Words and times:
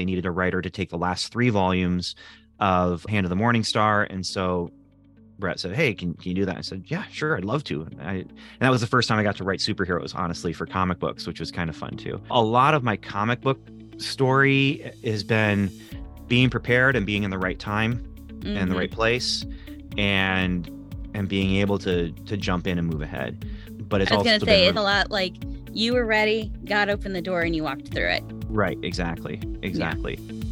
they 0.00 0.06
needed 0.06 0.24
a 0.24 0.30
writer 0.30 0.62
to 0.62 0.70
take 0.70 0.88
the 0.88 0.96
last 0.96 1.30
three 1.30 1.50
volumes 1.50 2.16
of 2.58 3.04
Hand 3.04 3.26
of 3.26 3.30
the 3.30 3.36
Morning 3.36 3.62
Star. 3.62 4.04
And 4.04 4.24
so 4.24 4.70
Brett 5.38 5.60
said, 5.60 5.76
Hey, 5.76 5.92
can, 5.92 6.14
can 6.14 6.30
you 6.30 6.34
do 6.34 6.46
that? 6.46 6.56
I 6.56 6.62
said, 6.62 6.84
Yeah, 6.86 7.04
sure, 7.10 7.36
I'd 7.36 7.44
love 7.44 7.64
to. 7.64 7.86
I, 8.00 8.12
and 8.12 8.32
that 8.60 8.70
was 8.70 8.80
the 8.80 8.86
first 8.86 9.10
time 9.10 9.18
I 9.18 9.22
got 9.22 9.36
to 9.36 9.44
write 9.44 9.58
superheroes, 9.58 10.14
honestly, 10.14 10.54
for 10.54 10.64
comic 10.64 10.98
books, 10.98 11.26
which 11.26 11.38
was 11.38 11.52
kind 11.52 11.68
of 11.68 11.76
fun 11.76 11.98
too. 11.98 12.18
A 12.30 12.42
lot 12.42 12.72
of 12.72 12.82
my 12.82 12.96
comic 12.96 13.42
book 13.42 13.60
story 13.98 14.90
has 15.04 15.22
been 15.22 15.70
being 16.28 16.48
prepared 16.48 16.96
and 16.96 17.04
being 17.04 17.22
in 17.22 17.30
the 17.30 17.38
right 17.38 17.58
time 17.58 17.98
mm-hmm. 18.38 18.56
and 18.56 18.70
the 18.70 18.76
right 18.76 18.90
place 18.90 19.44
and 19.98 20.70
and 21.12 21.28
being 21.28 21.56
able 21.56 21.78
to 21.80 22.10
to 22.12 22.38
jump 22.38 22.66
in 22.66 22.78
and 22.78 22.88
move 22.88 23.02
ahead. 23.02 23.44
But 23.86 24.00
it's 24.00 24.12
I 24.12 24.16
was 24.16 24.24
gonna 24.24 24.40
say 24.40 24.66
it's 24.66 24.78
a 24.78 24.82
lot 24.82 25.10
like 25.10 25.34
you 25.72 25.92
were 25.92 26.06
ready, 26.06 26.50
God 26.64 26.88
opened 26.88 27.14
the 27.14 27.20
door 27.20 27.42
and 27.42 27.54
you 27.54 27.64
walked 27.64 27.92
through 27.92 28.08
it. 28.08 28.39
Right, 28.50 28.78
exactly. 28.82 29.40
Exactly. 29.62 30.18
Yeah. 30.20 30.50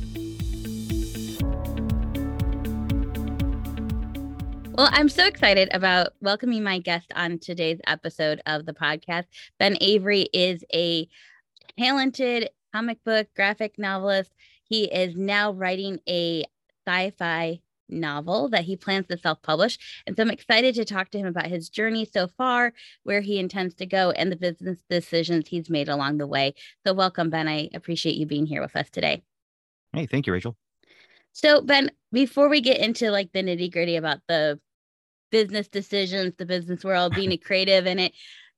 Well, 4.78 4.90
I'm 4.92 5.08
so 5.08 5.26
excited 5.26 5.68
about 5.72 6.12
welcoming 6.20 6.62
my 6.62 6.78
guest 6.78 7.12
on 7.16 7.40
today's 7.40 7.80
episode 7.88 8.40
of 8.46 8.64
the 8.64 8.72
podcast. 8.72 9.24
Ben 9.58 9.76
Avery 9.80 10.28
is 10.32 10.62
a 10.72 11.08
talented 11.76 12.50
comic 12.72 13.02
book 13.02 13.26
graphic 13.34 13.76
novelist. 13.76 14.32
He 14.62 14.84
is 14.84 15.16
now 15.16 15.50
writing 15.50 15.98
a 16.08 16.44
sci 16.86 17.10
fi 17.18 17.60
novel 17.88 18.48
that 18.50 18.64
he 18.64 18.76
plans 18.76 19.06
to 19.08 19.18
self 19.18 19.42
publish. 19.42 19.78
And 20.06 20.16
so 20.16 20.22
I'm 20.22 20.30
excited 20.30 20.74
to 20.76 20.84
talk 20.84 21.10
to 21.10 21.18
him 21.18 21.26
about 21.26 21.46
his 21.46 21.68
journey 21.68 22.04
so 22.04 22.28
far, 22.28 22.72
where 23.02 23.20
he 23.20 23.38
intends 23.38 23.74
to 23.76 23.86
go, 23.86 24.10
and 24.10 24.30
the 24.30 24.36
business 24.36 24.78
decisions 24.88 25.48
he's 25.48 25.70
made 25.70 25.88
along 25.88 26.18
the 26.18 26.26
way. 26.26 26.54
So, 26.86 26.92
welcome, 26.92 27.30
Ben. 27.30 27.48
I 27.48 27.68
appreciate 27.74 28.16
you 28.16 28.26
being 28.26 28.46
here 28.46 28.60
with 28.60 28.76
us 28.76 28.90
today. 28.90 29.22
Hey, 29.92 30.06
thank 30.06 30.26
you, 30.26 30.32
Rachel. 30.32 30.56
So, 31.32 31.60
Ben, 31.60 31.90
before 32.12 32.48
we 32.48 32.60
get 32.60 32.78
into 32.78 33.10
like 33.10 33.32
the 33.32 33.42
nitty 33.42 33.72
gritty 33.72 33.96
about 33.96 34.20
the 34.28 34.60
business 35.30 35.68
decisions, 35.68 36.34
the 36.36 36.46
business 36.46 36.84
world, 36.84 37.14
being 37.14 37.32
a 37.32 37.36
creative 37.36 37.86
in 37.86 37.98
it. 37.98 38.12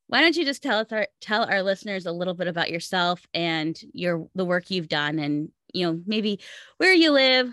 Why 0.06 0.20
don't 0.20 0.36
you 0.36 0.45
just 0.45 0.62
tell 0.62 0.81
us 0.81 0.91
our 0.91 1.06
tell 1.20 1.45
our 1.45 1.62
listeners 1.62 2.06
a 2.06 2.12
little 2.12 2.34
bit 2.34 2.48
about 2.48 2.70
yourself 2.70 3.25
and 3.33 3.78
your 3.92 4.27
the 4.34 4.45
work 4.45 4.70
you've 4.70 4.89
done 4.89 5.19
and 5.19 5.51
you 5.73 5.86
know 5.86 6.01
maybe 6.05 6.41
where 6.78 6.92
you 6.92 7.12
live, 7.12 7.48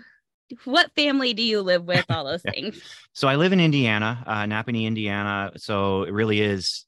what 0.64 0.90
family 0.94 1.34
do 1.34 1.42
you 1.42 1.60
live 1.60 1.84
with, 1.84 2.06
all 2.10 2.24
those 2.24 2.42
things. 2.54 2.80
so 3.12 3.28
I 3.28 3.36
live 3.36 3.52
in 3.52 3.60
Indiana, 3.60 4.22
uh, 4.26 4.42
Nappanee, 4.44 4.84
Indiana. 4.84 5.52
So 5.56 6.04
it 6.04 6.12
really 6.12 6.40
is 6.40 6.86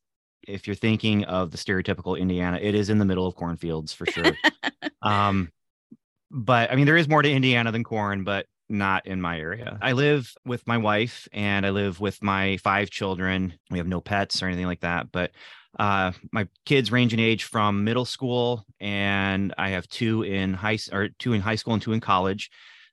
if 0.49 0.67
you're 0.67 0.77
thinking 0.77 1.25
of 1.25 1.51
the 1.51 1.59
stereotypical 1.59 2.19
Indiana, 2.19 2.59
it 2.61 2.75
is 2.75 2.91
in 2.91 2.99
the 2.99 3.05
middle 3.05 3.27
of 3.27 3.35
cornfields 3.37 3.93
for 3.93 4.07
sure. 4.07 4.33
um, 5.03 5.51
but 6.31 6.71
I 6.71 6.77
mean, 6.77 6.87
there 6.87 6.97
is 6.97 7.09
more 7.09 7.23
to 7.23 7.31
Indiana 7.31 7.73
than 7.73 7.85
corn, 7.85 8.25
but 8.25 8.47
not 8.69 9.07
in 9.07 9.21
my 9.21 9.39
area. 9.39 9.79
I 9.83 9.93
live 9.93 10.33
with 10.47 10.67
my 10.67 10.79
wife 10.79 11.29
and 11.33 11.67
I 11.67 11.71
live 11.71 12.01
with 12.01 12.23
my 12.23 12.57
five 12.59 12.89
children. 12.89 13.55
We 13.71 13.79
have 13.79 13.89
no 13.89 14.01
pets 14.01 14.43
or 14.43 14.47
anything 14.47 14.67
like 14.67 14.81
that, 14.81 15.11
but 15.11 15.33
uh, 15.79 16.13
my 16.33 16.49
kids 16.67 16.91
range 16.91 17.13
in 17.13 17.21
age 17.21 17.45
from 17.45 17.85
middle 17.85 18.05
school 18.05 18.65
and 18.81 19.55
I 19.59 19.71
have 19.71 19.89
two 19.89 20.23
in 20.23 20.55
high 20.55 20.79
or 20.93 21.09
two 21.19 21.33
in 21.33 21.41
high 21.41 21.55
school 21.57 21.75
and 21.75 21.83
two 21.83 21.93
in 21.93 22.01
college. 22.01 22.51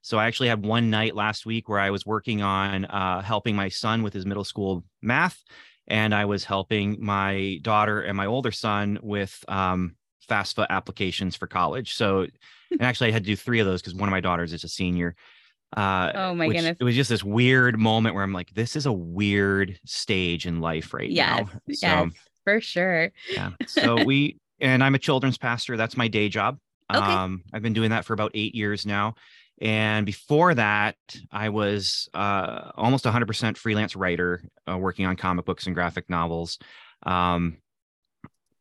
So 0.08 0.16
I 0.18 0.26
actually 0.26 0.48
had 0.48 0.64
one 0.64 0.88
night 0.88 1.14
last 1.14 1.44
week 1.44 1.68
where 1.68 1.78
I 1.78 1.90
was 1.90 2.06
working 2.06 2.40
on 2.40 2.86
uh, 2.86 3.20
helping 3.20 3.54
my 3.54 3.68
son 3.68 4.02
with 4.02 4.14
his 4.14 4.24
middle 4.24 4.42
school 4.42 4.82
math, 5.02 5.38
and 5.86 6.14
I 6.14 6.24
was 6.24 6.44
helping 6.44 6.96
my 6.98 7.58
daughter 7.60 8.00
and 8.00 8.16
my 8.16 8.24
older 8.24 8.50
son 8.50 8.98
with 9.02 9.44
um, 9.48 9.96
FAFSA 10.26 10.66
applications 10.70 11.36
for 11.36 11.46
college. 11.46 11.92
So, 11.92 12.26
and 12.70 12.80
actually, 12.80 13.08
I 13.08 13.10
had 13.10 13.24
to 13.24 13.26
do 13.26 13.36
three 13.36 13.60
of 13.60 13.66
those 13.66 13.82
because 13.82 13.94
one 13.94 14.08
of 14.08 14.10
my 14.10 14.22
daughters 14.22 14.54
is 14.54 14.64
a 14.64 14.68
senior. 14.68 15.14
Uh, 15.76 16.10
oh 16.14 16.34
my 16.34 16.46
goodness! 16.46 16.78
It 16.80 16.84
was 16.84 16.94
just 16.94 17.10
this 17.10 17.22
weird 17.22 17.78
moment 17.78 18.14
where 18.14 18.24
I'm 18.24 18.32
like, 18.32 18.48
this 18.54 18.76
is 18.76 18.86
a 18.86 18.92
weird 18.92 19.78
stage 19.84 20.46
in 20.46 20.62
life 20.62 20.94
right 20.94 21.10
yes, 21.10 21.38
now. 21.38 21.50
So, 21.74 21.86
yes, 21.86 22.12
for 22.44 22.60
sure. 22.62 23.12
yeah. 23.30 23.50
So 23.66 24.02
we 24.04 24.38
and 24.58 24.82
I'm 24.82 24.94
a 24.94 24.98
children's 24.98 25.36
pastor. 25.36 25.76
That's 25.76 25.98
my 25.98 26.08
day 26.08 26.30
job. 26.30 26.56
Okay. 26.90 27.04
Um, 27.04 27.42
I've 27.52 27.60
been 27.60 27.74
doing 27.74 27.90
that 27.90 28.06
for 28.06 28.14
about 28.14 28.30
eight 28.32 28.54
years 28.54 28.86
now. 28.86 29.14
And 29.60 30.06
before 30.06 30.54
that, 30.54 30.96
I 31.32 31.48
was 31.48 32.08
uh, 32.14 32.70
almost 32.76 33.04
100% 33.04 33.56
freelance 33.56 33.96
writer, 33.96 34.42
uh, 34.70 34.78
working 34.78 35.04
on 35.06 35.16
comic 35.16 35.44
books 35.44 35.66
and 35.66 35.74
graphic 35.74 36.08
novels. 36.08 36.58
Um, 37.02 37.58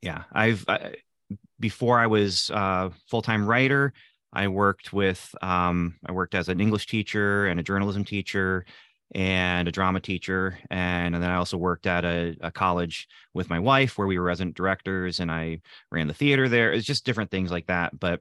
yeah, 0.01 0.23
I've 0.31 0.65
I, 0.67 0.95
before 1.59 1.99
I 1.99 2.07
was 2.07 2.49
uh, 2.51 2.89
full 3.09 3.21
time 3.21 3.45
writer. 3.45 3.93
I 4.33 4.47
worked 4.47 4.93
with 4.93 5.33
um, 5.41 5.95
I 6.05 6.11
worked 6.11 6.35
as 6.35 6.49
an 6.49 6.59
English 6.59 6.87
teacher 6.87 7.47
and 7.47 7.59
a 7.59 7.63
journalism 7.63 8.03
teacher 8.03 8.65
and 9.15 9.67
a 9.67 9.71
drama 9.71 10.01
teacher, 10.01 10.59
and, 10.69 11.15
and 11.15 11.23
then 11.23 11.31
I 11.31 11.35
also 11.35 11.57
worked 11.57 11.87
at 11.87 12.03
a, 12.03 12.35
a, 12.41 12.51
college 12.51 13.07
with 13.33 13.49
my 13.49 13.57
wife 13.57 13.97
where 13.97 14.05
we 14.05 14.19
were 14.19 14.25
resident 14.25 14.55
directors, 14.55 15.21
and 15.21 15.31
I 15.31 15.61
ran 15.91 16.07
the 16.07 16.13
theater 16.13 16.49
there. 16.49 16.73
It's 16.73 16.85
just 16.85 17.05
different 17.05 17.31
things 17.31 17.49
like 17.49 17.67
that, 17.67 17.97
but 17.97 18.19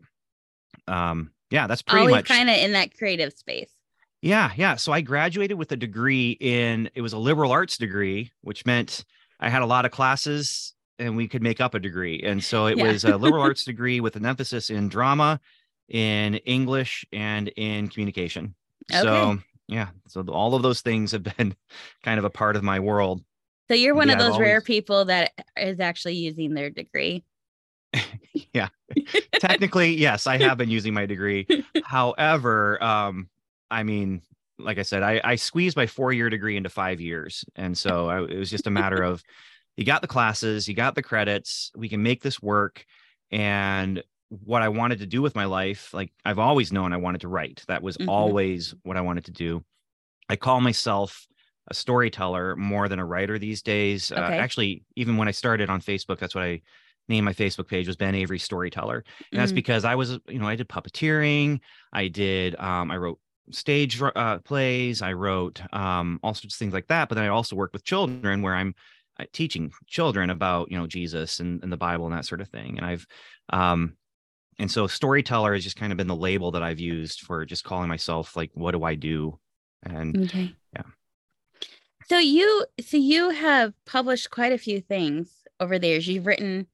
um, 0.87 1.33
yeah, 1.51 1.67
that's 1.67 1.83
pretty 1.83 2.01
Always 2.01 2.15
much 2.17 2.29
kind 2.29 2.51
of 2.51 2.57
in 2.57 2.73
that 2.73 2.97
creative 2.97 3.33
space. 3.33 3.71
Yeah, 4.23 4.51
yeah. 4.57 4.77
So 4.77 4.93
I 4.93 5.03
graduated 5.03 5.59
with 5.59 5.71
a 5.73 5.77
degree 5.77 6.37
in 6.41 6.91
it 6.95 7.03
was 7.03 7.13
a 7.13 7.19
liberal 7.19 7.53
arts 7.53 7.77
degree, 7.77 8.33
which 8.41 8.67
meant 8.67 9.05
I 9.39 9.49
had 9.49 9.63
a 9.63 9.67
lot 9.67 9.85
of 9.85 9.93
classes 9.93 10.75
and 10.99 11.17
we 11.17 11.29
could 11.29 11.43
make 11.43 11.61
up 11.61 11.75
a 11.75 11.79
degree. 11.79 12.23
And 12.25 12.43
so 12.43 12.67
it 12.67 12.79
yeah. 12.79 12.91
was 12.91 13.05
a 13.05 13.17
liberal 13.17 13.43
arts 13.45 13.65
degree 13.65 14.01
with 14.01 14.17
an 14.17 14.25
emphasis 14.25 14.71
in 14.71 14.89
drama, 14.89 15.41
in 15.89 16.37
English, 16.37 17.05
and 17.13 17.49
in 17.49 17.89
communication. 17.89 18.55
Okay. 18.91 19.03
So 19.03 19.39
yeah, 19.69 19.89
so 20.09 20.23
all 20.29 20.55
of 20.55 20.63
those 20.63 20.81
things 20.81 21.13
have 21.13 21.23
been 21.23 21.55
kind 22.03 22.19
of 22.19 22.25
a 22.25 22.31
part 22.31 22.57
of 22.57 22.63
my 22.63 22.81
world. 22.81 23.23
So 23.69 23.75
you're 23.75 23.95
one 23.95 24.09
yeah, 24.09 24.15
of 24.15 24.21
those 24.21 24.33
always... 24.33 24.47
rare 24.47 24.61
people 24.61 25.07
that 25.07 25.33
is 25.57 25.81
actually 25.81 26.15
using 26.15 26.55
their 26.55 26.71
degree. 26.71 27.25
yeah. 28.53 28.69
Technically, 29.41 29.95
yes, 29.95 30.27
I 30.27 30.39
have 30.39 30.59
been 30.59 30.71
using 30.71 30.95
my 30.95 31.07
degree. 31.07 31.47
However, 31.85 32.83
um, 32.83 33.29
I 33.71 33.83
mean, 33.83 34.23
like 34.59 34.79
I 34.79 34.83
said, 34.83 35.03
I, 35.03 35.21
I 35.23 35.37
squeezed 35.37 35.77
my 35.77 35.87
four 35.87 36.13
year 36.13 36.31
degree 36.31 36.57
into 36.57 36.69
five 36.69 37.01
years. 37.01 37.45
And 37.57 37.77
so 37.77 38.09
I, 38.09 38.23
it 38.25 38.39
was 38.39 38.51
just 38.51 38.67
a 38.67 38.71
matter 38.71 39.03
of 39.03 39.23
you 39.77 39.85
got 39.85 40.03
the 40.03 40.09
classes, 40.09 40.69
you 40.69 40.75
got 40.75 40.95
the 40.95 41.03
credits, 41.03 41.71
we 41.77 41.89
can 41.89 42.03
make 42.03 42.23
this 42.23 42.41
work. 42.41 42.85
And 43.31 44.03
what 44.29 44.63
I 44.63 44.69
wanted 44.69 45.01
to 45.01 45.07
do 45.07 45.23
with 45.23 45.35
my 45.35 45.45
life, 45.45 45.93
like 45.93 46.13
I've 46.25 46.39
always 46.39 46.73
known 46.73 46.93
I 46.93 46.97
wanted 46.97 47.21
to 47.23 47.29
write. 47.29 47.63
That 47.69 47.83
was 47.83 47.97
mm-hmm. 47.97 48.09
always 48.09 48.75
what 48.83 48.97
I 48.97 49.03
wanted 49.03 49.27
to 49.27 49.33
do. 49.33 49.65
I 50.29 50.37
call 50.37 50.61
myself 50.61 51.27
a 51.69 51.75
storyteller 51.75 52.57
more 52.57 52.89
than 52.89 52.99
a 52.99 53.05
writer 53.05 53.39
these 53.39 53.63
days. 53.63 54.11
Uh, 54.11 54.17
okay. 54.17 54.39
Uh, 54.39 54.41
actually, 54.41 54.85
even 54.97 55.17
when 55.17 55.29
I 55.29 55.33
started 55.33 55.69
on 55.69 55.81
Facebook, 55.81 56.19
that's 56.19 56.35
what 56.35 56.45
I 56.45 56.63
name 57.09 57.25
my 57.25 57.33
Facebook 57.33 57.69
page 57.69 57.87
was 57.87 57.97
Ben 57.97 58.15
Avery 58.15 58.39
Storyteller. 58.39 59.05
And 59.31 59.41
that's 59.41 59.53
mm. 59.53 59.57
because 59.57 59.85
I 59.85 59.95
was, 59.95 60.19
you 60.29 60.39
know, 60.39 60.47
I 60.47 60.57
did 60.57 60.69
puppeteering, 60.69 61.61
I 61.93 62.09
did, 62.09 62.59
um, 62.59 62.91
I 62.91 62.97
wrote 62.97 63.19
stage 63.51 64.01
uh, 64.03 64.39
plays, 64.39 65.03
I 65.03 65.13
wrote 65.13 65.61
um, 65.73 66.19
all 66.23 66.35
sorts 66.35 66.55
of 66.55 66.59
things 66.59 66.75
like 66.75 66.89
that. 66.89 67.09
But 67.09 67.15
then 67.15 67.25
I 67.25 67.29
also 67.29 67.57
worked 67.57 67.75
with 67.75 67.85
children 67.85 68.43
where 68.43 68.55
I'm 68.55 68.75
uh, 69.19 69.25
teaching 69.33 69.71
children 69.87 70.31
about, 70.31 70.71
you 70.71 70.79
know, 70.79 70.87
Jesus 70.87 71.41
and, 71.41 71.63
and 71.63 71.73
the 71.73 71.77
Bible 71.77 72.07
and 72.07 72.15
that 72.15 72.27
sort 72.27 72.41
of 72.41 72.49
thing. 72.49 72.77
And 72.77 72.87
I've, 72.87 73.07
um, 73.51 73.97
and 74.59 74.71
so 74.71 74.87
storyteller 74.87 75.55
has 75.55 75.65
just 75.65 75.77
kind 75.77 75.93
of 75.93 75.99
been 75.99 76.07
the 76.07 76.17
label 76.17 76.51
that 76.53 76.63
I've 76.63 76.81
used 76.81 77.21
for 77.21 77.45
just 77.45 77.65
calling 77.65 77.89
myself 77.89 78.37
like, 78.37 78.51
what 78.55 78.73
do 78.73 78.83
I 78.85 78.95
do? 78.95 79.39
And 79.83 80.25
okay. 80.25 80.55
yeah. 80.73 80.83
So 82.09 82.19
you, 82.19 82.65
so 82.81 82.97
you 82.97 83.31
have 83.31 83.75
published 83.85 84.31
quite 84.31 84.53
a 84.53 84.59
few 84.59 84.81
things 84.81 85.31
over 85.61 85.79
the 85.79 85.89
years. 85.89 86.09
You've 86.09 86.27
written 86.27 86.67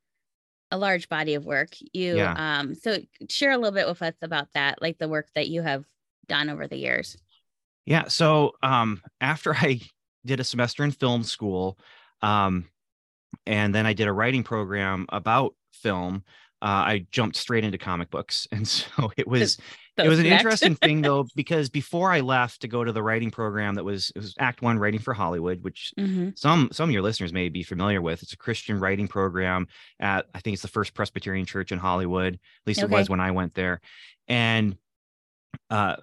a 0.73 0.79
large 0.79 1.09
body 1.09 1.35
of 1.35 1.45
work. 1.45 1.77
You 1.93 2.17
yeah. 2.17 2.59
um 2.59 2.75
so 2.75 2.99
share 3.29 3.53
a 3.53 3.57
little 3.57 3.75
bit 3.75 3.87
with 3.87 4.03
us 4.03 4.15
about 4.23 4.49
that, 4.55 4.83
like 4.83 4.99
the 4.99 5.09
work 5.09 5.29
that 5.35 5.49
you 5.49 5.63
have 5.63 5.85
done 6.27 6.49
over 6.49 6.67
the 6.67 6.79
years. 6.79 7.17
Yeah. 7.85 8.09
So 8.09 8.53
um 8.63 9.03
after 9.21 9.55
I 9.55 9.81
did 10.25 10.41
a 10.41 10.45
semester 10.45 10.83
in 10.83 10.91
film 10.91 11.23
school, 11.23 11.79
um, 12.23 12.69
and 13.47 13.75
then 13.75 13.87
I 13.87 13.93
did 13.93 14.09
a 14.09 14.13
writing 14.13 14.43
program 14.43 15.07
about 15.11 15.55
film 15.73 16.25
uh, 16.63 16.87
I 16.87 17.07
jumped 17.11 17.35
straight 17.37 17.65
into 17.65 17.77
comic 17.77 18.11
books, 18.11 18.47
and 18.53 18.67
so 18.67 19.11
it 19.17 19.27
was 19.27 19.59
it 19.99 20.09
was 20.09 20.21
an 20.21 20.27
interesting 20.27 20.77
thing 20.77 21.03
though 21.03 21.27
because 21.35 21.69
before 21.69 22.13
I 22.13 22.21
left 22.21 22.63
to 22.63 22.69
go 22.69 22.85
to 22.85 22.93
the 22.93 23.03
writing 23.03 23.31
program 23.31 23.75
that 23.75 23.85
was 23.85 24.13
it 24.15 24.21
was 24.21 24.35
Act 24.39 24.63
One 24.63 24.79
Writing 24.79 25.01
for 25.01 25.13
Hollywood, 25.13 25.63
which 25.63 25.93
mm-hmm. 25.99 26.31
some 26.37 26.69
some 26.73 26.89
of 26.89 26.93
your 26.93 27.03
listeners 27.03 27.33
may 27.33 27.49
be 27.49 27.65
familiar 27.65 28.01
with. 28.01 28.23
It's 28.23 28.33
a 28.33 28.39
Christian 28.39 28.79
writing 28.79 29.09
program 29.09 29.67
at 29.99 30.27
I 30.35 30.41
think 30.41 30.55
it's 30.55 30.63
the 30.63 30.69
First 30.69 30.95
Presbyterian 30.95 31.47
Church 31.47 31.73
in 31.73 31.79
Hollywood. 31.79 32.35
At 32.35 32.41
least 32.67 32.83
okay. 32.83 32.93
it 32.93 32.97
was 32.97 33.11
when 33.11 33.21
I 33.21 33.33
went 33.33 33.55
there, 33.55 33.81
and 34.29 34.77
uh, 35.69 35.97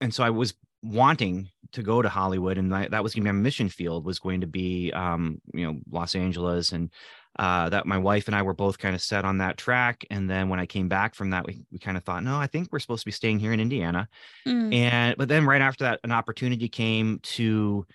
and 0.00 0.14
so 0.14 0.22
I 0.22 0.30
was 0.30 0.54
wanting 0.84 1.48
to 1.72 1.82
go 1.82 2.02
to 2.02 2.08
Hollywood, 2.08 2.56
and 2.56 2.72
that 2.72 3.02
was 3.02 3.14
going 3.14 3.24
to 3.24 3.28
be 3.28 3.32
my 3.32 3.42
mission 3.42 3.68
field 3.68 4.04
was 4.04 4.20
going 4.20 4.42
to 4.42 4.46
be 4.46 4.92
um, 4.92 5.40
you 5.52 5.66
know 5.66 5.80
Los 5.90 6.14
Angeles 6.14 6.70
and 6.72 6.90
uh, 7.38 7.68
that 7.68 7.86
my 7.86 7.98
wife 7.98 8.26
and 8.28 8.36
I 8.36 8.42
were 8.42 8.54
both 8.54 8.78
kind 8.78 8.94
of 8.94 9.02
set 9.02 9.24
on 9.24 9.38
that 9.38 9.56
track. 9.56 10.04
And 10.10 10.30
then 10.30 10.48
when 10.48 10.60
I 10.60 10.66
came 10.66 10.88
back 10.88 11.14
from 11.14 11.30
that, 11.30 11.46
we, 11.46 11.64
we 11.72 11.78
kind 11.78 11.96
of 11.96 12.04
thought, 12.04 12.22
no, 12.22 12.36
I 12.36 12.46
think 12.46 12.68
we're 12.70 12.78
supposed 12.78 13.02
to 13.02 13.06
be 13.06 13.12
staying 13.12 13.40
here 13.40 13.52
in 13.52 13.60
Indiana. 13.60 14.08
Mm. 14.46 14.74
And 14.74 15.16
but 15.16 15.28
then 15.28 15.44
right 15.44 15.60
after 15.60 15.84
that, 15.84 16.00
an 16.04 16.12
opportunity 16.12 16.68
came 16.68 17.18
to 17.22 17.86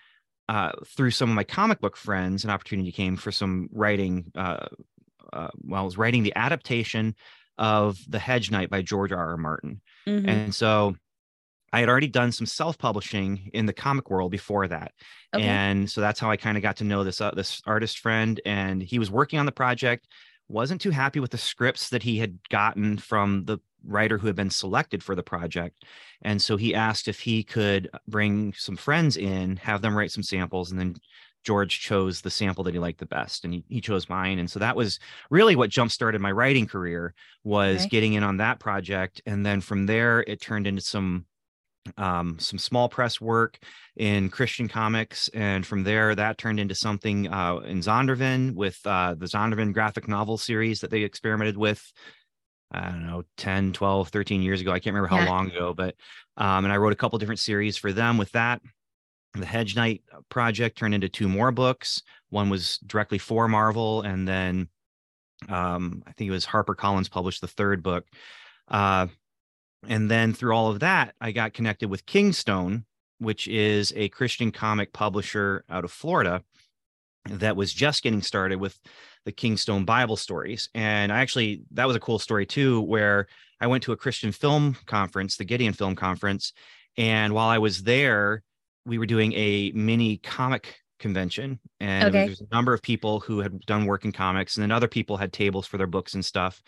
uh, 0.49 0.71
through 0.85 1.11
some 1.11 1.29
of 1.29 1.35
my 1.35 1.43
comic 1.43 1.79
book 1.79 1.95
friends, 1.95 2.43
an 2.43 2.49
opportunity 2.49 2.91
came 2.91 3.15
for 3.15 3.31
some 3.31 3.69
writing. 3.71 4.31
Uh, 4.35 4.65
uh, 5.31 5.49
well, 5.63 5.81
I 5.81 5.85
was 5.85 5.97
writing 5.97 6.23
the 6.23 6.35
adaptation 6.35 7.15
of 7.57 7.99
The 8.07 8.19
Hedge 8.19 8.49
Knight 8.49 8.69
by 8.69 8.81
George 8.81 9.11
R. 9.11 9.29
R. 9.29 9.37
Martin, 9.37 9.81
mm-hmm. 10.07 10.27
and 10.27 10.55
so 10.55 10.95
I 11.71 11.79
had 11.79 11.89
already 11.89 12.07
done 12.07 12.31
some 12.31 12.45
self-publishing 12.45 13.51
in 13.53 13.65
the 13.65 13.73
comic 13.73 14.09
world 14.09 14.31
before 14.31 14.67
that, 14.67 14.93
okay. 15.35 15.43
and 15.43 15.89
so 15.89 16.01
that's 16.01 16.19
how 16.19 16.31
I 16.31 16.37
kind 16.37 16.57
of 16.57 16.63
got 16.63 16.77
to 16.77 16.83
know 16.83 17.03
this 17.03 17.21
uh, 17.21 17.31
this 17.31 17.61
artist 17.65 17.99
friend. 17.99 18.39
And 18.45 18.81
he 18.81 18.99
was 18.99 19.11
working 19.11 19.39
on 19.39 19.45
the 19.45 19.51
project, 19.51 20.07
wasn't 20.47 20.81
too 20.81 20.91
happy 20.91 21.19
with 21.19 21.31
the 21.31 21.37
scripts 21.37 21.89
that 21.89 22.03
he 22.03 22.17
had 22.17 22.37
gotten 22.49 22.97
from 22.97 23.45
the 23.45 23.59
writer 23.85 24.17
who 24.17 24.27
had 24.27 24.35
been 24.35 24.49
selected 24.49 25.03
for 25.03 25.15
the 25.15 25.23
project, 25.23 25.85
and 26.21 26.41
so 26.41 26.57
he 26.57 26.75
asked 26.75 27.07
if 27.07 27.19
he 27.19 27.43
could 27.43 27.89
bring 28.07 28.53
some 28.53 28.75
friends 28.75 29.17
in, 29.17 29.57
have 29.57 29.81
them 29.81 29.95
write 29.95 30.11
some 30.11 30.23
samples, 30.23 30.71
and 30.71 30.79
then 30.79 30.95
George 31.45 31.79
chose 31.79 32.19
the 32.19 32.29
sample 32.29 32.65
that 32.65 32.73
he 32.73 32.79
liked 32.79 32.99
the 32.99 33.05
best, 33.05 33.45
and 33.45 33.53
he, 33.53 33.63
he 33.69 33.79
chose 33.79 34.09
mine. 34.09 34.39
And 34.39 34.51
so 34.51 34.59
that 34.59 34.75
was 34.75 34.99
really 35.29 35.55
what 35.55 35.69
jump 35.69 35.89
started 35.89 36.19
my 36.19 36.33
writing 36.33 36.67
career 36.67 37.13
was 37.45 37.79
okay. 37.79 37.87
getting 37.87 38.13
in 38.13 38.23
on 38.23 38.37
that 38.37 38.59
project, 38.59 39.21
and 39.25 39.45
then 39.45 39.61
from 39.61 39.85
there 39.85 40.19
it 40.27 40.41
turned 40.41 40.67
into 40.67 40.81
some 40.81 41.25
um, 41.97 42.37
some 42.39 42.59
small 42.59 42.89
press 42.89 43.19
work 43.19 43.57
in 43.95 44.29
Christian 44.29 44.67
comics. 44.67 45.27
And 45.29 45.65
from 45.65 45.83
there, 45.83 46.15
that 46.15 46.37
turned 46.37 46.59
into 46.59 46.75
something 46.75 47.31
uh, 47.31 47.57
in 47.57 47.79
Zondervan 47.79 48.53
with 48.55 48.79
uh, 48.85 49.15
the 49.15 49.25
Zondervan 49.25 49.73
graphic 49.73 50.07
novel 50.07 50.37
series 50.37 50.81
that 50.81 50.91
they 50.91 51.01
experimented 51.01 51.57
with. 51.57 51.81
I 52.71 52.89
don't 52.89 53.07
know, 53.07 53.23
10, 53.37 53.73
12, 53.73 54.09
13 54.09 54.41
years 54.43 54.61
ago. 54.61 54.71
I 54.71 54.79
can't 54.79 54.93
remember 54.93 55.07
how 55.07 55.23
yeah. 55.23 55.29
long 55.29 55.49
ago, 55.49 55.73
but, 55.73 55.95
um, 56.37 56.65
and 56.65 56.71
I 56.71 56.77
wrote 56.77 56.93
a 56.93 56.95
couple 56.95 57.17
different 57.17 57.39
series 57.39 57.77
for 57.77 57.91
them 57.91 58.17
with 58.19 58.31
that. 58.33 58.61
The 59.33 59.45
Hedge 59.45 59.75
Knight 59.75 60.03
project 60.29 60.77
turned 60.77 60.93
into 60.93 61.09
two 61.09 61.27
more 61.27 61.51
books. 61.51 62.03
One 62.29 62.49
was 62.49 62.77
directly 62.85 63.17
for 63.17 63.47
Marvel, 63.47 64.01
and 64.01 64.27
then 64.27 64.69
um, 65.47 66.03
I 66.05 66.11
think 66.11 66.27
it 66.27 66.31
was 66.31 66.45
Harper 66.45 66.75
Collins 66.75 67.09
published 67.09 67.41
the 67.41 67.47
third 67.47 67.81
book. 67.81 68.05
Uh, 68.67 69.07
and 69.87 70.09
then 70.09 70.33
through 70.33 70.53
all 70.53 70.69
of 70.69 70.81
that, 70.81 71.15
I 71.21 71.31
got 71.31 71.53
connected 71.53 71.89
with 71.89 72.05
Kingstone, 72.05 72.83
which 73.19 73.47
is 73.47 73.93
a 73.95 74.09
Christian 74.09 74.51
comic 74.51 74.93
publisher 74.93 75.63
out 75.69 75.85
of 75.85 75.91
Florida 75.91 76.43
that 77.25 77.55
was 77.55 77.73
just 77.73 78.03
getting 78.03 78.21
started 78.21 78.59
with 78.59 78.79
the 79.25 79.31
Kingstone 79.31 79.85
Bible 79.85 80.15
stories. 80.15 80.69
And 80.73 81.11
I 81.11 81.19
actually, 81.19 81.61
that 81.71 81.85
was 81.85 81.95
a 81.95 81.99
cool 81.99 82.19
story 82.19 82.45
too, 82.45 82.81
where 82.81 83.27
I 83.61 83.67
went 83.67 83.83
to 83.83 83.91
a 83.91 83.97
Christian 83.97 84.31
film 84.31 84.75
conference, 84.85 85.37
the 85.37 85.45
Gideon 85.45 85.73
Film 85.73 85.95
Conference. 85.95 86.53
And 86.97 87.33
while 87.33 87.49
I 87.49 87.57
was 87.57 87.83
there, 87.83 88.43
we 88.85 88.97
were 88.97 89.05
doing 89.05 89.33
a 89.33 89.71
mini 89.73 90.17
comic 90.17 90.75
convention. 90.99 91.59
And 91.79 92.05
okay. 92.05 92.25
there's 92.25 92.41
a 92.41 92.55
number 92.55 92.73
of 92.73 92.81
people 92.81 93.19
who 93.19 93.39
had 93.39 93.59
done 93.65 93.85
work 93.85 94.05
in 94.05 94.11
comics, 94.11 94.57
and 94.57 94.63
then 94.63 94.71
other 94.71 94.87
people 94.87 95.17
had 95.17 95.33
tables 95.33 95.67
for 95.67 95.77
their 95.77 95.87
books 95.87 96.13
and 96.13 96.23
stuff. 96.23 96.61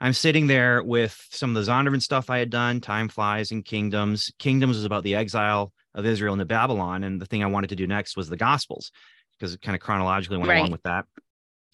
I'm 0.00 0.14
sitting 0.14 0.46
there 0.46 0.82
with 0.82 1.26
some 1.30 1.54
of 1.54 1.64
the 1.64 1.70
Zondervan 1.70 2.00
stuff 2.00 2.30
I 2.30 2.38
had 2.38 2.50
done, 2.50 2.80
Time 2.80 3.08
Flies 3.08 3.50
and 3.50 3.64
Kingdoms. 3.64 4.32
Kingdoms 4.38 4.76
was 4.76 4.86
about 4.86 5.04
the 5.04 5.14
exile 5.14 5.72
of 5.94 6.06
Israel 6.06 6.32
into 6.32 6.46
Babylon. 6.46 7.04
And 7.04 7.20
the 7.20 7.26
thing 7.26 7.42
I 7.42 7.48
wanted 7.48 7.68
to 7.70 7.76
do 7.76 7.86
next 7.86 8.16
was 8.16 8.28
the 8.28 8.36
Gospels 8.36 8.92
because 9.38 9.54
it 9.54 9.60
kind 9.60 9.74
of 9.74 9.82
chronologically 9.82 10.38
went 10.38 10.48
right. 10.48 10.58
along 10.58 10.72
with 10.72 10.82
that. 10.84 11.04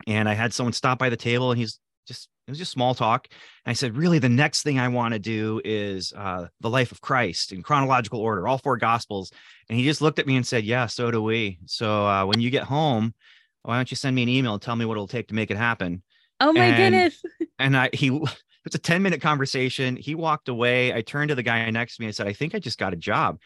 And 0.06 0.28
I 0.28 0.34
had 0.34 0.52
someone 0.52 0.73
stop 0.73 0.99
by 0.99 1.08
the 1.08 1.17
table 1.17 1.52
and 1.52 1.58
he's 1.58 1.78
just, 2.06 2.28
it 2.46 2.50
was 2.50 2.58
just 2.58 2.73
small 2.73 2.94
talk. 2.94 3.28
And 3.64 3.70
I 3.70 3.75
said, 3.75 3.96
really, 3.96 4.19
the 4.19 4.28
next 4.28 4.62
thing 4.62 4.78
I 4.78 4.88
want 4.88 5.14
to 5.14 5.20
do 5.20 5.61
is 5.64 6.12
uh, 6.17 6.46
the 6.61 6.70
life 6.70 6.93
of 6.93 7.00
Christ 7.00 7.52
in 7.52 7.62
chronological 7.62 8.20
order, 8.20 8.49
all 8.49 8.58
four 8.58 8.76
Gospels. 8.76 9.31
And 9.69 9.78
he 9.78 9.84
just 9.84 10.00
looked 10.00 10.19
at 10.19 10.26
me 10.26 10.37
and 10.37 10.46
said, 10.46 10.64
yeah, 10.64 10.87
so 10.87 11.11
do 11.11 11.23
we. 11.23 11.58
So 11.67 12.06
uh, 12.06 12.25
when 12.26 12.40
you 12.40 12.50
get 12.50 12.64
home, 12.64 13.14
why 13.62 13.76
don't 13.76 13.90
you 13.90 13.96
send 13.96 14.17
me 14.17 14.23
an 14.23 14.28
email 14.28 14.55
and 14.55 14.62
tell 14.62 14.76
me 14.76 14.84
what 14.84 14.94
it'll 14.94 15.08
take 15.08 15.28
to 15.28 15.34
make 15.34 15.50
it 15.50 15.56
happen? 15.56 16.02
Oh 16.41 16.53
my 16.53 16.67
and, 16.67 16.77
goodness. 16.77 17.23
And 17.59 17.77
I 17.77 17.88
he 17.93 18.21
it's 18.67 18.75
a 18.75 18.81
10 18.81 19.03
minute 19.03 19.23
conversation. 19.23 19.97
He 19.97 20.15
walked 20.15 20.49
away. 20.49 20.93
I 20.93 21.00
turned 21.00 21.29
to 21.29 21.35
the 21.35 21.43
guy 21.43 21.71
next 21.71 21.97
to 21.97 22.03
me 22.03 22.06
and 22.06 22.15
said, 22.15 22.27
I 22.27 22.33
think 22.33 22.55
I 22.55 22.59
just 22.59 22.79
got 22.79 22.93
a 22.93 22.97
job. 22.97 23.38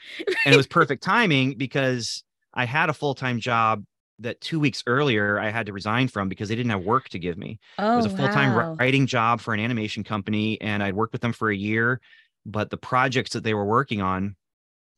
and 0.44 0.54
it 0.54 0.56
was 0.56 0.66
perfect 0.66 1.02
timing 1.02 1.54
because 1.58 2.25
I 2.54 2.64
had 2.64 2.88
a 2.88 2.94
full-time 2.94 3.38
job 3.38 3.84
that 4.19 4.40
two 4.40 4.58
weeks 4.58 4.82
earlier 4.87 5.38
I 5.38 5.50
had 5.50 5.66
to 5.66 5.72
resign 5.72 6.08
from 6.08 6.28
because 6.28 6.48
they 6.48 6.56
didn't 6.56 6.70
have 6.70 6.84
work 6.84 7.10
to 7.10 7.19
give 7.19 7.37
me. 7.37 7.60
Oh, 7.78 7.92
it 7.92 7.96
was 7.96 8.06
a 8.06 8.10
oh, 8.10 8.16
full-time 8.16 8.54
wow. 8.54 8.75
writing 8.75 9.06
job 9.06 9.40
for 9.40 9.54
an 9.54 9.60
animation 9.60 10.04
company 10.04 10.60
and 10.60 10.82
I'd 10.82 10.94
worked 10.94 11.12
with 11.12 11.22
them 11.22 11.32
for 11.32 11.50
a 11.50 11.56
year, 11.56 12.00
but 12.46 12.70
the 12.70 12.76
projects 12.78 13.32
that 13.34 13.44
they 13.44 13.54
were 13.54 13.64
working 13.64 14.00
on 14.00 14.37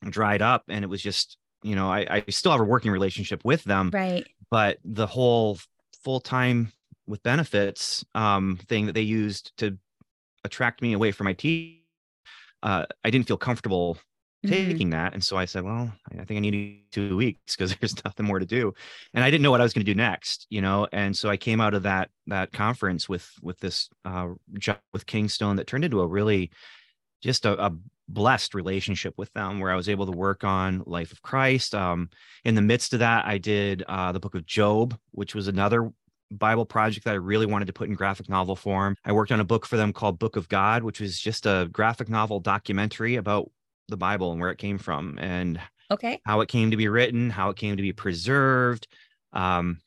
dried 0.09 0.41
up 0.41 0.63
and 0.69 0.83
it 0.83 0.87
was 0.87 1.01
just, 1.01 1.37
you 1.63 1.75
know, 1.75 1.91
I, 1.91 2.07
I 2.09 2.23
still 2.29 2.51
have 2.51 2.61
a 2.61 2.65
working 2.65 2.91
relationship 2.91 3.43
with 3.43 3.63
them. 3.65 3.91
Right. 3.93 4.25
But 4.49 4.79
the 4.85 5.07
whole 5.07 5.59
full-time 6.03 6.71
with 7.07 7.23
benefits 7.23 8.05
um, 8.15 8.59
thing 8.67 8.85
that 8.85 8.93
they 8.93 9.01
used 9.01 9.55
to 9.57 9.77
attract 10.43 10.81
me 10.81 10.93
away 10.93 11.11
from 11.11 11.25
my 11.25 11.33
team, 11.33 11.77
uh, 12.61 12.85
I 13.03 13.09
didn't 13.09 13.27
feel 13.27 13.37
comfortable 13.37 13.97
mm-hmm. 14.45 14.71
taking 14.71 14.89
that. 14.91 15.13
And 15.13 15.23
so 15.23 15.37
I 15.37 15.45
said, 15.45 15.63
well, 15.63 15.91
I 16.11 16.23
think 16.23 16.37
I 16.37 16.41
need 16.41 16.83
two 16.91 17.15
weeks 17.15 17.55
because 17.55 17.75
there's 17.79 18.03
nothing 18.03 18.25
more 18.25 18.39
to 18.39 18.45
do. 18.45 18.73
And 19.13 19.23
I 19.23 19.31
didn't 19.31 19.43
know 19.43 19.51
what 19.51 19.61
I 19.61 19.63
was 19.63 19.73
going 19.73 19.85
to 19.85 19.91
do 19.91 19.97
next, 19.97 20.47
you 20.49 20.61
know? 20.61 20.87
And 20.91 21.15
so 21.15 21.29
I 21.29 21.37
came 21.37 21.61
out 21.61 21.73
of 21.73 21.83
that, 21.83 22.09
that 22.27 22.51
conference 22.51 23.07
with, 23.07 23.29
with 23.41 23.59
this 23.59 23.89
uh, 24.05 24.29
job 24.57 24.79
with 24.91 25.05
Kingstone 25.05 25.57
that 25.57 25.67
turned 25.67 25.85
into 25.85 26.01
a 26.01 26.07
really 26.07 26.51
just 27.21 27.45
a, 27.45 27.65
a, 27.65 27.71
blessed 28.09 28.53
relationship 28.53 29.13
with 29.17 29.31
them 29.31 29.59
where 29.59 29.71
I 29.71 29.77
was 29.77 29.87
able 29.87 30.05
to 30.05 30.11
work 30.11 30.43
on 30.43 30.83
Life 30.85 31.13
of 31.13 31.21
Christ. 31.21 31.73
Um, 31.73 32.09
in 32.43 32.53
the 32.53 32.61
midst 32.61 32.91
of 32.91 32.99
that, 32.99 33.25
I 33.25 33.37
did 33.37 33.81
uh, 33.87 34.11
the 34.11 34.19
book 34.19 34.35
of 34.35 34.45
Job, 34.45 34.99
which 35.11 35.33
was 35.33 35.47
another 35.47 35.89
Bible 36.37 36.65
project 36.65 37.05
that 37.05 37.11
I 37.11 37.17
really 37.17 37.45
wanted 37.45 37.65
to 37.65 37.73
put 37.73 37.89
in 37.89 37.95
graphic 37.95 38.29
novel 38.29 38.55
form. 38.55 38.95
I 39.05 39.11
worked 39.11 39.31
on 39.31 39.39
a 39.39 39.45
book 39.45 39.65
for 39.65 39.77
them 39.77 39.93
called 39.93 40.19
Book 40.19 40.35
of 40.35 40.49
God, 40.49 40.83
which 40.83 40.99
was 40.99 41.19
just 41.19 41.45
a 41.45 41.69
graphic 41.71 42.09
novel 42.09 42.39
documentary 42.39 43.15
about 43.15 43.49
the 43.87 43.97
Bible 43.97 44.31
and 44.31 44.39
where 44.41 44.51
it 44.51 44.57
came 44.57 44.77
from 44.77 45.17
and 45.19 45.59
okay 45.91 46.19
how 46.25 46.41
it 46.41 46.49
came 46.49 46.71
to 46.71 46.77
be 46.77 46.87
written, 46.87 47.29
how 47.29 47.49
it 47.49 47.57
came 47.57 47.75
to 47.75 47.83
be 47.83 47.93
preserved. 47.93 48.87
Um, 49.33 49.79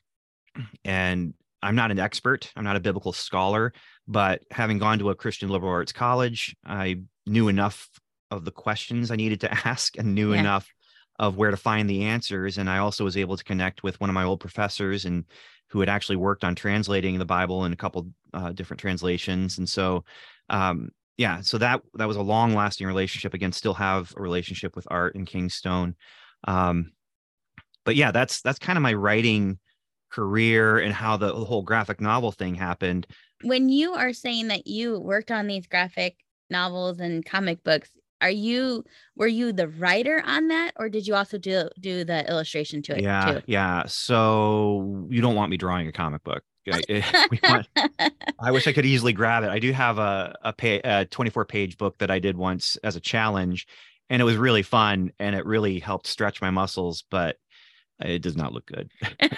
and 0.84 1.34
I'm 1.62 1.74
not 1.74 1.90
an 1.90 1.98
expert, 1.98 2.52
I'm 2.56 2.64
not 2.64 2.76
a 2.76 2.80
biblical 2.80 3.12
scholar, 3.12 3.72
but 4.06 4.42
having 4.50 4.78
gone 4.78 4.98
to 5.00 5.10
a 5.10 5.14
Christian 5.14 5.48
liberal 5.48 5.72
arts 5.72 5.92
college, 5.92 6.54
I 6.64 7.00
knew 7.26 7.48
enough 7.48 7.88
of 8.30 8.44
the 8.44 8.50
questions 8.50 9.10
I 9.10 9.16
needed 9.16 9.40
to 9.40 9.52
ask 9.66 9.96
and 9.98 10.14
knew 10.14 10.32
yeah. 10.32 10.40
enough 10.40 10.68
of 11.18 11.36
where 11.36 11.50
to 11.50 11.56
find 11.56 11.88
the 11.88 12.04
answers. 12.04 12.58
And 12.58 12.68
I 12.68 12.78
also 12.78 13.04
was 13.04 13.16
able 13.16 13.36
to 13.36 13.44
connect 13.44 13.82
with 13.82 13.98
one 14.00 14.10
of 14.10 14.14
my 14.14 14.24
old 14.24 14.40
professors 14.40 15.04
and 15.04 15.24
who 15.68 15.80
had 15.80 15.88
actually 15.88 16.16
worked 16.16 16.44
on 16.44 16.54
translating 16.54 17.18
the 17.18 17.24
Bible 17.24 17.64
in 17.64 17.72
a 17.72 17.76
couple 17.76 18.08
uh, 18.34 18.52
different 18.52 18.80
translations. 18.80 19.58
And 19.58 19.68
so, 19.68 20.04
um, 20.48 20.90
yeah, 21.16 21.40
so 21.40 21.58
that 21.58 21.80
that 21.94 22.08
was 22.08 22.16
a 22.16 22.22
long 22.22 22.54
lasting 22.54 22.86
relationship. 22.86 23.34
Again, 23.34 23.52
still 23.52 23.74
have 23.74 24.12
a 24.16 24.20
relationship 24.20 24.76
with 24.76 24.86
Art 24.90 25.14
and 25.14 25.26
Kingstone. 25.26 25.94
Um, 26.44 26.92
but 27.84 27.96
yeah, 27.96 28.10
that's 28.10 28.42
that's 28.42 28.58
kind 28.58 28.76
of 28.76 28.82
my 28.82 28.92
writing 28.92 29.58
career 30.10 30.78
and 30.78 30.92
how 30.92 31.16
the, 31.16 31.26
the 31.26 31.44
whole 31.44 31.62
graphic 31.62 32.00
novel 32.00 32.32
thing 32.32 32.54
happened. 32.54 33.06
When 33.42 33.68
you 33.68 33.92
are 33.92 34.12
saying 34.12 34.48
that 34.48 34.66
you 34.66 34.98
worked 34.98 35.30
on 35.30 35.46
these 35.46 35.66
graphic 35.66 36.16
novels 36.48 37.00
and 37.00 37.24
comic 37.24 37.62
books, 37.64 37.90
are 38.20 38.30
you 38.30 38.84
were 39.14 39.26
you 39.26 39.52
the 39.52 39.68
writer 39.68 40.22
on 40.24 40.48
that 40.48 40.72
or 40.76 40.88
did 40.88 41.06
you 41.06 41.14
also 41.14 41.38
do 41.38 41.68
do 41.80 42.04
the 42.04 42.28
illustration 42.28 42.82
to 42.82 42.96
it 42.96 43.02
yeah 43.02 43.32
too? 43.32 43.42
yeah 43.46 43.84
so 43.86 45.06
you 45.10 45.20
don't 45.20 45.34
want 45.34 45.50
me 45.50 45.56
drawing 45.56 45.86
a 45.88 45.92
comic 45.92 46.22
book. 46.24 46.42
Eh, 46.68 47.02
want, 47.48 47.68
i 48.40 48.50
wish 48.50 48.66
i 48.66 48.72
could 48.72 48.86
easily 48.86 49.12
grab 49.12 49.44
it. 49.44 49.50
I 49.50 49.58
do 49.58 49.72
have 49.72 49.98
a 49.98 50.34
a, 50.42 50.52
pay, 50.52 50.80
a 50.82 51.04
24 51.04 51.44
page 51.44 51.78
book 51.78 51.98
that 51.98 52.10
i 52.10 52.18
did 52.18 52.36
once 52.36 52.76
as 52.82 52.96
a 52.96 53.00
challenge 53.00 53.66
and 54.10 54.20
it 54.20 54.24
was 54.24 54.36
really 54.36 54.62
fun 54.62 55.12
and 55.18 55.36
it 55.36 55.44
really 55.46 55.78
helped 55.78 56.06
stretch 56.06 56.40
my 56.40 56.50
muscles 56.50 57.04
but 57.10 57.36
it 57.98 58.20
does 58.20 58.36
not 58.36 58.52
look 58.52 58.66
good. 58.66 58.90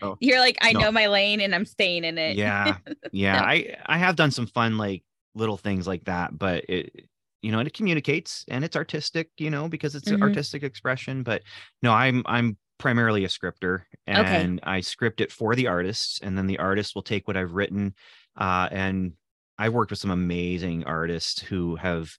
So, 0.00 0.16
you're 0.18 0.40
like 0.40 0.56
i 0.62 0.72
no. 0.72 0.80
know 0.80 0.92
my 0.92 1.08
lane 1.08 1.42
and 1.42 1.54
i'm 1.54 1.66
staying 1.66 2.04
in 2.04 2.16
it. 2.16 2.36
Yeah 2.36 2.78
yeah 3.12 3.42
i 3.42 3.76
i 3.84 3.98
have 3.98 4.16
done 4.16 4.30
some 4.30 4.46
fun 4.46 4.78
like 4.78 5.04
little 5.34 5.58
things 5.58 5.86
like 5.86 6.04
that 6.06 6.36
but 6.36 6.64
it 6.70 7.06
you 7.44 7.52
know, 7.52 7.58
and 7.58 7.68
it 7.68 7.74
communicates 7.74 8.46
and 8.48 8.64
it's 8.64 8.74
artistic, 8.74 9.28
you 9.36 9.50
know, 9.50 9.68
because 9.68 9.94
it's 9.94 10.10
mm-hmm. 10.10 10.22
artistic 10.22 10.62
expression. 10.62 11.22
But 11.22 11.42
no, 11.82 11.92
I'm 11.92 12.22
I'm 12.24 12.56
primarily 12.78 13.24
a 13.24 13.28
scripter 13.28 13.86
and 14.06 14.60
okay. 14.60 14.70
I 14.70 14.80
script 14.80 15.20
it 15.20 15.30
for 15.30 15.54
the 15.54 15.66
artists, 15.66 16.20
and 16.22 16.38
then 16.38 16.46
the 16.46 16.58
artist 16.58 16.94
will 16.94 17.02
take 17.02 17.28
what 17.28 17.36
I've 17.36 17.52
written. 17.52 17.94
Uh, 18.34 18.68
and 18.72 19.12
I've 19.58 19.74
worked 19.74 19.90
with 19.90 20.00
some 20.00 20.10
amazing 20.10 20.84
artists 20.84 21.42
who 21.42 21.76
have 21.76 22.16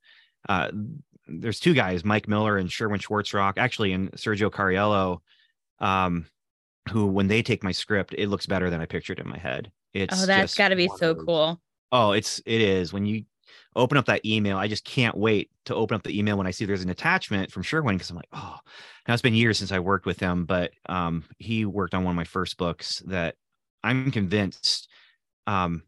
uh, 0.48 0.70
there's 1.27 1.60
two 1.60 1.74
guys, 1.74 2.05
Mike 2.05 2.27
Miller 2.27 2.58
and 2.58 2.72
Sherwin 2.72 3.00
schwartzrock 3.00 3.58
actually, 3.58 3.94
and 3.94 4.12
Sergio 4.12 4.51
Cariello. 4.51 5.20
Um, 5.79 6.27
who 6.91 7.08
when 7.08 7.27
they 7.27 7.41
take 7.41 7.63
my 7.63 7.72
script, 7.72 8.13
it 8.15 8.29
looks 8.29 8.46
better 8.46 8.70
than 8.70 8.79
I 8.79 8.86
pictured 8.86 9.17
in 9.17 9.27
my 9.27 9.39
head. 9.39 9.72
It's 9.91 10.22
oh, 10.22 10.27
that's 10.27 10.53
got 10.53 10.70
to 10.70 10.75
be 10.75 10.88
so 10.98 11.15
cool. 11.15 11.60
Oh, 11.91 12.12
it's 12.12 12.39
it 12.46 12.62
is 12.62 12.94
when 12.94 13.08
you 13.08 13.24
open 13.75 13.98
up 13.98 14.05
that 14.05 14.25
email. 14.25 14.58
I 14.58 14.67
just 14.67 14.86
can't 14.86 15.17
wait 15.17 15.50
to 15.65 15.75
open 15.75 15.96
up 15.96 16.03
the 16.03 16.17
email 16.17 16.38
when 16.38 16.48
I 16.48 16.51
see 16.51 16.65
there's 16.65 16.84
an 16.84 16.89
attachment 16.89 17.51
from 17.51 17.63
Sherwin 17.63 17.96
because 17.96 18.10
I'm 18.10 18.15
like, 18.15 18.29
oh, 18.34 18.58
now 19.08 19.13
it's 19.13 19.22
been 19.22 19.34
years 19.34 19.58
since 19.58 19.72
I 19.72 19.79
worked 19.79 20.05
with 20.05 20.20
him, 20.20 20.46
but 20.46 20.72
um, 20.88 21.24
he 21.38 21.65
worked 21.65 21.94
on 21.94 22.03
one 22.03 22.12
of 22.12 22.17
my 22.17 22.24
first 22.24 22.58
books 22.58 23.03
that 23.08 23.36
I'm 23.84 24.12
convinced 24.12 24.89
um, 25.48 25.84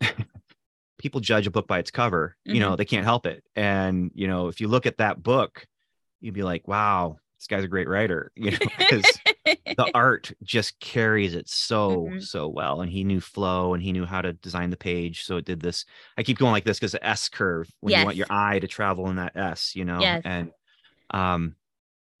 people 0.98 1.20
judge 1.20 1.46
a 1.46 1.50
book 1.50 1.66
by 1.66 1.78
its 1.78 1.90
cover. 1.90 2.36
You 2.44 2.60
know, 2.60 2.76
they 2.76 2.84
can't 2.84 3.04
help 3.04 3.26
it, 3.26 3.42
and 3.56 4.10
you 4.14 4.28
know, 4.28 4.48
if 4.48 4.60
you 4.60 4.68
look 4.68 4.86
at 4.86 4.98
that 4.98 5.22
book, 5.22 5.66
you'd 6.20 6.34
be 6.34 6.42
like, 6.42 6.66
wow, 6.66 7.16
this 7.38 7.46
guy's 7.46 7.64
a 7.64 7.68
great 7.68 7.88
writer. 7.88 8.32
You 8.36 8.52
know, 8.52 8.58
because 8.78 9.04
the 9.76 9.90
art 9.94 10.32
just 10.42 10.78
carries 10.80 11.34
it 11.34 11.48
so 11.48 12.08
Mhm. 12.10 12.22
so 12.22 12.48
well 12.48 12.80
and 12.80 12.90
he 12.90 13.04
knew 13.04 13.20
flow 13.20 13.74
and 13.74 13.82
he 13.82 13.92
knew 13.92 14.04
how 14.06 14.20
to 14.20 14.32
design 14.34 14.70
the 14.70 14.76
page 14.76 15.24
so 15.24 15.36
it 15.36 15.44
did 15.44 15.60
this 15.60 15.84
i 16.18 16.22
keep 16.22 16.38
going 16.38 16.52
like 16.52 16.64
this 16.64 16.78
because 16.78 16.92
the 16.92 17.06
s 17.06 17.28
curve 17.28 17.68
when 17.80 17.92
you 18.00 18.04
want 18.04 18.16
your 18.16 18.26
eye 18.30 18.58
to 18.58 18.66
travel 18.68 19.08
in 19.10 19.16
that 19.16 19.36
s 19.36 19.74
you 19.74 19.84
know 19.84 20.00
Yes. 20.00 20.22
and 20.24 20.50
um 21.10 21.54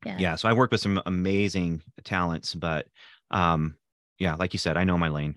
yeah. 0.04 0.16
yeah 0.18 0.34
so 0.36 0.48
i 0.48 0.52
worked 0.52 0.72
with 0.72 0.80
some 0.80 1.00
amazing 1.06 1.82
talents 2.04 2.54
but 2.54 2.86
um 3.30 3.76
yeah 4.18 4.34
like 4.34 4.52
you 4.52 4.58
said 4.58 4.76
i 4.76 4.84
know 4.84 4.96
my 4.98 5.08
lane 5.08 5.36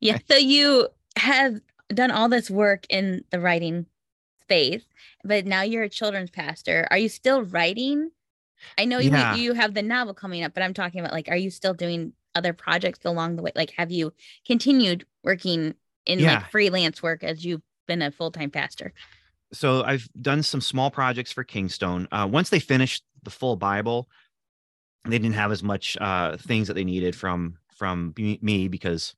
Yeah. 0.00 0.18
So 0.30 0.36
you 0.36 0.88
have 1.16 1.60
done 1.92 2.10
all 2.10 2.28
this 2.28 2.50
work 2.50 2.84
in 2.88 3.24
the 3.30 3.40
writing 3.40 3.86
space, 4.40 4.84
but 5.24 5.44
now 5.46 5.62
you're 5.62 5.82
a 5.82 5.88
children's 5.88 6.30
pastor. 6.30 6.86
Are 6.90 6.98
you 6.98 7.08
still 7.08 7.42
writing? 7.42 8.10
I 8.76 8.84
know 8.84 8.98
you 8.98 9.10
Yeah. 9.10 9.34
you 9.34 9.52
have 9.54 9.74
the 9.74 9.82
novel 9.82 10.14
coming 10.14 10.42
up, 10.44 10.54
but 10.54 10.62
I'm 10.62 10.74
talking 10.74 11.00
about 11.00 11.12
like, 11.12 11.28
are 11.28 11.36
you 11.36 11.50
still 11.50 11.74
doing 11.74 12.12
other 12.34 12.52
projects 12.52 13.00
along 13.04 13.36
the 13.36 13.42
way? 13.42 13.52
Like, 13.54 13.70
have 13.72 13.90
you 13.90 14.12
continued 14.46 15.06
working 15.24 15.74
in 16.06 16.18
Yeah. 16.20 16.34
like 16.40 16.50
freelance 16.50 17.02
work 17.02 17.22
as 17.24 17.44
you've 17.44 17.62
been 17.86 18.02
a 18.02 18.10
full 18.10 18.30
time 18.30 18.50
pastor? 18.50 18.92
so 19.50 19.82
i've 19.84 20.06
done 20.20 20.42
some 20.42 20.60
small 20.60 20.90
projects 20.90 21.32
for 21.32 21.42
kingstone 21.42 22.06
uh, 22.12 22.28
once 22.30 22.50
they 22.50 22.60
finished 22.60 23.02
the 23.22 23.30
full 23.30 23.56
bible 23.56 24.06
they 25.06 25.18
didn't 25.18 25.34
have 25.36 25.50
as 25.50 25.62
much 25.62 25.96
uh, 26.02 26.36
things 26.36 26.68
that 26.68 26.74
they 26.74 26.84
needed 26.84 27.16
from 27.16 27.56
from 27.74 28.12
me 28.16 28.68
because 28.68 29.14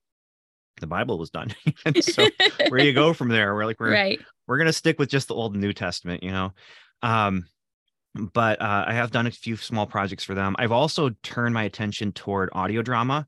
the 0.80 0.86
bible 0.86 1.18
was 1.18 1.30
done 1.30 1.52
so 2.00 2.28
where 2.68 2.78
do 2.80 2.86
you 2.86 2.92
go 2.92 3.12
from 3.20 3.28
there 3.28 3.54
we're 3.54 3.66
like 3.66 3.80
we're 3.80 3.90
right. 3.90 4.20
we're 4.46 4.58
gonna 4.58 4.72
stick 4.72 5.00
with 5.00 5.08
just 5.08 5.26
the 5.26 5.34
old 5.34 5.54
and 5.54 5.60
new 5.60 5.72
testament 5.72 6.22
you 6.22 6.30
know 6.30 6.52
um 7.02 7.44
but 8.14 8.60
uh, 8.60 8.84
i 8.86 8.92
have 8.92 9.10
done 9.10 9.26
a 9.26 9.30
few 9.30 9.56
small 9.56 9.86
projects 9.86 10.24
for 10.24 10.34
them 10.34 10.56
i've 10.58 10.72
also 10.72 11.10
turned 11.22 11.54
my 11.54 11.64
attention 11.64 12.12
toward 12.12 12.48
audio 12.52 12.82
drama 12.82 13.26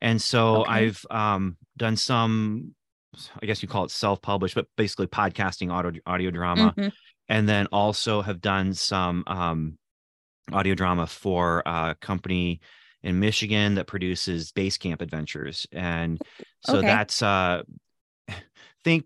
and 0.00 0.20
so 0.20 0.60
Okay. 0.60 0.70
i've 0.72 1.04
um 1.10 1.56
done 1.76 1.96
some 1.96 2.74
i 3.42 3.46
guess 3.46 3.62
you 3.62 3.68
call 3.68 3.84
it 3.84 3.90
self-published 3.90 4.54
but 4.54 4.66
basically 4.76 5.06
podcasting 5.06 5.72
audio 5.72 6.00
audio 6.06 6.30
drama 6.30 6.74
Mhm. 6.76 6.92
and 7.28 7.48
then 7.48 7.66
also 7.66 8.22
have 8.22 8.40
done 8.40 8.74
some 8.74 9.22
um, 9.26 9.78
audio 10.52 10.74
drama 10.74 11.06
for 11.06 11.62
a 11.64 11.94
company 12.00 12.60
in 13.02 13.18
Michigan 13.20 13.76
that 13.76 13.86
produces 13.86 14.52
base 14.52 14.76
camp 14.76 15.00
adventures, 15.00 15.66
and 15.72 16.20
so 16.60 16.78
Okay. 16.78 16.86
that's 16.88 17.22
uh, 17.22 17.62
think 18.84 19.04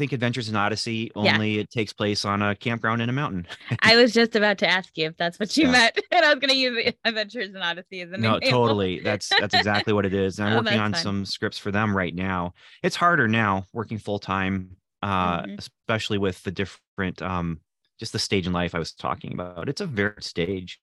think 0.00 0.12
Adventures 0.12 0.48
in 0.48 0.56
Odyssey. 0.56 1.12
Yeah. 1.14 1.34
Only 1.34 1.58
it 1.58 1.70
takes 1.70 1.92
place 1.92 2.24
on 2.24 2.42
a 2.42 2.56
campground 2.56 3.02
in 3.02 3.08
a 3.08 3.12
mountain. 3.12 3.46
I 3.82 3.94
was 4.02 4.12
just 4.12 4.34
about 4.34 4.58
to 4.58 4.66
ask 4.68 4.96
you 4.96 5.06
if 5.06 5.16
that's 5.16 5.38
what 5.38 5.56
you 5.56 5.66
Yeah. 5.66 5.72
meant, 5.72 6.00
and 6.10 6.24
I 6.24 6.30
was 6.34 6.40
going 6.40 6.48
to 6.50 6.56
use 6.56 6.92
Adventures 7.04 7.50
in 7.50 7.58
Odyssey 7.58 8.00
as 8.00 8.10
an 8.12 8.20
no, 8.22 8.36
example. 8.36 8.66
totally. 8.66 9.00
That's 9.00 9.28
that's 9.38 9.54
exactly 9.54 9.92
what 9.92 10.06
it 10.06 10.14
is. 10.14 10.38
And 10.38 10.48
I'm 10.48 10.54
Oh, 10.54 10.58
working 10.62 10.78
on 10.78 10.94
fun. 10.94 11.02
some 11.02 11.24
scripts 11.26 11.58
for 11.58 11.70
them 11.70 11.96
right 11.96 12.14
now. 12.14 12.54
It's 12.82 12.96
harder 12.96 13.28
now 13.28 13.66
working 13.72 13.98
full 13.98 14.18
time, 14.18 14.76
uh, 15.02 15.42
Mhm. 15.42 15.58
especially 15.58 16.18
with 16.18 16.42
the 16.42 16.50
different, 16.50 17.22
um, 17.22 17.60
just 17.98 18.12
the 18.12 18.18
stage 18.18 18.46
in 18.46 18.52
life 18.54 18.74
I 18.74 18.78
was 18.78 18.92
talking 18.92 19.32
about. 19.34 19.68
It's 19.68 19.82
a 19.82 19.86
very 19.86 20.22
stage, 20.22 20.80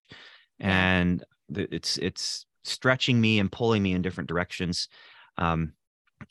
and 0.60 1.24
it's 1.54 1.98
it's 1.98 2.46
stretching 2.64 3.20
me 3.20 3.40
and 3.40 3.52
pulling 3.52 3.82
me 3.82 3.94
in 3.94 4.02
different 4.04 4.28
directions. 4.30 4.88
Um, 5.38 5.74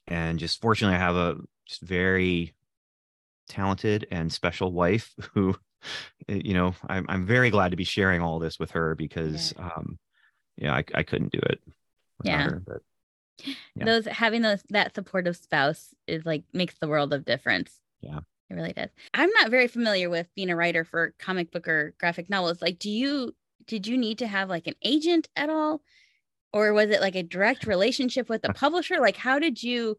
and 0.07 0.39
just 0.39 0.61
fortunately, 0.61 0.97
I 0.97 1.01
have 1.01 1.17
a 1.17 1.37
just 1.67 1.81
very 1.83 2.55
talented 3.49 4.07
and 4.11 4.33
special 4.33 4.73
wife 4.73 5.15
who 5.35 5.55
uh, 6.29 6.35
you 6.35 6.55
know 6.55 6.75
i'm, 6.89 7.07
I'm 7.09 7.27
very 7.27 7.51
glad 7.51 7.71
to 7.71 7.77
be 7.77 7.85
sharing 7.85 8.21
all 8.23 8.39
this 8.39 8.59
with 8.59 8.73
her 8.73 8.95
because 8.95 9.53
um 9.59 9.99
yeah 10.57 10.75
I, 10.75 10.85
I 10.95 11.03
couldn't 11.03 11.33
do 11.33 11.41
it 11.43 11.61
Yeah. 12.25 12.43
her 12.43 12.63
but 12.67 12.83
Yeah. 13.75 13.85
those 13.85 14.07
having 14.07 14.43
those 14.43 14.63
that 14.71 14.95
supportive 14.95 15.37
spouse 15.37 15.95
is 16.07 16.25
like 16.25 16.45
makes 16.53 16.75
the 16.81 16.89
world 16.89 17.13
of 17.13 17.25
difference 17.25 17.79
Yeah. 18.01 18.21
it 18.51 18.55
really 18.55 18.73
does 18.73 18.89
i'm 19.15 19.31
not 19.41 19.51
very 19.51 19.69
familiar 19.69 20.09
with 20.11 20.27
being 20.35 20.51
a 20.51 20.57
writer 20.57 20.85
for 20.85 21.15
comic 21.19 21.51
book 21.53 21.69
or 21.69 21.95
graphic 22.01 22.31
novels 22.31 22.63
like 22.63 22.79
do 22.79 22.91
you 22.91 23.35
did 23.67 23.87
you 23.87 23.97
need 23.99 24.19
to 24.19 24.27
have 24.27 24.49
like 24.49 24.67
an 24.67 24.75
agent 24.83 25.29
at 25.37 25.51
all 25.51 25.83
or 26.53 26.73
was 26.73 26.89
it 26.91 27.01
like 27.01 27.17
a 27.17 27.23
direct 27.23 27.67
relationship 27.67 28.29
with 28.29 28.45
a 28.45 28.53
publisher 28.55 28.99
like 28.99 29.17
how 29.17 29.39
did 29.39 29.63
you 29.63 29.99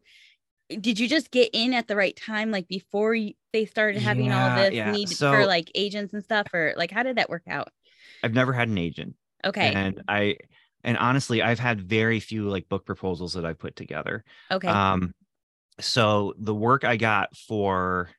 did 0.80 0.98
you 0.98 1.08
just 1.08 1.30
get 1.30 1.50
in 1.52 1.72
at 1.74 1.88
the 1.88 1.96
right 1.96 2.16
time 2.16 2.50
like 2.50 2.68
before 2.68 3.14
you, 3.14 3.34
they 3.52 3.64
started 3.64 4.02
having 4.02 4.32
all 4.32 4.56
this 4.56 4.74
yeah. 4.74 4.90
need 4.90 5.08
So- 5.08 5.32
for 5.32 5.46
like 5.46 5.70
agents 5.74 6.12
and 6.12 6.22
stuff 6.22 6.48
or 6.52 6.74
like 6.76 6.90
how 6.90 7.02
did 7.02 7.16
that 7.16 7.30
work 7.30 7.44
out? 7.48 7.68
I've 8.22 8.34
never 8.34 8.52
had 8.52 8.68
an 8.68 8.78
agent 8.78 9.14
okay. 9.44 9.72
and 9.72 10.02
i 10.08 10.36
and 10.82 10.96
honestly 10.98 11.42
i've 11.42 11.58
had 11.58 11.80
very 11.80 12.20
few 12.20 12.48
like 12.48 12.68
book 12.68 12.84
proposals 12.84 13.34
that 13.34 13.44
i've 13.44 13.58
put 13.58 13.76
together. 13.76 14.24
Okay. 14.50 14.68
Um 14.68 15.14
so 15.80 16.34
the 16.38 16.54
work 16.54 16.84
i 16.84 16.96
got 16.96 17.36
for 17.36 18.10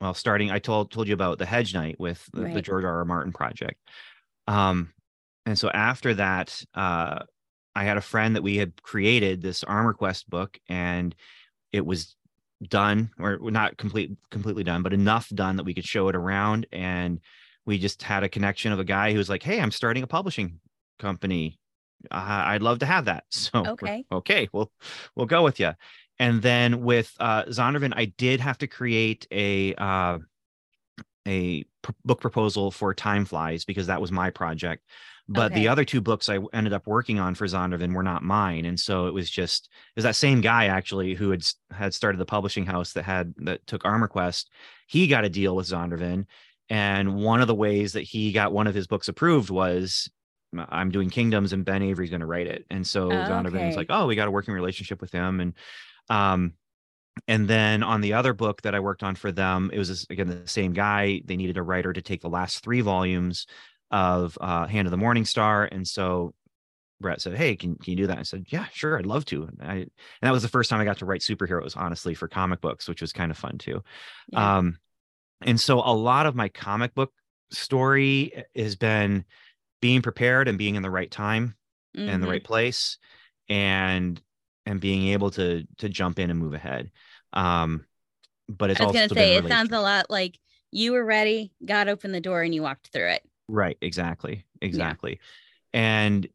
well 0.00 0.14
starting 0.14 0.50
i 0.52 0.60
told 0.60 0.92
told 0.92 1.08
you 1.08 1.14
about 1.14 1.38
the 1.38 1.46
hedge 1.46 1.74
knight 1.74 1.98
with 1.98 2.24
the, 2.32 2.42
the 2.42 2.62
george 2.62 2.84
r 2.84 2.98
r. 2.98 3.04
Martin 3.04 3.32
project. 3.32 3.80
Um 4.46 4.92
and 5.44 5.58
so 5.58 5.68
after 5.70 6.14
that 6.14 6.62
uh 6.74 7.24
i 7.74 7.84
had 7.84 7.96
a 7.96 8.02
friend 8.02 8.36
that 8.36 8.42
we 8.42 8.56
had 8.56 8.80
created 8.82 9.42
this 9.42 9.64
armor 9.64 9.92
quest 9.92 10.30
book 10.30 10.58
and 10.68 11.14
it 11.72 11.84
was 11.84 12.16
done 12.68 13.10
or 13.18 13.38
not 13.50 13.76
complete 13.76 14.10
completely 14.30 14.64
done 14.64 14.82
but 14.82 14.94
enough 14.94 15.28
done 15.28 15.56
that 15.56 15.64
we 15.64 15.74
could 15.74 15.84
show 15.84 16.08
it 16.08 16.16
around. 16.16 16.66
And 16.72 17.20
we 17.66 17.78
just 17.78 18.02
had 18.02 18.22
a 18.22 18.28
connection 18.28 18.72
of 18.72 18.78
a 18.78 18.84
guy 18.84 19.12
who 19.12 19.18
was 19.18 19.28
like 19.28 19.42
hey 19.42 19.60
i'm 19.60 19.70
starting 19.70 20.02
a 20.02 20.06
publishing 20.06 20.60
company. 20.98 21.58
Uh, 22.10 22.42
i'd 22.46 22.62
love 22.62 22.78
to 22.80 22.86
have 22.86 23.04
that. 23.06 23.24
So 23.32 23.50
Okay. 23.66 24.04
okay 24.10 24.48
we'll 24.52 24.70
we'll 25.14 25.26
go 25.26 25.42
with 25.44 25.60
you 25.60 25.72
and 26.18 26.40
then 26.40 26.82
with 26.82 27.12
uh 27.20 27.44
zondervan 27.44 27.92
i 27.96 28.06
did 28.06 28.40
have 28.40 28.58
to 28.58 28.66
create 28.66 29.26
a 29.30 29.74
uh 29.74 30.18
a 31.26 31.64
pr- 31.82 31.92
book 32.04 32.20
proposal 32.20 32.70
for 32.70 32.94
time 32.94 33.24
flies 33.24 33.64
because 33.64 33.88
that 33.88 34.00
was 34.00 34.12
my 34.12 34.30
project 34.30 34.82
but 35.28 35.52
Okay. 35.52 35.54
the 35.54 35.68
other 35.68 35.84
two 35.84 36.00
books 36.00 36.28
i 36.28 36.38
ended 36.52 36.72
up 36.72 36.86
working 36.86 37.18
on 37.18 37.34
for 37.34 37.46
zondervan 37.46 37.94
were 37.94 38.02
not 38.02 38.22
mine 38.22 38.64
and 38.64 38.78
so 38.78 39.06
it 39.06 39.14
was 39.14 39.28
just 39.30 39.66
it 39.66 39.96
was 39.96 40.04
that 40.04 40.16
same 40.16 40.40
guy 40.40 40.66
actually 40.66 41.14
who 41.14 41.30
had 41.30 41.44
had 41.70 41.94
started 41.94 42.18
the 42.18 42.24
publishing 42.26 42.66
house 42.66 42.92
that 42.92 43.04
had 43.04 43.34
that 43.38 43.66
took 43.66 43.84
armor 43.84 44.08
quest 44.08 44.50
he 44.86 45.06
got 45.06 45.24
a 45.24 45.28
deal 45.28 45.56
with 45.56 45.66
zondervan 45.66 46.26
and 46.68 47.14
one 47.14 47.40
of 47.40 47.46
the 47.46 47.54
ways 47.54 47.92
that 47.92 48.02
he 48.02 48.32
got 48.32 48.52
one 48.52 48.66
of 48.66 48.74
his 48.74 48.86
books 48.86 49.08
approved 49.08 49.50
was 49.50 50.10
I'm 50.56 50.90
doing 50.90 51.10
Kingdoms 51.10 51.52
and 51.52 51.64
Ben 51.64 51.82
Avery's 51.82 52.10
going 52.10 52.20
to 52.20 52.26
write 52.26 52.46
it. 52.46 52.64
And 52.70 52.86
so 52.86 53.08
Oh, 53.10 53.28
Zondervan 53.28 53.66
was 53.66 53.76
like, 53.76 53.88
oh, 53.90 54.06
we 54.06 54.16
got 54.16 54.28
a 54.28 54.30
working 54.30 54.54
relationship 54.54 55.00
with 55.00 55.12
him. 55.12 55.40
And 55.40 55.52
um, 56.08 56.54
and 57.28 57.48
then 57.48 57.82
on 57.82 58.00
the 58.00 58.12
other 58.14 58.32
book 58.34 58.62
that 58.62 58.74
I 58.74 58.80
worked 58.80 59.02
on 59.02 59.14
for 59.14 59.32
them, 59.32 59.70
it 59.72 59.78
was 59.78 59.88
this, 59.88 60.06
again 60.10 60.28
the 60.28 60.46
same 60.46 60.72
guy. 60.72 61.22
They 61.24 61.36
needed 61.36 61.56
a 61.56 61.62
writer 61.62 61.92
to 61.92 62.02
take 62.02 62.20
the 62.20 62.28
last 62.28 62.62
three 62.62 62.80
volumes 62.80 63.46
of 63.90 64.36
uh, 64.40 64.66
Hand 64.66 64.86
of 64.86 64.90
the 64.90 64.96
Morning 64.96 65.24
Star, 65.24 65.64
and 65.70 65.86
so 65.86 66.34
Brett 67.00 67.20
said, 67.20 67.36
"Hey, 67.36 67.56
can 67.56 67.76
can 67.76 67.92
you 67.92 67.96
do 67.96 68.06
that?" 68.08 68.18
I 68.18 68.22
said, 68.22 68.46
"Yeah, 68.48 68.66
sure, 68.72 68.98
I'd 68.98 69.06
love 69.06 69.24
to." 69.26 69.44
And 69.44 69.58
I 69.62 69.74
and 69.74 69.90
that 70.22 70.32
was 70.32 70.42
the 70.42 70.48
first 70.48 70.70
time 70.70 70.80
I 70.80 70.84
got 70.84 70.98
to 70.98 71.06
write 71.06 71.20
superheroes, 71.20 71.76
honestly, 71.76 72.14
for 72.14 72.28
comic 72.28 72.60
books, 72.60 72.88
which 72.88 73.00
was 73.00 73.12
kind 73.12 73.30
of 73.30 73.38
fun 73.38 73.58
too. 73.58 73.82
Yeah. 74.28 74.58
Um, 74.58 74.78
and 75.42 75.60
so 75.60 75.80
a 75.80 75.92
lot 75.94 76.26
of 76.26 76.34
my 76.34 76.48
comic 76.48 76.94
book 76.94 77.12
story 77.50 78.44
has 78.56 78.76
been 78.76 79.24
being 79.80 80.02
prepared 80.02 80.48
and 80.48 80.58
being 80.58 80.76
in 80.76 80.82
the 80.82 80.90
right 80.90 81.10
time 81.10 81.54
and 82.06 82.22
the 82.22 82.26
Mhm. 82.26 82.30
right 82.30 82.44
place 82.44 82.98
and 83.48 84.20
and 84.66 84.80
being 84.80 85.08
able 85.08 85.30
to 85.32 85.66
to 85.78 85.88
jump 85.88 86.18
in 86.18 86.30
and 86.30 86.38
move 86.38 86.54
ahead 86.54 86.90
um 87.32 87.84
but 88.48 88.70
it's 88.70 88.80
I 88.80 88.84
was 88.84 88.96
also 88.96 89.14
gonna 89.14 89.26
say 89.26 89.34
it 89.36 89.48
sounds 89.48 89.72
a 89.72 89.80
lot 89.80 90.10
like 90.10 90.38
you 90.72 90.92
were 90.92 91.04
ready, 91.04 91.52
God 91.64 91.88
opened 91.88 92.14
the 92.14 92.20
door, 92.20 92.42
and 92.42 92.54
you 92.54 92.62
walked 92.62 92.88
through 92.88 93.08
it. 93.08 93.24
Right 93.48 93.76
exactly 93.80 94.44
exactly 94.60 95.20
and 95.72 96.28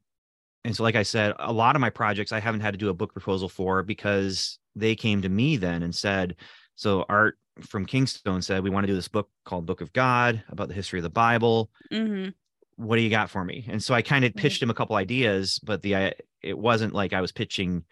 and 0.66 0.76
so 0.76 0.84
like 0.84 0.96
i 0.96 1.04
said 1.04 1.34
a 1.40 1.52
lot 1.54 1.76
of 1.76 1.82
my 1.82 1.90
projects 1.90 2.32
i 2.32 2.40
haven't 2.40 2.62
had 2.62 2.74
to 2.74 2.78
do 2.80 2.90
a 2.90 2.94
book 2.94 3.14
proposal 3.14 3.50
for 3.50 3.84
because 3.84 4.60
they 4.76 4.96
came 4.96 5.22
to 5.22 5.30
me 5.30 5.58
then 5.58 5.84
and 5.84 5.96
said 5.96 6.36
so 6.76 7.06
art 7.10 7.38
from 7.62 7.86
kingstone 7.86 8.42
said 8.44 8.64
we 8.64 8.70
want 8.70 8.84
to 8.86 8.92
do 8.92 8.96
this 8.96 9.08
book 9.10 9.30
called 9.46 9.66
book 9.66 9.82
of 9.82 9.94
god 9.94 10.44
about 10.50 10.68
the 10.70 10.74
history 10.74 11.00
of 11.00 11.04
the 11.04 11.10
bible 11.10 11.70
hmm 11.92 12.34
what 12.76 12.96
do 12.96 13.02
you 13.02 13.10
got 13.10 13.30
for 13.30 13.44
me? 13.44 13.66
And 13.68 13.82
so 13.84 13.94
I 13.94 14.02
kind 14.02 14.26
of 14.26 14.34
Right. 14.34 14.42
pitched 14.42 14.62
him 14.64 14.70
a 14.70 14.74
couple 14.74 14.96
ideas, 14.96 15.60
but 15.60 15.82
the 15.82 15.96
I 15.96 16.14
it 16.42 16.58
wasn't 16.58 16.94
like 16.94 17.14
I 17.14 17.22
was 17.22 17.32
pitching 17.32 17.84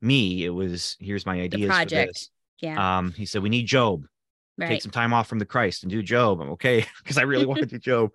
me. 0.00 0.44
It 0.44 0.50
was 0.50 0.96
here's 1.00 1.26
my 1.26 1.40
The 1.40 1.44
ideas. 1.44 1.74
for 1.74 1.74
project. 1.74 2.30
Yeah. 2.60 2.80
Um, 2.98 3.12
he 3.12 3.26
said 3.26 3.42
we 3.42 3.48
need 3.48 3.66
Job. 3.66 4.06
Take 4.66 4.82
some 4.82 4.92
time 4.92 5.12
off 5.14 5.28
from 5.28 5.38
the 5.38 5.46
Christ 5.46 5.82
and 5.82 5.90
do 5.90 6.02
Job. 6.02 6.40
I'm 6.40 6.50
okay 6.50 6.84
because 7.02 7.18
I 7.18 7.22
really 7.22 7.46
want 7.46 7.60
to 7.60 7.66
do 7.66 7.78
Job. 7.78 8.12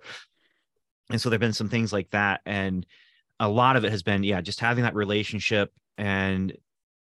And 1.09 1.19
so 1.21 1.29
there've 1.29 1.39
been 1.39 1.53
some 1.53 1.69
things 1.69 1.93
like 1.93 2.09
that, 2.11 2.41
and 2.45 2.85
a 3.39 3.49
lot 3.49 3.75
of 3.75 3.83
it 3.85 3.91
has 3.91 4.03
been 4.03 4.23
yeah, 4.23 4.41
just 4.41 4.59
having 4.59 4.83
that 4.83 4.95
relationship 4.95 5.73
and 5.97 6.55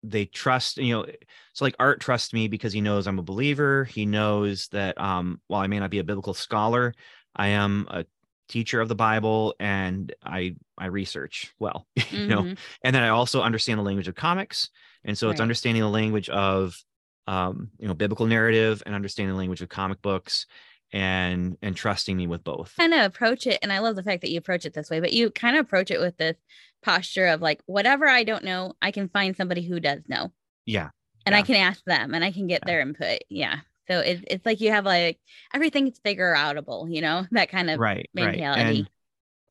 they 0.03 0.25
trust 0.25 0.79
you 0.79 0.95
know 0.95 1.07
so 1.53 1.65
like 1.65 1.77
art 1.79 2.01
trusts 2.01 2.33
me 2.33 2.49
because 2.49 2.73
he 2.73 2.81
knows 2.81 3.07
i'm 3.07 3.19
a 3.19 3.23
believer. 3.23 3.85
He 3.85 4.07
knows 4.07 4.69
that 4.69 4.99
um 5.01 5.41
while 5.49 5.61
i 5.61 5.67
may 5.67 5.79
not 5.79 5.91
be 5.91 5.99
a 5.99 6.05
biblical 6.05 6.33
scholar 6.35 6.95
i 7.37 7.49
am 7.49 7.87
a 7.91 8.07
teacher 8.49 8.81
of 8.81 8.89
the 8.89 8.95
bible 8.95 9.55
and 9.61 10.15
i 10.25 10.57
i 10.79 10.87
research 10.87 11.53
well 11.59 11.87
you 12.11 12.23
know 12.29 12.45
Mhm. 12.45 12.59
and 12.83 12.95
then 12.97 13.03
i 13.03 13.09
also 13.11 13.43
understand 13.43 13.79
the 13.79 13.83
language 13.85 14.09
of 14.09 14.15
comics. 14.15 14.71
And 15.05 15.17
so 15.17 15.31
it's 15.31 15.41
understanding 15.41 15.83
the 15.83 15.89
language 15.89 16.29
of 16.31 16.83
um 17.27 17.71
you 17.79 17.87
know 17.87 17.95
biblical 17.95 18.27
narrative 18.27 18.83
and 18.87 18.95
understanding 18.95 19.33
the 19.35 19.39
language 19.39 19.63
of 19.63 19.69
comic 19.69 20.01
books 20.03 20.47
and 20.93 21.57
and 21.63 21.77
trusting 21.77 22.17
me 22.17 22.27
with 22.27 22.43
both. 22.45 22.75
Kind 22.77 22.95
of 22.95 23.05
approach 23.05 23.47
it 23.47 23.59
and 23.63 23.73
i 23.73 23.79
love 23.79 23.97
the 23.97 24.03
fact 24.03 24.23
that 24.23 24.31
you 24.31 24.39
approach 24.39 24.65
it 24.67 24.75
this 24.75 24.91
way 24.91 25.01
but 25.01 25.13
you 25.13 25.31
kind 25.31 25.57
of 25.57 25.65
approach 25.65 25.91
it 25.91 26.01
with 26.01 26.17
this 26.17 26.37
posture 26.83 27.27
of 27.27 27.41
like 27.43 27.61
whatever 27.67 28.09
i 28.09 28.25
don't 28.25 28.45
know 28.45 28.73
i 28.81 28.91
can 28.91 29.09
find 29.09 29.37
somebody 29.37 29.63
who 29.63 29.81
does 29.81 30.01
know. 30.09 30.33
Yeah. 30.67 30.91
And 31.27 31.35
i 31.35 31.43
can 31.43 31.57
ask 31.57 31.85
them 31.85 32.15
and 32.15 32.25
i 32.25 32.33
can 32.33 32.47
get 32.47 32.63
Yeah. 32.63 32.67
their 32.67 32.81
input. 32.81 33.19
Yeah. 33.29 33.57
So 33.89 33.99
it's, 33.99 34.23
it's 34.29 34.47
like 34.47 34.61
you 34.61 34.71
have 34.71 34.85
like 34.85 35.19
everything's 35.53 35.99
figure 36.05 36.35
outable 36.35 36.93
you 36.93 37.01
know? 37.03 37.27
That 37.33 37.51
kind 37.51 37.71
of 37.71 37.79
right 37.79 38.09
right. 38.15 38.39
and 38.39 38.89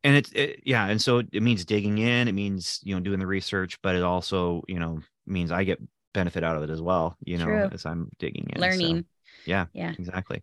and 0.04 0.16
it's 0.16 0.32
it, 0.32 0.62
yeah 0.66 0.88
and 0.88 1.02
so 1.02 1.20
it 1.20 1.44
means 1.44 1.66
digging 1.66 1.98
in 1.98 2.28
it 2.28 2.34
means 2.34 2.80
you 2.84 2.96
know 2.96 3.02
doing 3.02 3.20
the 3.20 3.28
research 3.28 3.78
but 3.84 3.96
it 3.96 4.04
also 4.04 4.64
you 4.68 4.80
know 4.80 5.00
means 5.28 5.52
i 5.52 5.64
get 5.64 5.80
benefit 6.14 6.44
out 6.44 6.56
of 6.56 6.64
it 6.64 6.70
as 6.70 6.82
well 6.82 7.16
you 7.24 7.38
know 7.38 7.46
True. 7.46 7.70
as 7.72 7.86
i'm 7.86 8.10
digging 8.18 8.48
in 8.50 8.60
so, 8.62 8.68
learning. 8.68 9.06
Yeah 9.46 9.68
Yeah. 9.74 9.94
exactly 9.98 10.42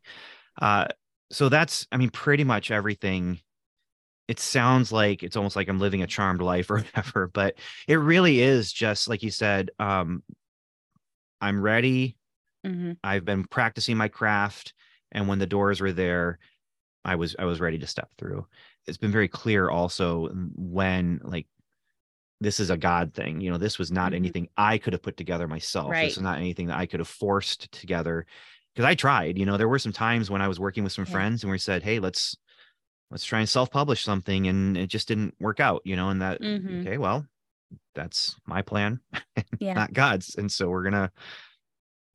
uh 0.61 0.87
so 1.31 1.49
that's 1.49 1.87
i 1.93 1.97
mean 1.97 2.11
pretty 2.11 2.45
much 2.45 2.71
everything 2.71 3.41
it 4.29 4.41
sounds 4.41 4.93
like 4.93 5.23
it's 5.23 5.37
almost 5.37 5.57
like 5.57 5.69
i'm 5.69 5.81
living 5.81 6.03
a 6.03 6.07
charmed 6.07 6.43
life 6.43 6.71
or 6.73 6.79
whatever 6.81 7.29
but 7.29 7.57
it 7.89 7.97
really 7.97 8.41
is 8.41 8.73
just 8.73 9.09
like 9.09 9.23
you 9.23 9.31
said 9.31 9.71
um 9.79 10.23
i'm 11.41 11.61
ready 11.61 12.17
hmm 12.65 12.93
I've 13.05 13.25
been 13.25 13.45
practicing 13.45 13.97
my 13.97 14.09
craft, 14.09 14.75
and 15.13 15.29
when 15.29 15.39
the 15.39 15.47
doors 15.47 15.81
were 15.81 15.93
there, 15.93 16.39
I 17.05 17.17
was 17.17 17.37
I 17.39 17.45
was 17.47 17.61
ready 17.61 17.79
to 17.79 17.87
step 17.87 18.11
through. 18.19 18.47
It's 18.87 18.99
been 18.99 19.13
very 19.13 19.29
clear 19.29 19.71
also 19.71 20.29
when 20.57 21.21
like 21.25 21.47
this 22.41 22.61
is 22.61 22.71
a 22.71 22.77
God 22.77 23.15
thing. 23.15 23.41
You 23.41 23.51
know, 23.51 23.59
this 23.59 23.79
was 23.79 23.93
not 23.93 24.13
Mhm. 24.13 24.17
anything 24.17 24.49
I 24.57 24.79
could 24.79 24.93
have 24.95 25.03
put 25.03 25.17
together 25.17 25.49
myself. 25.49 25.89
Right. 25.91 26.03
This 26.03 26.17
is 26.17 26.23
not 26.23 26.39
anything 26.39 26.69
that 26.69 26.79
I 26.79 26.87
could 26.87 27.01
have 27.01 27.09
forced 27.09 27.73
together. 27.73 28.27
Because 28.76 28.85
I 28.90 28.95
tried, 28.95 29.38
you 29.38 29.47
know, 29.47 29.56
there 29.56 29.68
were 29.71 29.78
some 29.78 29.95
times 29.95 30.30
when 30.30 30.42
I 30.42 30.49
was 30.49 30.61
working 30.61 30.85
with 30.85 30.92
some 30.92 31.06
Yeah. 31.06 31.12
friends 31.12 31.42
and 31.42 31.50
we 31.50 31.56
said, 31.56 31.83
"Hey, 31.83 31.99
let's 31.99 32.37
let's 33.11 33.25
try 33.25 33.38
and 33.40 33.49
self-publish 33.49 34.04
something," 34.04 34.47
and 34.49 34.76
it 34.76 34.88
just 34.88 35.09
didn't 35.09 35.35
work 35.40 35.61
out. 35.61 35.80
You 35.87 35.97
know, 35.97 36.11
and 36.11 36.21
that 36.21 36.42
Mhm. 36.42 36.83
okay, 36.83 36.99
well, 36.99 37.26
that's 37.95 38.37
my 38.47 38.61
plan, 38.61 39.00
Yeah. 39.61 39.75
not 39.76 39.95
God's, 39.95 40.35
and 40.35 40.52
so 40.52 40.68
we're 40.68 40.85
gonna 40.85 41.11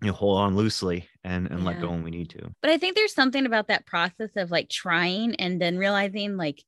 you 0.01 0.07
know 0.07 0.13
hold 0.13 0.37
on 0.39 0.55
loosely 0.55 1.09
and 1.23 1.49
and 1.49 1.65
let 1.65 1.79
go 1.79 1.89
when 1.89 2.03
we 2.03 2.11
need 2.11 2.29
to. 2.29 2.51
But 2.61 2.71
I 2.71 2.77
think 2.77 2.95
there's 2.95 3.13
something 3.13 3.45
about 3.45 3.67
that 3.67 3.85
process 3.85 4.29
of 4.35 4.51
like 4.51 4.69
trying 4.69 5.35
and 5.35 5.59
then 5.59 5.77
realizing 5.77 6.37
like, 6.37 6.63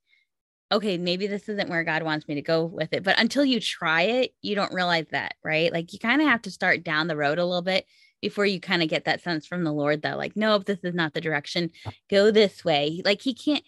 okay, 0.72 0.98
maybe 0.98 1.28
this 1.28 1.50
isn't 1.50 1.70
where 1.70 1.84
God 1.84 2.04
wants 2.04 2.28
me 2.28 2.36
to 2.36 2.42
go 2.42 2.66
with 2.66 2.94
it. 2.94 3.04
But 3.04 3.20
until 3.20 3.46
you 3.46 3.60
try 3.60 4.04
it, 4.04 4.34
you 4.42 4.56
don't 4.56 4.74
realize 4.74 5.08
that, 5.12 5.36
right? 5.44 5.72
Like 5.72 5.94
you 5.94 6.00
kind 6.00 6.22
of 6.22 6.28
have 6.28 6.42
to 6.44 6.52
start 6.52 6.84
down 6.84 7.08
the 7.08 7.18
road 7.18 7.40
a 7.40 7.46
little 7.46 7.62
bit 7.62 7.86
before 8.24 8.46
you 8.46 8.58
kind 8.62 8.82
of 8.82 8.88
get 8.88 9.04
that 9.04 9.22
sense 9.22 9.46
from 9.46 9.66
the 9.66 9.74
Lord 9.74 10.04
that 10.04 10.18
like, 10.18 10.32
nope, 10.38 10.64
this 10.64 10.80
is 10.82 10.96
not 10.96 11.14
the 11.14 11.20
direction. 11.20 11.72
Go 12.10 12.32
this 12.32 12.64
way. 12.64 13.02
Like 13.04 13.22
he 13.22 13.34
can't. 13.34 13.62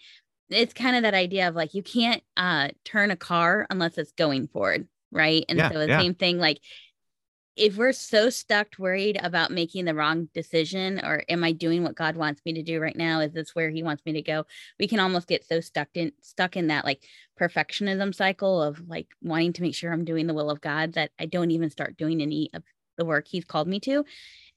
It's 0.50 0.74
kind 0.74 0.96
of 0.96 1.04
that 1.04 1.14
idea 1.14 1.50
of 1.50 1.56
like 1.56 1.74
you 1.74 1.84
can't 1.84 2.24
uh 2.38 2.70
turn 2.86 3.12
a 3.12 3.18
car 3.18 3.68
unless 3.70 3.98
it's 3.98 4.14
going 4.14 4.48
forward, 4.48 4.88
right? 5.12 5.44
And 5.50 5.58
Yeah, 5.60 5.70
so 5.74 5.80
the 5.80 5.90
yeah. 5.90 6.00
same 6.00 6.16
thing, 6.16 6.38
like 6.38 6.62
if 7.58 7.76
we're 7.76 7.92
so 7.92 8.30
stuck 8.30 8.68
worried 8.80 9.20
about 9.22 9.52
making 9.52 9.86
the 9.86 9.94
wrong 9.96 10.28
decision 10.34 11.00
or 11.04 11.24
am 11.30 11.44
i 11.44 11.52
doing 11.52 11.84
what 11.84 11.96
god 11.96 12.18
wants 12.18 12.42
me 12.46 12.54
to 12.54 12.64
do 12.64 12.82
right 12.82 12.98
now 12.98 13.22
is 13.22 13.32
this 13.32 13.56
where 13.56 13.70
he 13.70 13.82
wants 13.84 14.06
me 14.06 14.12
to 14.14 14.22
go 14.22 14.46
we 14.80 14.88
can 14.88 15.00
almost 15.00 15.28
get 15.28 15.46
so 15.46 15.62
stuck 15.62 15.88
in 15.94 16.12
stuck 16.22 16.58
in 16.58 16.68
that 16.68 16.84
like 16.84 17.02
perfectionism 17.40 18.14
cycle 18.14 18.62
of 18.62 18.86
like 18.90 19.08
wanting 19.22 19.54
to 19.54 19.62
make 19.62 19.74
sure 19.76 19.94
i'm 19.94 20.04
doing 20.06 20.28
the 20.28 20.34
will 20.34 20.50
of 20.50 20.60
god 20.60 20.94
that 20.94 21.12
i 21.18 21.26
don't 21.26 21.52
even 21.52 21.70
start 21.70 21.96
doing 21.98 22.22
any 22.22 22.50
of 22.54 22.62
the 22.98 23.06
work 23.06 23.28
he's 23.28 23.46
called 23.46 23.68
me 23.68 23.80
to 23.80 24.06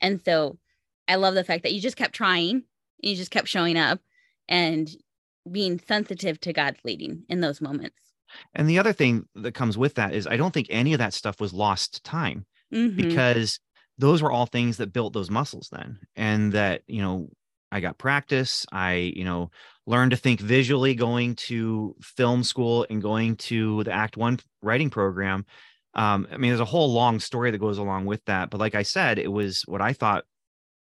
and 0.00 0.20
so 0.24 0.58
i 1.08 1.14
love 1.14 1.34
the 1.34 1.44
fact 1.44 1.62
that 1.62 1.72
you 1.72 1.80
just 1.80 1.96
kept 1.96 2.14
trying 2.14 2.56
and 2.56 2.62
you 3.10 3.16
just 3.16 3.30
kept 3.30 3.48
showing 3.48 3.76
up 3.76 4.00
and 4.48 4.90
being 5.50 5.80
sensitive 5.86 6.40
to 6.40 6.52
god's 6.52 6.80
leading 6.84 7.22
in 7.28 7.40
those 7.40 7.60
moments 7.60 7.96
And 8.54 8.68
the 8.68 8.78
other 8.78 8.92
thing 8.92 9.26
that 9.36 9.54
comes 9.54 9.78
with 9.78 9.94
that 9.94 10.12
is 10.12 10.26
I 10.26 10.36
don't 10.36 10.52
think 10.52 10.66
any 10.68 10.92
of 10.92 10.98
that 10.98 11.14
stuff 11.14 11.40
was 11.40 11.52
lost 11.54 12.04
time 12.04 12.44
Mhm. 12.72 12.96
because 12.96 13.58
those 13.96 14.20
were 14.22 14.30
all 14.30 14.44
things 14.46 14.76
that 14.76 14.92
built 14.92 15.14
those 15.14 15.30
muscles 15.30 15.70
then. 15.72 15.98
And 16.14 16.52
that, 16.52 16.82
you 16.86 17.00
know, 17.00 17.30
I 17.72 17.80
got 17.80 17.96
practice. 17.98 18.66
I, 18.70 19.12
you 19.16 19.24
know, 19.24 19.50
learned 19.86 20.10
to 20.10 20.16
think 20.18 20.40
visually 20.40 20.94
going 20.94 21.36
to 21.48 21.96
film 22.02 22.44
school 22.44 22.86
and 22.90 23.00
going 23.02 23.36
to 23.50 23.82
the 23.84 23.92
Act 23.92 24.16
One 24.18 24.38
writing 24.62 24.90
program. 24.90 25.46
Um, 25.98 26.28
I 26.30 26.36
mean, 26.36 26.50
there's 26.50 26.60
a 26.60 26.64
whole 26.64 26.92
long 26.92 27.18
story 27.18 27.50
that 27.50 27.58
goes 27.58 27.78
along 27.78 28.06
with 28.06 28.24
that. 28.26 28.50
But 28.50 28.60
like 28.60 28.74
I 28.74 28.82
said, 28.82 29.18
it 29.18 29.32
was 29.32 29.62
what 29.66 29.82
I 29.82 29.92
thought 29.92 30.24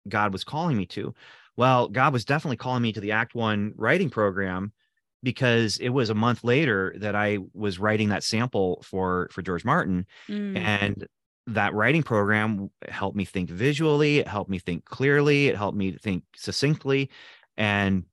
God 0.10 0.34
was 0.34 0.44
calling 0.44 0.76
me 0.76 0.86
to. 0.88 1.14
Well, 1.56 1.88
God 1.88 2.14
was 2.14 2.26
definitely 2.26 2.58
calling 2.58 2.82
me 2.82 2.94
to 2.94 3.00
the 3.00 3.12
Act 3.12 3.36
One 3.36 3.74
writing 3.76 4.10
program 4.10 4.74
because 5.22 5.78
it 5.78 5.90
was 5.90 6.10
a 6.10 6.16
month 6.16 6.44
later 6.44 6.96
that 6.98 7.16
I 7.16 7.38
was 7.54 7.78
writing 7.80 8.10
that 8.10 8.24
sample 8.24 8.82
for 8.84 9.30
for 9.32 9.42
George 9.42 9.64
Martin 9.64 10.06
Mm. 10.28 10.58
and 10.58 11.08
that 11.48 11.74
writing 11.74 12.04
program 12.04 12.70
helped 12.90 13.18
me 13.18 13.26
think 13.26 13.50
visually 13.50 14.20
it 14.20 14.28
helped 14.28 14.50
me 14.50 14.60
think 14.60 14.86
clearly 14.86 15.48
it 15.48 15.58
helped 15.58 15.78
me 15.78 15.92
think 15.92 16.24
succinctly 16.36 17.10
and 17.58 18.06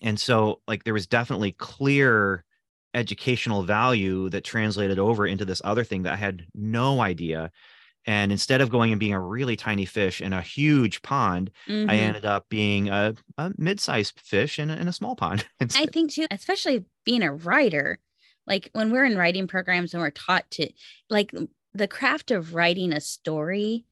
and 0.00 0.18
so 0.18 0.60
like 0.66 0.82
there 0.84 0.92
was 0.94 1.06
definitely 1.06 1.52
clear 1.52 2.44
educational 2.94 3.62
value 3.62 4.28
that 4.30 4.44
translated 4.44 4.98
over 4.98 5.26
into 5.26 5.44
this 5.44 5.60
other 5.64 5.84
thing 5.84 6.02
that 6.04 6.12
i 6.14 6.16
had 6.16 6.46
no 6.54 7.00
idea 7.00 7.50
and 8.06 8.32
instead 8.32 8.60
of 8.60 8.70
going 8.70 8.90
and 8.92 9.00
being 9.00 9.12
a 9.12 9.20
really 9.20 9.56
tiny 9.56 9.84
fish 9.84 10.20
in 10.22 10.32
a 10.32 10.40
huge 10.40 11.02
pond 11.02 11.50
i 11.68 11.70
Mhm. 11.72 11.88
ended 11.90 12.24
up 12.24 12.48
being 12.48 12.88
a, 12.88 13.14
a 13.36 13.52
mid-sized 13.58 14.18
fish 14.20 14.58
in 14.58 14.70
a, 14.70 14.76
in 14.76 14.88
a 14.88 14.92
small 14.92 15.14
pond 15.16 15.46
I 15.60 15.86
think 15.86 16.12
too, 16.12 16.26
especially 16.30 16.84
being 17.04 17.22
a 17.22 17.32
writer, 17.34 17.98
like 18.46 18.70
when 18.72 18.90
we're 18.90 19.04
in 19.04 19.18
writing 19.18 19.46
programs 19.46 19.92
and 19.92 20.02
we're 20.02 20.10
taught 20.10 20.50
to 20.52 20.70
like 21.10 21.34
the 21.74 21.88
craft 21.88 22.30
of 22.30 22.54
writing 22.54 22.92
a 22.94 23.00
story 23.00 23.84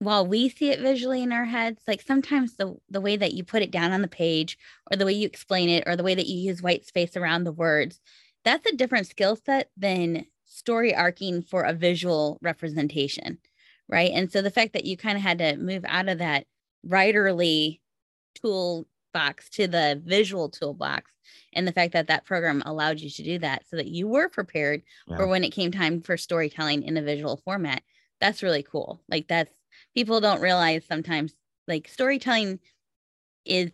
while 0.00 0.26
we 0.26 0.48
see 0.48 0.70
it 0.70 0.80
visually 0.80 1.22
in 1.22 1.30
our 1.30 1.44
heads, 1.44 1.82
like 1.86 2.00
sometimes 2.00 2.56
the 2.56 2.74
the 2.88 3.02
way 3.02 3.16
that 3.16 3.34
you 3.34 3.44
put 3.44 3.62
it 3.62 3.70
down 3.70 3.92
on 3.92 4.02
the 4.02 4.08
page 4.08 4.58
or 4.90 4.96
the 4.96 5.04
way 5.04 5.12
you 5.12 5.26
explain 5.26 5.68
it 5.68 5.84
or 5.86 5.94
the 5.94 6.02
way 6.02 6.14
that 6.14 6.26
you 6.26 6.38
use 6.38 6.62
white 6.62 6.86
space 6.86 7.16
around 7.16 7.44
the 7.44 7.52
words, 7.52 8.00
that's 8.42 8.66
a 8.66 8.76
different 8.76 9.06
skill 9.06 9.36
set 9.36 9.70
than 9.76 10.24
story 10.46 10.94
arcing 10.94 11.42
for 11.42 11.62
a 11.62 11.74
visual 11.74 12.38
representation. 12.40 13.38
Right. 13.88 14.10
And 14.12 14.32
so 14.32 14.40
the 14.40 14.50
fact 14.50 14.72
that 14.72 14.86
you 14.86 14.96
kind 14.96 15.18
of 15.18 15.22
had 15.22 15.38
to 15.38 15.56
move 15.56 15.84
out 15.86 16.08
of 16.08 16.18
that 16.18 16.46
writerly 16.86 17.80
toolbox 18.36 19.50
to 19.50 19.68
the 19.68 20.00
visual 20.02 20.48
toolbox 20.48 21.10
and 21.52 21.68
the 21.68 21.72
fact 21.72 21.92
that 21.92 22.06
that 22.06 22.24
program 22.24 22.62
allowed 22.64 23.00
you 23.00 23.10
to 23.10 23.22
do 23.22 23.38
that 23.40 23.64
so 23.68 23.76
that 23.76 23.88
you 23.88 24.08
were 24.08 24.28
prepared 24.28 24.82
for 25.16 25.26
when 25.26 25.44
it 25.44 25.50
came 25.50 25.72
time 25.72 26.00
for 26.00 26.16
storytelling 26.16 26.84
in 26.84 26.96
a 26.96 27.02
visual 27.02 27.40
format 27.44 27.82
that's 28.20 28.42
really 28.42 28.62
cool 28.62 29.02
like 29.08 29.26
that's 29.28 29.52
people 29.94 30.20
don't 30.20 30.40
realize 30.40 30.84
sometimes 30.86 31.34
like 31.66 31.88
storytelling 31.88 32.58
is 33.44 33.70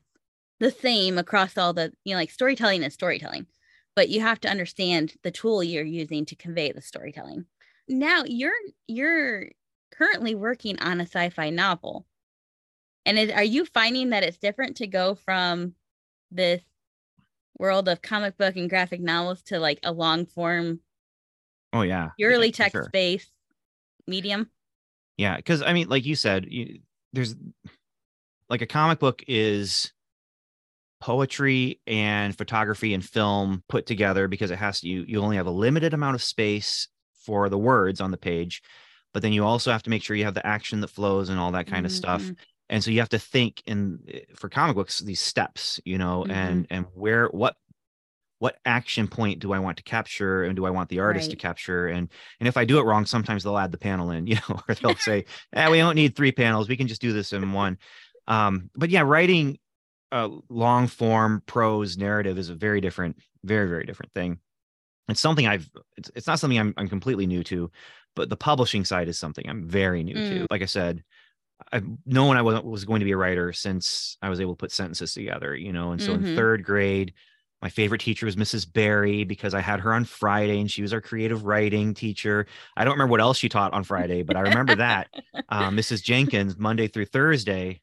the 0.61 0.71
same 0.71 1.19
across 1.19 1.59
all 1.59 1.73
the 1.73 1.93
you 2.05 2.15
know 2.15 2.19
like 2.19 2.31
storytelling 2.31 2.83
is 2.83 2.95
storytelling 2.95 3.47
but 3.95 4.09
you 4.09 4.21
have 4.21 4.41
to 4.41 4.51
understand 4.51 5.15
the 5.23 5.31
tool 5.31 5.63
you're 5.63 5.85
using 5.85 6.25
to 6.25 6.37
convey 6.37 6.73
the 6.73 6.83
storytelling 6.83 7.45
now 7.89 8.23
you're 8.27 8.53
you're 8.87 9.47
currently 9.93 10.35
working 10.35 10.79
on 10.81 11.01
a 11.01 11.07
sci-fi 11.07 11.51
novel 11.51 12.07
and 13.07 13.21
is, 13.21 13.31
are 13.31 13.45
you 13.45 13.65
finding 13.65 14.11
that 14.11 14.25
it's 14.25 14.37
different 14.37 14.79
to 14.79 14.89
go 14.89 15.15
from 15.15 15.75
this 16.33 16.61
world 17.59 17.89
of 17.89 18.03
comic 18.03 18.37
book 18.37 18.57
and 18.57 18.69
graphic 18.69 19.01
novels 19.01 19.43
to 19.43 19.61
like 19.61 19.79
a 19.85 19.93
long 19.93 20.27
form, 20.27 20.81
oh 21.73 21.83
yeah 21.83 22.11
purely 22.19 22.49
yeah, 22.49 22.53
text 22.53 22.73
sure. 22.73 22.91
based 22.93 23.31
medium? 24.07 24.51
Yeah, 25.17 25.37
because 25.37 25.63
I 25.63 25.73
mean, 25.73 25.89
like 25.89 26.05
you 26.05 26.15
said, 26.15 26.47
you, 26.49 26.81
there's 27.13 27.35
like 28.49 28.63
a 28.63 28.67
comic 28.67 28.99
book 28.99 29.23
is 29.27 29.93
poetry 31.01 31.81
and 31.87 32.37
photography 32.37 32.95
and 32.95 33.05
film 33.05 33.63
put 33.69 33.87
together 33.87 34.29
because 34.29 34.51
it 34.51 34.57
has 34.57 34.81
to 34.81 34.89
you 34.89 35.05
you 35.07 35.21
only 35.21 35.37
have 35.37 35.47
a 35.47 35.51
limited 35.51 35.93
amount 35.95 36.15
of 36.15 36.23
space 36.23 36.89
for 37.25 37.49
the 37.49 37.59
words 37.59 38.01
on 38.01 38.11
the 38.11 38.17
page, 38.17 38.63
but 39.13 39.23
then 39.23 39.33
you 39.33 39.45
also 39.45 39.73
have 39.73 39.83
to 39.83 39.91
make 39.91 40.03
sure 40.03 40.17
you 40.17 40.25
have 40.25 40.35
the 40.35 40.47
action 40.47 40.81
that 40.81 40.89
flows 40.89 41.29
and 41.29 41.41
all 41.41 41.53
that 41.53 41.67
kind 41.67 41.85
of 41.85 41.93
stuff. 41.93 42.31
And 42.69 42.83
so 42.83 42.91
you 42.91 43.01
have 43.01 43.09
to 43.11 43.19
think 43.19 43.63
in 43.67 44.01
eh, 44.09 44.21
for 44.35 44.49
comic 44.49 44.77
books 44.77 45.01
these 45.01 45.21
steps, 45.21 45.81
you 45.85 45.99
know, 45.99 46.25
and 46.29 46.67
and 46.71 46.87
where 46.95 47.29
what 47.29 47.57
what 48.39 48.59
action 48.67 49.09
point 49.09 49.41
do 49.41 49.53
I 49.53 49.59
want 49.59 49.79
to 49.79 49.83
capture 49.83 50.45
and 50.45 50.55
do 50.57 50.67
I 50.67 50.71
want 50.71 50.91
the 50.91 51.01
artist 51.01 51.31
to 51.31 51.37
capture 51.37 51.89
and 51.89 52.11
and 52.41 52.49
if 52.49 52.57
I 52.57 52.65
do 52.65 52.79
it 52.79 52.85
wrong, 52.85 53.07
sometimes 53.07 53.43
they'll 53.45 53.59
add 53.59 53.73
the 53.73 53.79
panel 53.79 54.11
in, 54.11 54.27
you 54.29 54.37
know, 54.49 54.61
or 54.69 54.75
they'll 54.75 54.97
say, 54.99 55.25
"Eh, 55.55 55.69
we 55.71 55.79
don't 55.79 55.95
need 55.97 56.17
three 56.17 56.33
panels. 56.33 56.69
We 56.69 56.77
can 56.77 56.89
just 56.89 57.01
do 57.01 57.13
this 57.13 57.33
in 57.33 57.53
one." 57.53 57.79
Um, 58.29 58.71
but 58.75 58.91
yeah, 58.91 59.03
writing 59.03 59.59
a 60.13 60.31
long 60.51 60.89
form 60.89 61.43
prose 61.47 61.99
narrative 61.99 62.39
is 62.39 62.51
a 62.51 62.55
very 62.57 62.81
different, 62.81 63.19
very 63.45 63.69
very 63.69 63.85
different 63.85 64.13
thing. 64.15 64.41
It's 65.09 65.21
something 65.21 65.47
I've. 65.47 65.71
It's, 65.97 66.11
it's 66.17 66.27
not 66.27 66.41
something 66.41 66.59
I'm 66.59 66.75
I'm 66.77 66.89
completely 66.89 67.27
new 67.27 67.45
to, 67.45 67.71
but 68.17 68.29
the 68.29 68.37
publishing 68.37 68.85
side 68.85 69.09
is 69.09 69.19
something 69.19 69.49
I'm 69.49 69.69
very 69.69 70.03
new 70.03 70.17
Mm. 70.17 70.23
to. 70.23 70.47
Like 70.51 70.63
I 70.63 70.67
said, 70.67 71.05
I've 71.73 71.87
known 72.07 72.37
I 72.37 72.43
was 72.43 72.63
was 72.63 72.85
going 72.85 73.01
to 73.01 73.05
be 73.07 73.13
a 73.13 73.17
writer 73.17 73.53
since 73.53 74.19
I 74.23 74.29
was 74.29 74.41
able 74.41 74.55
to 74.55 74.59
put 74.59 74.73
sentences 74.73 75.15
together, 75.15 75.57
you 75.57 75.73
know. 75.73 75.93
And 75.93 76.03
so 76.03 76.13
Mhm. 76.13 76.17
in 76.17 76.25
third 76.25 76.65
grade, 76.65 77.15
my 77.63 77.69
favorite 77.69 78.01
teacher 78.01 78.27
was 78.27 78.37
Mrs. 78.37 78.65
Barry 78.67 79.25
because 79.25 79.55
I 79.55 79.61
had 79.61 79.81
her 79.81 79.93
on 79.95 80.05
Friday 80.05 80.61
and 80.61 80.71
she 80.71 80.83
was 80.83 80.93
our 80.93 81.01
creative 81.01 81.45
writing 81.45 81.95
teacher. 81.95 82.47
I 82.77 82.85
don't 82.85 82.95
remember 82.95 83.11
what 83.13 83.21
else 83.21 83.39
she 83.39 83.49
taught 83.49 83.73
on 83.73 83.85
Friday, 83.85 84.23
but 84.23 84.37
I 84.37 84.41
remember 84.41 84.75
that. 84.77 85.09
Uh, 85.49 85.71
Mrs. 85.71 86.03
Jenkins, 86.03 86.57
Monday 86.59 86.89
through 86.89 87.07
Thursday, 87.07 87.81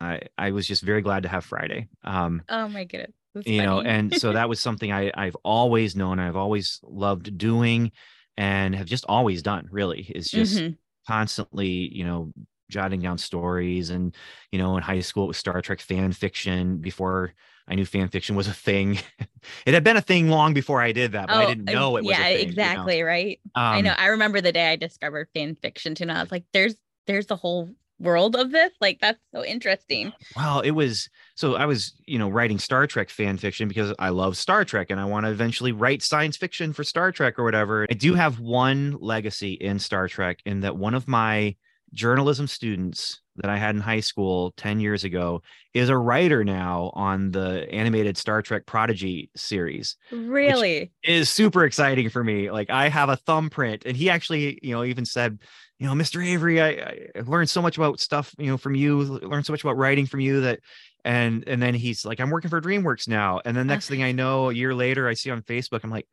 I 0.00 0.22
I 0.38 0.52
was 0.52 0.66
just 0.66 0.82
very 0.82 1.02
glad 1.02 1.24
to 1.24 1.28
have 1.30 1.44
Friday. 1.44 1.88
Um, 2.04 2.42
Oh 2.48 2.68
my 2.68 2.84
goodness. 2.84 3.12
That's 3.34 3.46
you 3.46 3.62
know 3.62 3.80
and 3.80 4.14
so 4.14 4.32
that 4.32 4.48
was 4.48 4.60
something 4.60 4.92
i 4.92 5.10
i've 5.14 5.36
always 5.44 5.94
known 5.94 6.18
i've 6.18 6.36
always 6.36 6.80
loved 6.82 7.36
doing 7.38 7.92
and 8.36 8.74
have 8.74 8.86
just 8.86 9.04
always 9.08 9.42
done 9.42 9.68
really 9.70 10.02
is 10.14 10.30
just 10.30 10.64
Mhm. 10.64 10.78
constantly 11.06 11.68
you 11.94 12.04
know 12.04 12.32
jotting 12.70 13.00
down 13.00 13.16
stories 13.18 13.90
and 13.90 14.14
you 14.50 14.58
know 14.58 14.76
in 14.76 14.82
high 14.82 15.00
school 15.00 15.24
it 15.24 15.28
was 15.28 15.36
star 15.36 15.62
trek 15.62 15.80
fan 15.80 16.12
fiction 16.12 16.78
before 16.78 17.32
i 17.68 17.74
knew 17.74 17.84
fan 17.86 18.08
fiction 18.08 18.36
was 18.36 18.48
a 18.48 18.52
thing 18.54 18.98
it 19.66 19.74
had 19.74 19.84
been 19.84 19.96
a 19.96 20.00
thing 20.00 20.28
long 20.28 20.54
before 20.54 20.80
i 20.80 20.92
did 20.92 21.12
that 21.12 21.28
but 21.28 21.36
i 21.38 21.44
Oh, 21.44 21.46
didn't 21.46 21.68
uh, 21.68 21.72
know 21.72 21.96
it 21.96 22.04
was 22.04 22.16
yeah, 22.18 22.26
a 22.26 22.36
thing, 22.38 22.38
you 22.38 22.46
know? 22.46 22.50
exactly, 22.50 23.02
right? 23.02 23.40
I 23.54 23.80
know. 23.80 23.90
Um, 23.90 23.96
I 23.98 24.06
remember 24.06 24.40
the 24.40 24.52
day 24.52 24.70
I 24.72 24.76
discovered 24.76 25.28
fan 25.34 25.56
fiction 25.60 25.94
too. 25.94 26.04
And 26.04 26.12
I 26.12 26.20
was 26.22 26.30
like, 26.30 26.44
there's 26.52 26.74
there's 27.06 27.26
the 27.26 27.36
whole 27.36 27.70
world 27.98 28.36
of 28.36 28.50
this. 28.52 28.72
Like 28.80 29.00
that's 29.00 29.18
so 29.34 29.44
interesting. 29.44 30.12
Well, 30.36 30.60
it 30.60 30.72
was 30.72 31.08
so 31.34 31.54
I 31.54 31.66
was, 31.66 31.94
you 32.06 32.18
know, 32.18 32.28
writing 32.28 32.58
Star 32.58 32.86
Trek 32.86 33.10
fan 33.10 33.38
fiction 33.38 33.68
because 33.68 33.94
I 33.98 34.10
love 34.10 34.36
Star 34.36 34.64
Trek 34.64 34.90
and 34.90 35.00
I 35.00 35.04
want 35.04 35.26
to 35.26 35.30
eventually 35.32 35.72
write 35.72 36.02
science 36.02 36.36
fiction 36.36 36.72
for 36.72 36.84
Star 36.84 37.12
Trek 37.12 37.38
or 37.38 37.44
whatever. 37.44 37.86
I 37.90 37.94
do 37.94 38.14
have 38.14 38.38
one 38.40 38.96
legacy 39.00 39.52
in 39.54 39.78
Star 39.78 40.08
Trek 40.08 40.40
in 40.44 40.60
that 40.60 40.76
one 40.76 40.94
of 40.94 41.08
my 41.08 41.56
journalism 41.94 42.46
students 42.46 43.20
that 43.38 43.50
I 43.50 43.56
had 43.56 43.74
in 43.74 43.80
high 43.80 44.00
school 44.00 44.52
10 44.56 44.80
years 44.80 45.04
ago 45.04 45.42
is 45.74 45.88
a 45.88 45.96
writer 45.96 46.44
now 46.44 46.90
on 46.94 47.30
the 47.30 47.66
animated 47.70 48.16
Star 48.16 48.42
Trek 48.42 48.66
Prodigy 48.66 49.30
series 49.36 49.96
Really? 50.10 50.90
Is 51.02 51.28
super 51.28 51.64
exciting 51.64 52.08
for 52.08 52.22
me. 52.24 52.50
Like 52.50 52.70
I 52.70 52.88
have 52.88 53.08
a 53.08 53.16
thumbprint, 53.16 53.84
and 53.86 53.96
he 53.96 54.10
actually, 54.10 54.58
you 54.62 54.74
know, 54.74 54.84
even 54.84 55.04
said, 55.04 55.38
you 55.78 55.86
know, 55.86 55.92
Mr. 55.92 56.24
Avery, 56.26 56.60
I, 56.60 56.68
I 57.14 57.20
learned 57.26 57.50
so 57.50 57.60
much 57.60 57.76
about 57.76 58.00
stuff, 58.00 58.34
you 58.38 58.46
know, 58.46 58.56
from 58.56 58.74
you, 58.74 59.02
learned 59.02 59.44
so 59.44 59.52
much 59.52 59.62
about 59.62 59.76
writing 59.76 60.06
from 60.06 60.20
you 60.20 60.40
that, 60.42 60.60
and 61.04 61.44
and 61.46 61.62
then 61.62 61.74
he's 61.74 62.04
like, 62.04 62.20
I'm 62.20 62.30
working 62.30 62.50
for 62.50 62.60
DreamWorks 62.60 63.08
now, 63.08 63.40
and 63.44 63.56
the 63.56 63.64
next 63.64 63.88
thing 63.88 64.02
I 64.02 64.12
know, 64.12 64.50
a 64.50 64.54
year 64.54 64.74
later, 64.74 65.06
I 65.06 65.14
see 65.14 65.30
on 65.30 65.42
Facebook, 65.42 65.80
I'm 65.84 65.90
like, 65.90 66.08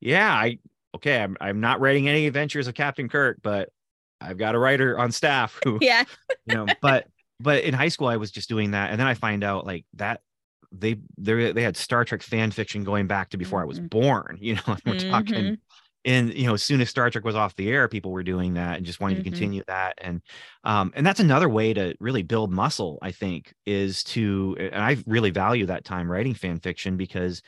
yeah, 0.00 0.32
I 0.32 0.58
okay, 0.94 1.20
I'm 1.20 1.36
I'm 1.40 1.60
not 1.60 1.80
writing 1.80 2.08
any 2.08 2.26
adventures 2.26 2.68
of 2.68 2.74
Captain 2.74 3.08
Kirk, 3.08 3.38
but 3.42 3.70
I've 4.24 4.38
got 4.38 4.54
a 4.54 4.58
writer 4.58 4.98
on 4.98 5.12
staff 5.12 5.60
who 5.64 5.78
yeah. 5.82 6.04
you 6.46 6.54
know 6.54 6.66
but 6.80 7.06
but 7.40 7.64
in 7.64 7.74
high 7.74 7.88
school 7.88 8.08
i 8.08 8.16
was 8.16 8.30
just 8.30 8.48
doing 8.48 8.72
that 8.72 8.90
and 8.90 8.98
then 9.00 9.06
i 9.06 9.14
find 9.14 9.44
out 9.44 9.66
like 9.66 9.84
that 9.94 10.20
they 10.72 10.96
they 11.18 11.52
they 11.52 11.62
had 11.62 11.76
star 11.76 12.04
trek 12.04 12.22
fan 12.22 12.50
fiction 12.50 12.84
going 12.84 13.06
back 13.06 13.30
to 13.30 13.36
before 13.36 13.60
i 13.60 13.64
was 13.64 13.78
Mhm. 13.78 13.90
born 13.90 14.38
you 14.40 14.54
know 14.54 14.76
we're 14.86 14.94
talking 14.94 15.44
Mhm. 15.44 15.58
and 16.04 16.34
you 16.34 16.46
know 16.46 16.54
as 16.54 16.62
soon 16.62 16.80
as 16.80 16.90
star 16.90 17.10
trek 17.10 17.24
was 17.24 17.34
off 17.36 17.54
the 17.56 17.70
air 17.70 17.88
people 17.88 18.10
were 18.10 18.22
doing 18.22 18.54
that 18.54 18.76
and 18.76 18.86
just 18.86 19.00
wanting 19.00 19.16
Mhm. 19.16 19.20
to 19.20 19.24
continue 19.24 19.62
that 19.66 19.94
and 19.98 20.20
um 20.64 20.92
and 20.96 21.06
that's 21.06 21.20
another 21.20 21.48
way 21.48 21.72
to 21.72 21.94
really 22.00 22.22
build 22.22 22.52
muscle 22.52 22.98
i 23.02 23.10
think 23.10 23.54
is 23.66 24.02
to 24.04 24.56
and 24.58 24.82
i 24.82 24.96
really 25.06 25.30
value 25.30 25.66
that 25.66 25.84
time 25.84 26.10
writing 26.10 26.34
fan 26.34 26.58
fiction 26.60 26.96
because 26.96 27.42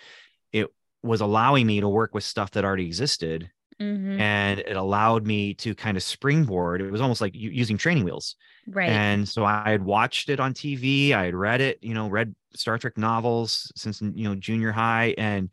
it 0.52 0.68
was 1.02 1.20
allowing 1.20 1.66
me 1.66 1.80
to 1.80 1.88
work 1.88 2.14
with 2.14 2.24
stuff 2.24 2.50
that 2.52 2.64
already 2.64 2.86
existed 2.86 3.50
Mhm. 3.80 4.18
and 4.20 4.60
it 4.60 4.76
allowed 4.76 5.26
me 5.26 5.54
to 5.54 5.74
kind 5.74 5.96
of 5.96 6.02
springboard 6.02 6.80
it 6.80 6.90
was 6.90 7.00
almost 7.00 7.20
like 7.20 7.34
using 7.34 7.76
training 7.76 8.04
wheels 8.04 8.36
Right. 8.66 8.88
and 8.90 9.28
so 9.28 9.44
I 9.44 9.70
had 9.70 9.84
watched 9.84 10.28
it 10.28 10.40
on 10.40 10.52
TV. 10.54 11.12
I 11.12 11.24
had 11.26 11.34
read 11.36 11.60
it, 11.60 11.78
you 11.82 11.94
know, 11.94 12.08
read 12.08 12.34
Star 12.54 12.78
Trek 12.78 12.98
novels 12.98 13.70
since 13.76 14.00
you 14.00 14.24
know 14.24 14.34
junior 14.34 14.72
high, 14.72 15.14
and 15.18 15.50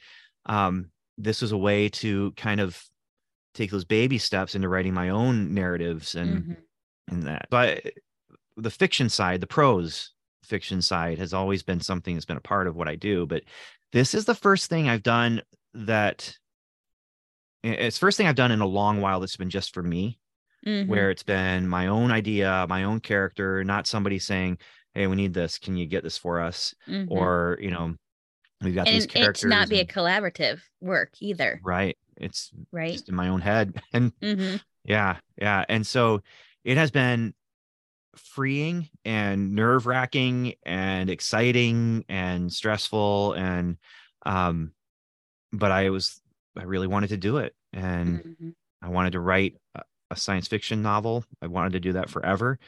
um, 0.48 0.90
this 1.18 1.42
was 1.42 1.52
a 1.52 1.58
way 1.58 1.90
to 1.90 2.32
kind 2.38 2.60
of 2.60 2.84
take 3.54 3.72
those 3.72 3.86
baby 3.86 4.18
steps 4.18 4.56
into 4.56 4.70
writing 4.70 4.94
my 4.94 5.10
own 5.10 5.54
narratives 5.54 6.16
and 6.16 6.46
Mhm. 6.46 6.58
and 7.10 7.24
that. 7.24 7.48
But 7.52 7.94
the 8.58 8.72
fiction 8.72 9.10
side, 9.10 9.42
the 9.42 9.48
prose 9.48 10.12
fiction 10.44 10.82
side, 10.82 11.18
has 11.20 11.34
always 11.34 11.64
been 11.64 11.80
something 11.82 12.16
that's 12.16 12.26
been 12.26 12.38
a 12.38 12.42
part 12.42 12.68
of 12.68 12.76
what 12.76 12.88
I 12.90 12.96
do. 12.96 13.26
But 13.28 13.44
this 13.94 14.14
is 14.14 14.26
the 14.26 14.36
first 14.36 14.70
thing 14.70 14.90
I've 14.90 15.04
done 15.04 15.42
that. 15.74 16.38
It's 17.64 17.98
the 17.98 18.00
first 18.06 18.18
thing 18.18 18.28
I've 18.28 18.36
done 18.36 18.52
in 18.52 18.62
a 18.62 18.66
long 18.68 19.00
while 19.02 19.20
that's 19.20 19.38
been 19.38 19.50
just 19.50 19.74
for 19.74 19.84
me 19.84 20.20
Mhm. 20.66 20.88
where 20.88 21.12
it's 21.12 21.24
been 21.24 21.68
my 21.68 21.88
own 21.88 22.12
idea, 22.12 22.66
my 22.70 22.84
own 22.84 23.00
character, 23.00 23.64
not 23.64 23.88
somebody 23.88 24.20
saying, 24.20 24.58
"Hey, 24.94 25.08
we 25.08 25.16
need 25.16 25.34
this. 25.34 25.58
Can 25.58 25.78
you 25.78 25.86
get 25.86 26.04
this 26.04 26.18
for 26.18 26.40
us?" 26.42 26.76
Mhm. 26.88 27.08
Or 27.12 27.58
you 27.62 27.72
know, 27.72 27.96
we've 28.62 28.76
got 28.76 28.90
these 28.90 29.06
and 29.06 29.12
it 29.16 29.20
characters. 29.20 29.42
to 29.42 29.48
not 29.48 29.70
be 29.70 29.80
a 29.80 29.86
collaborative 29.86 30.62
work 30.82 31.12
either, 31.22 31.62
right. 31.64 31.98
It's 32.18 32.52
right? 32.72 32.92
just 32.94 33.10
in 33.10 33.16
my 33.16 33.30
own 33.30 33.42
head, 33.42 33.82
and 33.94 34.12
hmm 34.22 34.58
yeah, 34.86 35.18
yeah, 35.38 35.66
and 35.70 35.86
so 35.88 36.22
it 36.64 36.78
has 36.78 36.92
been 36.92 37.34
freeing 38.16 38.90
and 39.06 39.54
nerve 39.54 39.86
wracking 39.88 40.54
and 40.64 41.10
exciting 41.10 42.06
and 42.10 42.52
stressful 42.54 43.34
and 43.34 43.78
um 44.26 44.72
but 45.52 45.72
i 45.72 45.90
was 45.90 46.22
i 46.58 46.64
really 46.64 46.88
wanted 46.88 47.10
to 47.10 47.18
do 47.18 47.38
it 47.38 47.56
and 47.74 48.22
hmm 48.40 48.50
I 48.84 48.90
wanted 48.90 49.14
to 49.14 49.20
write 49.22 49.56
a, 49.76 49.84
a 50.12 50.16
science 50.16 50.48
fiction 50.48 50.82
novel. 50.82 51.24
I 51.42 51.48
wanted 51.48 51.74
to 51.74 51.80
do 51.80 51.94
that 51.94 52.10
forever. 52.10 52.60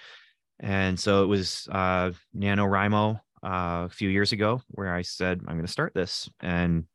And 0.59 0.97
so 0.97 1.23
it 1.23 1.27
was 1.27 1.67
uh, 1.69 2.11
NaNoWriMo 2.35 3.19
uh, 3.43 3.85
a 3.85 3.89
few 3.89 4.09
years 4.09 4.31
ago 4.31 4.61
where 4.69 4.95
I 4.95 5.01
said, 5.01 5.41
I'm 5.45 5.55
going 5.55 5.65
to 5.65 5.71
start 5.71 5.93
this. 5.93 6.29
And 6.39 6.85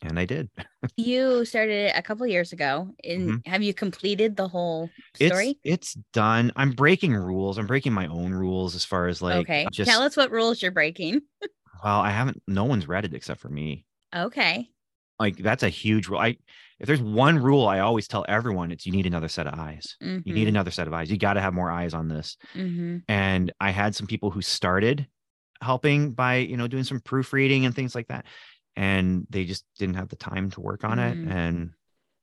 and 0.00 0.18
I 0.18 0.24
did. 0.24 0.48
You 0.96 1.44
started 1.44 1.90
it 1.90 1.92
a 1.96 2.02
couple 2.02 2.26
years 2.26 2.52
ago. 2.52 2.90
And 3.04 3.42
have 3.46 3.62
you 3.62 3.74
completed 3.74 4.36
the 4.36 4.48
whole 4.48 4.90
story? 5.14 5.58
It's 5.62 5.94
it's 5.94 6.04
done. 6.12 6.50
I'm 6.56 6.72
breaking 6.72 7.14
rules. 7.14 7.58
I'm 7.58 7.66
breaking 7.66 7.92
my 7.92 8.06
own 8.06 8.32
rules 8.32 8.74
as 8.74 8.84
far 8.84 9.06
as 9.06 9.22
like 9.22 9.36
okay. 9.38 9.66
just 9.70 9.88
Tell 9.88 10.02
us 10.02 10.16
what 10.16 10.30
rules 10.30 10.60
you're 10.60 10.72
breaking. 10.72 11.20
well, 11.84 12.00
I 12.00 12.10
haven't 12.10 12.42
no 12.48 12.64
one's 12.64 12.88
read 12.88 13.04
it 13.04 13.14
except 13.14 13.40
for 13.40 13.48
me. 13.48 13.86
Okay. 14.14 14.70
Like 15.18 15.36
that's 15.38 15.62
a 15.62 15.68
huge 15.68 16.08
rule. 16.08 16.20
I 16.20 16.36
if 16.78 16.86
there's 16.86 17.02
one 17.02 17.38
rule 17.38 17.66
I 17.66 17.80
always 17.80 18.06
tell 18.06 18.24
everyone, 18.28 18.70
it's 18.70 18.86
you 18.86 18.92
need 18.92 19.06
another 19.06 19.28
set 19.28 19.46
of 19.46 19.58
eyes. 19.58 19.96
You 20.24 20.32
need 20.32 20.48
another 20.48 20.70
set 20.70 20.86
of 20.86 20.92
eyes. 20.94 21.10
You 21.10 21.16
got 21.18 21.34
to 21.34 21.40
have 21.40 21.54
more 21.54 21.70
eyes 21.70 21.94
on 21.94 22.08
this. 22.08 22.36
hmm 22.52 22.98
and 23.08 23.52
I 23.60 23.70
had 23.70 23.94
some 23.94 24.06
people 24.06 24.30
who 24.30 24.42
started 24.42 25.08
helping 25.62 26.12
by 26.12 26.36
you 26.36 26.56
know 26.56 26.68
doing 26.68 26.84
some 26.84 27.00
proofreading 27.00 27.64
and 27.66 27.74
things 27.74 27.94
like 27.94 28.08
that, 28.08 28.26
and 28.76 29.26
they 29.30 29.44
just 29.44 29.64
didn't 29.78 29.96
have 29.96 30.08
the 30.08 30.16
time 30.16 30.50
to 30.52 30.60
work 30.60 30.84
on 30.84 30.98
Mm. 30.98 31.12
it. 31.12 31.18
And 31.34 31.70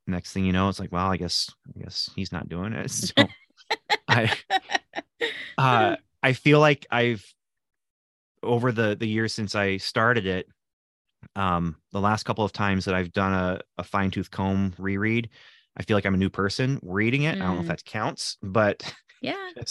next 0.08 0.31
thing 0.34 0.45
you 0.45 0.53
know, 0.53 0.69
it's 0.69 0.79
like, 0.79 0.91
well, 0.91 1.08
I 1.12 1.17
guess 1.17 1.49
I 1.75 1.79
guess 1.81 2.10
he's 2.15 2.31
not 2.31 2.49
doing 2.49 2.73
it. 2.73 2.91
So 3.17 3.27
I 4.08 4.31
uh, 5.58 5.95
I 6.23 6.34
feel 6.34 6.60
like 6.60 6.86
I've 6.91 7.25
over 8.43 8.71
the 8.71 8.95
the 8.95 9.08
years 9.08 9.34
since 9.34 9.55
I 9.55 9.77
started 9.77 10.25
it, 10.27 10.47
um, 11.35 11.77
the 11.91 12.01
last 12.01 12.23
couple 12.23 12.43
of 12.45 12.51
times 12.53 12.85
that 12.85 12.95
I've 12.95 13.11
done 13.13 13.33
a, 13.33 13.61
a 13.77 13.83
fine 13.83 14.11
tooth 14.11 14.31
comb 14.31 14.73
reread, 14.77 15.29
I 15.77 15.83
feel 15.83 15.97
like 15.97 16.05
I'm 16.05 16.13
a 16.13 16.17
new 16.17 16.29
person 16.29 16.79
reading 16.83 17.23
it. 17.23 17.38
I 17.41 17.45
don't 17.45 17.55
know 17.55 17.61
if 17.61 17.65
Mm. 17.65 17.69
that 17.69 17.85
counts, 17.85 18.38
but 18.41 18.83
yeah. 19.21 19.35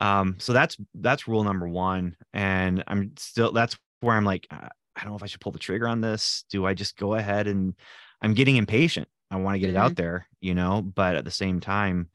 Um, 0.00 0.36
so 0.38 0.52
that's 0.52 0.76
that's 0.96 1.28
rule 1.28 1.44
number 1.44 1.68
one. 1.68 2.16
And 2.32 2.82
I'm 2.86 3.12
still 3.16 3.52
that's 3.52 3.76
where 4.00 4.16
I'm 4.16 4.24
like, 4.24 4.46
uh, 4.50 4.68
I 4.96 5.00
don't 5.02 5.10
know 5.10 5.16
if 5.16 5.22
I 5.22 5.26
should 5.26 5.40
pull 5.40 5.52
the 5.52 5.58
trigger 5.58 5.88
on 5.88 6.00
this. 6.00 6.44
Do 6.50 6.66
I 6.66 6.74
just 6.74 6.96
go 6.96 7.14
ahead 7.14 7.46
and 7.46 7.74
I'm 8.20 8.34
getting 8.34 8.56
impatient. 8.56 9.08
I 9.30 9.36
want 9.36 9.54
to 9.54 9.58
get 9.60 9.70
it 9.70 9.76
out 9.76 9.96
there, 9.96 10.26
you 10.40 10.54
know, 10.54 10.82
but 10.82 11.16
at 11.16 11.24
the 11.24 11.30
same 11.30 11.60
time, 11.60 12.10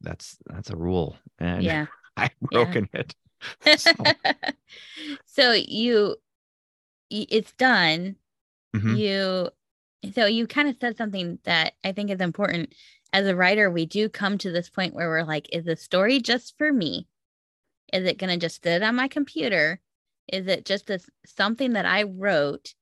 that's 0.00 0.36
that's 0.46 0.70
a 0.70 0.76
rule. 0.76 1.16
And 1.38 1.64
Yeah. 1.64 1.86
I've 2.16 2.30
Yeah. 2.50 2.64
broken 2.64 2.88
it. 2.92 3.14
so 5.26 5.52
you 5.52 6.16
y- 6.16 6.23
it's 7.22 7.52
done 7.52 8.16
Mhm. 8.74 8.98
you 8.98 9.50
so 10.12 10.26
you 10.26 10.46
kind 10.46 10.68
of 10.68 10.76
said 10.80 10.96
something 10.98 11.38
that 11.44 11.74
I 11.82 11.92
think 11.92 12.10
is 12.10 12.20
important. 12.20 12.74
As 13.12 13.26
a 13.26 13.34
writer, 13.36 13.70
we 13.70 13.86
do 13.86 14.08
come 14.08 14.36
to 14.38 14.50
this 14.50 14.68
point 14.68 14.92
where 14.92 15.08
we're 15.08 15.22
like, 15.22 15.48
is 15.50 15.64
the 15.64 15.76
story 15.76 16.20
just 16.20 16.58
for 16.58 16.72
me? 16.72 17.08
Is 17.92 18.04
it 18.04 18.18
going 18.18 18.30
to 18.30 18.36
just 18.36 18.62
sit 18.62 18.82
on 18.82 18.96
my 18.96 19.08
computer? 19.08 19.80
Is 20.30 20.46
it 20.46 20.66
just 20.66 20.90
a, 20.90 20.98
something 21.24 21.72
that 21.72 21.86
I 21.86 22.02
wrote 22.02 22.74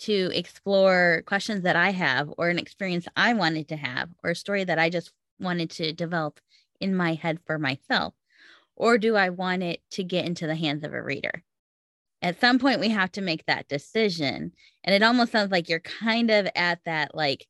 to 0.00 0.30
explore 0.32 1.22
questions 1.26 1.62
that 1.64 1.76
I 1.76 1.90
have, 1.90 2.32
or 2.38 2.48
an 2.48 2.58
experience 2.58 3.06
I 3.16 3.34
wanted 3.34 3.68
to 3.68 3.76
have, 3.76 4.08
or 4.24 4.30
a 4.30 4.36
story 4.36 4.64
that 4.64 4.78
I 4.78 4.88
just 4.88 5.12
wanted 5.40 5.70
to 5.72 5.92
develop 5.92 6.40
in 6.80 6.94
my 6.94 7.14
head 7.14 7.38
for 7.44 7.58
myself? 7.58 8.14
Or 8.76 8.96
do 8.96 9.16
I 9.16 9.28
want 9.28 9.62
it 9.62 9.82
to 9.90 10.04
get 10.04 10.24
into 10.24 10.46
the 10.46 10.56
hands 10.56 10.84
of 10.84 10.94
a 10.94 11.02
reader? 11.02 11.44
At 12.22 12.40
some 12.40 12.58
point, 12.58 12.80
we 12.80 12.88
have 12.88 13.12
to 13.12 13.20
make 13.20 13.44
that 13.46 13.68
decision. 13.68 14.52
And 14.84 14.94
it 14.94 15.02
almost 15.02 15.32
sounds 15.32 15.50
like 15.50 15.68
you're 15.68 15.80
kind 15.80 16.30
of 16.30 16.48
at 16.54 16.78
that, 16.84 17.14
like, 17.14 17.46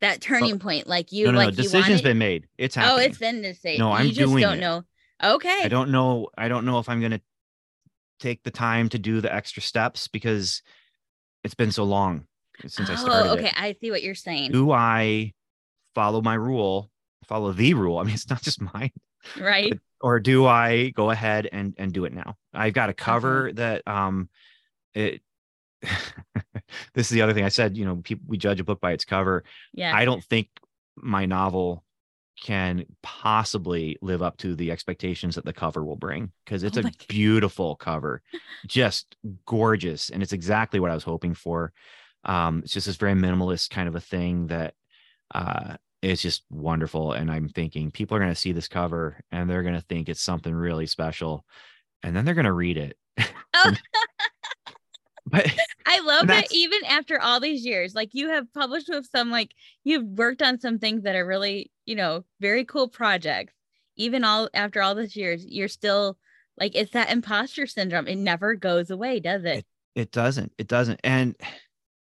that 0.00 0.20
turning 0.20 0.58
point. 0.58 0.86
Like 0.86 1.12
you, 1.12 1.26
no, 1.26 1.32
no, 1.32 1.38
like 1.38 1.56
no. 1.56 1.62
decision's 1.62 2.02
been 2.02 2.18
made. 2.18 2.46
It's 2.58 2.76
oh, 2.76 2.80
happening. 2.80 2.98
Oh, 2.98 3.06
it's 3.06 3.18
been 3.18 3.42
decided. 3.42 3.78
No, 3.78 3.92
I'm 3.92 4.06
you 4.06 4.12
just 4.12 4.30
doing 4.30 4.42
don't 4.42 4.58
it. 4.58 4.60
know. 4.60 4.82
Okay. 5.22 5.60
I 5.62 5.68
don't 5.68 5.90
know. 5.90 6.28
I 6.36 6.48
don't 6.48 6.66
know 6.66 6.78
if 6.78 6.88
I'm 6.88 7.00
gonna 7.00 7.20
take 8.20 8.42
the 8.42 8.50
time 8.50 8.88
to 8.90 8.98
do 8.98 9.20
the 9.20 9.34
extra 9.34 9.62
steps 9.62 10.08
because 10.08 10.62
it's 11.42 11.54
been 11.54 11.72
so 11.72 11.84
long 11.84 12.26
since 12.66 12.90
I 12.90 12.96
started. 12.96 13.30
Oh, 13.30 13.32
okay. 13.34 13.46
It. 13.46 13.60
I 13.60 13.76
see 13.80 13.90
what 13.90 14.02
you're 14.02 14.14
saying. 14.14 14.52
Do 14.52 14.72
I 14.72 15.32
follow 15.94 16.20
my 16.20 16.34
rule? 16.34 16.90
Follow 17.26 17.52
the 17.52 17.74
rule? 17.74 17.98
I 17.98 18.02
mean, 18.02 18.14
it's 18.14 18.28
not 18.28 18.42
just 18.42 18.60
mine, 18.60 18.92
right? 19.38 19.78
Or 20.00 20.20
do 20.20 20.46
I 20.46 20.90
go 20.90 21.10
ahead 21.10 21.48
and 21.50 21.74
and 21.78 21.92
do 21.92 22.04
it 22.04 22.12
now? 22.12 22.36
I've 22.52 22.74
got 22.74 22.90
a 22.90 22.94
cover 22.94 23.48
okay. 23.48 23.54
that 23.54 23.88
um, 23.88 24.28
it. 24.94 25.22
this 26.94 27.06
is 27.06 27.10
the 27.10 27.22
other 27.22 27.34
thing 27.34 27.44
I 27.44 27.50
said. 27.50 27.76
You 27.76 27.84
know, 27.84 27.96
people 27.96 28.24
we 28.26 28.36
judge 28.36 28.60
a 28.60 28.64
book 28.64 28.80
by 28.80 28.92
its 28.92 29.04
cover. 29.04 29.44
Yeah. 29.72 29.94
I 29.94 30.04
don't 30.04 30.24
think 30.24 30.48
my 30.96 31.26
novel 31.26 31.84
can 32.40 32.84
possibly 33.02 33.96
live 34.02 34.22
up 34.22 34.36
to 34.38 34.54
the 34.54 34.70
expectations 34.70 35.36
that 35.36 35.44
the 35.44 35.52
cover 35.52 35.84
will 35.84 35.96
bring 35.96 36.32
because 36.44 36.62
it's 36.62 36.76
oh 36.76 36.80
a 36.80 36.84
God. 36.84 36.96
beautiful 37.08 37.76
cover 37.76 38.22
just 38.66 39.16
gorgeous 39.46 40.10
and 40.10 40.22
it's 40.22 40.32
exactly 40.32 40.80
what 40.80 40.90
i 40.90 40.94
was 40.94 41.04
hoping 41.04 41.32
for 41.32 41.72
um 42.24 42.60
it's 42.64 42.72
just 42.72 42.86
this 42.86 42.96
very 42.96 43.14
minimalist 43.14 43.70
kind 43.70 43.88
of 43.88 43.94
a 43.94 44.00
thing 44.00 44.48
that 44.48 44.74
uh 45.32 45.76
is 46.04 46.22
just 46.22 46.44
wonderful 46.50 47.12
and 47.12 47.30
i'm 47.30 47.48
thinking 47.48 47.90
people 47.90 48.16
are 48.16 48.20
going 48.20 48.32
to 48.32 48.40
see 48.40 48.52
this 48.52 48.68
cover 48.68 49.20
and 49.30 49.48
they're 49.48 49.62
going 49.62 49.74
to 49.74 49.80
think 49.82 50.08
it's 50.08 50.22
something 50.22 50.54
really 50.54 50.86
special 50.86 51.44
and 52.02 52.14
then 52.14 52.24
they're 52.24 52.34
going 52.34 52.44
to 52.44 52.52
read 52.52 52.76
it 52.76 52.96
oh. 53.54 53.72
but 55.30 55.50
I 55.86 56.00
love 56.00 56.26
that 56.26 56.52
even 56.52 56.84
after 56.84 57.20
all 57.20 57.40
these 57.40 57.64
years, 57.64 57.94
like 57.94 58.10
you 58.12 58.28
have 58.28 58.52
published 58.52 58.88
with 58.88 59.08
some, 59.10 59.30
like 59.30 59.52
you've 59.82 60.04
worked 60.04 60.42
on 60.42 60.60
some 60.60 60.78
things 60.78 61.04
that 61.04 61.16
are 61.16 61.26
really, 61.26 61.70
you 61.86 61.96
know, 61.96 62.24
very 62.40 62.64
cool 62.64 62.88
projects. 62.88 63.54
Even 63.96 64.24
all 64.24 64.48
after 64.52 64.82
all 64.82 64.94
these 64.94 65.16
years, 65.16 65.44
you're 65.46 65.68
still 65.68 66.18
like 66.58 66.74
it's 66.74 66.92
that 66.92 67.10
imposter 67.10 67.66
syndrome. 67.66 68.06
It 68.06 68.18
never 68.18 68.54
goes 68.54 68.90
away, 68.90 69.20
does 69.20 69.44
it? 69.44 69.58
It, 69.58 69.66
it 69.94 70.12
doesn't. 70.12 70.52
It 70.58 70.66
doesn't. 70.66 71.00
And 71.04 71.36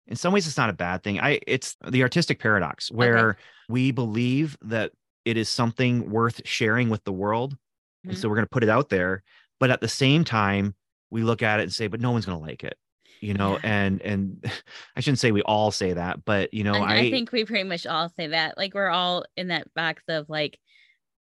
in 0.06 0.16
some 0.16 0.32
ways, 0.32 0.46
it's 0.46 0.56
not 0.56 0.70
a 0.70 0.74
bad 0.74 1.02
thing. 1.02 1.20
I 1.20 1.40
it's 1.46 1.76
the 1.86 2.02
artistic 2.02 2.38
paradox 2.38 2.90
where 2.90 3.30
okay. 3.30 3.38
we 3.68 3.90
believe 3.90 4.56
that 4.62 4.92
it 5.24 5.36
is 5.36 5.48
something 5.48 6.10
worth 6.10 6.42
sharing 6.44 6.90
with 6.90 7.04
the 7.04 7.12
world, 7.12 7.54
mm-hmm. 7.54 8.10
and 8.10 8.18
so 8.18 8.28
we're 8.28 8.36
going 8.36 8.46
to 8.46 8.50
put 8.50 8.62
it 8.62 8.68
out 8.68 8.90
there. 8.90 9.22
But 9.60 9.70
at 9.70 9.80
the 9.80 9.88
same 9.88 10.24
time, 10.24 10.74
we 11.10 11.22
look 11.22 11.42
at 11.42 11.60
it 11.60 11.64
and 11.64 11.72
say, 11.72 11.86
"But 11.86 12.00
no 12.00 12.10
one's 12.10 12.26
going 12.26 12.38
to 12.38 12.44
like 12.44 12.64
it." 12.64 12.76
you 13.20 13.32
know 13.32 13.52
yeah. 13.52 13.60
and 13.62 14.02
and 14.02 14.52
i 14.96 15.00
shouldn't 15.00 15.18
say 15.18 15.32
we 15.32 15.42
all 15.42 15.70
say 15.70 15.92
that 15.92 16.24
but 16.24 16.52
you 16.52 16.62
know 16.62 16.74
I, 16.74 16.98
I 16.98 17.10
think 17.10 17.32
we 17.32 17.44
pretty 17.44 17.64
much 17.64 17.86
all 17.86 18.08
say 18.10 18.28
that 18.28 18.58
like 18.58 18.74
we're 18.74 18.88
all 18.88 19.24
in 19.36 19.48
that 19.48 19.72
box 19.74 20.02
of 20.08 20.28
like 20.28 20.58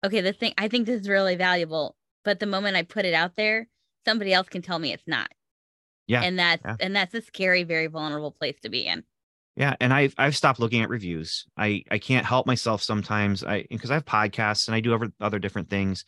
okay 0.03 0.21
the 0.21 0.33
thing 0.33 0.53
i 0.57 0.67
think 0.67 0.85
this 0.85 1.01
is 1.01 1.09
really 1.09 1.35
valuable 1.35 1.95
but 2.23 2.39
the 2.39 2.45
moment 2.45 2.75
i 2.75 2.83
put 2.83 3.05
it 3.05 3.13
out 3.13 3.35
there 3.35 3.67
somebody 4.05 4.33
else 4.33 4.49
can 4.49 4.61
tell 4.61 4.79
me 4.79 4.91
it's 4.93 5.07
not 5.07 5.29
yeah 6.11 6.21
and 6.21 6.37
that's 6.37 6.61
yeah. 6.65 6.75
and 6.79 6.95
that's 6.95 7.13
a 7.13 7.21
scary 7.21 7.63
very 7.63 7.87
vulnerable 7.87 8.31
place 8.31 8.59
to 8.61 8.69
be 8.69 8.85
in. 8.85 9.03
Yeah 9.55 9.75
and 9.79 9.93
i've 9.93 10.13
i've 10.17 10.35
stopped 10.35 10.59
looking 10.59 10.81
at 10.81 10.89
reviews. 10.89 11.45
I 11.57 11.83
i 11.89 11.97
can't 11.97 12.25
help 12.25 12.45
myself 12.45 12.81
sometimes. 12.81 13.43
I 13.43 13.65
because 13.69 13.91
i 13.91 13.95
have 13.95 14.05
podcasts 14.05 14.67
and 14.67 14.75
i 14.75 14.79
do 14.79 14.93
other 14.93 15.11
other 15.19 15.39
different 15.39 15.69
things. 15.69 16.05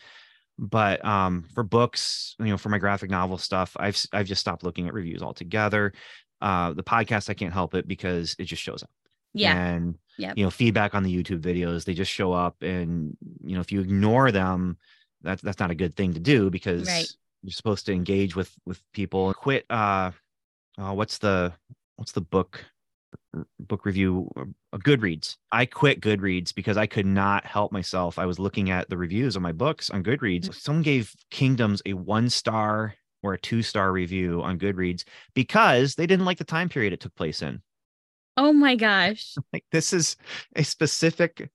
But 0.60 1.04
um, 1.04 1.46
for 1.56 1.64
books 1.64 2.36
you 2.38 2.46
know 2.46 2.58
for 2.58 2.70
my 2.70 2.78
graphic 2.78 3.10
novel 3.10 3.40
stuff 3.40 3.76
i've 3.80 4.00
i've 4.14 4.28
just 4.28 4.42
stopped 4.42 4.64
looking 4.64 4.88
at 4.88 4.94
reviews 4.94 5.24
altogether. 5.24 5.94
Uh, 6.42 6.74
the 6.74 6.84
podcast 6.84 7.30
i 7.30 7.34
can't 7.34 7.54
help 7.54 7.74
it 7.74 7.88
because 7.88 8.36
it 8.38 8.46
just 8.46 8.62
shows 8.62 8.84
up. 8.84 8.90
Yeah. 9.34 9.56
And 9.56 9.98
yeah 10.18 10.34
you 10.36 10.44
know 10.44 10.52
feedback 10.52 10.94
on 10.94 11.04
the 11.04 11.24
youtube 11.24 11.42
videos 11.42 11.86
they 11.86 11.94
just 11.94 12.12
show 12.12 12.34
up 12.34 12.62
and 12.62 13.18
you 13.44 13.56
know 13.56 13.62
if 13.62 13.72
you 13.72 13.82
ignore 13.82 14.32
them 14.32 14.78
that's 15.24 15.42
that's 15.42 15.60
not 15.60 15.72
a 15.72 15.76
good 15.76 15.96
thing 15.96 16.14
to 16.14 16.20
do 16.20 16.50
because 16.50 16.88
right. 16.88 17.12
You're 17.44 17.52
supposed 17.52 17.86
to 17.86 17.94
engage 17.94 18.36
with 18.36 18.54
with 18.66 18.82
people 18.94 19.34
quit 19.34 19.66
uh, 19.70 20.12
uh 20.78 20.94
what's 20.94 21.18
the 21.20 21.54
what's 21.98 22.14
the 22.14 22.22
book 22.22 22.66
book 23.60 23.86
review 23.86 24.30
uh, 24.38 24.78
Goodreads. 24.78 25.38
I 25.52 25.66
quit 25.66 26.02
Goodreads 26.02 26.54
because 26.54 26.78
I 26.78 26.86
could 26.86 27.06
not 27.06 27.46
help 27.46 27.72
myself. 27.72 28.20
I 28.20 28.26
was 28.26 28.40
looking 28.40 28.70
at 28.70 28.90
the 28.90 28.98
reviews 28.98 29.36
of 29.36 29.42
my 29.42 29.52
books 29.52 29.90
on 29.90 30.04
Goodreads. 30.04 30.50
Mm. 30.50 30.56
Someone 30.56 30.84
gave 30.84 31.14
Kingdoms 31.32 31.82
a 31.86 31.94
one 31.94 32.30
star 32.30 32.96
or 33.22 33.34
a 33.34 33.40
two 33.40 33.62
star 33.62 33.92
review 33.92 34.42
on 34.44 34.60
Goodreads 34.60 35.04
because 35.34 35.96
they 35.96 36.08
didn't 36.08 36.26
like 36.26 36.38
the 36.38 36.44
time 36.44 36.70
period 36.70 36.94
it 36.94 37.00
took 37.00 37.16
place 37.16 37.42
in. 37.42 37.62
Oh 38.38 38.54
my 38.54 38.76
gosh. 38.76 39.36
Like 39.54 39.66
this 39.72 39.94
is 39.94 40.16
a 40.56 40.64
specific 40.64 41.50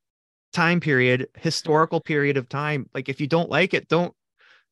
time 0.52 0.80
period, 0.80 1.28
historical 1.36 2.00
period 2.00 2.36
of 2.36 2.48
time. 2.48 2.88
Like 2.94 3.08
if 3.08 3.20
you 3.20 3.26
don't 3.26 3.50
like 3.50 3.74
it, 3.74 3.88
don't 3.88 4.14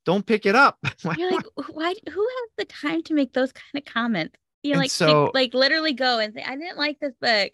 don't 0.06 0.24
pick 0.24 0.46
it 0.46 0.54
up. 0.54 0.78
You're 1.18 1.32
like, 1.32 1.46
why 1.70 1.94
who 2.10 2.22
has 2.22 2.50
the 2.56 2.64
time 2.64 3.02
to 3.02 3.14
make 3.14 3.34
those 3.34 3.52
kind 3.52 3.86
of 3.86 3.92
comments? 3.92 4.38
you 4.66 4.74
know, 4.74 4.80
like 4.80 4.90
so, 4.90 5.30
like 5.32 5.54
literally 5.54 5.92
go 5.92 6.18
and 6.18 6.34
say, 6.34 6.42
I 6.42 6.56
didn't 6.56 6.78
like 6.78 6.98
this 7.00 7.14
book. 7.20 7.52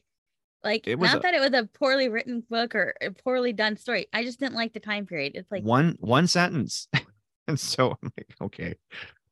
Like 0.65 0.87
not 0.87 1.17
a, 1.17 1.21
that 1.21 1.35
it 1.35 1.41
was 1.41 1.53
a 1.53 1.69
poorly 1.79 2.09
written 2.09 2.45
book 2.49 2.75
or 2.75 2.95
a 3.03 3.11
poorly 3.11 3.53
done 3.53 3.77
story. 3.77 4.07
I 4.13 4.23
just 4.25 4.39
didn't 4.39 4.55
like 4.55 4.73
the 4.73 4.81
time 4.81 5.07
period. 5.07 5.33
It's 5.35 5.51
like 5.51 5.65
one 5.65 5.97
one 6.01 6.29
sentence. 6.29 6.89
and 7.49 7.59
so 7.59 7.91
I'm 7.91 8.13
like, 8.17 8.35
okay, 8.41 8.77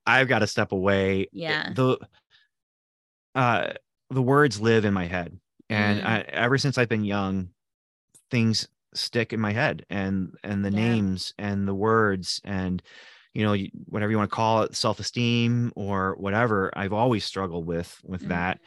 I've 0.06 0.28
got 0.28 0.40
to 0.40 0.48
step 0.48 0.72
away. 0.72 1.28
Yeah. 1.32 1.72
The 1.72 1.98
uh 3.36 3.72
the 4.10 4.22
words 4.22 4.60
live 4.60 4.84
in 4.84 4.92
my 4.92 5.06
head. 5.06 5.38
And 5.68 6.00
mm. 6.00 6.04
I, 6.04 6.20
ever 6.22 6.58
since 6.58 6.78
I've 6.78 6.88
been 6.88 7.04
young, 7.04 7.50
things 8.32 8.66
stick 8.94 9.32
in 9.32 9.40
my 9.40 9.52
head 9.52 9.84
and 9.90 10.34
and 10.42 10.64
the 10.64 10.70
yeah. 10.70 10.76
names 10.76 11.34
and 11.38 11.66
the 11.66 11.74
words 11.74 12.40
and 12.44 12.82
you 13.34 13.44
know 13.44 13.56
whatever 13.86 14.10
you 14.10 14.18
want 14.18 14.30
to 14.30 14.34
call 14.34 14.62
it 14.62 14.74
self-esteem 14.74 15.72
or 15.76 16.16
whatever 16.16 16.70
i've 16.74 16.92
always 16.92 17.24
struggled 17.24 17.66
with 17.66 18.00
with 18.04 18.20
mm-hmm. 18.22 18.30
that. 18.30 18.60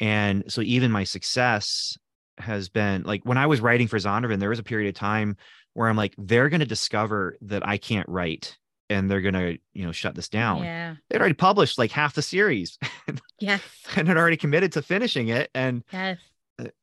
And 0.00 0.42
so 0.48 0.60
even 0.60 0.90
my 0.90 1.04
success 1.04 1.96
has 2.38 2.68
been 2.68 3.04
like 3.04 3.24
when 3.24 3.38
i 3.38 3.46
was 3.46 3.60
writing 3.60 3.86
for 3.86 3.96
zondervan 3.96 4.40
there 4.40 4.48
was 4.48 4.58
a 4.58 4.64
period 4.64 4.88
of 4.88 4.94
time 4.94 5.36
where 5.74 5.88
i'm 5.88 5.96
like 5.96 6.14
they're 6.18 6.48
going 6.48 6.60
to 6.60 6.66
discover 6.66 7.36
that 7.42 7.66
i 7.66 7.76
can't 7.76 8.08
write 8.08 8.58
and 8.90 9.10
they're 9.10 9.20
going 9.20 9.34
to 9.34 9.58
you 9.72 9.84
know 9.86 9.92
shut 9.92 10.14
this 10.14 10.28
down. 10.28 10.62
Yeah. 10.62 10.96
They'd 11.08 11.18
already 11.18 11.34
published 11.34 11.78
like 11.78 11.90
half 11.90 12.14
the 12.14 12.22
series 12.22 12.78
yes. 13.40 13.62
and 13.96 14.06
had 14.08 14.16
already 14.16 14.36
committed 14.36 14.72
to 14.72 14.82
finishing 14.82 15.28
it 15.28 15.50
and 15.54 15.84
yes 15.92 16.18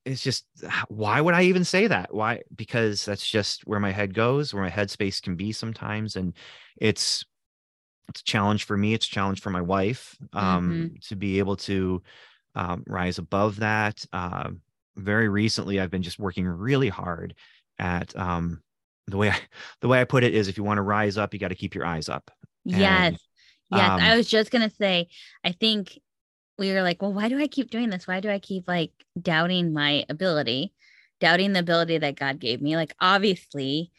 it's 0.05 0.21
just 0.21 0.45
why 0.89 1.21
would 1.21 1.33
i 1.33 1.43
even 1.43 1.63
say 1.63 1.87
that 1.87 2.13
why 2.13 2.41
because 2.55 3.05
that's 3.05 3.27
just 3.27 3.65
where 3.65 3.79
my 3.79 3.91
head 3.91 4.13
goes 4.13 4.53
where 4.53 4.63
my 4.63 4.69
headspace 4.69 5.21
can 5.21 5.35
be 5.35 5.51
sometimes 5.51 6.15
and 6.15 6.33
it's 6.77 7.25
it's 8.09 8.21
a 8.21 8.23
challenge 8.25 8.65
for 8.65 8.75
me 8.75 8.93
it's 8.93 9.07
a 9.07 9.11
challenge 9.11 9.41
for 9.41 9.49
my 9.49 9.61
wife 9.61 10.17
um, 10.33 10.71
mm-hmm. 10.71 10.95
to 11.01 11.15
be 11.15 11.39
able 11.39 11.55
to 11.55 12.01
um, 12.55 12.83
rise 12.85 13.17
above 13.17 13.57
that 13.57 14.03
uh, 14.11 14.49
very 14.97 15.29
recently 15.29 15.79
i've 15.79 15.91
been 15.91 16.03
just 16.03 16.19
working 16.19 16.45
really 16.45 16.89
hard 16.89 17.33
at 17.79 18.15
um, 18.17 18.61
the 19.07 19.17
way 19.17 19.29
I, 19.29 19.37
the 19.81 19.87
way 19.87 20.01
i 20.01 20.03
put 20.03 20.23
it 20.23 20.35
is 20.35 20.49
if 20.49 20.57
you 20.57 20.63
want 20.63 20.79
to 20.79 20.83
rise 20.83 21.17
up 21.17 21.33
you 21.33 21.39
got 21.39 21.49
to 21.49 21.55
keep 21.55 21.75
your 21.75 21.85
eyes 21.85 22.09
up 22.09 22.29
yes 22.65 23.13
yes 23.13 23.21
i 23.71 24.11
um 24.11 24.17
was 24.17 24.27
just 24.27 24.51
gonna 24.51 24.69
say 24.69 25.07
i 25.45 25.53
think 25.53 25.97
we 26.57 26.71
were 26.71 26.81
like, 26.81 27.01
well, 27.01 27.13
why 27.13 27.29
do 27.29 27.39
I 27.39 27.47
keep 27.47 27.71
doing 27.71 27.89
this? 27.89 28.07
Why 28.07 28.19
do 28.19 28.29
I 28.29 28.39
keep 28.39 28.67
like 28.67 28.91
doubting 29.19 29.73
my 29.73 30.05
ability, 30.09 30.73
doubting 31.19 31.53
the 31.53 31.59
ability 31.59 31.97
that 31.99 32.15
God 32.15 32.39
gave 32.39 32.61
me? 32.61 32.75
Like, 32.75 32.93
obviously, 32.99 33.91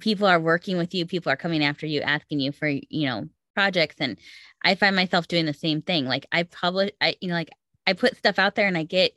people 0.00 0.26
are 0.26 0.40
working 0.40 0.78
with 0.78 0.94
you, 0.94 1.06
people 1.06 1.32
are 1.32 1.36
coming 1.36 1.64
after 1.64 1.86
you, 1.86 2.00
asking 2.00 2.40
you 2.40 2.52
for, 2.52 2.68
you 2.68 3.06
know, 3.06 3.28
projects. 3.54 3.96
And 3.98 4.18
I 4.62 4.74
find 4.74 4.96
myself 4.96 5.28
doing 5.28 5.46
the 5.46 5.54
same 5.54 5.82
thing. 5.82 6.06
Like, 6.06 6.26
I 6.32 6.44
publish, 6.44 6.90
I, 7.00 7.16
you 7.20 7.28
know, 7.28 7.34
like 7.34 7.50
I 7.86 7.92
put 7.92 8.16
stuff 8.16 8.38
out 8.38 8.54
there 8.54 8.66
and 8.66 8.78
I 8.78 8.84
get 8.84 9.12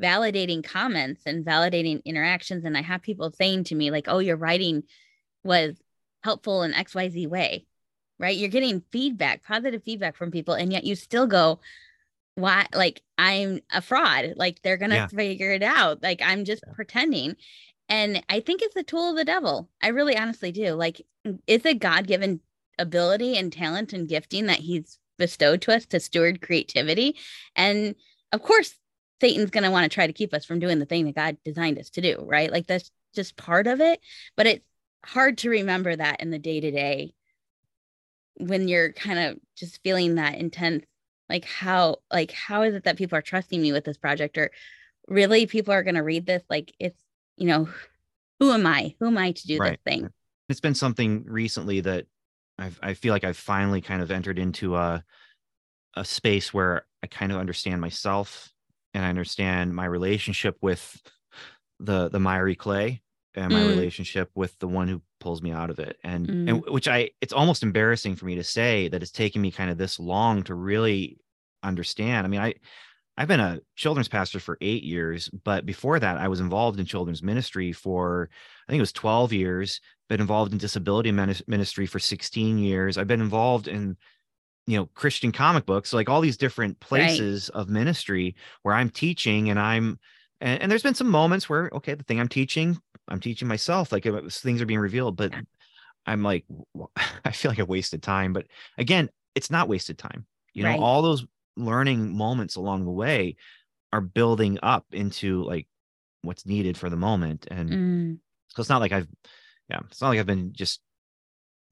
validating 0.00 0.64
comments 0.64 1.22
and 1.26 1.44
validating 1.44 2.04
interactions. 2.04 2.64
And 2.64 2.76
I 2.76 2.82
have 2.82 3.02
people 3.02 3.32
saying 3.32 3.64
to 3.64 3.74
me, 3.74 3.90
like, 3.90 4.06
oh, 4.08 4.18
your 4.18 4.36
writing 4.36 4.82
was 5.44 5.76
helpful 6.22 6.62
in 6.62 6.72
XYZ 6.72 7.28
way, 7.28 7.66
right? 8.18 8.36
You're 8.36 8.48
getting 8.48 8.82
feedback, 8.90 9.44
positive 9.44 9.82
feedback 9.84 10.16
from 10.16 10.30
people. 10.30 10.54
And 10.54 10.72
yet 10.72 10.84
you 10.84 10.96
still 10.96 11.26
go, 11.26 11.60
why 12.36 12.66
like 12.74 13.02
i'm 13.18 13.60
a 13.72 13.80
fraud 13.80 14.34
like 14.36 14.60
they're 14.62 14.76
gonna 14.76 14.94
Yeah. 14.96 15.06
figure 15.08 15.52
it 15.52 15.62
out 15.62 16.02
like 16.02 16.20
i'm 16.22 16.44
just 16.44 16.64
pretending. 16.72 17.36
And 17.88 18.22
i 18.28 18.40
think 18.40 18.62
it's 18.62 18.76
a 18.76 18.82
tool 18.82 19.10
of 19.10 19.16
the 19.16 19.24
devil 19.24 19.68
i 19.82 19.88
really 19.88 20.16
honestly 20.16 20.52
do 20.52 20.72
like 20.74 21.02
mm, 21.26 21.38
it's 21.46 21.66
a 21.66 21.74
god-given 21.74 22.40
ability 22.78 23.36
and 23.36 23.52
talent 23.52 23.92
and 23.92 24.08
gifting 24.08 24.46
that 24.46 24.58
he's 24.58 24.98
bestowed 25.18 25.62
to 25.62 25.72
us 25.72 25.86
to 25.86 26.00
steward 26.00 26.40
creativity. 26.42 27.16
And 27.54 27.94
of 28.32 28.42
course 28.42 28.74
satan's 29.20 29.50
gonna 29.50 29.70
want 29.70 29.84
to 29.90 29.94
try 29.94 30.06
to 30.06 30.12
keep 30.12 30.34
us 30.34 30.44
from 30.44 30.58
doing 30.58 30.78
the 30.80 30.86
thing 30.86 31.04
that 31.06 31.14
god 31.14 31.36
designed 31.44 31.78
us 31.78 31.90
to 31.90 32.00
do 32.00 32.24
right? 32.26 32.50
Like 32.50 32.66
that's 32.66 32.90
just 33.14 33.36
part 33.36 33.66
of 33.68 33.80
it 33.80 34.00
but 34.36 34.46
it's 34.46 34.64
hard 35.04 35.38
to 35.38 35.50
remember 35.50 35.94
that 35.94 36.20
in 36.20 36.30
the 36.30 36.38
day-to-day 36.38 37.14
when 38.36 38.66
you're 38.68 38.92
kind 38.92 39.18
of 39.18 39.38
just 39.56 39.80
feeling 39.82 40.16
that 40.16 40.34
intense 40.36 40.84
like 41.28 41.44
how 41.44 41.98
like 42.12 42.32
how 42.32 42.62
is 42.62 42.74
it 42.74 42.84
that 42.84 42.96
people 42.96 43.18
are 43.18 43.22
trusting 43.22 43.60
me 43.60 43.72
with 43.72 43.84
this 43.84 43.98
project? 43.98 44.38
Or 44.38 44.50
really 45.08 45.46
people 45.46 45.72
are 45.72 45.82
going 45.82 45.94
to 45.96 46.02
read 46.02 46.26
this? 46.26 46.42
Like 46.48 46.72
it's 46.78 46.98
you 47.36 47.46
know 47.46 47.68
who 48.40 48.52
am 48.52 48.66
i? 48.66 48.94
Who 49.00 49.06
am 49.06 49.18
i 49.18 49.32
to 49.32 49.46
do 49.46 49.58
Right. 49.58 49.78
this 49.86 49.92
thing? 49.94 50.10
It's 50.48 50.60
been 50.60 50.74
something 50.74 51.24
recently 51.26 51.80
that 51.80 52.06
I've, 52.58 52.78
I 52.82 52.94
feel 52.94 53.12
like 53.12 53.24
I've 53.24 53.36
finally 53.36 53.80
kind 53.80 54.02
of 54.02 54.10
entered 54.10 54.38
into 54.38 54.76
a 54.76 55.02
a 55.96 56.04
space 56.04 56.52
where 56.52 56.86
I 57.02 57.06
kind 57.06 57.30
of 57.30 57.38
understand 57.38 57.80
myself 57.80 58.50
and 58.94 59.04
I 59.04 59.08
understand 59.08 59.74
my 59.74 59.84
relationship 59.84 60.56
with 60.60 61.00
the 61.80 62.08
the 62.08 62.20
miry 62.20 62.56
clay 62.56 63.02
and 63.36 63.52
my 63.52 63.60
Mm. 63.60 63.62
relationship 63.62 64.30
with 64.34 64.58
the 64.58 64.68
one 64.68 64.88
who 64.88 65.02
pulls 65.20 65.42
me 65.42 65.50
out 65.52 65.70
of 65.70 65.78
it 65.78 65.98
and 66.04 66.30
Mm. 66.30 66.44
and 66.46 66.62
which 66.66 66.88
I 66.88 67.10
it's 67.20 67.32
almost 67.32 67.62
embarrassing 67.62 68.16
for 68.16 68.26
me 68.26 68.34
to 68.36 68.44
say 68.44 68.88
that 68.88 69.02
it's 69.02 69.12
taken 69.12 69.42
me 69.42 69.50
kind 69.50 69.70
of 69.70 69.78
this 69.78 69.98
long 69.98 70.42
to 70.44 70.54
really 70.54 71.18
understand. 71.62 72.26
I 72.26 72.30
mean, 72.30 72.40
I 72.40 72.54
I've 73.16 73.28
been 73.28 73.40
a 73.40 73.60
children's 73.76 74.08
pastor 74.08 74.40
for 74.40 74.58
8 74.60 74.82
years, 74.84 75.28
but 75.30 75.66
before 75.66 76.00
that 76.00 76.18
I 76.18 76.28
was 76.28 76.40
involved 76.40 76.80
in 76.80 76.86
children's 76.86 77.22
ministry 77.22 77.72
for 77.72 78.28
I 78.68 78.72
think 78.72 78.78
it 78.78 78.82
was 78.82 78.92
12 78.92 79.32
years, 79.32 79.80
been 80.08 80.20
involved 80.20 80.52
in 80.52 80.58
disability 80.58 81.12
ministry 81.12 81.86
for 81.86 81.98
16 82.00 82.58
years. 82.58 82.98
I've 82.98 83.06
been 83.08 83.20
involved 83.20 83.68
in 83.68 83.96
you 84.66 84.76
know 84.76 84.86
Christian 84.94 85.32
comic 85.32 85.66
books, 85.66 85.92
like 85.92 86.08
all 86.08 86.20
these 86.20 86.36
different 86.36 86.80
Right. 86.94 87.28
places 87.28 87.48
of 87.50 87.68
ministry 87.68 88.34
where 88.62 88.74
I'm 88.74 88.90
teaching 88.90 89.50
and 89.50 89.58
I'm 89.58 89.98
and, 90.40 90.62
and 90.62 90.70
there's 90.70 90.82
been 90.82 90.94
some 90.94 91.10
moments 91.10 91.48
where 91.48 91.70
okay, 91.72 91.94
the 91.94 92.04
thing 92.04 92.20
I'm 92.20 92.28
teaching, 92.28 92.78
I'm 93.08 93.20
teaching 93.20 93.48
myself 93.48 93.92
like 93.92 94.06
it 94.06 94.32
things 94.32 94.62
are 94.62 94.66
being 94.66 94.80
revealed, 94.80 95.16
but 95.16 95.32
I'm 96.06 96.22
like 96.22 96.44
I 97.24 97.30
feel 97.32 97.50
like 97.50 97.60
I 97.60 97.64
wasted 97.64 98.02
time, 98.02 98.32
but 98.32 98.46
again, 98.78 99.10
it's 99.34 99.50
not 99.50 99.68
wasted 99.68 99.98
time. 99.98 100.26
You 100.52 100.62
know, 100.64 100.70
Right. 100.70 100.80
all 100.80 101.02
those 101.02 101.26
learning 101.56 102.16
moments 102.16 102.56
along 102.56 102.84
the 102.84 102.90
way 102.90 103.36
are 103.92 104.00
building 104.00 104.58
up 104.62 104.86
into 104.92 105.42
like 105.44 105.68
what's 106.22 106.46
needed 106.46 106.76
for 106.76 106.90
the 106.90 106.96
moment 106.96 107.46
and 107.50 107.70
Mm. 107.70 108.18
so 108.48 108.60
it's 108.60 108.70
not 108.70 108.80
like 108.80 108.92
I've, 108.92 109.08
yeah, 109.68 109.80
it's 109.90 110.00
not 110.00 110.08
like 110.10 110.18
I've 110.20 110.26
been 110.26 110.52
just 110.52 110.80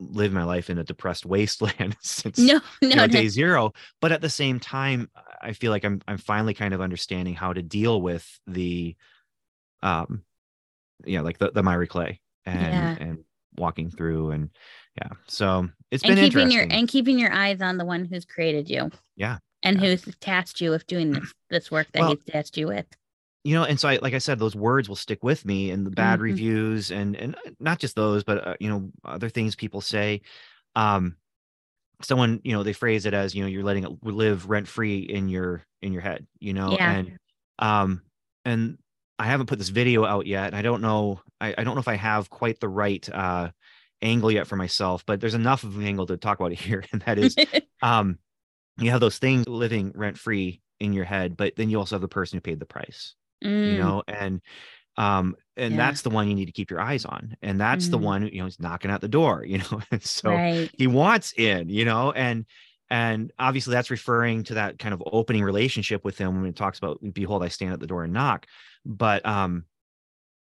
living 0.01 0.35
my 0.35 0.45
life 0.45 0.71
in 0.71 0.79
a 0.79 0.85
depressed 0.85 1.27
wasteland 1.35 1.97
since 2.01 2.39
no 2.39 2.61
no, 2.83 2.89
you 2.91 2.97
know, 2.97 3.07
no. 3.07 3.09
day 3.09 3.29
zero. 3.29 3.73
But 4.01 4.13
at 4.13 4.21
the 4.21 4.31
same 4.31 4.61
time, 4.61 5.11
I 5.41 5.53
feel 5.53 5.71
like 5.71 5.85
I'm 5.85 6.01
I'm 6.09 6.19
finally 6.19 6.55
kind 6.55 6.75
of 6.75 6.81
understanding 6.81 7.35
how 7.35 7.53
to 7.53 7.63
deal 7.63 8.01
with 8.03 8.27
the, 8.47 8.97
um, 9.83 10.23
yeah, 11.07 11.21
like 11.21 11.39
the 11.39 11.51
the 11.51 11.63
miry 11.63 11.87
clay 11.87 12.21
and 12.45 12.75
Yeah. 12.75 12.97
and 13.01 13.19
walking 13.57 13.91
through 13.91 14.31
and 14.31 14.51
yeah. 14.97 15.11
So 15.29 15.69
it's 15.91 16.03
and 16.03 16.15
been 16.15 16.25
keeping 16.25 16.41
interesting. 16.43 16.51
your 16.53 16.67
and 16.71 16.89
keeping 16.89 17.19
your 17.19 17.33
eyes 17.33 17.61
on 17.61 17.77
the 17.77 17.85
one 17.85 18.05
who's 18.05 18.25
created 18.25 18.69
you 18.69 18.91
Yeah. 19.17 19.39
and 19.63 19.81
Yeah. 19.81 19.89
who's 19.89 20.05
tasked 20.21 20.61
you 20.61 20.71
with 20.71 20.87
doing 20.87 21.13
this 21.13 21.33
this 21.51 21.71
work 21.71 21.87
that 21.93 22.01
Well, 22.01 22.11
he's 22.11 22.25
tasked 22.25 22.57
you 22.57 22.69
with 22.69 22.87
you 23.45 23.55
know 23.55 23.65
and 23.65 23.79
so 23.79 23.89
I, 23.89 23.99
like 24.01 24.15
i 24.15 24.19
said 24.19 24.39
those 24.39 24.55
words 24.55 24.89
will 24.89 24.97
stick 24.97 25.25
with 25.25 25.45
me 25.45 25.71
and 25.71 25.85
the 25.85 25.91
bad 25.91 26.21
Mhm. 26.21 26.23
reviews 26.23 26.93
and 26.93 27.17
and 27.17 27.37
not 27.59 27.79
just 27.81 27.97
those 27.97 28.23
but 28.23 28.47
uh, 28.47 28.55
you 28.61 28.69
know 28.69 28.91
other 29.05 29.29
things 29.29 29.57
people 29.57 29.81
say 29.81 30.23
um 30.77 31.17
someone 32.03 32.41
you 32.45 32.53
know 32.53 32.63
they 32.63 32.73
phrase 32.73 33.05
it 33.07 33.15
as 33.15 33.35
you 33.35 33.43
know 33.43 33.49
you're 33.49 33.65
letting 33.65 33.85
it 33.85 33.91
live 34.03 34.49
rent 34.49 34.69
free 34.69 35.01
in 35.01 35.29
your 35.29 35.63
in 35.83 35.93
your 35.93 36.03
head 36.03 36.27
you 36.39 36.53
know 36.53 36.73
Yeah. 36.73 36.93
and 36.93 37.19
um 37.59 38.03
and 38.45 38.79
i 39.23 39.27
haven't 39.27 39.47
put 39.47 39.59
this 39.59 39.71
video 39.71 40.05
out 40.05 40.27
yet 40.27 40.47
and 40.49 40.57
i 40.57 40.63
don't 40.63 40.83
know 40.83 41.21
I, 41.41 41.55
I 41.59 41.65
don't 41.65 41.75
know 41.75 41.81
if 41.81 41.89
i 41.89 41.97
have 41.97 42.31
quite 42.31 42.61
the 42.61 42.69
right 42.69 43.09
uh 43.13 43.51
angle 44.03 44.31
yet 44.33 44.47
for 44.49 44.57
myself 44.57 45.05
but 45.07 45.21
there's 45.21 45.35
enough 45.35 45.65
of 45.65 45.77
an 45.77 45.85
angle 45.85 46.07
to 46.07 46.17
talk 46.17 46.41
about 46.41 46.53
it 46.53 46.61
here 46.61 46.85
and 46.93 47.03
that 47.03 47.19
is 47.19 47.37
um 47.83 48.19
you 48.79 48.91
have 48.91 49.01
those 49.01 49.19
things 49.19 49.49
living 49.49 49.93
rent 49.95 50.19
free 50.19 50.61
in 50.81 50.93
your 50.93 51.05
head 51.05 51.37
but 51.37 51.57
then 51.57 51.71
you 51.71 51.79
also 51.79 51.97
have 51.97 52.03
the 52.03 52.09
person 52.09 52.37
who 52.37 52.41
paid 52.41 52.61
the 52.61 52.67
price 52.67 53.15
you 53.65 53.77
Mm, 53.77 53.79
know 53.79 54.03
and 54.09 54.41
um 54.97 55.37
and 55.57 55.79
Yeah. 55.79 55.79
that's 55.79 56.03
the 56.03 56.11
one 56.11 56.29
you 56.29 56.35
need 56.35 56.47
to 56.47 56.53
keep 56.53 56.71
your 56.71 56.81
eyes 56.81 57.05
on 57.05 57.37
and 57.43 57.61
that's 57.61 57.89
the 57.89 57.99
Mhm. 57.99 58.05
one 58.05 58.27
you 58.29 58.39
know 58.39 58.45
he's 58.45 58.61
knocking 58.61 58.91
at 58.91 59.01
the 59.01 59.09
door 59.09 59.45
you 59.47 59.59
know 59.59 59.81
and 59.91 60.03
so 60.03 60.43
right 60.43 60.71
he 60.77 60.87
wants 60.87 61.33
in 61.37 61.69
you 61.69 61.85
know 61.85 62.13
and 62.13 62.47
and 62.91 63.33
obviously 63.39 63.73
that's 63.73 63.91
referring 63.91 64.45
to 64.45 64.55
that 64.55 64.79
kind 64.79 64.93
of 64.93 65.03
opening 65.07 65.43
relationship 65.43 66.05
with 66.05 66.19
him 66.19 66.41
when 66.41 66.51
it 66.51 66.57
talks 66.57 66.79
about 66.79 66.99
behold 67.13 67.43
i 67.43 67.49
stand 67.49 67.73
at 67.73 67.81
the 67.81 67.87
door 67.87 68.05
and 68.05 68.13
knock 68.13 68.47
but 68.85 69.25
um 69.27 69.65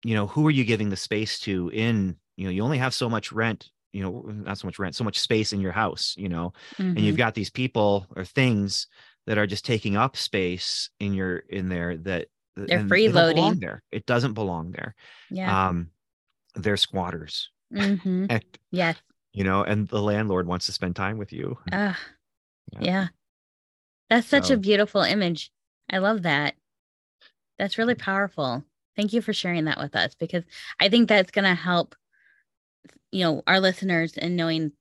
you 0.04 0.14
know 0.14 0.26
who 0.26 0.46
are 0.46 0.50
you 0.52 0.64
giving 0.64 0.88
the 0.90 0.96
space 0.96 1.38
to 1.40 1.70
in 1.72 2.16
you 2.36 2.44
know 2.44 2.50
you 2.50 2.62
only 2.62 2.78
have 2.78 2.94
so 2.94 3.08
much 3.08 3.32
rent 3.32 3.70
you 3.92 4.02
know 4.02 4.22
not 4.26 4.58
so 4.58 4.66
much 4.66 4.78
rent 4.78 4.94
so 4.94 5.04
much 5.04 5.18
space 5.18 5.52
in 5.52 5.60
your 5.60 5.72
house 5.72 6.14
you 6.18 6.28
know 6.28 6.52
and 6.94 7.04
you've 7.04 7.14
Mhm. 7.14 7.18
got 7.18 7.34
these 7.34 7.50
people 7.50 8.06
or 8.16 8.24
things 8.24 8.86
that 9.26 9.38
are 9.38 9.46
just 9.46 9.64
taking 9.64 9.96
up 9.96 10.16
space 10.16 10.90
in 11.00 11.14
your 11.14 11.38
in 11.38 11.68
there 11.68 11.96
that 11.96 12.28
They're 12.56 12.78
and 12.78 12.90
they 12.90 12.96
freeloading. 12.96 13.60
there 13.60 13.82
it 13.90 14.06
doesn't 14.06 14.34
belong 14.34 14.70
there 14.72 14.94
yeah 15.30 15.68
um 15.68 15.90
they're 16.54 16.76
squatters 16.76 17.50
hmm 17.70 18.26
and 18.30 18.44
yes 18.70 18.96
you 19.32 19.44
know 19.44 19.62
and 19.62 19.88
the 19.88 20.02
landlord 20.02 20.46
wants 20.46 20.66
to 20.66 20.72
spend 20.72 20.96
time 20.96 21.18
with 21.18 21.32
you 21.32 21.58
Ah, 21.72 21.98
Yeah. 22.72 22.80
yeah. 22.80 23.08
That's 24.10 24.26
such 24.26 24.50
a 24.50 24.56
beautiful 24.56 25.02
image. 25.02 25.50
I 25.90 25.98
love 25.98 26.22
that. 26.22 26.54
That's 27.58 27.78
really 27.78 27.94
powerful. 27.94 28.64
Thank 28.96 29.12
you 29.12 29.20
for 29.20 29.32
sharing 29.32 29.66
that 29.66 29.78
with 29.78 29.94
us 29.94 30.14
because 30.14 30.44
I 30.80 30.88
think 30.88 31.08
that's 31.08 31.30
going 31.30 31.44
to 31.44 31.54
help 31.54 31.94
you 33.10 33.24
know 33.24 33.42
our 33.46 33.60
listeners 33.60 34.16
in 34.16 34.36
knowing 34.36 34.72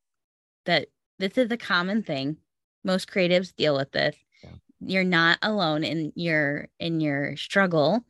that 0.66 0.88
this 1.20 1.38
is 1.38 1.52
a 1.52 1.58
common 1.58 2.04
thing. 2.04 2.38
Most 2.84 3.10
creatives 3.10 3.56
deal 3.56 3.76
with 3.76 3.92
this. 3.92 4.16
Yeah. 4.44 4.50
You're 4.80 5.04
not 5.04 5.40
alone 5.42 5.84
in 5.84 6.12
your 6.16 6.68
in 6.80 7.00
your 7.00 7.38
struggle 7.38 8.06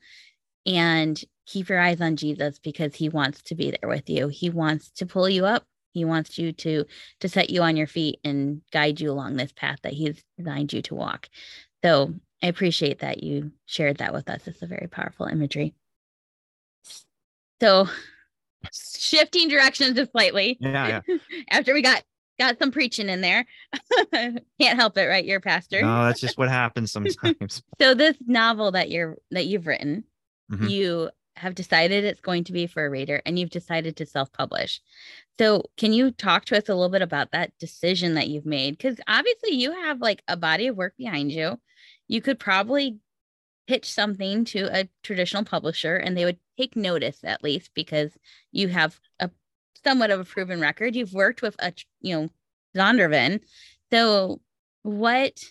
and 0.66 1.22
keep 1.46 1.70
your 1.70 1.80
eyes 1.80 2.02
on 2.02 2.16
Jesus 2.16 2.60
because 2.60 2.96
he 2.96 3.10
wants 3.10 3.42
to 3.44 3.56
be 3.56 3.72
there 3.72 3.90
with 3.90 4.10
you. 4.10 4.28
He 4.28 4.50
wants 4.50 4.90
to 4.92 5.06
pull 5.06 5.30
you 5.30 5.46
up. 5.46 5.64
He 5.94 6.04
wants 6.04 6.38
you 6.38 6.52
to 6.52 6.86
to 7.20 7.30
set 7.30 7.50
you 7.50 7.62
on 7.62 7.78
your 7.78 7.88
feet 7.88 8.20
and 8.24 8.62
guide 8.72 9.00
you 9.00 9.12
along 9.12 9.36
this 9.36 9.54
path 9.54 9.80
that 9.84 9.94
he's 9.94 10.24
designed 10.38 10.74
you 10.74 10.82
to 10.84 10.96
walk. 10.96 11.30
So 11.84 12.16
I 12.44 12.48
appreciate 12.48 13.00
that 13.00 13.24
you 13.24 13.52
shared 13.66 13.98
that 13.98 14.14
with 14.14 14.30
us. 14.30 14.48
It's 14.48 14.62
a 14.62 14.68
very 14.68 14.88
powerful 14.88 15.26
imagery. 15.26 15.74
So 17.62 17.88
shifting 18.74 19.48
directions 19.48 19.96
just 19.96 20.12
slightly 20.12 20.58
yeah 20.60 21.02
yeah 21.08 21.18
after 21.50 21.74
we 21.74 21.82
got 21.84 22.04
got 22.38 22.60
some 22.60 22.72
preaching 22.72 23.08
in 23.10 23.22
there. 23.22 23.46
Can't 24.14 24.44
help 24.60 24.98
it, 24.98 25.06
right? 25.06 25.24
You're 25.24 25.38
a 25.38 25.42
pastor. 25.42 25.82
no 25.82 26.06
that's 26.06 26.20
just 26.20 26.38
what 26.38 26.50
happens 26.50 26.92
sometimes 26.92 27.64
So 27.82 27.94
this 27.94 28.18
novel 28.28 28.72
that 28.72 28.90
you're 28.92 29.18
that 29.32 29.46
you've 29.48 29.68
written, 29.68 30.04
Mhm. 30.52 30.70
you 30.70 31.10
have 31.38 31.56
decided 31.56 32.04
it's 32.06 32.22
going 32.22 32.44
to 32.46 32.54
be 32.54 32.66
for 32.68 32.86
a 32.86 32.90
reader 32.90 33.22
and 33.26 33.38
you've 33.38 33.50
decided 33.50 33.96
to 33.98 34.06
self-publish. 34.06 34.80
So 35.38 35.64
can 35.76 35.92
you 35.92 36.12
talk 36.12 36.46
to 36.46 36.58
us 36.58 36.70
a 36.70 36.74
little 36.76 36.88
bit 36.90 37.02
about 37.02 37.32
that 37.32 37.52
decision 37.60 38.14
that 38.14 38.30
you've 38.30 38.46
made? 38.46 38.78
Because 38.78 38.98
obviously 39.08 39.52
you 39.56 39.72
have 39.74 40.00
like 40.02 40.22
a 40.30 40.38
body 40.38 40.68
of 40.68 40.78
work 40.78 40.94
behind 40.98 41.32
you. 41.34 41.60
You 42.08 42.22
could 42.22 42.40
probably 42.40 42.98
pitch 43.68 43.92
something 43.92 44.46
to 44.46 44.70
a 44.80 44.88
traditional 45.04 45.44
publisher 45.44 45.96
and 45.96 46.16
they 46.16 46.26
would 46.26 46.38
take 46.58 46.76
notice 46.76 47.24
at 47.24 47.44
least 47.44 47.72
because 47.74 48.12
you 48.52 48.68
have 48.68 49.00
a 49.20 49.30
somewhat 49.84 50.12
of 50.12 50.20
a 50.20 50.26
proven 50.26 50.60
record. 50.62 50.96
You've 50.96 51.14
worked 51.14 51.42
with 51.42 51.56
a 51.60 51.74
you 52.02 52.16
know 52.16 52.30
Zondervan. 52.76 53.42
So 53.92 54.42
what 54.84 55.44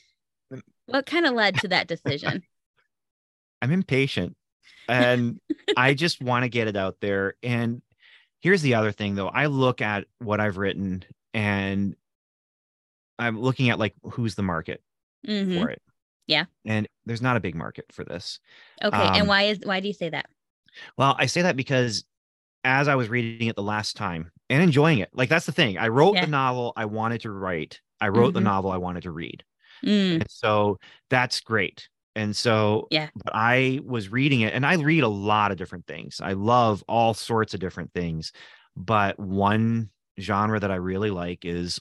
Mm. 0.53 0.61
what 0.87 1.07
kind 1.07 1.25
of 1.27 1.33
led 1.35 1.57
to 1.57 1.69
that 1.69 1.89
decision? 1.89 2.43
i'm 3.63 3.73
impatient 3.73 4.37
and 4.89 5.41
i 5.77 5.95
just 5.95 6.21
want 6.21 6.43
to 6.43 6.51
get 6.51 6.69
it 6.69 6.77
out 6.77 6.97
there 7.01 7.35
and 7.43 7.81
here's 8.43 8.61
the 8.61 8.75
other 8.75 8.93
thing 8.93 9.15
though 9.15 9.29
i 9.29 9.47
look 9.47 9.81
at 9.81 10.05
what 10.19 10.39
i've 10.39 10.59
written 10.59 11.03
and 11.33 11.97
i'm 13.19 13.41
looking 13.41 13.71
at 13.71 13.79
like 13.79 13.95
who's 14.03 14.35
the 14.35 14.43
market 14.43 14.83
Mhm. 15.27 15.59
for 15.59 15.71
it 15.71 15.81
Yeah. 16.27 16.47
and 16.65 16.89
there's 17.07 17.23
not 17.23 17.37
a 17.37 17.41
big 17.41 17.55
market 17.55 17.87
for 17.93 18.05
this 18.05 18.41
Okay, 18.83 19.11
Um, 19.11 19.15
and 19.15 19.29
why 19.29 19.43
is 19.45 19.61
why 19.65 19.81
do 19.81 19.87
you 19.89 19.93
say 19.95 20.09
that? 20.11 20.27
Well, 20.99 21.15
I 21.19 21.27
say 21.27 21.43
that 21.43 21.57
because 21.57 22.05
as 22.65 22.89
I 22.89 22.97
was 22.97 23.11
reading 23.11 23.49
it 23.49 23.57
the 23.57 23.63
last 23.63 23.97
time 23.97 24.33
and 24.51 24.63
enjoying 24.63 24.99
it, 24.99 25.11
like 25.15 25.29
that's 25.29 25.47
the 25.47 25.53
thing. 25.53 25.79
I 25.79 25.89
wrote 25.89 26.21
Yeah. 26.21 26.21
the 26.21 26.29
novel 26.29 26.75
I 26.77 26.87
wanted 26.87 27.23
to 27.23 27.33
write. 27.33 27.81
I 28.01 28.09
wrote 28.09 28.35
the 28.35 28.41
Mhm. 28.41 28.43
novel 28.43 28.73
I 28.73 28.79
wanted 28.79 29.03
to 29.05 29.13
read. 29.13 29.45
Mm, 29.85 30.21
And 30.21 30.31
so 30.31 30.79
that's 31.11 31.41
great. 31.41 31.89
And 32.17 32.37
so, 32.37 32.91
Yeah. 32.91 33.11
but 33.17 33.35
I 33.35 33.81
was 33.85 34.11
reading 34.11 34.43
it 34.43 34.55
and 34.55 34.67
I 34.67 34.75
read 34.77 35.05
a 35.05 35.09
lot 35.09 35.53
of 35.53 35.59
different 35.59 35.87
things. 35.87 36.21
I 36.23 36.35
love 36.35 36.85
all 36.89 37.15
sorts 37.15 37.55
of 37.55 37.61
different 37.61 37.93
things. 37.95 38.33
But 38.77 39.19
one 39.19 39.91
genre 40.21 40.61
that 40.61 40.71
I 40.71 40.77
really 40.77 41.11
like 41.11 41.45
is 41.45 41.81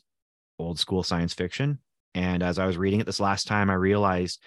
old 0.60 0.80
school 0.80 1.04
science 1.04 1.34
fiction. 1.34 1.80
And 2.16 2.44
as 2.44 2.60
I 2.60 2.66
was 2.66 2.78
reading 2.78 3.00
it 3.00 3.06
this 3.06 3.20
last 3.20 3.48
time, 3.48 3.70
I 3.70 3.74
realized 3.76 4.42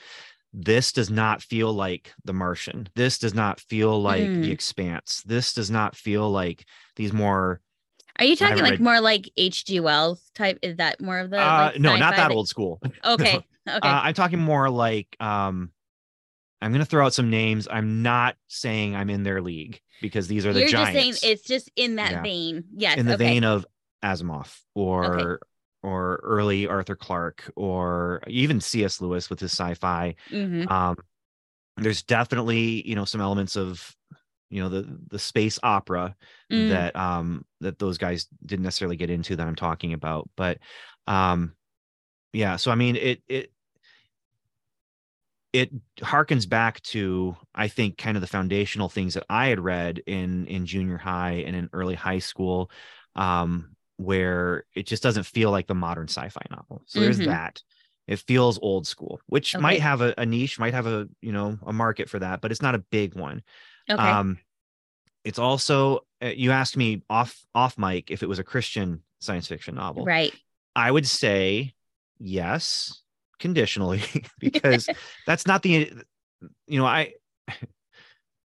this 0.52 0.92
does 0.92 1.10
not 1.10 1.42
feel 1.42 1.72
like 1.72 2.12
The 2.24 2.32
Martian. 2.32 2.88
This 2.94 3.18
does 3.18 3.34
not 3.34 3.60
feel 3.60 4.00
like 4.00 4.22
Mm. 4.22 4.42
The 4.42 4.52
Expanse. 4.52 5.22
This 5.26 5.52
does 5.52 5.70
not 5.70 5.96
feel 5.96 6.30
like 6.30 6.64
these 6.96 7.12
more 7.12 7.60
Are 8.18 8.24
you 8.24 8.36
talking 8.36 8.58
like 8.62 8.70
read- 8.72 8.80
more 8.80 9.00
like 9.00 9.30
H.G. 9.36 9.80
Wells 9.80 10.30
type? 10.34 10.58
Is 10.62 10.76
that 10.76 11.00
more 11.00 11.18
of 11.18 11.30
the 11.30 11.38
uh, 11.38 11.70
like, 11.72 11.80
no, 11.80 11.96
not 11.96 12.16
that 12.16 12.30
old 12.30 12.48
school. 12.48 12.80
Okay. 13.04 13.36
Okay. 13.36 13.42
Uh, 13.66 13.80
I'm 13.82 14.14
talking 14.14 14.38
more 14.38 14.70
like 14.70 15.14
um, 15.20 15.72
I'm 16.62 16.70
going 16.72 16.80
to 16.84 16.86
throw 16.88 17.04
out 17.04 17.12
some 17.12 17.28
names. 17.30 17.66
I'm 17.70 18.02
not 18.02 18.36
saying 18.46 18.94
I'm 18.96 19.10
in 19.10 19.24
their 19.24 19.42
league 19.42 19.80
because 20.00 20.28
these 20.28 20.46
are 20.46 20.52
the 20.52 20.60
You're 20.60 20.68
giants 20.68 20.92
just 21.08 21.20
saying 21.20 21.32
it's 21.32 21.42
just 21.42 21.70
in 21.76 21.96
that 21.96 22.12
Yeah. 22.12 22.22
vein. 22.22 22.64
Yes. 22.76 22.96
in 22.96 23.06
the 23.06 23.14
okay. 23.14 23.24
vein 23.24 23.44
of 23.44 23.66
Asimov 24.04 24.56
or 24.74 25.40
or 25.82 26.20
early 26.22 26.66
Arthur 26.66 26.96
Clarke 26.96 27.50
or 27.56 28.22
even 28.26 28.60
C.S. 28.60 29.00
Lewis 29.00 29.30
with 29.30 29.40
his 29.40 29.52
sci-fi. 29.52 30.14
Mhm. 30.32 30.70
Um, 30.70 30.96
there's 31.76 32.02
definitely 32.02 32.86
you 32.88 32.94
know 32.94 33.04
some 33.04 33.20
elements 33.20 33.56
of 33.56 33.94
you 34.50 34.62
know 34.62 34.68
the 34.68 34.98
the 35.10 35.18
space 35.18 35.58
opera 35.62 36.16
Mm. 36.50 36.68
that 36.68 36.96
um 36.96 37.44
that 37.60 37.78
those 37.78 37.98
guys 37.98 38.28
didn't 38.44 38.62
necessarily 38.64 38.96
get 38.96 39.10
into 39.10 39.36
that 39.36 39.46
I'm 39.46 39.56
talking 39.56 39.92
about 39.92 40.28
but 40.36 40.58
um 41.06 41.54
yeah 42.32 42.56
so 42.56 42.70
I 42.70 42.74
mean 42.76 42.96
it 42.96 43.22
it 43.28 43.52
it 45.52 45.70
harkens 45.98 46.48
back 46.48 46.82
to 46.82 47.36
I 47.54 47.68
think 47.68 47.96
kind 47.98 48.16
of 48.16 48.20
the 48.20 48.26
foundational 48.26 48.88
things 48.88 49.14
that 49.14 49.24
I 49.30 49.46
had 49.46 49.60
read 49.60 50.02
in 50.06 50.46
in 50.46 50.66
junior 50.66 50.98
high 50.98 51.44
and 51.46 51.56
in 51.56 51.70
early 51.72 51.94
high 51.94 52.18
school 52.18 52.70
um 53.14 53.75
where 53.96 54.64
it 54.74 54.86
just 54.86 55.02
doesn't 55.02 55.24
feel 55.24 55.50
like 55.50 55.66
the 55.66 55.74
modern 55.74 56.08
sci-fi 56.08 56.42
novel 56.50 56.82
so 56.86 57.00
there's 57.00 57.18
Mhm. 57.18 57.26
that 57.26 57.62
it 58.06 58.18
feels 58.20 58.58
old 58.60 58.86
school 58.86 59.20
which 59.26 59.54
Okay. 59.54 59.62
might 59.62 59.80
have 59.80 60.00
a, 60.00 60.14
a 60.18 60.26
niche 60.26 60.58
might 60.58 60.74
have 60.74 60.86
a 60.86 61.08
you 61.20 61.32
know 61.32 61.58
a 61.66 61.72
market 61.72 62.08
for 62.08 62.18
that 62.18 62.40
but 62.40 62.50
it's 62.50 62.62
not 62.62 62.74
a 62.74 62.78
big 62.78 63.14
one 63.14 63.42
Okay. 63.88 64.02
um, 64.02 64.38
it's 65.24 65.38
also 65.38 66.00
uh, 66.22 66.26
you 66.26 66.52
asked 66.52 66.76
me 66.76 67.02
off 67.10 67.44
off 67.54 67.76
mic 67.78 68.10
if 68.10 68.22
it 68.22 68.28
was 68.28 68.38
a 68.38 68.44
Christian 68.44 69.02
science 69.20 69.48
fiction 69.48 69.74
novel. 69.74 70.04
right. 70.04 70.32
I 70.74 70.90
would 70.90 71.06
say 71.06 71.74
yes, 72.18 73.02
conditionally, 73.38 74.02
because 74.38 74.88
that's 75.26 75.46
not 75.46 75.62
the 75.62 75.92
you 76.66 76.78
know 76.78 76.86
I. 76.86 77.14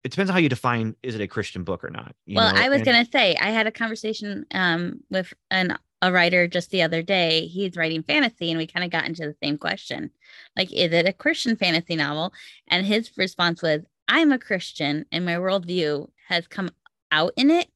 It 0.08 0.12
depends 0.12 0.30
on 0.30 0.34
how 0.34 0.40
you 0.40 0.48
define 0.48 0.96
is 1.02 1.14
it 1.14 1.20
a 1.20 1.26
Christian 1.28 1.64
book 1.64 1.84
or 1.84 1.90
not. 1.90 2.14
you 2.24 2.36
well, 2.36 2.50
know, 2.54 2.58
I 2.58 2.70
was 2.70 2.78
and- 2.78 2.86
gonna 2.86 3.04
say 3.12 3.36
I 3.36 3.50
had 3.50 3.66
a 3.66 3.70
conversation 3.70 4.46
um 4.52 5.00
with 5.10 5.34
an 5.50 5.76
a 6.00 6.10
writer 6.10 6.46
just 6.48 6.70
the 6.70 6.80
other 6.80 7.02
day. 7.02 7.46
He's 7.46 7.76
writing 7.76 8.02
fantasy, 8.04 8.50
and 8.50 8.56
we 8.56 8.66
kind 8.66 8.84
of 8.86 8.90
got 8.90 9.04
into 9.04 9.26
the 9.26 9.34
same 9.42 9.58
question, 9.58 10.10
like, 10.56 10.72
is 10.72 10.92
it 10.92 11.06
a 11.06 11.12
Christian 11.12 11.56
fantasy 11.56 11.94
novel? 11.96 12.32
And 12.68 12.86
his 12.86 13.10
response 13.18 13.60
was, 13.62 13.82
"I'm 14.06 14.32
a 14.32 14.38
Christian, 14.38 15.04
and 15.12 15.26
my 15.26 15.34
worldview 15.34 16.08
has 16.28 16.46
come 16.46 16.70
out 17.12 17.32
in 17.36 17.50
it, 17.50 17.68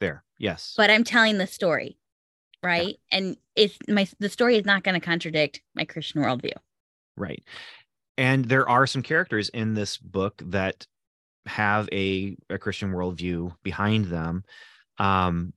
there. 0.00 0.24
Yes, 0.38 0.72
but 0.76 0.88
I'm 0.88 1.04
telling 1.04 1.36
the 1.36 1.46
story, 1.46 1.98
right? 2.62 2.96
And 3.12 3.36
it's 3.56 3.76
my 3.88 4.08
the 4.20 4.30
story 4.30 4.56
is 4.56 4.64
not 4.64 4.84
going 4.84 4.98
to 4.98 5.04
contradict 5.04 5.60
my 5.74 5.84
Christian 5.84 6.22
worldview. 6.22 6.56
right. 7.16 7.42
And 8.16 8.44
there 8.44 8.68
are 8.68 8.86
some 8.86 9.02
characters 9.02 9.48
in 9.48 9.74
this 9.74 9.98
book 9.98 10.40
that 10.46 10.86
have 11.46 11.88
a, 11.92 12.36
a 12.50 12.58
Christian 12.58 12.92
worldview 12.92 13.54
behind 13.62 14.06
them. 14.06 14.44
Um, 14.98 15.54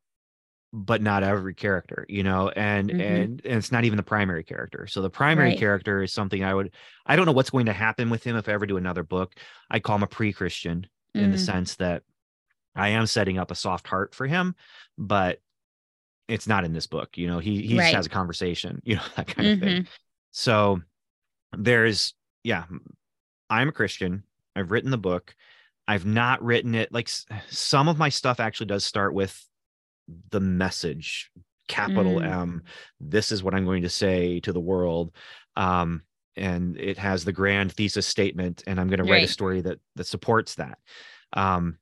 but 0.73 1.01
not 1.01 1.23
every 1.23 1.53
character, 1.53 2.05
you 2.09 2.23
know, 2.23 2.49
and 2.49 2.91
Mhm. 2.91 2.97
and 2.99 3.41
and 3.45 3.57
it's 3.57 3.71
not 3.71 3.85
even 3.85 3.97
the 3.97 4.03
primary 4.03 4.43
character. 4.43 4.85
So 4.87 5.01
the 5.01 5.09
primary 5.09 5.53
Right. 5.53 5.53
character 5.53 6.03
is 6.03 6.13
something 6.13 6.43
I 6.43 6.53
would 6.53 6.75
I 7.05 7.15
don't 7.15 7.25
know 7.25 7.31
what's 7.31 7.49
going 7.49 7.67
to 7.67 7.73
happen 7.73 8.09
with 8.09 8.23
him 8.23 8.35
if 8.35 8.49
I 8.49 8.53
ever 8.53 8.65
do 8.65 8.77
another 8.77 9.03
book. 9.03 9.35
I 9.71 9.79
call 9.79 9.95
him 9.95 10.03
a 10.03 10.07
pre-Christian 10.07 10.87
in 11.17 11.31
the 11.31 11.37
Mm, 11.37 11.37
sense 11.37 11.75
that 11.77 12.03
I 12.75 12.89
am 12.89 13.07
setting 13.07 13.37
up 13.39 13.51
a 13.51 13.55
soft 13.55 13.87
heart 13.87 14.15
for 14.15 14.27
him, 14.27 14.55
but 14.97 15.39
it's 16.27 16.47
not 16.47 16.65
in 16.65 16.73
this 16.73 16.87
book. 16.87 17.17
You 17.17 17.27
know, 17.27 17.39
he 17.39 17.61
he 17.67 17.77
Right. 17.77 17.79
just 17.79 17.93
has 17.93 18.05
a 18.05 18.09
conversation, 18.09 18.81
you 18.85 18.95
know, 18.95 19.03
that 19.15 19.27
kind 19.27 19.47
of 19.47 19.55
thing. 19.55 19.77
mhm. 19.77 19.87
So 20.31 20.81
there's 21.57 22.13
yeah, 22.43 22.65
I'm 23.49 23.69
a 23.69 23.73
Christian. 23.73 24.23
I've 24.55 24.71
written 24.71 24.91
the 24.91 24.97
book. 24.97 25.35
I've 25.87 26.05
not 26.05 26.43
written 26.43 26.75
it 26.75 26.91
like 26.91 27.09
some 27.49 27.87
of 27.87 27.97
my 27.97 28.09
stuff 28.09 28.39
actually 28.39 28.67
does 28.67 28.85
start 28.85 29.13
with 29.13 29.41
the 30.31 30.39
message 30.39 31.31
capital 31.67 32.15
Mm. 32.19 32.31
M 32.31 32.63
this 32.99 33.31
is 33.31 33.43
what 33.43 33.53
I'm 33.53 33.65
going 33.65 33.83
to 33.83 33.89
say 33.89 34.39
to 34.41 34.53
the 34.53 34.59
world 34.59 35.13
um 35.55 36.01
and 36.35 36.77
it 36.77 36.97
has 36.97 37.25
the 37.25 37.33
grand 37.33 37.73
thesis 37.73 38.05
statement 38.05 38.63
and 38.67 38.79
I'm 38.79 38.87
going 38.87 38.99
to 38.99 39.03
write 39.11 39.23
a 39.23 39.27
story 39.27 39.61
that 39.61 39.79
that 39.95 40.07
supports 40.07 40.55
that. 40.55 40.77
Um 41.33 41.77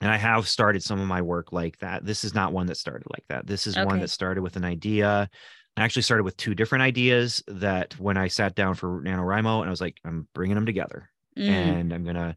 and 0.00 0.10
I 0.10 0.16
have 0.18 0.46
started 0.48 0.82
some 0.82 1.00
of 1.00 1.06
my 1.06 1.22
work 1.22 1.52
like 1.52 1.78
that. 1.78 2.04
This 2.04 2.24
is 2.24 2.34
not 2.34 2.52
one 2.52 2.66
that 2.66 2.76
started 2.76 3.06
like 3.10 3.24
that. 3.28 3.46
This 3.46 3.66
is 3.66 3.76
one 3.86 4.00
that 4.00 4.10
started 4.10 4.42
with 4.42 4.56
an 4.56 4.64
idea. 4.64 5.30
I 5.76 5.82
actually 5.82 6.02
started 6.02 6.24
with 6.24 6.36
two 6.36 6.54
different 6.54 6.82
ideas 6.82 7.42
that 7.46 7.98
when 7.98 8.16
I 8.18 8.28
sat 8.28 8.54
down 8.54 8.74
for 8.74 9.00
NaNoWriMo 9.00 9.60
and 9.60 9.66
I 9.66 9.70
was 9.70 9.80
like, 9.80 9.96
I'm 10.04 10.28
bringing 10.34 10.56
them 10.56 10.66
together 10.66 11.08
Mm, 11.36 11.48
and 11.48 11.92
I'm 11.92 12.04
going 12.04 12.16
to 12.16 12.36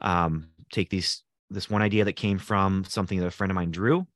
um, 0.00 0.48
take 0.72 0.90
these, 0.90 1.22
this 1.50 1.68
one 1.70 1.82
idea 1.82 2.04
that 2.04 2.14
came 2.14 2.38
from 2.38 2.84
something 2.84 3.18
that 3.20 3.26
a 3.26 3.30
friend 3.30 3.50
of 3.50 3.54
mine 3.54 3.70
drew 3.70 4.06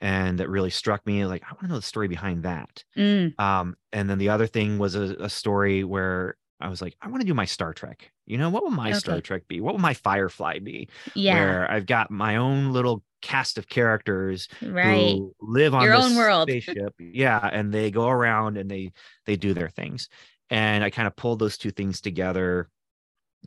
and 0.00 0.38
that 0.40 0.48
really 0.48 0.70
struck 0.70 1.06
me. 1.06 1.24
Like, 1.26 1.42
I 1.44 1.52
want 1.52 1.62
to 1.62 1.68
know 1.68 1.76
the 1.76 1.82
story 1.82 2.08
behind 2.08 2.42
that. 2.42 2.82
mm, 2.96 3.38
Um, 3.38 3.76
and 3.92 4.10
then 4.10 4.18
the 4.18 4.30
other 4.30 4.46
thing 4.46 4.78
was 4.78 4.94
a, 4.94 5.16
a 5.20 5.28
story 5.30 5.84
where 5.84 6.36
I 6.60 6.68
was 6.68 6.80
like, 6.82 6.96
I 7.00 7.08
want 7.08 7.20
to 7.20 7.26
do 7.26 7.34
my 7.34 7.44
Star 7.44 7.72
Trek. 7.72 8.10
You 8.26 8.38
know, 8.38 8.50
what 8.50 8.62
will 8.62 8.70
my 8.70 8.92
Star 8.92 9.20
Trek 9.20 9.42
be? 9.48 9.60
What 9.60 9.74
will 9.74 9.80
my 9.80 9.94
Firefly 9.94 10.60
be? 10.60 10.88
yeah, 11.14 11.34
Where 11.34 11.70
I've 11.70 11.86
got 11.86 12.10
my 12.10 12.36
own 12.36 12.72
little 12.72 13.02
cast 13.20 13.58
of 13.58 13.68
characters 13.68 14.48
right. 14.62 15.12
who 15.16 15.34
live 15.40 15.74
on 15.74 15.82
Your 15.82 15.94
own 15.94 16.16
world. 16.16 16.48
spaceship. 16.48 16.94
yeah, 16.98 17.38
and 17.52 17.72
they 17.72 17.90
go 17.90 18.08
around 18.08 18.56
and 18.58 18.70
they 18.70 18.92
they 19.26 19.36
do 19.36 19.54
their 19.54 19.68
things. 19.68 20.08
And 20.50 20.84
I 20.84 20.90
kind 20.90 21.06
of 21.08 21.16
pulled 21.16 21.38
those 21.38 21.56
two 21.58 21.70
things 21.70 22.00
together 22.00 22.68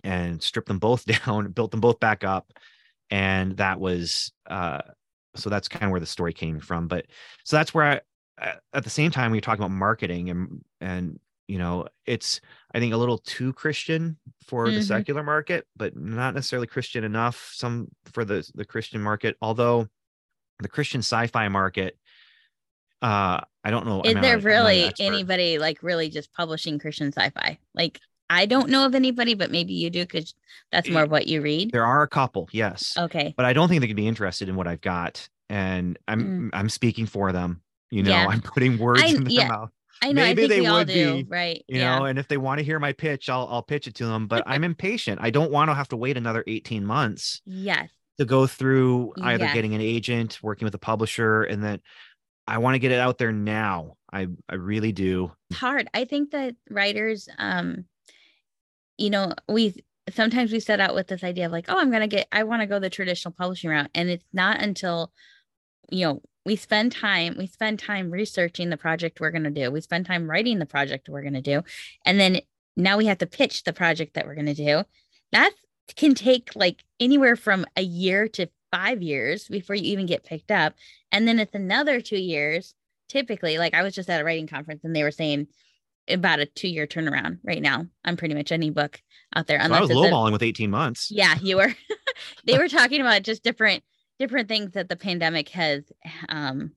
and 0.03 0.41
stripped 0.41 0.67
them 0.67 0.79
both 0.79 1.05
down, 1.25 1.51
built 1.51 1.71
them 1.71 1.81
both 1.81 1.99
back 1.99 2.23
up, 2.23 2.51
and 3.09 3.57
that 3.57 3.79
was 3.79 4.31
uh 4.47 4.81
so 5.35 5.49
that's 5.49 5.67
kind 5.67 5.83
of 5.85 5.91
where 5.91 5.99
the 5.99 6.05
story 6.05 6.33
came 6.33 6.59
from. 6.59 6.87
But 6.87 7.07
so 7.43 7.57
that's 7.57 7.73
where 7.73 8.01
I 8.39 8.53
at 8.73 8.83
the 8.83 8.89
same 8.89 9.11
time 9.11 9.31
we 9.31 9.37
are 9.37 9.41
talking 9.41 9.63
about 9.63 9.75
marketing 9.75 10.29
and 10.29 10.63
and 10.81 11.19
you 11.47 11.57
know 11.57 11.87
it's 12.05 12.41
I 12.73 12.79
think 12.79 12.93
a 12.93 12.97
little 12.97 13.17
too 13.19 13.53
Christian 13.53 14.17
for 14.47 14.71
the 14.71 14.79
Mhm. 14.79 14.83
secular 14.83 15.23
market, 15.23 15.67
but 15.75 15.95
not 15.95 16.33
necessarily 16.33 16.67
Christian 16.67 17.03
enough. 17.03 17.51
Some 17.53 17.87
for 18.13 18.25
the 18.25 18.49
the 18.55 18.65
Christian 18.65 19.01
market, 19.01 19.37
although 19.41 19.87
the 20.59 20.69
Christian 20.69 20.99
sci-fi 20.99 21.47
market. 21.49 21.97
Uh, 23.01 23.41
I 23.63 23.71
don't 23.71 23.85
know. 23.85 24.01
Is 24.03 24.15
I'm 24.15 24.21
there 24.21 24.37
I'm 24.37 24.43
really 24.43 24.93
anybody 24.99 25.59
like 25.59 25.83
really 25.83 26.09
just 26.09 26.33
publishing 26.33 26.79
Christian 26.79 27.11
sci-fi? 27.11 27.59
Like 27.73 27.99
I 28.29 28.45
don't 28.45 28.69
know 28.69 28.85
of 28.85 28.95
anybody, 28.95 29.33
but 29.35 29.51
maybe 29.51 29.73
you 29.73 29.89
do 29.89 30.01
because 30.03 30.33
that's 30.71 30.89
more 30.89 31.05
what 31.05 31.27
you 31.27 31.41
read. 31.41 31.71
There 31.71 31.85
are 31.85 32.01
a 32.01 32.07
couple, 32.07 32.49
yes, 32.51 32.95
Okay. 32.97 33.33
but 33.37 33.45
I 33.45 33.53
don't 33.53 33.69
think 33.69 33.81
they 33.81 33.87
could 33.87 33.95
be 33.95 34.07
interested 34.07 34.49
in 34.49 34.55
what 34.55 34.67
I've 34.67 34.81
got, 34.81 35.27
and 35.49 35.97
I'm 36.07 36.49
I'm 36.53 36.69
speaking 36.69 37.05
for 37.05 37.31
them. 37.31 37.61
You 37.91 38.03
know, 38.03 38.11
Mm. 38.11 38.23
Yeah. 38.23 38.27
I'm 38.27 38.41
putting 38.41 38.77
words 38.79 39.01
I- 39.03 39.07
in 39.07 39.23
their 39.23 39.31
yeah, 39.33 39.47
mouth. 39.47 39.69
I 40.01 40.07
know. 40.11 40.23
maybe 40.23 40.43
I 40.43 40.47
think 40.47 40.49
they 40.49 40.59
we 40.61 40.67
all 40.67 40.77
would 40.79 40.87
do, 40.87 41.15
be, 41.17 41.23
right? 41.29 41.63
You 41.67 41.79
yeah. 41.79 41.99
know, 41.99 42.05
and 42.05 42.19
if 42.19 42.27
they 42.27 42.35
want 42.37 42.57
to 42.59 42.65
hear 42.65 42.79
my 42.79 42.91
pitch, 42.93 43.29
I'll 43.29 43.47
I'll 43.49 43.61
pitch 43.63 43.87
it 43.87 43.95
to 43.95 44.05
them. 44.07 44.27
But 44.27 44.43
I'm 44.45 44.63
impatient. 44.71 45.19
I 45.21 45.29
don't 45.29 45.51
want 45.51 45.69
to 45.69 45.73
have 45.75 45.87
to 45.89 45.95
wait 45.97 46.17
another 46.17 46.43
18 46.47 46.83
months 46.85 47.41
yes. 47.45 47.89
to 48.17 48.25
go 48.25 48.47
through 48.47 49.13
either 49.21 49.45
Yes. 49.45 49.53
getting 49.53 49.73
an 49.75 49.81
agent, 49.81 50.39
working 50.41 50.65
with 50.65 50.73
a 50.75 50.79
publisher, 50.79 51.43
and 51.43 51.63
then 51.63 51.79
I 52.47 52.57
want 52.57 52.75
to 52.75 52.79
get 52.79 52.91
it 52.91 52.99
out 52.99 53.17
there 53.19 53.31
now. 53.31 53.95
I 54.11 54.27
I 54.49 54.55
really 54.55 54.91
do. 54.91 55.31
It's 55.51 55.59
hard. 55.59 55.87
I 55.93 56.05
think 56.05 56.31
that 56.31 56.55
writers, 56.69 57.29
um, 57.37 57.85
you 58.97 59.09
know, 59.09 59.33
we 59.47 59.83
sometimes 60.13 60.51
we 60.51 60.59
set 60.59 60.79
out 60.79 60.93
with 60.93 61.07
this 61.07 61.23
idea 61.23 61.47
of 61.47 61.51
like, 61.51 61.65
oh, 61.67 61.79
I'm 61.79 61.91
gonna 61.91 62.07
get, 62.07 62.27
I 62.31 62.43
want 62.43 62.61
to 62.61 62.67
go 62.67 62.79
the 62.79 62.89
traditional 62.89 63.33
publishing 63.33 63.69
route, 63.69 63.89
and 63.95 64.09
it's 64.09 64.25
not 64.33 64.61
until, 64.61 65.11
you 65.89 66.05
know, 66.05 66.21
we 66.45 66.55
spend 66.55 66.91
time, 66.91 67.35
we 67.37 67.47
spend 67.47 67.79
time 67.79 68.11
researching 68.11 68.69
the 68.69 68.77
project 68.77 69.19
we're 69.19 69.31
gonna 69.31 69.51
do, 69.51 69.71
we 69.71 69.81
spend 69.81 70.05
time 70.05 70.29
writing 70.29 70.59
the 70.59 70.65
project 70.65 71.09
we're 71.09 71.23
gonna 71.23 71.41
do, 71.41 71.63
and 72.05 72.19
then 72.19 72.41
now 72.77 72.97
we 72.97 73.05
have 73.05 73.17
to 73.19 73.25
pitch 73.27 73.63
the 73.63 73.73
project 73.73 74.13
that 74.13 74.25
we're 74.25 74.35
gonna 74.35 74.53
do. 74.53 74.83
That 75.31 75.51
can 75.95 76.15
take 76.15 76.55
like 76.55 76.83
anywhere 76.99 77.35
from 77.35 77.65
a 77.75 77.81
year 77.81 78.27
to 78.29 78.47
five 78.71 79.01
years 79.01 79.47
before 79.47 79.75
you 79.75 79.83
even 79.91 80.05
get 80.05 80.23
picked 80.23 80.51
up, 80.51 80.75
and 81.11 81.27
then 81.27 81.39
it's 81.39 81.55
another 81.55 82.01
two 82.01 82.19
years 82.19 82.73
typically 83.07 83.57
like 83.57 83.73
i 83.73 83.83
was 83.83 83.93
just 83.93 84.09
at 84.09 84.21
a 84.21 84.23
writing 84.23 84.47
conference 84.47 84.83
and 84.83 84.95
they 84.95 85.03
were 85.03 85.11
saying 85.11 85.47
about 86.09 86.39
a 86.39 86.45
two 86.45 86.67
year 86.67 86.87
turnaround 86.87 87.39
right 87.43 87.61
now 87.61 87.85
on 88.05 88.17
pretty 88.17 88.35
much 88.35 88.51
any 88.51 88.69
book 88.69 89.01
out 89.35 89.47
there. 89.47 89.59
So 89.63 89.73
I 89.73 89.81
was 89.81 89.89
lowballing 89.89 90.31
with 90.31 90.43
18 90.43 90.69
months. 90.69 91.09
Yeah, 91.11 91.35
you 91.41 91.57
were. 91.57 91.73
they 92.45 92.57
were 92.57 92.67
talking 92.67 93.01
about 93.01 93.23
just 93.23 93.43
different 93.43 93.83
different 94.19 94.47
things 94.47 94.73
that 94.73 94.89
the 94.89 94.95
pandemic 94.95 95.49
has 95.49 95.83
um 96.29 96.71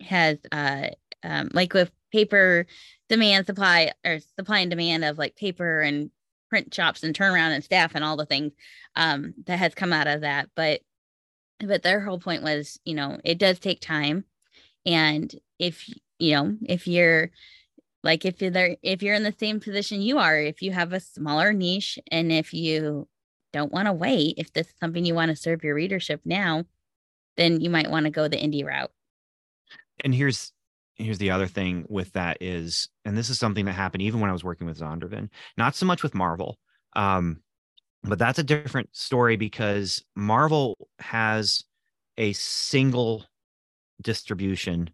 has 0.00 0.38
uh 0.52 0.88
um 1.22 1.48
like 1.52 1.72
with 1.72 1.90
paper 2.12 2.66
demand 3.08 3.46
supply 3.46 3.92
or 4.04 4.18
supply 4.38 4.60
and 4.60 4.70
demand 4.70 5.04
of 5.04 5.18
like 5.18 5.36
paper 5.36 5.80
and 5.80 6.10
print 6.48 6.72
shops 6.74 7.02
and 7.02 7.16
turnaround 7.16 7.54
and 7.54 7.62
staff 7.62 7.92
and 7.94 8.02
all 8.02 8.16
the 8.16 8.26
things 8.26 8.52
um 8.96 9.34
that 9.46 9.58
has 9.58 9.74
come 9.74 9.92
out 9.92 10.08
of 10.08 10.22
that 10.22 10.48
but 10.56 10.80
but 11.60 11.82
their 11.82 12.00
whole 12.00 12.18
point 12.18 12.42
was 12.42 12.80
you 12.84 12.94
know 12.94 13.18
it 13.24 13.38
does 13.38 13.58
take 13.60 13.80
time 13.80 14.24
and 14.84 15.34
if 15.58 15.88
you 16.18 16.34
know 16.34 16.56
if 16.62 16.88
you're 16.88 17.30
like 18.02 18.24
if 18.24 18.40
you're 18.40 18.50
there 18.50 18.76
if 18.82 19.02
you're 19.02 19.14
in 19.14 19.22
the 19.22 19.34
same 19.38 19.60
position 19.60 20.00
you 20.00 20.18
are 20.18 20.38
if 20.38 20.62
you 20.62 20.72
have 20.72 20.92
a 20.92 21.00
smaller 21.00 21.52
niche 21.52 21.98
and 22.10 22.32
if 22.32 22.54
you 22.54 23.06
don't 23.52 23.72
want 23.72 23.86
to 23.86 23.92
wait 23.92 24.34
if 24.38 24.52
this 24.52 24.68
is 24.68 24.74
something 24.80 25.04
you 25.04 25.14
want 25.14 25.30
to 25.30 25.36
serve 25.36 25.64
your 25.64 25.74
readership 25.74 26.20
now 26.24 26.64
then 27.36 27.60
you 27.60 27.70
might 27.70 27.90
want 27.90 28.04
to 28.04 28.10
go 28.10 28.28
the 28.28 28.36
indie 28.36 28.64
route. 28.64 28.92
And 30.04 30.14
here's 30.14 30.52
here's 30.96 31.18
the 31.18 31.30
other 31.30 31.46
thing 31.46 31.86
with 31.88 32.12
that 32.12 32.36
is 32.40 32.88
and 33.06 33.16
this 33.16 33.30
is 33.30 33.38
something 33.38 33.64
that 33.64 33.72
happened 33.72 34.02
even 34.02 34.20
when 34.20 34.28
i 34.28 34.34
was 34.34 34.44
working 34.44 34.66
with 34.66 34.78
zondervan 34.78 35.30
not 35.56 35.74
so 35.74 35.86
much 35.86 36.02
with 36.02 36.14
marvel 36.14 36.58
um, 36.94 37.40
but 38.02 38.18
that's 38.18 38.38
a 38.38 38.42
different 38.42 38.90
story 38.92 39.36
because 39.36 40.04
marvel 40.14 40.76
has 40.98 41.64
a 42.18 42.34
single 42.34 43.24
distribution 44.02 44.90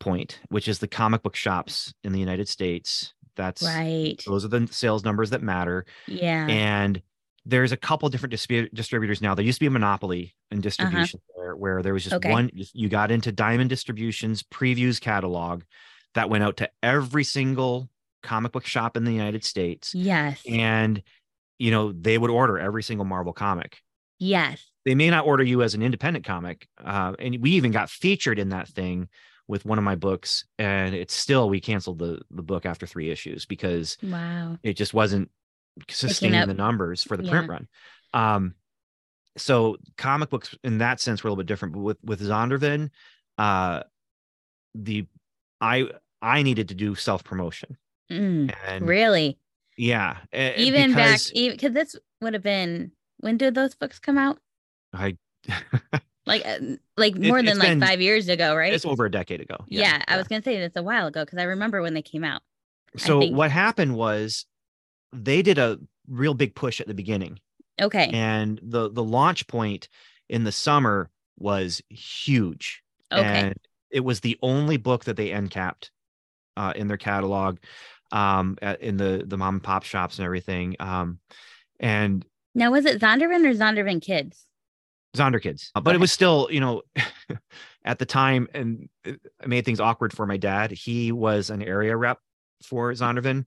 point, 0.00 0.40
which 0.48 0.66
is 0.66 0.80
the 0.80 0.88
comic 0.88 1.22
book 1.22 1.36
shops 1.36 1.94
in 2.02 2.12
the 2.12 2.18
United 2.18 2.48
States. 2.48 3.14
That's 3.36 3.62
right. 3.62 4.20
Those 4.26 4.44
are 4.44 4.48
the 4.48 4.68
sales 4.70 5.04
numbers 5.04 5.30
that 5.30 5.42
matter. 5.42 5.86
Yeah. 6.08 6.46
And 6.48 7.00
there's 7.46 7.72
a 7.72 7.76
couple 7.76 8.08
different 8.08 8.34
distrib- 8.34 8.72
distributors 8.74 9.22
now. 9.22 9.34
There 9.34 9.44
used 9.44 9.58
to 9.58 9.62
be 9.62 9.66
a 9.66 9.70
monopoly 9.70 10.34
in 10.50 10.60
distribution 10.60 11.20
uh-huh. 11.30 11.42
there, 11.42 11.56
where 11.56 11.82
there 11.82 11.92
was 11.92 12.04
just 12.04 12.16
okay. 12.16 12.30
one. 12.30 12.50
You 12.52 12.88
got 12.88 13.10
into 13.10 13.32
Diamond 13.32 13.70
Distribution's 13.70 14.42
previews 14.42 15.00
catalog 15.00 15.62
that 16.14 16.28
went 16.28 16.44
out 16.44 16.56
to 16.58 16.70
every 16.82 17.24
single 17.24 17.88
comic 18.22 18.52
book 18.52 18.66
shop 18.66 18.96
in 18.96 19.04
the 19.04 19.12
United 19.12 19.44
States. 19.44 19.94
Yes. 19.94 20.42
And 20.48 21.02
you 21.58 21.70
know 21.70 21.92
they 21.92 22.18
would 22.18 22.30
order 22.30 22.58
every 22.58 22.82
single 22.82 23.04
Marvel 23.04 23.32
comic. 23.32 23.78
Yes. 24.18 24.66
They 24.84 24.94
may 24.94 25.10
not 25.10 25.26
order 25.26 25.42
you 25.42 25.62
as 25.62 25.74
an 25.74 25.82
independent 25.82 26.24
comic, 26.24 26.66
uh, 26.82 27.14
and 27.18 27.38
we 27.40 27.52
even 27.52 27.70
got 27.70 27.90
featured 27.90 28.38
in 28.38 28.50
that 28.50 28.68
thing 28.68 29.08
with 29.50 29.64
one 29.64 29.78
of 29.78 29.84
my 29.84 29.96
books 29.96 30.44
and 30.58 30.94
it's 30.94 31.12
still 31.14 31.50
we 31.50 31.60
canceled 31.60 31.98
the 31.98 32.20
the 32.30 32.42
book 32.42 32.64
after 32.64 32.86
three 32.86 33.10
issues 33.10 33.46
because 33.46 33.98
wow. 34.02 34.56
it 34.62 34.74
just 34.74 34.94
wasn't 34.94 35.28
sustaining 35.88 36.46
the 36.46 36.54
numbers 36.54 37.02
for 37.02 37.16
the 37.16 37.24
yeah. 37.24 37.30
print 37.30 37.48
run. 37.48 37.68
Um 38.14 38.54
so 39.36 39.76
comic 39.98 40.30
books 40.30 40.54
in 40.62 40.78
that 40.78 41.00
sense 41.00 41.22
were 41.22 41.28
a 41.28 41.30
little 41.30 41.42
bit 41.42 41.46
different 41.46 41.74
but 41.74 41.80
with 41.80 41.98
with 42.02 42.20
zondervan 42.20 42.90
uh 43.38 43.82
the 44.74 45.06
i 45.60 45.88
i 46.22 46.42
needed 46.42 46.68
to 46.68 46.74
do 46.74 46.94
self 46.94 47.24
promotion 47.24 47.76
mm, 48.10 48.52
and 48.66 48.86
really? 48.86 49.38
Yeah 49.76 50.16
even 50.32 50.94
back 50.94 51.20
because 51.32 51.72
this 51.72 51.96
would 52.20 52.34
have 52.34 52.42
been 52.42 52.92
when 53.20 53.36
did 53.36 53.54
those 53.54 53.74
books 53.74 53.98
come 53.98 54.18
out? 54.18 54.38
I 54.92 55.16
like 56.30 56.46
uh, 56.46 56.76
like 56.96 57.16
more 57.16 57.40
it, 57.40 57.46
than 57.46 57.58
like 57.58 57.68
been, 57.68 57.80
five 57.80 58.00
years 58.00 58.28
ago, 58.28 58.54
right? 58.54 58.72
It's 58.72 58.84
over 58.84 59.04
a 59.04 59.10
decade 59.10 59.40
ago. 59.40 59.56
Yeah, 59.68 59.82
yeah 59.82 60.02
I 60.08 60.16
was 60.16 60.28
gonna 60.28 60.42
say 60.42 60.56
it's 60.56 60.76
a 60.76 60.82
while 60.82 61.08
ago 61.08 61.24
because 61.24 61.38
I 61.38 61.44
remember 61.44 61.82
when 61.82 61.94
they 61.94 62.02
came 62.02 62.24
out. 62.24 62.42
So 62.96 63.26
what 63.26 63.50
happened 63.50 63.94
was 63.94 64.46
they 65.12 65.42
did 65.42 65.58
a 65.58 65.78
real 66.08 66.34
big 66.34 66.54
push 66.54 66.80
at 66.80 66.86
the 66.86 66.94
beginning. 66.94 67.38
Okay. 67.80 68.10
And 68.12 68.60
the 68.62 68.90
the 68.90 69.04
launch 69.04 69.46
point 69.46 69.88
in 70.28 70.44
the 70.44 70.52
summer 70.52 71.10
was 71.38 71.82
huge. 71.88 72.82
Okay. 73.12 73.24
And 73.24 73.54
it 73.90 74.00
was 74.00 74.20
the 74.20 74.38
only 74.42 74.76
book 74.76 75.04
that 75.04 75.16
they 75.16 75.32
end 75.32 75.50
capped 75.50 75.90
uh, 76.56 76.72
in 76.76 76.88
their 76.88 76.96
catalog, 76.96 77.58
um, 78.12 78.56
at, 78.62 78.80
in 78.80 78.96
the 78.96 79.24
the 79.26 79.36
mom 79.36 79.56
and 79.56 79.62
pop 79.62 79.84
shops 79.84 80.18
and 80.18 80.24
everything. 80.24 80.76
Um, 80.78 81.18
and 81.78 82.24
now 82.54 82.70
was 82.70 82.84
it 82.84 83.00
Zondervan 83.00 83.46
or 83.46 83.54
Zondervan 83.54 84.02
Kids? 84.02 84.46
Zonderkidz, 85.16 85.70
but 85.74 85.88
okay. 85.88 85.94
it 85.94 86.00
was 86.00 86.12
still, 86.12 86.48
you 86.50 86.60
know, 86.60 86.82
at 87.84 87.98
the 87.98 88.06
time, 88.06 88.48
and 88.54 88.88
it 89.04 89.20
made 89.46 89.64
things 89.64 89.80
awkward 89.80 90.12
for 90.12 90.26
my 90.26 90.36
dad. 90.36 90.70
He 90.70 91.12
was 91.12 91.50
an 91.50 91.62
area 91.62 91.96
rep 91.96 92.18
for 92.62 92.92
Zondervan, 92.92 93.44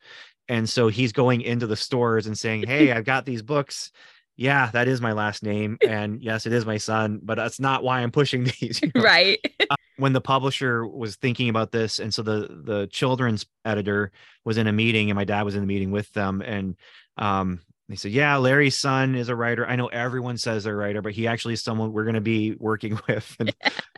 and 0.50 0.70
so 0.70 0.88
he's 0.90 1.14
going 1.14 1.42
into 1.42 1.68
the 1.68 1.76
stores 1.76 2.28
and 2.28 2.38
saying, 2.38 2.68
"Hey, 2.68 2.92
I've 2.92 3.06
got 3.06 3.26
these 3.26 3.42
books. 3.42 3.92
Yeah, 4.36 4.72
that 4.72 4.88
is 4.88 5.00
my 5.00 5.14
last 5.14 5.44
name, 5.44 5.78
and 5.88 6.22
yes, 6.22 6.46
it 6.46 6.54
is 6.54 6.66
my 6.66 6.78
son, 6.78 7.22
but 7.24 7.36
that's 7.36 7.60
not 7.60 7.84
why 7.84 8.02
I'm 8.02 8.12
pushing 8.12 8.44
these." 8.60 8.82
You 8.82 8.92
know? 8.94 9.02
Right. 9.02 9.40
uh, 9.70 9.76
when 9.98 10.14
the 10.14 10.22
publisher 10.22 10.86
was 10.86 11.16
thinking 11.16 11.48
about 11.48 11.72
this, 11.72 12.00
and 12.00 12.14
so 12.14 12.24
the 12.24 12.62
the 12.66 12.88
children's 12.88 13.46
editor 13.64 14.12
was 14.44 14.58
in 14.58 14.68
a 14.68 14.74
meeting, 14.74 15.10
and 15.10 15.16
my 15.16 15.24
dad 15.24 15.44
was 15.44 15.56
in 15.56 15.62
the 15.62 15.68
meeting 15.68 15.92
with 15.92 16.12
them, 16.12 16.42
and 16.42 16.76
um, 17.18 17.62
they 17.90 17.96
said, 17.96 18.12
Yeah, 18.12 18.38
Larry's 18.38 18.78
son 18.78 19.16
is 19.16 19.30
a 19.30 19.36
writer. 19.36 19.68
I 19.68 19.76
know 19.76 19.88
everyone 19.88 20.38
says 20.38 20.64
they're 20.64 20.74
a 20.74 20.78
writer, 20.78 21.02
but 21.02 21.12
he 21.12 21.28
actually 21.28 21.56
is 21.56 21.62
someone 21.62 21.92
we're 21.92 22.06
going 22.06 22.16
to 22.16 22.22
be 22.22 22.56
working 22.58 23.00
with. 23.08 23.36
And, 23.40 23.54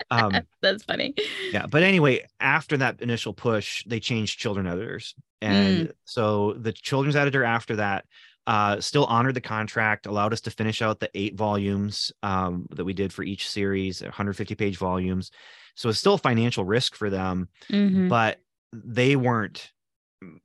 um, 0.09 0.33
That's 0.61 0.83
funny. 0.83 1.13
Yeah. 1.51 1.67
But 1.67 1.83
anyway, 1.83 2.25
after 2.39 2.77
that 2.77 3.01
initial 3.01 3.33
push, 3.33 3.83
they 3.85 3.99
changed 3.99 4.39
children 4.39 4.67
editors. 4.67 5.13
And 5.41 5.89
mm. 5.89 5.91
so 6.05 6.53
the 6.53 6.73
children's 6.73 7.15
editor 7.15 7.43
after 7.43 7.75
that 7.75 8.05
uh, 8.47 8.79
still 8.79 9.05
honored 9.05 9.35
the 9.35 9.41
contract, 9.41 10.07
allowed 10.07 10.33
us 10.33 10.41
to 10.41 10.51
finish 10.51 10.81
out 10.81 10.99
the 10.99 11.09
eight 11.13 11.35
volumes 11.35 12.11
um, 12.23 12.67
that 12.71 12.85
we 12.85 12.93
did 12.93 13.13
for 13.13 13.23
each 13.23 13.49
series, 13.49 14.01
150 14.01 14.55
page 14.55 14.77
volumes. 14.77 15.31
So 15.75 15.89
it's 15.89 15.99
still 15.99 16.13
a 16.13 16.19
financial 16.19 16.63
risk 16.63 16.95
for 16.95 17.09
them, 17.09 17.49
mm-hmm. 17.69 18.07
but 18.07 18.39
they 18.71 19.15
weren't 19.15 19.71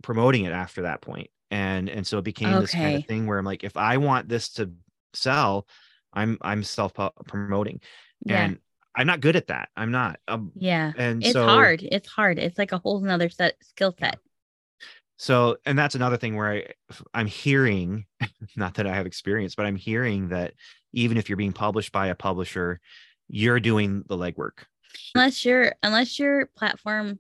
promoting 0.03 0.45
it 0.45 0.53
after 0.53 0.83
that 0.83 1.01
point 1.01 1.31
and 1.51 1.89
and 1.89 2.07
so 2.07 2.19
it 2.19 2.25
became 2.25 2.49
okay. 2.49 2.61
this 2.61 2.73
kind 2.73 2.97
of 2.97 3.07
thing 3.07 3.27
where 3.27 3.39
i'm 3.39 3.45
like 3.45 3.65
if 3.65 3.77
i 3.77 3.97
want 3.97 4.29
this 4.29 4.51
to 4.51 4.71
sell 5.15 5.67
i'm 6.13 6.39
i'm 6.43 6.63
self 6.63 6.93
promoting 7.27 7.81
yeah. 8.25 8.45
and 8.45 8.59
i'm 8.97 9.07
not 9.07 9.21
good 9.21 9.37
at 9.37 9.49
that 9.49 9.69
i'm 9.77 9.91
not 9.91 10.19
um, 10.29 10.53
yeah 10.55 10.93
and 10.97 11.23
it's 11.23 11.33
so, 11.33 11.47
hard 11.47 11.83
it's 11.83 12.09
hard 12.09 12.39
it's 12.39 12.59
like 12.59 12.73
a 12.73 12.79
whole 12.79 13.03
another 13.03 13.29
set 13.29 13.55
skill 13.63 13.95
set 13.99 14.19
so 15.17 15.57
and 15.67 15.79
that's 15.79 15.95
another 15.95 16.17
thing 16.17 16.37
where 16.37 16.53
i 16.53 16.65
i'm 17.15 17.27
hearing 17.27 18.05
not 18.57 18.75
that 18.75 18.87
i 18.87 18.95
have 18.95 19.07
experience 19.07 19.55
but 19.55 19.67
i'm 19.67 19.77
hearing 19.77 20.29
that 20.29 20.55
even 20.93 21.17
if 21.17 21.29
you're 21.29 21.37
being 21.37 21.53
published 21.53 21.93
by 21.93 22.09
a 22.09 22.15
publisher 22.15 22.81
you're 23.29 23.61
doing 23.61 24.03
the 24.09 24.17
legwork 24.17 24.65
unless 25.15 25.45
your 25.45 25.75
unless 25.83 26.19
your 26.19 26.47
platform 26.57 27.19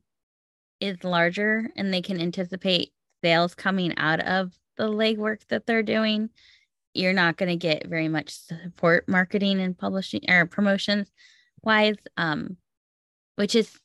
is 0.80 1.04
larger 1.04 1.70
and 1.76 1.92
they 1.92 2.00
can 2.00 2.20
anticipate 2.20 2.92
sales 3.22 3.54
coming 3.54 3.96
out 3.96 4.20
of 4.20 4.52
the 4.76 4.88
legwork 4.88 5.46
that 5.48 5.66
they're 5.66 5.82
doing, 5.82 6.30
you're 6.94 7.12
not 7.12 7.36
going 7.36 7.50
to 7.50 7.56
get 7.56 7.86
very 7.86 8.08
much 8.08 8.30
support 8.30 9.08
marketing 9.08 9.60
and 9.60 9.76
publishing 9.76 10.22
or 10.28 10.46
promotions 10.46 11.10
wise. 11.62 11.96
Um, 12.16 12.56
which 13.40 13.54
is 13.54 13.78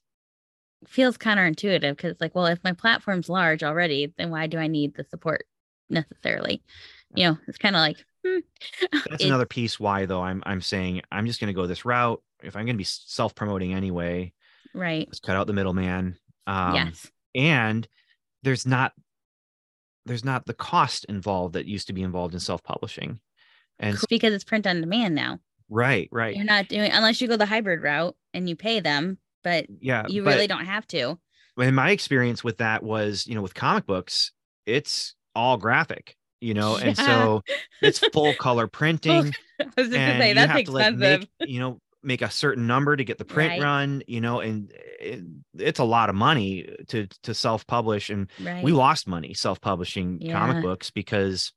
feels 0.85 1.17
counterintuitive 1.17 1.95
because 1.95 2.11
it's 2.11 2.21
like, 2.21 2.35
well, 2.35 2.45
if 2.45 2.59
my 2.63 2.73
platform's 2.73 3.29
large 3.29 3.63
already, 3.63 4.13
then 4.17 4.29
why 4.29 4.47
do 4.47 4.57
I 4.57 4.67
need 4.67 4.95
the 4.95 5.05
support 5.09 5.45
necessarily? 5.89 6.61
You 7.15 7.29
know, 7.29 7.37
it's 7.47 7.57
kind 7.57 7.75
of 7.75 7.79
like 7.79 8.05
hmm. 8.25 8.39
that's 9.09 9.23
another 9.23 9.45
piece 9.45 9.79
why 9.79 10.05
though 10.05 10.21
I'm 10.21 10.43
I'm 10.45 10.59
saying 10.59 11.03
I'm 11.09 11.25
just 11.25 11.39
going 11.39 11.47
to 11.47 11.53
go 11.53 11.67
this 11.67 11.85
route. 11.85 12.21
If 12.43 12.57
I'm 12.57 12.65
going 12.65 12.75
to 12.75 12.77
be 12.77 12.83
self 12.83 13.33
promoting 13.33 13.73
anyway, 13.73 14.33
right? 14.73 15.07
Let's 15.07 15.19
cut 15.19 15.37
out 15.37 15.47
the 15.47 15.53
middleman. 15.53 16.17
Um, 16.47 16.75
yes, 16.75 17.09
and 17.33 17.87
there's 18.43 18.67
not 18.67 18.91
there's 20.05 20.25
not 20.25 20.45
the 20.45 20.53
cost 20.53 21.05
involved 21.05 21.53
that 21.53 21.65
used 21.65 21.87
to 21.87 21.93
be 21.93 22.03
involved 22.03 22.33
in 22.33 22.39
self-publishing 22.39 23.19
and 23.79 23.97
because 24.09 24.33
it's 24.33 24.43
print 24.43 24.67
on 24.67 24.81
demand 24.81 25.15
now 25.15 25.39
right 25.69 26.07
right 26.11 26.35
you're 26.35 26.45
not 26.45 26.67
doing 26.67 26.91
unless 26.91 27.19
you 27.19 27.27
go 27.27 27.37
the 27.37 27.45
hybrid 27.45 27.81
route 27.81 28.15
and 28.33 28.47
you 28.47 28.55
pay 28.55 28.79
them 28.79 29.17
but 29.43 29.65
yeah 29.79 30.05
you 30.07 30.23
really 30.23 30.47
don't 30.47 30.65
have 30.65 30.85
to 30.87 31.17
in 31.57 31.75
my 31.75 31.89
experience 31.91 32.43
with 32.43 32.57
that 32.57 32.83
was 32.83 33.25
you 33.27 33.35
know 33.35 33.41
with 33.41 33.53
comic 33.53 33.85
books 33.85 34.31
it's 34.65 35.15
all 35.35 35.57
graphic 35.57 36.15
you 36.39 36.53
know 36.53 36.77
yeah. 36.79 36.85
and 36.85 36.97
so 36.97 37.41
it's 37.81 37.99
full 37.99 38.33
color 38.35 38.67
printing 38.67 39.33
I 39.59 39.65
was 39.77 39.87
just 39.87 39.91
gonna 39.91 40.19
say 40.19 40.33
that's 40.33 40.59
expensive. 40.59 40.99
To, 40.99 41.09
like, 41.09 41.29
make, 41.39 41.49
you 41.49 41.59
know, 41.59 41.79
make 42.05 42.21
a 42.21 42.29
certain 42.29 42.67
number 42.67 42.95
to 42.95 43.03
get 43.03 43.17
the 43.17 43.25
print 43.25 43.51
right. 43.51 43.61
run 43.61 44.03
you 44.07 44.21
know 44.21 44.39
and 44.39 44.71
it, 44.99 45.21
it's 45.57 45.79
a 45.79 45.83
lot 45.83 46.09
of 46.09 46.15
money 46.15 46.69
to 46.87 47.07
to 47.23 47.33
self-publish 47.33 48.09
and 48.09 48.29
right. 48.41 48.63
we 48.63 48.71
lost 48.71 49.07
money 49.07 49.33
self-publishing 49.33 50.21
yeah. 50.21 50.37
comic 50.37 50.63
books 50.63 50.91
because 50.91 51.51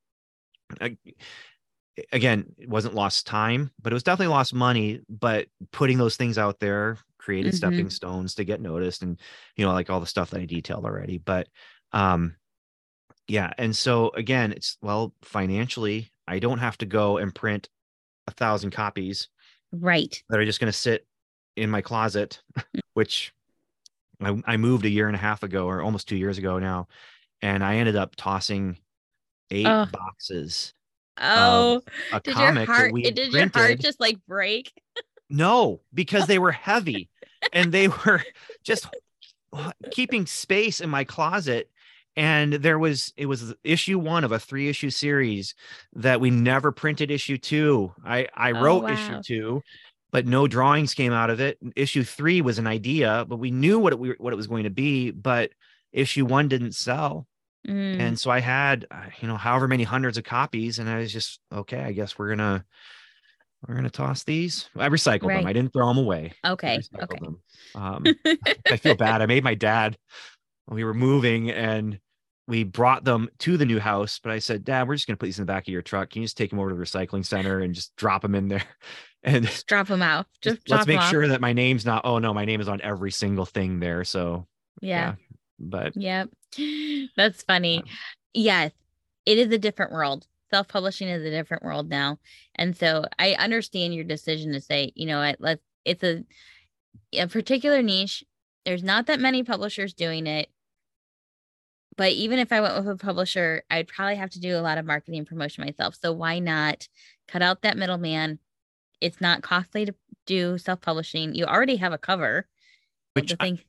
again 2.13 2.47
it 2.59 2.69
wasn't 2.69 2.95
lost 2.95 3.27
time 3.27 3.71
but 3.81 3.93
it 3.93 3.95
was 3.95 4.03
definitely 4.03 4.33
lost 4.33 4.55
money 4.55 5.01
but 5.09 5.47
putting 5.73 5.99
those 5.99 6.17
things 6.17 6.39
out 6.39 6.59
there 6.61 6.97
created 7.19 7.51
mm-hmm. 7.51 7.57
stepping 7.57 7.91
stones 7.91 8.35
to 8.35 8.45
get 8.45 8.61
noticed 8.61 9.03
and 9.03 9.19
you 9.57 9.65
know 9.65 9.73
like 9.73 9.91
all 9.91 10.01
the 10.01 10.07
stuff 10.07 10.31
that 10.31 10.41
i 10.41 10.45
detailed 10.45 10.85
already 10.85 11.19
but 11.19 11.49
um 11.93 12.37
yeah 13.27 13.53
and 13.59 13.77
so 13.77 14.11
again 14.11 14.53
it's 14.53 14.79
well 14.81 15.13
financially 15.23 16.11
i 16.27 16.39
don't 16.39 16.59
have 16.59 16.79
to 16.79 16.87
go 16.87 17.19
and 17.19 17.35
print 17.35 17.69
a 18.27 18.31
thousand 18.31 18.71
copies 18.71 19.29
Right. 19.73 20.23
that 20.29 20.39
are 20.39 20.45
just 20.45 20.61
going 20.61 20.73
to 20.73 20.79
sit 20.79 21.07
in 21.57 21.71
my 21.71 21.83
closet 21.83 22.41
mm. 22.57 22.81
which 22.95 23.33
I, 24.21 24.41
I 24.47 24.57
moved 24.57 24.85
a 24.85 24.91
year 24.91 25.07
and 25.07 25.17
a 25.17 25.21
half 25.21 25.43
ago 25.43 25.67
or 25.67 25.83
almost 25.83 26.09
two 26.09 26.17
years 26.17 26.39
ago 26.39 26.59
now 26.59 26.89
and 27.43 27.65
i 27.65 27.77
ended 27.77 27.97
up 27.97 28.17
tossing 28.17 28.79
eight 29.51 29.67
Oh. 29.67 29.87
boxes 29.93 30.75
Oh, 31.21 31.83
a 32.13 32.21
did 32.21 32.37
your 32.37 32.47
comic 32.47 32.69
that 32.69 32.75
heart 32.75 32.93
we 32.93 33.03
did 33.03 33.19
had 33.19 33.33
your 33.33 33.49
heart 33.53 33.81
just 33.81 34.01
like 34.01 34.19
break? 34.29 34.73
no 35.29 35.81
because 35.93 36.27
they 36.27 36.39
were 36.39 36.53
heavy 36.53 37.09
and 37.53 37.73
they 37.73 37.89
were 38.07 38.23
just 38.65 38.87
keeping 39.91 40.27
space 40.27 40.81
in 40.81 40.91
my 40.91 41.05
closet 41.05 41.71
and 42.19 42.53
there 42.55 42.79
was 42.79 43.13
it 43.17 43.27
was 43.27 43.55
issue 43.65 43.99
one 43.99 44.25
of 44.25 44.33
a 44.33 44.39
three 44.39 44.69
issue 44.69 44.91
series 44.91 45.55
that 45.95 46.21
we 46.21 46.31
never 46.31 46.73
printed 46.73 47.11
issue 47.11 47.39
two 47.39 47.93
i 48.05 48.27
i 48.35 48.51
Oh, 48.51 48.63
wrote 48.63 48.83
wow. 48.85 48.93
issue 48.93 49.21
two 49.23 49.63
but 50.11 50.27
no 50.27 50.47
drawings 50.49 50.95
came 50.95 51.13
out 51.13 51.31
of 51.31 51.41
it 51.41 51.59
issue 51.77 52.03
three 52.03 52.41
was 52.43 52.59
an 52.59 52.67
idea 52.67 53.25
but 53.29 53.37
we 53.39 53.51
knew 53.51 53.79
what 53.79 53.93
it 53.93 53.99
we- 53.99 54.17
what 54.19 54.33
it 54.33 54.37
was 54.37 54.47
going 54.49 54.65
to 54.65 54.71
be 54.71 55.11
but 55.13 55.51
issue 55.93 56.27
one 56.27 56.49
didn't 56.49 56.73
sell 56.75 57.27
Mm, 57.67 58.01
and 58.01 58.19
so 58.19 58.31
i 58.31 58.41
had 58.41 58.87
uh, 58.91 59.07
you 59.21 59.29
know 59.29 59.37
however 59.37 59.67
many 59.69 59.83
hundreds 59.85 60.17
of 60.17 60.25
copies 60.25 60.79
and 60.79 60.89
i 60.89 60.99
was 60.99 61.13
just 61.13 61.41
okay 61.53 61.81
i 61.83 61.93
guess 61.93 62.19
we're 62.19 62.29
gonna 62.31 62.65
we're 63.67 63.75
gonna 63.75 63.91
toss 63.91 64.25
these 64.25 64.69
i 64.77 64.89
recycled 64.89 65.33
them 65.33 65.47
i 65.47 65.53
didn't 65.53 65.73
throw 65.73 65.89
them 65.89 65.99
away 65.99 66.33
okay. 66.47 66.79
recycled 66.79 67.11
Okay. 67.11 67.19
Um, 67.75 68.17
I 68.71 68.77
feel 68.77 68.95
bad. 68.95 69.21
I 69.23 69.27
made 69.27 69.45
my 69.45 69.55
dad 69.55 69.97
when 70.67 70.77
we 70.77 70.85
were 70.85 70.95
moving 70.95 71.51
and 71.51 71.99
we 72.49 72.65
brought 72.65 73.05
them 73.05 73.29
to 73.41 73.57
the 73.59 73.67
new 73.67 73.79
house, 73.79 74.19
but 74.23 74.33
I 74.33 74.39
said, 74.41 74.65
Dad, 74.65 74.89
we're 74.89 74.95
just 74.97 75.07
gonna 75.07 75.19
put 75.19 75.27
these 75.27 75.39
in 75.39 75.43
the 75.43 75.53
back 75.53 75.69
of 75.69 75.73
your 75.73 75.83
truck. 75.83 76.11
Can 76.11 76.23
you 76.23 76.27
just 76.27 76.37
take 76.39 76.49
them 76.51 76.59
over 76.59 76.71
to 76.71 76.75
the 76.75 76.83
recycling 76.83 77.25
center 77.25 77.61
and 77.61 77.75
just 77.75 77.95
drop 77.97 78.23
them 78.23 78.35
in 78.35 78.49
there? 78.49 78.65
And 79.25 79.45
Just 79.45 79.67
drop 79.67 79.89
them 79.89 80.01
out. 80.01 80.27
Just, 80.43 80.59
just 80.59 80.69
let's 80.71 80.87
make 80.87 80.95
'em 80.99 81.03
off. 81.03 81.11
sure 81.11 81.27
that 81.27 81.41
my 81.41 81.53
name's 81.53 81.85
not, 81.85 82.03
oh 82.05 82.21
no, 82.21 82.33
my 82.33 82.45
name 82.45 82.61
is 82.61 82.69
on 82.69 82.81
every 82.83 83.11
single 83.11 83.45
thing 83.45 83.81
there. 83.81 84.05
So 84.05 84.47
Yeah. 84.81 85.17
but 85.59 85.97
Yep. 85.97 86.31
That's 87.17 87.43
funny. 87.43 87.83
Yes, 88.33 88.71
it 89.27 89.39
is 89.39 89.53
a 89.53 89.59
different 89.59 89.91
world. 89.93 90.29
Self 90.51 90.69
publishing 90.69 91.09
is 91.09 91.25
a 91.25 91.31
different 91.31 91.65
world 91.65 91.89
now. 91.91 92.21
And 92.55 92.77
so 92.77 93.07
I 93.19 93.33
understand 93.35 93.93
your 93.93 94.05
decision 94.05 94.53
to 94.53 94.61
say, 94.61 94.93
you 94.95 95.07
know 95.07 95.19
what, 95.19 95.37
let's, 95.41 95.63
it's 95.85 96.05
a, 96.05 96.25
a 97.15 97.27
particular 97.27 97.83
niche. 97.83 98.23
There's 98.65 98.85
not 98.85 99.07
that 99.07 99.19
many 99.19 99.43
publishers 99.43 99.95
doing 99.95 100.29
it. 100.29 100.49
But 101.99 102.13
even 102.13 102.39
if 102.39 102.53
I 102.53 102.61
went 102.63 102.77
with 102.77 102.89
a 102.89 102.97
publisher, 102.97 103.65
I'd 103.71 103.89
probably 103.89 104.15
have 104.17 104.31
to 104.31 104.41
do 104.41 104.57
a 104.57 104.63
lot 104.63 104.79
of 104.79 104.87
marketing 104.87 105.19
and 105.19 105.27
promotion 105.27 105.65
myself. 105.65 105.97
So 106.01 106.13
why 106.13 106.39
not 106.39 106.89
cut 107.27 107.43
out 107.43 107.63
that 107.63 107.77
middleman? 107.77 108.39
It's 109.01 109.21
not 109.21 109.43
costly 109.43 109.85
to 109.85 109.95
do 110.25 110.57
self 110.59 110.81
publishing. 110.81 111.35
You 111.35 111.45
already 111.45 111.77
have 111.77 111.93
a 111.93 111.99
cover. 111.99 112.47
which 113.15 113.31
the 113.31 113.37
I- 113.41 113.45
thing, 113.45 113.61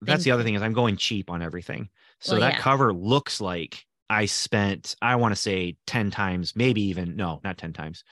that's 0.00 0.24
the 0.24 0.30
other 0.30 0.44
thing 0.44 0.54
is 0.54 0.62
I'm 0.62 0.72
going 0.72 0.96
cheap 0.96 1.28
on 1.28 1.42
everything. 1.42 1.88
So 2.20 2.32
Well, 2.32 2.40
that 2.42 2.54
yeah. 2.54 2.60
cover 2.60 2.92
looks 2.94 3.40
like 3.40 3.84
I 4.08 4.26
spent, 4.26 4.94
I 5.02 5.16
want 5.16 5.32
to 5.34 5.40
say 5.40 5.76
10 5.86 6.10
times, 6.10 6.54
maybe 6.54 6.82
even 6.82 7.16
no, 7.16 7.40
not 7.42 7.58
10 7.58 7.72
times, 7.72 8.04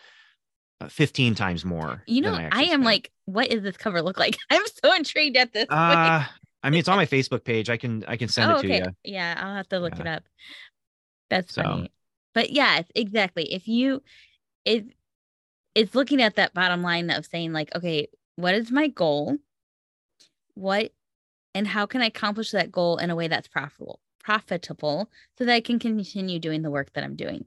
uh, 0.80 0.88
15 0.88 1.34
times 1.36 1.64
more. 1.64 2.02
You 2.06 2.22
know, 2.22 2.32
I, 2.34 2.42
actually 2.44 2.62
am 2.64 2.68
spent. 2.68 2.84
like, 2.84 3.12
what 3.26 3.50
does 3.50 3.62
this 3.62 3.76
cover 3.76 4.02
look 4.02 4.18
like? 4.18 4.36
I'm 4.50 4.62
so 4.82 4.94
intrigued 4.94 5.36
at 5.36 5.52
this. 5.52 5.66
Uh, 5.68 6.24
I 6.62 6.70
mean, 6.70 6.80
it's 6.80 6.88
on 6.88 6.96
my 6.96 7.06
Facebook 7.06 7.44
page. 7.44 7.70
I 7.70 7.76
can 7.76 8.04
I 8.06 8.16
can 8.16 8.28
send 8.28 8.52
oh, 8.52 8.56
it 8.56 8.62
to 8.62 8.68
okay. 8.68 8.78
you. 8.78 9.12
Yeah, 9.12 9.34
I'll 9.38 9.54
have 9.54 9.68
to 9.70 9.78
look 9.78 9.94
Yeah. 9.96 10.00
it 10.00 10.06
up. 10.06 10.22
That's 11.28 11.54
So- 11.54 11.62
funny. 11.62 11.92
But 12.32 12.50
yeah, 12.50 12.82
exactly. 12.94 13.52
If 13.52 13.66
you 13.66 14.02
it 14.64 14.86
it's 15.74 15.94
looking 15.94 16.20
at 16.20 16.36
that 16.36 16.54
bottom 16.54 16.82
line 16.82 17.10
of 17.10 17.26
saying 17.26 17.52
like, 17.52 17.74
okay, 17.74 18.08
what 18.36 18.54
is 18.54 18.70
my 18.70 18.88
goal? 18.88 19.36
What 20.54 20.92
and 21.54 21.66
how 21.66 21.86
can 21.86 22.02
I 22.02 22.06
accomplish 22.06 22.52
that 22.52 22.70
goal 22.70 22.98
in 22.98 23.10
a 23.10 23.16
way 23.16 23.28
that's 23.28 23.48
profitable 23.48 24.00
profitable 24.20 25.10
so 25.38 25.44
that 25.44 25.52
I 25.52 25.60
can 25.60 25.78
continue 25.78 26.38
doing 26.38 26.62
the 26.62 26.70
work 26.70 26.92
that 26.92 27.02
I'm 27.02 27.16
doing. 27.16 27.46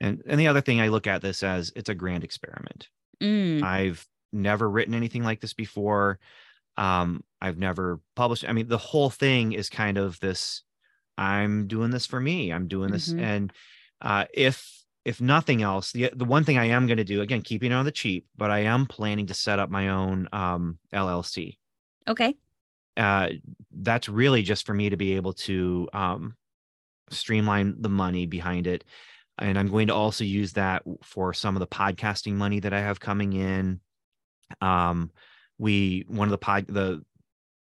And 0.00 0.22
and 0.26 0.38
the 0.38 0.48
other 0.48 0.60
thing 0.60 0.80
I 0.80 0.88
look 0.88 1.06
at 1.06 1.22
this 1.22 1.42
as 1.42 1.72
it's 1.74 1.88
a 1.88 1.94
grand 1.94 2.24
experiment. 2.24 2.88
Mm, 3.20 3.62
I've 3.62 4.06
never 4.34 4.68
written 4.68 4.94
anything 4.94 5.22
like 5.22 5.40
this 5.40 5.54
before. 5.54 6.18
Um, 6.76 7.22
I've 7.40 7.58
never 7.58 8.00
published. 8.16 8.44
I 8.48 8.52
mean, 8.52 8.68
the 8.68 8.78
whole 8.78 9.10
thing 9.10 9.52
is 9.52 9.68
kind 9.70 9.96
of 9.96 10.18
this. 10.20 10.62
I'm 11.16 11.68
doing 11.68 11.90
this 11.90 12.06
for 12.06 12.20
me. 12.20 12.52
I'm 12.52 12.66
doing 12.66 12.90
this, 12.90 13.12
Mhm. 13.12 13.20
and 13.20 13.52
uh, 14.00 14.24
if 14.34 14.84
if 15.04 15.20
nothing 15.20 15.62
else, 15.62 15.92
the 15.92 16.10
the 16.14 16.24
one 16.24 16.44
thing 16.44 16.58
I 16.58 16.64
am 16.66 16.86
going 16.86 16.96
to 16.96 17.04
do 17.04 17.20
again, 17.20 17.42
keeping 17.42 17.70
it 17.70 17.74
on 17.74 17.84
the 17.84 17.92
cheap, 17.92 18.26
but 18.36 18.50
I 18.50 18.60
am 18.60 18.86
planning 18.86 19.26
to 19.26 19.34
set 19.34 19.58
up 19.58 19.70
my 19.70 19.88
own 19.90 20.28
um, 20.32 20.78
LLC. 20.92 21.58
okay. 22.08 22.34
uh, 22.96 23.28
that's 23.72 24.08
really 24.08 24.42
just 24.42 24.66
for 24.66 24.72
me 24.74 24.88
to 24.90 24.96
be 24.96 25.14
able 25.16 25.32
to 25.32 25.88
um, 25.92 26.34
streamline 27.10 27.76
the 27.80 27.88
money 27.88 28.26
behind 28.26 28.66
it. 28.66 28.84
And 29.38 29.58
I'm 29.58 29.68
going 29.68 29.88
to 29.88 29.94
also 29.94 30.22
use 30.24 30.52
that 30.52 30.82
for 31.02 31.32
some 31.34 31.56
of 31.56 31.60
the 31.60 31.66
podcasting 31.66 32.34
money 32.34 32.60
that 32.60 32.72
I 32.72 32.80
have 32.80 33.00
coming 33.00 33.32
in. 33.32 33.80
Um, 34.60 35.10
we 35.58 36.04
one 36.08 36.28
of 36.28 36.32
the 36.32 36.38
pod 36.38 36.66
the 36.68 37.02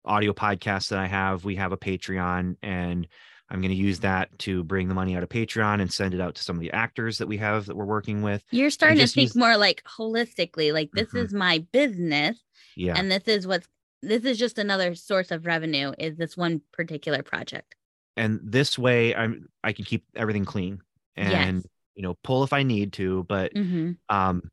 audio 0.05 0.33
podcasts 0.33 0.89
that 0.89 0.99
I 0.99 1.07
have, 1.07 1.45
we 1.45 1.57
have 1.57 1.73
a 1.73 1.77
Patreon, 1.77 2.57
and 2.63 3.07
I'm 3.51 3.61
going 3.61 3.71
to 3.73 3.77
use 3.77 4.01
that 4.01 4.37
to 4.41 4.63
bring 4.65 4.89
the 4.89 4.95
money 4.95 5.17
out 5.17 5.23
of 5.23 5.29
Patreon 5.29 5.81
and 5.81 5.93
send 5.93 6.15
it 6.15 6.21
out 6.21 6.37
to 6.37 6.43
some 6.43 6.57
of 6.57 6.61
the 6.61 6.71
actors 6.73 7.19
that 7.19 7.27
we 7.27 7.37
have 7.39 7.67
that 7.67 7.77
we're 7.77 7.85
working 7.85 8.23
with. 8.23 8.45
You're 8.53 8.71
starting 8.71 8.99
to 8.99 9.07
think 9.09 9.31
use- 9.31 9.37
more 9.37 9.57
like 9.57 9.83
holistically, 9.85 10.73
like 10.73 10.91
this 10.93 11.09
Mhm. 11.09 11.25
is 11.25 11.33
my 11.35 11.59
business 11.73 12.39
Yeah, 12.77 12.95
and 12.97 13.11
this 13.11 13.25
is 13.27 13.47
what's 13.47 13.69
this 14.03 14.25
is 14.25 14.39
just 14.39 14.59
another 14.59 14.95
source 14.95 15.31
of 15.31 15.45
revenue 15.45 15.93
is 15.99 16.17
this 16.17 16.35
one 16.35 16.63
particular 16.73 17.23
project 17.23 17.75
and 18.17 18.41
this 18.43 18.79
way 18.79 19.15
I'm 19.15 19.49
I 19.63 19.73
can 19.75 19.85
keep 19.85 20.05
everything 20.17 20.47
clean 20.47 20.81
and 21.17 21.57
Yes. 21.57 21.67
you 21.97 22.03
know 22.05 22.15
pull 22.25 22.43
if 22.45 22.55
I 22.55 22.63
need 22.63 22.95
to, 22.95 23.25
but 23.29 23.53
mm-hmm. 23.53 23.93
um 24.09 24.51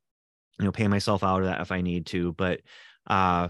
you 0.59 0.65
know 0.65 0.71
pay 0.71 0.87
myself 0.87 1.23
out 1.23 1.41
of 1.41 1.47
that 1.47 1.61
if 1.61 1.71
i 1.71 1.81
need 1.81 2.05
to 2.05 2.33
but 2.33 2.61
uh 3.07 3.47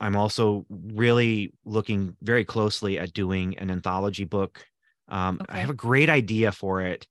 i'm 0.00 0.16
also 0.16 0.64
really 0.70 1.52
looking 1.64 2.16
very 2.22 2.44
closely 2.44 2.98
at 2.98 3.12
doing 3.12 3.56
an 3.58 3.70
anthology 3.70 4.24
book. 4.24 4.64
Um 5.08 5.40
i 5.48 5.58
have 5.58 5.70
a 5.70 5.74
great 5.74 6.10
idea 6.10 6.52
for 6.52 6.82
it 6.82 7.06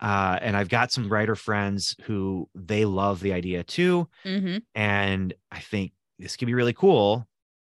uh 0.00 0.38
and 0.40 0.56
i've 0.56 0.68
got 0.68 0.92
some 0.92 1.08
writer 1.08 1.36
friends 1.36 1.96
who 2.02 2.48
they 2.54 2.84
love 2.84 3.20
the 3.20 3.32
idea 3.32 3.62
too 3.62 4.08
Mm-hmm. 4.24 4.58
and 4.74 5.34
i 5.50 5.60
think 5.60 5.92
this 6.18 6.36
could 6.36 6.46
be 6.46 6.54
really 6.54 6.72
cool. 6.72 7.26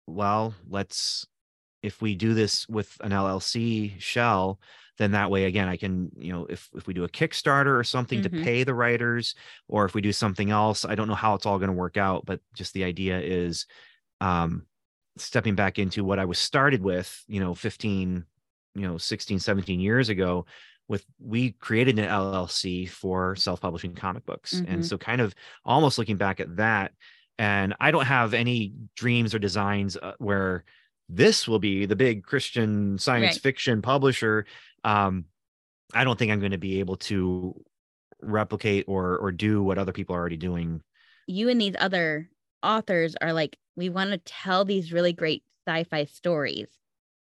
Well 0.06 0.54
let's 0.70 1.28
if 1.84 2.02
we 2.02 2.16
do 2.16 2.34
this 2.34 2.68
with 2.70 2.98
an 3.02 3.12
llc 3.12 4.00
shell 4.00 4.60
then 4.98 5.12
that 5.12 5.30
way 5.32 5.46
again 5.46 5.68
i 5.68 5.78
can 5.78 6.10
you 6.18 6.32
know 6.34 6.46
if 6.50 6.70
if 6.76 6.88
we 6.88 6.94
do 6.94 7.04
a 7.04 7.10
kickstarter 7.10 7.78
or 7.80 7.84
something 7.84 8.20
Mhm. 8.20 8.24
to 8.24 8.30
pay 8.30 8.64
the 8.64 8.74
writers 8.74 9.36
or 9.68 9.86
if 9.86 9.94
we 9.94 10.02
do 10.02 10.12
something 10.14 10.52
else 10.52 10.86
i 10.86 10.96
don't 10.96 11.08
know 11.08 11.16
how 11.16 11.34
it's 11.36 11.46
all 11.46 11.60
going 11.60 11.70
to 11.70 11.74
work 11.74 11.98
out 11.98 12.26
but 12.26 12.40
just 12.54 12.74
the 12.74 12.84
idea 12.84 13.20
is 13.20 13.66
um 14.22 14.66
stepping 15.18 15.56
back 15.56 15.80
into 15.80 16.04
what 16.04 16.20
i 16.20 16.26
was 16.26 16.40
started 16.40 16.82
with 16.82 17.24
you 17.28 17.40
know 17.40 17.54
15 17.56 18.24
you 18.76 18.82
know 18.88 18.98
16 18.98 19.40
17 19.40 19.80
years 19.80 20.10
ago 20.10 20.46
with 20.88 21.04
we 21.20 21.52
created 21.54 22.00
an 22.00 22.06
llc 22.10 22.90
for 22.90 23.36
self-publishing 23.36 23.94
comic 23.96 24.26
books 24.26 24.62
Mhm. 24.62 24.74
and 24.74 24.86
so 24.86 24.98
kind 24.98 25.22
of 25.22 25.34
almost 25.66 25.98
looking 25.98 26.18
back 26.18 26.40
at 26.40 26.56
that 26.58 26.92
and 27.40 27.76
i 27.80 27.92
don't 27.92 28.06
have 28.06 28.34
any 28.34 28.74
dreams 28.96 29.34
or 29.36 29.40
designs 29.40 29.98
uh, 29.98 30.14
where 30.20 30.64
this 31.10 31.48
will 31.48 31.60
be 31.60 31.86
the 31.86 31.96
big 31.96 32.24
christian 32.24 32.98
science 32.98 33.36
Right. 33.36 33.42
fiction 33.42 33.82
publisher 33.82 34.46
um 34.88 35.26
i 35.94 36.04
don't 36.04 36.18
think 36.18 36.32
i'm 36.32 36.40
going 36.40 36.52
to 36.52 36.58
be 36.58 36.80
able 36.80 36.96
to 36.98 37.54
replicate 38.22 38.86
or 38.88 39.18
or 39.18 39.32
do 39.32 39.62
what 39.62 39.78
other 39.78 39.92
people 39.92 40.16
are 40.16 40.20
already 40.20 40.38
doing. 40.38 40.82
You 41.28 41.50
and 41.50 41.62
these 41.62 41.76
other 41.80 42.30
authors 42.64 43.16
are 43.22 43.34
like 43.34 43.58
we 43.76 43.90
want 43.90 44.12
to 44.12 44.18
tell 44.18 44.66
these 44.66 44.92
really 44.92 45.14
great 45.14 45.44
sci-fi 45.68 46.06
stories. 46.06 46.68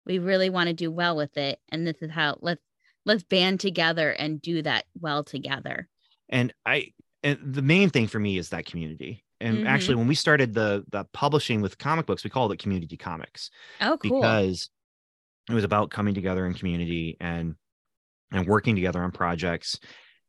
We 0.05 0.20
really 0.20 0.49
want 0.49 0.68
to 0.68 0.74
do 0.74 0.89
well 0.89 1.16
with 1.18 1.36
it 1.38 1.60
and 1.70 1.86
this 1.86 1.97
is 2.01 2.12
how 2.12 2.38
let's 2.41 2.62
let's 3.05 3.24
band 3.24 3.60
together 3.60 4.12
and 4.12 4.41
do 4.41 4.62
that 4.62 4.86
well 4.99 5.24
together. 5.24 5.88
And 6.30 6.53
i 6.66 6.93
and 7.24 7.38
the 7.43 7.62
main 7.62 7.89
thing 7.89 8.08
for 8.08 8.20
me 8.20 8.38
is 8.38 8.49
that 8.49 8.66
community. 8.66 9.24
And 9.41 9.62
Mhm. 9.62 9.66
actually 9.68 9.95
when 9.95 10.08
we 10.08 10.16
started 10.16 10.53
the 10.53 10.86
the 10.91 11.03
publishing 11.14 11.62
with 11.62 11.78
comic 11.78 12.05
books 12.05 12.24
we 12.24 12.30
called 12.30 12.51
it 12.53 12.60
community 12.60 12.97
comics 12.97 13.49
oh 13.82 13.97
cool. 13.97 14.22
because 14.22 14.70
it 15.49 15.53
was 15.53 15.63
about 15.63 15.89
coming 15.89 16.13
together 16.13 16.45
in 16.45 16.53
community 16.53 17.17
and 17.19 17.55
and 18.31 18.47
working 18.47 18.75
together 18.75 19.01
on 19.01 19.11
projects 19.11 19.79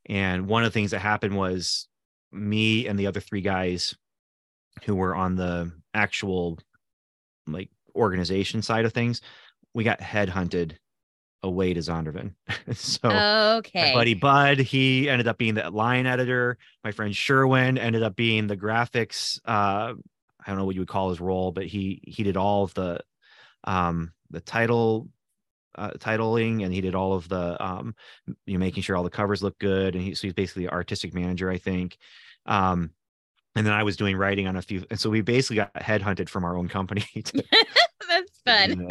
and 0.07 0.47
one 0.47 0.63
of 0.63 0.71
the 0.71 0.75
things 0.75 0.93
that 0.93 1.01
happened 1.01 1.37
was 1.37 1.89
me 2.33 2.87
and 2.87 2.99
the 2.99 3.07
other 3.07 3.21
three 3.21 3.41
guys 3.41 3.95
who 4.85 4.95
were 4.95 5.15
on 5.15 5.35
the 5.35 5.73
actual 5.95 6.59
like 7.47 7.71
organization 7.95 8.63
side 8.63 8.85
of 8.85 8.93
things 8.93 9.21
we 9.75 9.85
got 9.85 10.01
headhunted 10.01 10.77
away 11.43 11.73
to 11.75 11.81
Zondervan. 11.81 12.35
so 12.73 13.09
okay. 13.59 13.93
buddy 13.95 14.15
Bud, 14.15 14.59
he 14.59 15.09
ended 15.09 15.29
up 15.29 15.39
being 15.39 15.55
the 15.55 15.71
line 15.71 16.07
editor. 16.07 16.59
My 16.85 16.93
friend 16.93 17.15
Sherwin 17.15 17.79
ended 17.79 18.03
up 18.03 18.17
being 18.17 18.47
the 18.47 18.57
graphics. 18.57 19.39
Uh, 19.45 19.95
I 19.95 20.47
don't 20.47 20.59
know 20.59 20.65
what 20.65 20.75
you 20.75 20.81
would 20.81 20.89
call 20.89 21.11
his 21.11 21.21
role, 21.21 21.53
but 21.53 21.67
he 21.67 22.01
he 22.05 22.23
did 22.23 22.37
all 22.37 22.65
of 22.65 22.75
the 22.75 23.01
um 23.65 24.13
the 24.31 24.41
title 24.41 25.09
uh, 25.75 25.91
titling 25.99 26.65
and 26.65 26.73
he 26.75 26.81
did 26.81 26.95
all 26.95 27.13
of 27.13 27.29
the 27.29 27.63
um 27.65 27.95
you 28.47 28.55
know 28.55 28.59
making 28.59 28.83
sure 28.83 28.97
all 28.97 29.05
the 29.05 29.11
covers 29.11 29.43
look 29.43 29.59
good. 29.59 29.95
And 29.95 30.03
he, 30.03 30.15
so 30.15 30.27
he's 30.27 30.35
basically 30.35 30.65
the 30.67 30.73
artistic 30.73 31.15
manager 31.15 31.51
i 31.51 31.59
think. 31.59 31.97
Um 32.47 32.91
and 33.55 33.67
then 33.67 33.75
i 33.75 33.83
was 33.83 33.97
doing 33.97 34.17
writing 34.17 34.47
on 34.47 34.57
a 34.57 34.63
few 34.63 34.85
and 34.91 34.99
so 34.99 35.11
we 35.11 35.21
basically 35.21 35.57
got 35.57 35.73
headhunted 35.75 36.29
from 36.29 36.45
our 36.45 36.57
own 36.57 36.69
company 36.69 37.03
to, 37.25 37.45
That's 38.09 38.41
fun. 38.45 38.71
and 38.71 38.91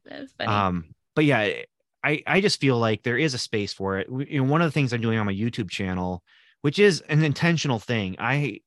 That's 0.04 0.32
funny. 0.32 0.48
um 0.48 0.84
but 1.14 1.24
yeah 1.24 1.50
i 2.04 2.22
i 2.26 2.40
just 2.40 2.60
feel 2.60 2.78
like 2.78 3.02
there 3.02 3.18
is 3.18 3.34
a 3.34 3.38
space 3.38 3.72
for 3.72 3.98
it. 3.98 4.08
You 4.10 4.42
know 4.42 4.50
one 4.50 4.62
of 4.62 4.66
the 4.68 4.72
things 4.72 4.92
i'm 4.92 5.00
doing 5.00 5.18
on 5.18 5.26
my 5.26 5.34
youtube 5.34 5.70
channel 5.70 6.22
which 6.62 6.80
is 6.80 7.00
an 7.02 7.22
intentional 7.22 7.78
thing. 7.78 8.16
I 8.18 8.60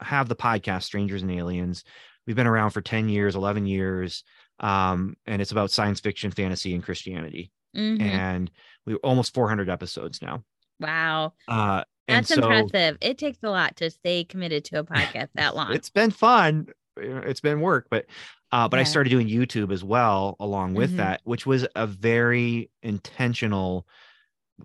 have 0.00 0.28
the 0.28 0.36
podcast 0.36 0.84
strangers 0.84 1.22
and 1.22 1.32
aliens. 1.32 1.82
We've 2.24 2.36
been 2.36 2.46
around 2.46 2.70
for 2.70 2.80
10 2.80 3.08
years 3.08 3.34
11 3.34 3.66
years 3.66 4.22
um 4.60 5.16
and 5.26 5.40
it's 5.42 5.52
about 5.52 5.70
science 5.70 6.00
fiction 6.00 6.30
fantasy 6.30 6.74
and 6.74 6.82
christianity 6.82 7.50
Mhm. 7.76 8.00
and 8.00 8.50
we're 8.86 8.96
almost 8.96 9.32
400 9.34 9.68
episodes 9.70 10.20
now 10.22 10.42
wow. 10.80 11.32
uh 11.48 11.84
and 12.08 12.24
That's 12.26 12.34
so 12.34 12.42
impressive. 12.50 12.98
It 13.00 13.18
takes 13.18 13.38
a 13.44 13.50
lot 13.50 13.76
to 13.76 13.88
stay 13.90 14.24
committed 14.24 14.64
to 14.66 14.80
a 14.80 14.84
podcast 14.84 15.28
that 15.34 15.54
long. 15.56 15.72
it's 15.72 15.90
been 15.90 16.10
fun 16.10 16.66
it's 16.96 17.40
been 17.40 17.60
work 17.60 17.86
but 17.90 18.06
uh 18.52 18.68
but 18.68 18.78
i 18.80 18.82
started 18.82 19.10
doing 19.10 19.28
youtube 19.28 19.72
as 19.72 19.82
well 19.84 20.36
along 20.40 20.74
with 20.74 20.92
Mhm. 20.92 20.96
that 20.96 21.20
which 21.24 21.46
was 21.46 21.66
a 21.76 21.86
very 21.86 22.70
intentional 22.82 23.86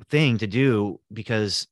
thing 0.10 0.38
to 0.40 0.48
do 0.48 1.00
because 1.14 1.68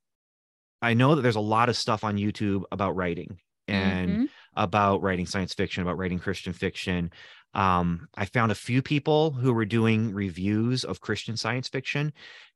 i 0.81 0.93
know 0.93 1.15
that 1.15 1.21
there's 1.23 1.35
a 1.35 1.41
lot 1.41 1.67
of 1.67 1.75
stuff 1.75 2.03
on 2.03 2.15
youtube 2.17 2.63
about 2.71 2.95
writing 2.95 3.39
and 3.67 4.09
Mhm. 4.09 4.29
About 4.55 5.01
writing 5.01 5.25
science 5.25 5.53
fiction 5.53 5.81
about 5.83 5.97
writing 5.97 6.19
christian 6.19 6.53
fiction 6.53 7.11
um 7.53 8.07
i 8.15 8.25
found 8.25 8.51
a 8.51 8.55
few 8.55 8.81
people 8.81 9.31
who 9.31 9.53
were 9.53 9.65
doing 9.65 10.13
reviews 10.13 10.83
of 10.83 11.01
christian 11.01 11.37
science 11.37 11.67
fiction 11.67 12.13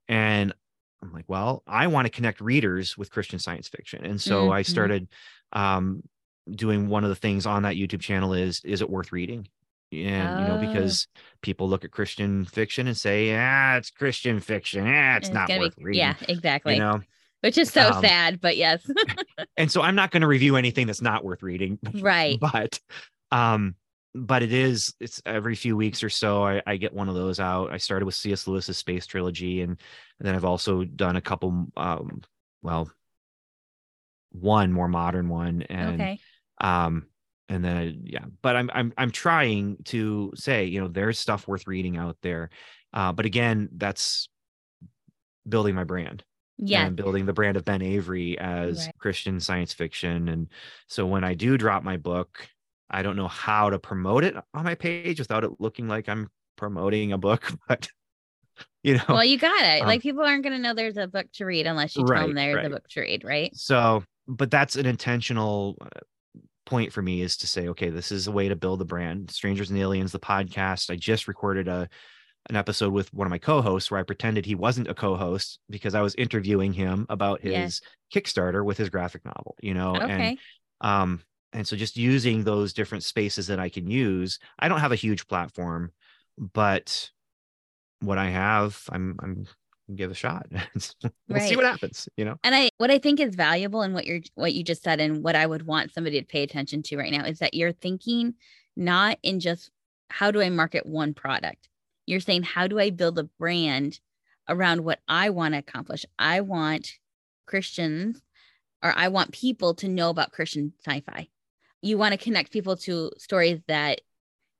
and 0.08 0.54
i'm 1.02 1.12
like 1.14 1.26
well 1.28 1.64
i 1.68 1.88
want 1.88 2.06
to 2.06 2.12
connect 2.12 2.42
readers 2.42 2.98
with 2.98 3.12
christian 3.12 3.40
science 3.40 3.68
fiction 3.68 4.04
and 4.06 4.22
so 4.22 4.50
i 4.52 4.62
Mhm. 4.62 4.66
started 4.66 5.08
um 5.54 6.02
doing 6.52 6.88
one 6.88 7.04
of 7.04 7.10
the 7.10 7.16
things 7.16 7.46
on 7.46 7.64
that 7.64 7.76
youtube 7.76 8.02
channel 8.02 8.34
is 8.34 8.62
is 8.64 8.82
it 8.82 8.90
worth 8.90 9.12
reading 9.12 9.48
and 9.92 10.38
you 10.38 10.46
know 10.46 10.56
Oh. 10.56 10.58
because 10.58 11.08
people 11.42 11.68
look 11.70 11.84
at 11.86 11.92
christian 11.92 12.46
fiction 12.46 12.88
and 12.88 12.98
say 12.98 13.28
yeah 13.28 13.78
it's 13.78 13.90
christian 13.90 14.40
fiction 14.40 14.86
yeah 14.86 15.18
it's, 15.18 15.28
And 15.28 15.34
not 15.36 15.50
worth 15.56 15.76
be, 15.78 15.84
reading 15.84 16.00
Yeah, 16.00 16.16
exactly. 16.28 16.76
you 16.76 16.80
know 16.80 17.02
Which 17.48 17.58
is 17.58 17.72
so 17.72 17.92
Um, 17.94 18.02
sad, 18.02 18.42
but 18.42 18.58
yes. 18.58 18.86
and 19.56 19.72
so 19.72 19.82
i'm 19.82 19.96
not 19.96 20.12
going 20.12 20.20
to 20.20 20.28
review 20.28 20.58
anything 20.58 20.86
that's 20.86 21.02
not 21.02 21.24
worth 21.24 21.42
reading 21.42 21.80
right. 22.02 22.38
but 22.42 22.78
um 23.32 23.74
but 24.14 24.44
it 24.44 24.52
is 24.52 24.94
it's 25.00 25.22
every 25.26 25.56
few 25.56 25.78
weeks 25.78 26.04
or 26.04 26.10
so 26.10 26.44
I, 26.44 26.62
I 26.68 26.76
get 26.76 26.94
one 26.94 27.08
of 27.08 27.16
those 27.16 27.40
out 27.40 27.72
i 27.72 27.78
started 27.78 28.06
with 28.06 28.16
cs 28.16 28.48
lewis's 28.48 28.78
space 28.78 29.06
trilogy 29.06 29.62
and, 29.62 29.72
and 30.20 30.28
then 30.28 30.36
i've 30.36 30.44
also 30.44 30.84
done 30.84 31.16
a 31.16 31.22
couple 31.22 31.68
um 31.78 32.22
well 32.62 32.92
one 34.32 34.74
more 34.74 34.90
modern 34.90 35.30
one 35.30 35.62
and 35.70 36.02
okay. 36.02 36.20
um 36.60 37.06
and 37.48 37.64
then 37.64 38.02
yeah 38.04 38.26
but 38.42 38.58
i'm 38.58 38.70
i'm 38.74 38.92
i'm 38.98 39.12
trying 39.12 39.78
to 39.86 40.34
say 40.36 40.66
you 40.66 40.82
know 40.82 40.90
there's 40.90 41.18
stuff 41.18 41.48
worth 41.48 41.66
reading 41.66 41.96
out 41.96 42.18
there 42.22 42.50
uh 42.94 43.14
but 43.14 43.26
again 43.26 43.70
that's 43.78 44.28
building 45.48 45.76
my 45.76 45.86
brand 45.86 46.26
Yes. 46.58 46.88
and 46.88 46.96
building 46.96 47.26
the 47.26 47.34
brand 47.34 47.58
of 47.58 47.66
Ben 47.66 47.82
Avery 47.82 48.38
as 48.40 48.86
Right. 48.86 48.94
Christian 49.00 49.40
science 49.40 49.74
fiction. 49.74 50.28
And 50.30 50.48
so 50.88 51.06
when 51.06 51.24
I 51.24 51.34
do 51.34 51.58
drop 51.58 51.84
my 51.84 51.98
book, 51.98 52.48
I 52.90 53.02
don't 53.02 53.16
know 53.16 53.28
how 53.28 53.70
to 53.70 53.80
promote 53.80 54.24
it 54.24 54.36
on 54.54 54.64
my 54.64 54.76
page 54.76 55.20
without 55.20 55.44
it 55.44 55.60
looking 55.60 55.88
like 55.88 56.10
I'm 56.10 56.30
promoting 56.56 57.12
a 57.12 57.18
book, 57.18 57.52
but 57.68 57.90
you 58.84 58.96
know, 58.96 59.04
Well, 59.10 59.26
you 59.26 59.38
got 59.38 59.64
it. 59.64 59.82
um, 59.82 59.88
like 59.88 60.02
people 60.02 60.24
aren't 60.24 60.44
going 60.44 60.56
to 60.56 60.62
know 60.62 60.74
there's 60.74 60.98
a 60.98 61.08
book 61.08 61.28
to 61.34 61.46
read 61.46 61.68
unless 61.68 61.96
you 61.96 62.04
tell 62.04 62.08
Right, 62.08 62.28
them 62.28 62.36
there's 62.36 62.66
a 62.66 62.70
book 62.70 62.88
to 62.90 63.02
read, 63.02 63.24
right? 63.24 63.52
so 63.54 64.04
but 64.28 64.52
that's 64.52 64.76
an 64.76 64.86
intentional 64.86 65.78
uh, 65.82 65.88
point 66.66 66.92
for 66.92 67.02
me 67.02 67.22
is 67.22 67.38
to 67.38 67.48
say 67.48 67.70
okay 67.70 67.90
this 67.90 68.12
is 68.12 68.28
a 68.28 68.32
way 68.32 68.50
to 68.50 68.56
build 68.56 68.80
the 68.80 68.86
brand 68.86 69.32
strangers 69.32 69.70
and 69.70 69.80
aliens 69.80 70.12
the 70.12 70.20
podcast 70.20 70.90
i 70.90 70.96
just 70.96 71.28
recorded 71.28 71.68
a 71.70 71.88
an 72.50 72.56
episode 72.56 72.94
with 72.94 73.14
one 73.14 73.28
of 73.28 73.32
my 73.32 73.38
co-hosts 73.38 73.90
where 73.92 74.00
i 74.00 74.04
pretended 74.04 74.46
he 74.46 74.56
wasn't 74.56 74.88
a 74.88 74.94
co-host 74.94 75.60
because 75.70 75.96
i 75.96 76.02
was 76.02 76.16
interviewing 76.16 76.74
him 76.74 77.06
about 77.10 77.42
his 77.42 77.54
Yes. 77.54 77.82
kickstarter 78.14 78.64
with 78.64 78.78
his 78.78 78.90
graphic 78.90 79.24
novel 79.26 79.56
you 79.62 79.74
know 79.74 80.00
and 80.00 80.38
um 80.82 81.22
and 81.54 81.68
so 81.68 81.76
just 81.76 81.98
using 81.98 82.44
those 82.44 82.74
different 82.74 83.04
spaces 83.04 83.48
that 83.48 83.60
i 83.60 83.70
can 83.70 83.90
use 83.90 84.40
i 84.60 84.68
don't 84.68 84.80
have 84.80 84.92
a 84.92 84.96
huge 84.96 85.28
platform 85.28 85.92
but 86.38 87.12
what 88.02 88.18
i 88.18 88.30
have 88.30 88.82
i'm 88.90 89.18
i'm 89.22 89.46
give 89.96 90.12
a 90.12 90.14
shot 90.14 90.46
we'll 91.30 91.40
see 91.40 91.56
what 91.56 91.66
happens 91.66 92.10
you 92.18 92.26
know 92.26 92.38
And 92.44 92.54
I 92.54 92.70
what 92.78 92.92
I 92.92 93.00
think 93.00 93.20
is 93.20 93.36
valuable 93.36 93.82
and 93.82 93.94
what 93.94 94.06
you're 94.06 94.20
what 94.36 94.54
you 94.54 94.64
just 94.64 94.84
said 94.84 95.00
and 95.00 95.24
what 95.24 95.36
I 95.36 95.46
would 95.46 95.66
want 95.66 95.94
somebody 95.94 96.20
to 96.20 96.26
pay 96.26 96.44
attention 96.44 96.84
to 96.84 96.98
right 96.98 97.12
now 97.12 97.26
is 97.26 97.40
that 97.40 97.54
you're 97.54 97.72
thinking 97.72 98.36
not 98.76 99.18
in 99.24 99.40
just 99.40 99.72
how 100.10 100.32
do 100.32 100.42
I 100.42 100.50
market 100.50 100.86
one 100.86 101.14
product. 101.14 101.68
You're 102.08 102.20
saying 102.20 102.44
how 102.44 102.68
do 102.68 102.80
I 102.80 102.90
build 102.90 103.20
a 103.20 103.24
brand 103.24 104.00
around 104.50 104.84
what 104.84 105.00
I 105.08 105.30
want 105.30 105.54
to 105.54 105.60
accomplish? 105.60 106.06
I 106.18 106.42
want 106.42 106.94
Christians 107.46 108.20
or 108.82 108.94
I 108.96 109.10
want 109.10 109.32
people 109.32 109.76
to 109.76 109.88
know 109.88 110.10
about 110.10 110.32
Christian 110.32 110.74
sci-fi. 110.86 111.28
You 111.82 111.98
want 111.98 112.14
to 112.14 112.18
connect 112.18 112.52
people 112.52 112.78
to 112.78 113.12
stories 113.18 113.60
that 113.68 114.02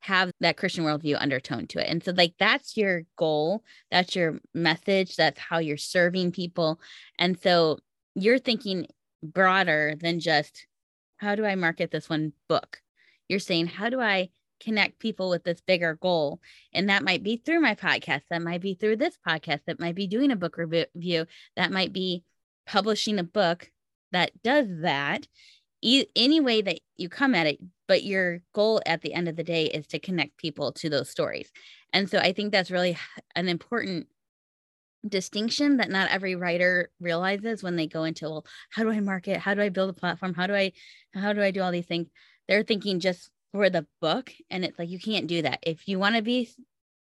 have 0.02 0.32
that 0.40 0.58
Christian 0.58 0.84
worldview 0.84 1.20
undertone 1.20 1.68
to 1.68 1.80
it. 1.80 1.90
And 1.90 2.04
so 2.04 2.12
like 2.12 2.36
that's 2.38 2.78
your 2.78 3.04
goal, 3.18 3.64
that's 3.90 4.16
your 4.16 4.40
message, 4.54 5.16
that's 5.16 5.40
how 5.40 5.58
you're 5.58 5.78
serving 5.78 6.32
people. 6.32 6.80
And 7.18 7.40
so 7.40 7.80
you're 8.14 8.40
thinking 8.40 8.88
broader 9.24 9.96
than 10.00 10.20
just 10.20 10.68
how 11.18 11.36
do 11.36 11.46
I 11.46 11.56
market 11.56 11.92
this 11.92 12.10
one 12.10 12.34
book? 12.48 12.82
You're 13.28 13.40
saying, 13.40 13.68
how 13.68 13.90
do 13.90 14.00
I 14.00 14.30
connect 14.60 15.00
people 15.00 15.30
with 15.30 15.44
this 15.44 15.62
bigger 15.62 15.96
goal? 15.96 16.42
And 16.74 16.90
that 16.90 17.04
might 17.04 17.24
be 17.24 17.38
through 17.38 17.62
my 17.62 17.76
podcast, 17.76 18.22
that 18.30 18.42
might 18.42 18.62
be 18.62 18.76
through 18.76 18.98
this 18.98 19.18
podcast, 19.28 19.62
that 19.68 19.80
might 19.80 19.96
be 19.96 20.08
doing 20.08 20.32
a 20.32 20.36
book 20.36 20.58
review, 20.58 21.26
that 21.56 21.72
might 21.72 21.94
be 21.94 22.24
publishing 22.66 23.20
a 23.20 23.24
book 23.24 23.72
that 24.12 24.32
does 24.44 24.68
that. 24.82 25.28
E- 25.82 26.08
any 26.16 26.40
way 26.40 26.62
that 26.62 26.80
you 26.96 27.08
come 27.08 27.36
at 27.36 27.48
it, 27.48 27.60
but 27.88 28.04
your 28.04 28.42
goal 28.54 28.82
at 28.86 29.02
the 29.02 29.14
end 29.14 29.30
of 29.30 29.36
the 29.36 29.44
day 29.44 29.66
is 29.66 29.86
to 29.88 30.00
connect 30.00 30.38
people 30.38 30.72
to 30.74 30.90
those 30.90 31.10
stories. 31.10 31.52
And 31.94 32.10
so 32.10 32.18
I 32.18 32.34
think 32.34 32.52
that's 32.52 32.72
really 32.72 32.98
an 33.36 33.48
important 33.48 34.08
distinction 35.08 35.78
that 35.78 35.90
not 35.90 36.10
every 36.10 36.36
writer 36.36 36.90
realizes 37.00 37.64
when 37.64 37.76
they 37.76 37.88
go 37.88 38.04
into 38.04 38.30
well 38.30 38.46
how 38.72 38.84
do 38.84 38.92
i 38.92 39.00
market 39.00 39.38
how 39.38 39.54
do 39.54 39.62
i 39.62 39.70
build 39.70 39.90
a 39.90 39.94
platform 39.94 40.34
how 40.34 40.48
do 40.48 40.56
i 40.56 40.72
how 41.14 41.34
do 41.34 41.42
i 41.42 41.52
do 41.52 41.62
all 41.62 41.72
these 41.72 41.86
things 41.86 42.08
they're 42.48 42.64
thinking 42.64 43.00
just 43.00 43.30
for 43.58 43.72
the 43.72 43.88
book 44.02 44.32
and 44.52 44.64
it's 44.64 44.78
like 44.78 44.88
you 44.88 45.00
can't 45.00 45.26
do 45.26 45.42
that 45.42 45.58
if 45.64 45.88
you 45.88 45.98
want 45.98 46.16
to 46.16 46.22
be 46.22 46.48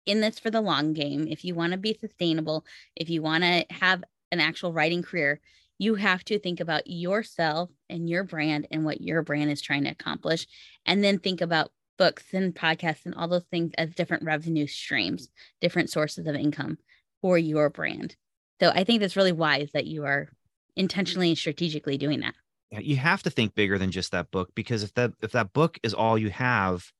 in 0.05 0.21
this 0.21 0.37
for 0.37 0.51
the 0.51 0.61
long 0.61 0.93
game 0.93 1.27
if 1.27 1.43
you 1.43 1.55
want 1.55 1.71
to 1.71 1.77
be 1.77 1.97
sustainable 1.99 2.63
if 2.95 3.09
you 3.09 3.19
want 3.19 3.43
to 3.43 3.65
have 3.71 4.03
an 4.31 4.39
actual 4.39 4.71
writing 4.71 5.01
career 5.01 5.39
you 5.79 5.95
have 5.95 6.23
to 6.23 6.37
think 6.37 6.59
about 6.59 6.83
yourself 6.85 7.71
and 7.89 8.07
your 8.07 8.23
brand 8.23 8.67
and 8.69 8.85
what 8.85 9.01
your 9.01 9.23
brand 9.23 9.49
is 9.49 9.59
trying 9.59 9.83
to 9.83 9.89
accomplish 9.89 10.45
and 10.85 11.03
then 11.03 11.17
think 11.17 11.41
about 11.41 11.71
books 11.97 12.25
and 12.31 12.53
podcasts 12.53 13.05
and 13.05 13.15
all 13.15 13.27
those 13.27 13.47
things 13.49 13.71
as 13.79 13.95
different 13.95 14.23
revenue 14.23 14.67
streams 14.67 15.29
different 15.61 15.89
sources 15.89 16.27
of 16.27 16.35
income 16.35 16.77
for 17.25 17.39
your 17.39 17.71
brand. 17.71 18.15
So 18.59 18.69
I 18.69 18.83
think 18.83 19.01
that's 19.01 19.15
really 19.15 19.31
wise 19.31 19.71
that 19.73 19.87
you 19.87 20.05
are 20.05 20.29
intentionally 20.75 21.29
and 21.29 21.37
strategically 21.39 21.97
doing 21.97 22.19
that. 22.19 22.35
You 22.79 22.97
have 22.97 23.23
to 23.23 23.29
think 23.29 23.55
bigger 23.55 23.77
than 23.77 23.91
just 23.91 24.11
that 24.11 24.31
book 24.31 24.49
because 24.55 24.83
if 24.83 24.93
that 24.95 25.13
if 25.21 25.31
that 25.31 25.53
book 25.53 25.79
is 25.83 25.93
all 25.93 26.17
you 26.17 26.29
have 26.29 26.91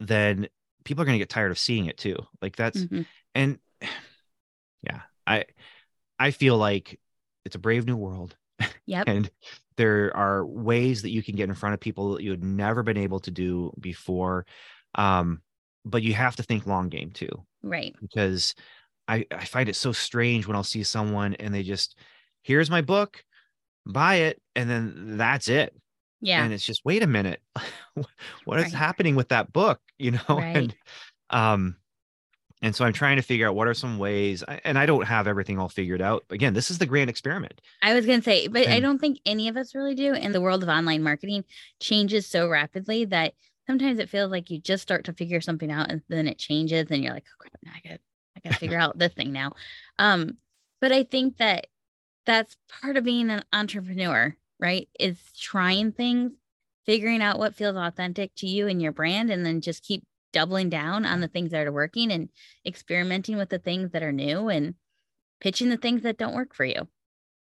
then 0.00 0.48
people 0.84 1.02
are 1.02 1.04
going 1.06 1.14
to 1.18 1.22
get 1.22 1.28
tired 1.28 1.50
of 1.50 1.58
seeing 1.58 1.86
it 1.86 1.98
too 1.98 2.16
like 2.40 2.56
that's 2.56 2.84
Mhm. 2.84 3.06
and 3.34 3.58
yeah 4.82 5.00
i 5.26 5.44
i 6.18 6.30
feel 6.30 6.56
like 6.56 6.98
it's 7.44 7.56
a 7.56 7.58
brave 7.58 7.86
new 7.86 7.96
world 7.96 8.36
Yep. 8.86 9.08
and 9.08 9.30
there 9.76 10.16
are 10.16 10.44
ways 10.44 11.02
that 11.02 11.10
you 11.10 11.22
can 11.22 11.36
get 11.36 11.48
in 11.48 11.54
front 11.54 11.74
of 11.74 11.80
people 11.80 12.14
that 12.14 12.22
you 12.22 12.30
had 12.30 12.42
never 12.44 12.82
been 12.82 12.96
able 12.96 13.20
to 13.20 13.30
do 13.30 13.72
before 13.80 14.46
um 14.94 15.42
but 15.84 16.02
you 16.02 16.14
have 16.14 16.36
to 16.36 16.42
think 16.42 16.66
long 16.66 16.88
game 16.88 17.10
too 17.10 17.28
Right. 17.62 17.94
because 18.00 18.54
I, 19.08 19.26
I 19.30 19.46
find 19.46 19.68
it 19.68 19.76
so 19.76 19.90
strange 19.92 20.46
when 20.46 20.54
I'll 20.54 20.62
see 20.62 20.82
someone 20.82 21.32
and 21.34 21.52
they 21.54 21.62
just, 21.62 21.96
here's 22.42 22.68
my 22.70 22.82
book, 22.82 23.24
buy 23.88 24.16
it, 24.16 24.40
and 24.56 24.68
then 24.70 25.16
that's 25.16 25.48
it. 25.48 25.74
Yeah. 26.20 26.44
And 26.44 26.52
it's 26.52 26.64
just, 26.64 26.84
wait 26.84 27.02
a 27.02 27.06
minute, 27.06 27.42
what 28.44 28.58
is 28.60 28.64
Right. 28.66 28.72
happening 28.72 29.16
with 29.16 29.28
that 29.30 29.52
book? 29.52 29.80
You 30.00 30.12
know, 30.12 30.20
Right. 30.28 30.54
and 30.56 30.74
um, 31.30 31.76
And 32.62 32.74
so 32.74 32.84
I'm 32.84 32.92
trying 32.92 33.16
to 33.16 33.22
figure 33.22 33.48
out 33.48 33.54
what 33.56 33.68
are 33.68 33.74
some 33.74 33.98
ways, 33.98 34.42
and 34.64 34.78
I 34.78 34.86
don't 34.86 35.06
have 35.06 35.26
everything 35.28 35.58
all 35.58 35.68
figured 35.68 36.02
out. 36.02 36.24
Again, 36.30 36.54
this 36.54 36.70
is 36.70 36.78
the 36.78 36.86
grand 36.86 37.10
experiment. 37.10 37.60
I 37.82 37.94
was 37.94 38.06
going 38.06 38.20
to 38.20 38.24
say, 38.24 38.48
but 38.48 38.66
I 38.68 38.80
don't 38.80 38.98
think 38.98 39.20
any 39.26 39.48
of 39.48 39.56
us 39.56 39.74
really 39.74 39.94
do. 39.94 40.14
And 40.14 40.34
the 40.34 40.40
world 40.40 40.62
of 40.62 40.68
online 40.68 41.02
marketing 41.02 41.44
changes 41.80 42.26
so 42.26 42.48
rapidly 42.48 43.04
that 43.06 43.34
sometimes 43.66 43.98
it 44.00 44.08
feels 44.10 44.30
like 44.30 44.50
you 44.50 44.60
just 44.60 44.82
start 44.82 45.04
to 45.04 45.12
figure 45.12 45.40
something 45.40 45.70
out 45.70 45.90
and 45.90 46.02
then 46.08 46.26
it 46.26 46.38
changes 46.38 46.86
and 46.90 47.02
you're 47.02 47.12
like, 47.12 47.26
oh 47.28 47.36
crap, 47.38 47.52
now 47.64 47.72
I 47.74 47.88
got 47.88 48.00
I 48.36 48.40
got 48.42 48.50
to 48.50 48.56
figure 48.60 48.78
out 48.78 48.98
this 48.98 49.12
thing 49.12 49.32
now. 49.32 49.52
Um, 49.98 50.38
but 50.80 50.90
I 50.92 51.04
think 51.04 51.36
that 51.38 51.66
that's 52.28 52.58
part 52.82 52.98
of 52.98 53.04
being 53.04 53.30
an 53.30 53.42
entrepreneur, 53.54 54.36
right? 54.60 54.86
Is 55.00 55.18
trying 55.34 55.92
things, 55.92 56.32
figuring 56.84 57.22
out 57.22 57.38
what 57.38 57.56
feels 57.56 57.74
authentic 57.74 58.34
to 58.36 58.46
you 58.46 58.68
and 58.68 58.82
your 58.82 58.92
brand, 58.92 59.30
and 59.30 59.46
then 59.46 59.62
just 59.62 59.82
keep 59.82 60.04
doubling 60.34 60.68
down 60.68 61.06
on 61.06 61.20
the 61.20 61.28
things 61.28 61.52
that 61.52 61.66
are 61.66 61.72
working 61.72 62.12
and 62.12 62.28
experimenting 62.66 63.38
with 63.38 63.48
the 63.48 63.58
things 63.58 63.92
that 63.92 64.02
are 64.02 64.12
new 64.12 64.50
and 64.50 64.74
pitching 65.40 65.70
the 65.70 65.78
things 65.78 66.02
that 66.02 66.18
don't 66.18 66.34
work 66.34 66.54
for 66.54 66.66
you. 66.66 66.86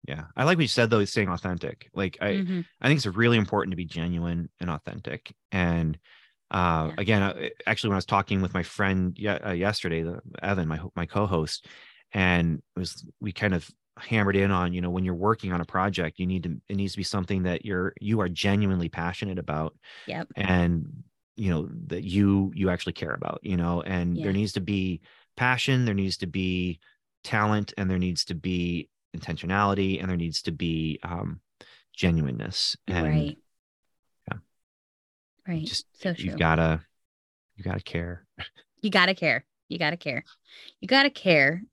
Yeah. 0.07 0.23
I 0.35 0.45
like 0.45 0.57
what 0.57 0.63
you 0.63 0.67
said 0.67 0.89
though, 0.89 1.05
staying 1.05 1.29
authentic. 1.29 1.91
Like 1.93 2.17
I, 2.19 2.29
Mhm. 2.29 2.65
I 2.81 2.87
think 2.87 2.97
it's 2.97 3.05
really 3.05 3.37
important 3.37 3.73
to 3.73 3.77
be 3.77 3.85
genuine 3.85 4.49
and 4.59 4.71
authentic. 4.71 5.31
And 5.51 5.99
uh, 6.49 6.87
Yeah. 6.89 6.95
again, 6.97 7.21
uh, 7.21 7.49
actually, 7.67 7.89
when 7.89 7.95
I 7.95 7.97
was 7.99 8.05
talking 8.05 8.41
with 8.41 8.55
my 8.55 8.63
friend 8.63 9.15
uh, 9.45 9.51
yesterday, 9.51 10.01
the, 10.01 10.21
Evan, 10.41 10.67
my 10.67 10.81
my 10.95 11.05
co-host, 11.05 11.67
and 12.13 12.63
it 12.75 12.79
was 12.79 13.05
we 13.21 13.31
kind 13.31 13.53
of 13.53 13.69
hammered 13.99 14.35
in 14.35 14.51
on 14.51 14.73
you 14.73 14.81
know 14.81 14.89
when 14.89 15.03
you're 15.05 15.13
working 15.13 15.51
on 15.53 15.61
a 15.61 15.65
project, 15.65 16.19
you 16.19 16.25
need 16.25 16.43
to 16.43 16.61
it 16.69 16.75
needs 16.75 16.93
to 16.93 16.97
be 16.97 17.03
something 17.03 17.43
that 17.43 17.65
you're 17.65 17.93
you 17.99 18.19
are 18.21 18.29
genuinely 18.29 18.89
passionate 18.89 19.39
about, 19.39 19.75
Yep. 20.07 20.29
and 20.35 21.03
you 21.35 21.49
know 21.49 21.69
that 21.87 22.03
you 22.03 22.51
you 22.55 22.69
actually 22.69 22.93
care 22.93 23.13
about, 23.13 23.39
you 23.43 23.57
know, 23.57 23.81
and 23.81 24.17
Yeah. 24.17 24.23
there 24.23 24.33
needs 24.33 24.53
to 24.53 24.61
be 24.61 25.01
passion, 25.35 25.85
there 25.85 25.95
needs 25.95 26.17
to 26.17 26.27
be 26.27 26.79
talent, 27.23 27.73
and 27.77 27.89
there 27.89 27.99
needs 27.99 28.25
to 28.25 28.35
be 28.35 28.89
intentionality, 29.15 29.99
and 29.99 30.09
there 30.09 30.17
needs 30.17 30.41
to 30.43 30.51
be 30.51 30.99
um, 31.03 31.39
genuineness, 31.93 32.75
and 32.87 33.05
right. 33.07 33.37
yeah. 34.27 34.37
Right. 35.47 35.67
just 35.67 35.85
so 35.93 36.13
you've 36.17 36.37
gotta 36.37 36.81
you 37.55 37.63
gotta 37.63 37.81
care 37.81 38.25
you 38.81 38.89
gotta 38.89 39.13
care. 39.13 39.45
You 39.69 39.77
gotta 39.77 39.97
care. 39.97 40.23
You 40.79 40.87
gotta 40.87 41.09
care. 41.09 41.63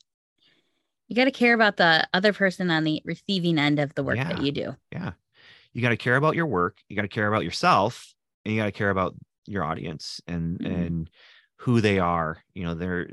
You 1.08 1.16
gotta 1.16 1.30
care 1.30 1.54
about 1.54 1.76
the 1.78 2.06
other 2.12 2.32
person 2.32 2.70
on 2.70 2.84
the 2.84 3.02
receiving 3.04 3.58
end 3.58 3.78
of 3.78 3.94
the 3.94 4.04
work 4.04 4.18
that 4.18 4.42
you 4.42 4.52
do. 4.52 4.76
yeah 4.92 5.12
you 5.72 5.82
gotta 5.82 5.96
care 5.96 6.16
about 6.16 6.34
your 6.36 6.46
work 6.46 6.78
you 6.88 6.96
gotta 6.96 7.08
care 7.08 7.28
about 7.28 7.44
yourself 7.44 8.14
and 8.44 8.54
you 8.54 8.60
gotta 8.60 8.72
care 8.72 8.90
about 8.90 9.14
your 9.46 9.64
audience 9.64 10.20
and 10.26 10.58
Mhm. 10.60 10.66
and 10.86 11.10
who 11.56 11.80
they 11.80 11.98
are 11.98 12.42
you 12.54 12.64
know 12.64 12.74
they're 12.74 13.08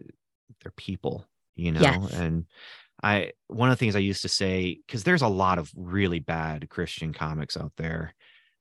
they're 0.62 0.72
people 0.78 1.28
you 1.56 1.72
know 1.72 1.82
Yes. 1.82 2.14
and 2.14 2.46
i 3.04 3.32
one 3.48 3.70
of 3.70 3.78
the 3.78 3.80
things 3.80 3.96
i 3.96 4.00
used 4.00 4.22
to 4.24 4.30
say 4.30 4.80
because 4.88 5.04
there's 5.04 5.22
a 5.22 5.28
lot 5.28 5.58
of 5.60 5.72
really 5.76 6.20
bad 6.20 6.70
christian 6.70 7.14
comics 7.14 7.58
out 7.58 7.74
there 7.78 8.14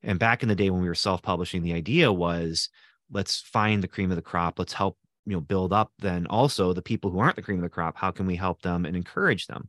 and 0.02 0.18
back 0.18 0.42
in 0.42 0.48
the 0.48 0.54
day 0.56 0.70
when 0.70 0.82
we 0.82 0.88
were 0.88 0.94
self-publishing 0.94 1.62
the 1.62 1.72
idea 1.72 2.12
was 2.12 2.68
let's 3.10 3.40
find 3.40 3.82
the 3.82 3.88
cream 3.88 4.10
of 4.10 4.16
the 4.16 4.22
crop 4.22 4.58
let's 4.58 4.72
help 4.72 4.98
you 5.26 5.32
know 5.34 5.40
build 5.40 5.72
up 5.72 5.92
then 5.98 6.26
also 6.28 6.72
the 6.72 6.82
people 6.82 7.10
who 7.10 7.18
aren't 7.18 7.36
the 7.36 7.42
cream 7.42 7.58
of 7.58 7.62
the 7.64 7.68
crop 7.68 7.96
how 7.96 8.10
can 8.10 8.26
we 8.26 8.36
help 8.36 8.62
them 8.62 8.84
and 8.84 8.96
encourage 8.96 9.46
them 9.46 9.68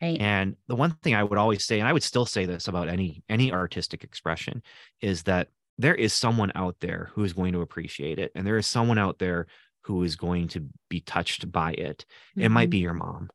Right. 0.00 0.20
and 0.20 0.56
the 0.66 0.76
one 0.76 0.92
thing 1.02 1.14
I 1.14 1.22
would 1.22 1.38
always 1.38 1.64
say, 1.64 1.78
and 1.78 1.88
I 1.88 1.92
would 1.92 2.02
still 2.02 2.26
say 2.26 2.44
this 2.44 2.68
about 2.68 2.88
any 2.88 3.22
any 3.28 3.52
artistic 3.52 4.02
expression, 4.04 4.62
is 5.00 5.22
that 5.24 5.48
there 5.78 5.94
is 5.94 6.12
someone 6.12 6.50
out 6.54 6.76
there 6.80 7.10
who 7.14 7.24
is 7.24 7.32
going 7.32 7.52
to 7.52 7.60
appreciate 7.60 8.18
it, 8.18 8.32
and 8.34 8.46
there 8.46 8.58
is 8.58 8.66
someone 8.66 8.98
out 8.98 9.18
there 9.18 9.46
who 9.82 10.02
is 10.02 10.16
going 10.16 10.48
to 10.48 10.68
be 10.88 11.00
touched 11.00 11.50
by 11.52 11.72
it. 11.72 12.04
It 12.38 12.50
might 12.50 12.68
Mhm. 12.68 12.70
be 12.70 12.78
your 12.78 12.94
mom, 12.94 13.30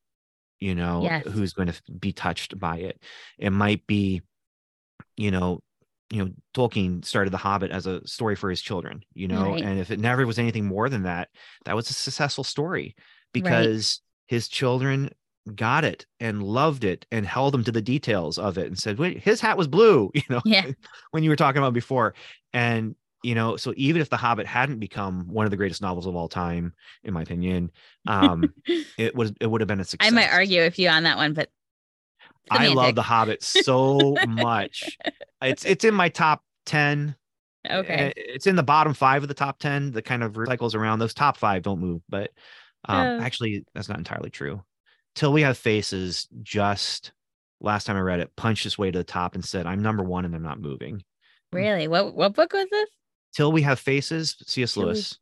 you 0.59 0.75
know, 0.75 1.13
Yes. 1.13 1.25
who's 1.25 1.53
going 1.53 1.69
to 1.69 1.81
be 1.99 2.13
touched 2.13 2.59
by 2.59 2.77
it. 2.79 3.03
It 3.39 3.51
might 3.51 3.87
be, 3.87 4.21
you 5.17 5.31
know, 5.31 5.61
you 6.13 6.23
know, 6.23 6.31
Tolkien 6.53 7.03
started 7.03 7.33
The 7.33 7.37
Hobbit 7.37 7.71
as 7.71 7.87
a 7.87 8.05
story 8.07 8.35
for 8.35 8.49
his 8.51 8.61
children, 8.61 9.03
you 9.15 9.27
know, 9.27 9.53
Right. 9.53 9.63
and 9.63 9.79
if 9.79 9.89
it 9.89 9.99
never 9.99 10.27
was 10.27 10.37
anything 10.37 10.65
more 10.65 10.87
than 10.87 11.03
that, 11.03 11.29
that 11.65 11.75
was 11.75 11.89
a 11.89 11.93
successful 11.93 12.43
story 12.43 12.95
because 13.33 14.01
his 14.27 14.47
children 14.47 15.09
got 15.55 15.83
it 15.83 16.05
and 16.19 16.43
loved 16.43 16.83
it 16.83 17.05
and 17.11 17.25
held 17.25 17.53
them 17.53 17.63
to 17.63 17.71
the 17.71 17.81
details 17.81 18.37
of 18.37 18.59
it 18.59 18.67
and 18.67 18.77
said, 18.77 18.99
wait, 18.99 19.17
his 19.17 19.41
hat 19.41 19.57
was 19.57 19.67
blue, 19.67 20.11
you 20.13 20.21
know, 20.29 20.41
Yeah. 20.45 20.67
when 21.11 21.23
you 21.23 21.31
were 21.31 21.35
talking 21.35 21.57
about 21.57 21.73
before. 21.73 22.13
And, 22.53 22.95
you 23.23 23.33
know, 23.33 23.57
so 23.57 23.73
even 23.75 23.99
if 24.01 24.09
The 24.09 24.17
Hobbit 24.17 24.45
hadn't 24.45 24.79
become 24.79 25.27
one 25.27 25.45
of 25.45 25.51
the 25.51 25.57
greatest 25.57 25.81
novels 25.81 26.05
of 26.05 26.15
all 26.15 26.29
time, 26.29 26.73
in 27.03 27.13
my 27.13 27.23
opinion, 27.23 27.71
um, 28.07 28.53
it 28.97 29.15
was 29.15 29.33
it 29.41 29.47
would 29.47 29.61
have 29.61 29.67
been 29.67 29.79
a 29.79 29.83
success. 29.83 30.11
I 30.11 30.15
might 30.15 30.31
argue 30.31 30.61
with 30.61 30.77
you 30.77 30.89
on 30.89 31.03
that 31.03 31.17
one, 31.17 31.33
but 31.33 31.49
I 32.51 32.67
love. 32.67 32.95
The 32.95 33.01
Hobbit 33.01 33.41
so 33.43 34.15
much. 34.27 34.97
It's 35.41 35.65
it's 35.65 35.83
in 35.83 35.93
my 35.93 36.09
top 36.09 36.43
10. 36.65 37.15
okay. 37.69 38.07
Uh, 38.09 38.11
It's 38.15 38.47
in 38.47 38.55
the 38.55 38.63
bottom 38.63 38.93
five 38.93 39.21
of 39.23 39.27
the 39.27 39.33
top 39.33 39.59
10. 39.59 39.91
The 39.91 40.01
kind 40.01 40.23
of 40.23 40.33
recycles 40.33 40.75
around 40.75 40.99
those 40.99 41.13
top 41.13 41.37
five 41.37 41.61
don't 41.63 41.79
move, 41.79 42.01
but 42.09 42.31
um, 42.85 42.97
Oh. 43.07 43.19
actually, 43.21 43.65
that's 43.73 43.89
not 43.89 43.97
entirely 43.97 44.29
true. 44.29 44.61
Till 45.15 45.31
We 45.31 45.41
Have 45.43 45.57
Faces, 45.57 46.27
just 46.41 47.11
last 47.61 47.85
time 47.85 47.95
I 47.95 48.01
read 48.01 48.19
it, 48.19 48.35
punched 48.35 48.65
its 48.65 48.77
way 48.77 48.91
to 48.91 48.97
the 48.99 49.03
top 49.03 49.35
and 49.35 49.45
said, 49.45 49.65
I'm 49.65 49.81
number 49.81 50.03
one 50.03 50.25
and 50.25 50.35
I'm 50.35 50.43
not 50.43 50.59
moving. 50.59 51.03
Really? 51.51 51.87
What 51.87 52.13
what 52.15 52.33
book 52.33 52.51
was 52.53 52.67
this? 52.71 52.89
Till 53.35 53.51
We 53.51 53.61
Have 53.61 53.79
Faces, 53.79 54.35
C.S. 54.47 54.73
Till 54.73 54.83
We- 54.83 54.87
Lewis. 54.87 55.17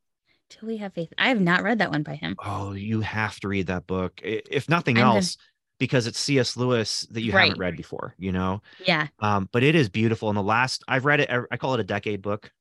Till 0.49 0.67
we 0.67 0.77
have 0.77 0.93
faith. 0.93 1.13
I 1.17 1.29
have 1.29 1.39
not 1.39 1.63
read 1.63 1.79
that 1.79 1.91
one 1.91 2.03
by 2.03 2.15
him. 2.15 2.35
Oh, 2.43 2.73
you 2.73 2.99
have 3.01 3.39
to 3.39 3.47
read 3.47 3.67
that 3.67 3.87
book. 3.87 4.19
If 4.23 4.67
nothing 4.67 4.97
I'm 4.97 5.03
gonna- 5.03 5.15
else, 5.17 5.37
because 5.81 6.05
it's 6.05 6.19
C.S. 6.19 6.55
Lewis 6.55 7.07
that 7.09 7.23
you 7.23 7.33
Right. 7.33 7.45
haven't 7.45 7.59
read 7.59 7.75
before, 7.75 8.13
you 8.19 8.31
know? 8.31 8.61
Yeah. 8.85 9.07
um, 9.17 9.49
but 9.51 9.63
it 9.63 9.73
is 9.73 9.89
beautiful. 9.89 10.29
And 10.29 10.37
the 10.37 10.43
last 10.43 10.83
I've 10.87 11.05
read 11.05 11.21
it, 11.21 11.29
I 11.51 11.57
call 11.57 11.73
it 11.73 11.79
a 11.79 11.83
decade 11.83 12.21
book. 12.21 12.51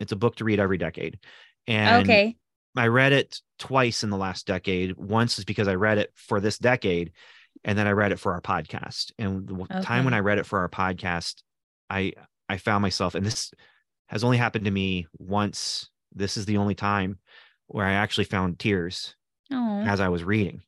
It's 0.00 0.12
a 0.12 0.16
book 0.16 0.36
to 0.36 0.44
read 0.44 0.58
every 0.58 0.78
decade. 0.78 1.18
And 1.66 2.02
okay. 2.04 2.34
I 2.74 2.86
read 2.86 3.12
it 3.12 3.40
twice 3.58 4.02
in 4.04 4.08
the 4.08 4.16
last 4.16 4.46
decade. 4.46 4.96
Once 4.96 5.38
is 5.38 5.44
because 5.44 5.68
I 5.68 5.74
read 5.74 5.98
it 5.98 6.10
for 6.14 6.40
this 6.40 6.56
decade, 6.56 7.12
and 7.62 7.76
then 7.78 7.86
I 7.86 7.90
read 7.90 8.10
it 8.10 8.18
for 8.18 8.32
our 8.32 8.40
podcast. 8.40 9.12
And 9.18 9.46
the 9.46 9.54
w- 9.54 9.82
time 9.82 10.06
when 10.06 10.14
I 10.14 10.20
read 10.20 10.38
it 10.38 10.46
for 10.46 10.60
our 10.60 10.70
podcast, 10.70 11.42
I 11.90 12.14
I 12.48 12.56
found 12.56 12.80
myself, 12.80 13.14
and 13.14 13.24
this 13.26 13.52
has 14.06 14.24
only 14.24 14.38
happened 14.38 14.64
to 14.64 14.70
me 14.70 15.06
once. 15.18 15.90
This 16.14 16.38
is 16.38 16.46
the 16.46 16.56
only 16.56 16.74
time 16.74 17.18
where 17.66 17.84
I 17.84 17.92
actually 17.92 18.24
found 18.24 18.58
tears 18.58 19.14
Oh, 19.52 19.82
as 19.82 20.00
I 20.00 20.08
was 20.08 20.24
reading 20.24 20.62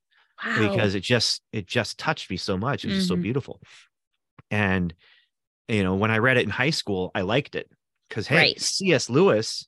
wow. 0.45 0.55
because 0.55 0.95
it 0.95 1.01
just 1.03 1.42
it 1.53 1.66
just 1.66 1.99
touched 1.99 2.30
me 2.30 2.36
so 2.36 2.57
much. 2.57 2.84
It 2.84 2.88
was 2.88 2.97
just 2.97 3.09
so 3.09 3.16
Mhm. 3.16 3.18
beautiful. 3.18 3.61
And 4.51 4.95
you 5.68 5.82
know, 5.84 5.97
when 5.97 6.11
I 6.11 6.18
read 6.18 6.38
it 6.38 6.45
in 6.45 6.51
high 6.51 6.70
school, 6.70 7.12
I 7.14 7.22
liked 7.22 7.55
it 7.55 7.70
because 8.09 8.26
hey, 8.28 8.55
Right. 8.55 8.59
C.S. 8.59 9.11
Lewis, 9.11 9.66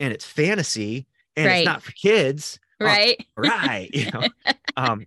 and 0.00 0.12
it's 0.12 0.26
fantasy 0.26 1.06
and 1.36 1.50
Right. 1.50 1.52
it's 1.52 1.64
not 1.64 1.82
for 1.82 1.92
kids, 1.92 2.60
Oh, 2.84 2.98
right. 2.98 3.18
right? 3.36 3.90
You 3.92 4.06
know, 4.14 4.28
um, 4.76 5.06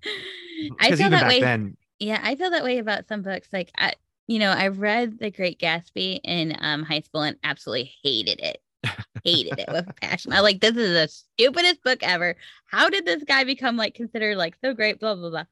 I 0.80 0.92
feel 0.94 1.10
even 1.10 1.20
that 1.20 1.26
back 1.26 1.40
way. 1.40 1.40
then, 1.40 1.78
Yeah, 2.00 2.20
I 2.24 2.36
feel 2.36 2.50
that 2.52 2.64
way 2.64 2.80
about 2.80 3.08
some 3.08 3.22
books. 3.22 3.50
Like, 3.54 3.72
I, 3.78 3.94
you 4.28 4.40
know, 4.40 4.52
I 4.52 4.70
read 4.70 5.20
The 5.20 5.32
Great 5.32 5.60
Gatsby 5.60 6.22
in 6.24 6.56
um, 6.60 6.84
high 6.84 7.02
school 7.02 7.22
and 7.22 7.38
absolutely 7.44 7.92
hated 8.04 8.40
it. 8.42 8.62
hated 9.24 9.60
it 9.60 9.70
with 9.72 9.88
passion. 10.02 10.34
I 10.34 10.40
like 10.42 10.62
this 10.62 10.76
is 10.76 10.94
the 10.94 11.08
stupidest 11.08 11.84
book 11.84 12.00
ever. 12.04 12.36
How 12.66 12.90
did 12.90 13.06
this 13.06 13.24
guy 13.24 13.44
become 13.44 13.78
like 13.78 13.94
considered 13.94 14.38
like 14.38 14.56
so 14.64 14.74
great? 14.74 15.00
Blah 15.00 15.16
blah 15.16 15.30
blah. 15.30 15.46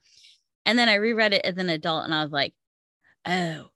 And 0.65 0.77
then 0.77 0.89
I 0.89 0.95
reread 0.95 1.33
it 1.33 1.45
as 1.45 1.57
an 1.57 1.69
adult, 1.69 2.05
and 2.05 2.13
I 2.13 2.23
was 2.23 2.31
like, 2.31 2.53
oh, 3.25 3.69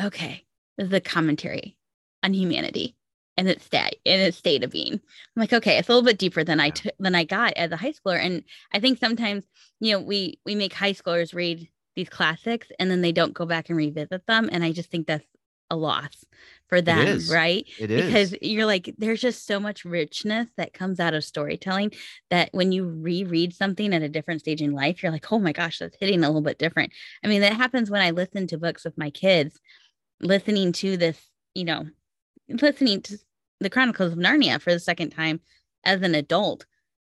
okay, 0.00 0.44
this 0.78 0.88
is 0.88 0.92
a 0.92 1.00
commentary 1.00 1.76
on 2.22 2.34
humanity 2.34 2.96
and 3.36 3.48
its 3.48 3.64
state 3.64 3.98
and 4.04 4.20
its 4.20 4.36
state 4.36 4.62
of 4.62 4.70
being. 4.70 4.94
I'm 4.94 5.00
like, 5.36 5.52
okay, 5.52 5.78
it's 5.78 5.88
a 5.88 5.92
little 5.92 6.06
bit 6.06 6.18
deeper 6.18 6.44
than 6.44 6.60
I 6.60 6.70
took 6.70 6.92
than 6.98 7.14
I 7.14 7.24
got 7.24 7.54
as 7.56 7.72
a 7.72 7.76
high 7.76 7.92
schooler. 7.92 8.18
And 8.22 8.44
I 8.72 8.80
think 8.80 8.98
sometimes, 8.98 9.44
you 9.80 9.92
know, 9.92 10.00
we 10.00 10.38
we 10.44 10.54
make 10.54 10.72
high 10.72 10.92
schoolers 10.92 11.34
read 11.34 11.68
these 11.96 12.08
classics 12.08 12.68
and 12.78 12.90
then 12.90 13.00
they 13.00 13.12
don't 13.12 13.34
go 13.34 13.46
back 13.46 13.68
and 13.68 13.78
revisit 13.78 14.26
them. 14.26 14.48
And 14.52 14.62
I 14.62 14.72
just 14.72 14.90
think 14.90 15.06
that's 15.06 15.24
a 15.70 15.76
loss 15.76 16.24
for 16.68 16.80
them, 16.80 17.20
right? 17.30 17.66
it 17.78 17.90
is 17.90 18.04
Because 18.06 18.34
you're 18.42 18.66
like, 18.66 18.94
there's 18.98 19.20
just 19.20 19.46
so 19.46 19.58
much 19.58 19.84
richness 19.84 20.48
that 20.56 20.72
comes 20.72 21.00
out 21.00 21.14
of 21.14 21.24
storytelling 21.24 21.92
that 22.30 22.48
when 22.52 22.72
you 22.72 22.84
reread 22.88 23.54
something 23.54 23.92
at 23.92 24.02
a 24.02 24.08
different 24.08 24.40
stage 24.40 24.62
in 24.62 24.72
life, 24.72 25.02
you're 25.02 25.12
like, 25.12 25.32
oh 25.32 25.38
my 25.38 25.52
gosh, 25.52 25.78
that's 25.78 25.96
hitting 25.98 26.22
a 26.22 26.28
little 26.28 26.42
bit 26.42 26.58
different. 26.58 26.92
I 27.24 27.28
mean, 27.28 27.40
that 27.40 27.54
happens 27.54 27.90
when 27.90 28.02
I 28.02 28.10
listen 28.10 28.46
to 28.48 28.58
books 28.58 28.84
with 28.84 28.96
my 28.98 29.10
kids, 29.10 29.60
listening 30.20 30.72
to 30.74 30.96
this, 30.96 31.18
you 31.54 31.64
know, 31.64 31.86
listening 32.48 33.02
to 33.02 33.18
the 33.60 33.70
Chronicles 33.70 34.12
of 34.12 34.18
Narnia 34.18 34.60
for 34.60 34.72
the 34.72 34.80
second 34.80 35.10
time 35.10 35.40
as 35.84 36.02
an 36.02 36.14
adult. 36.14 36.66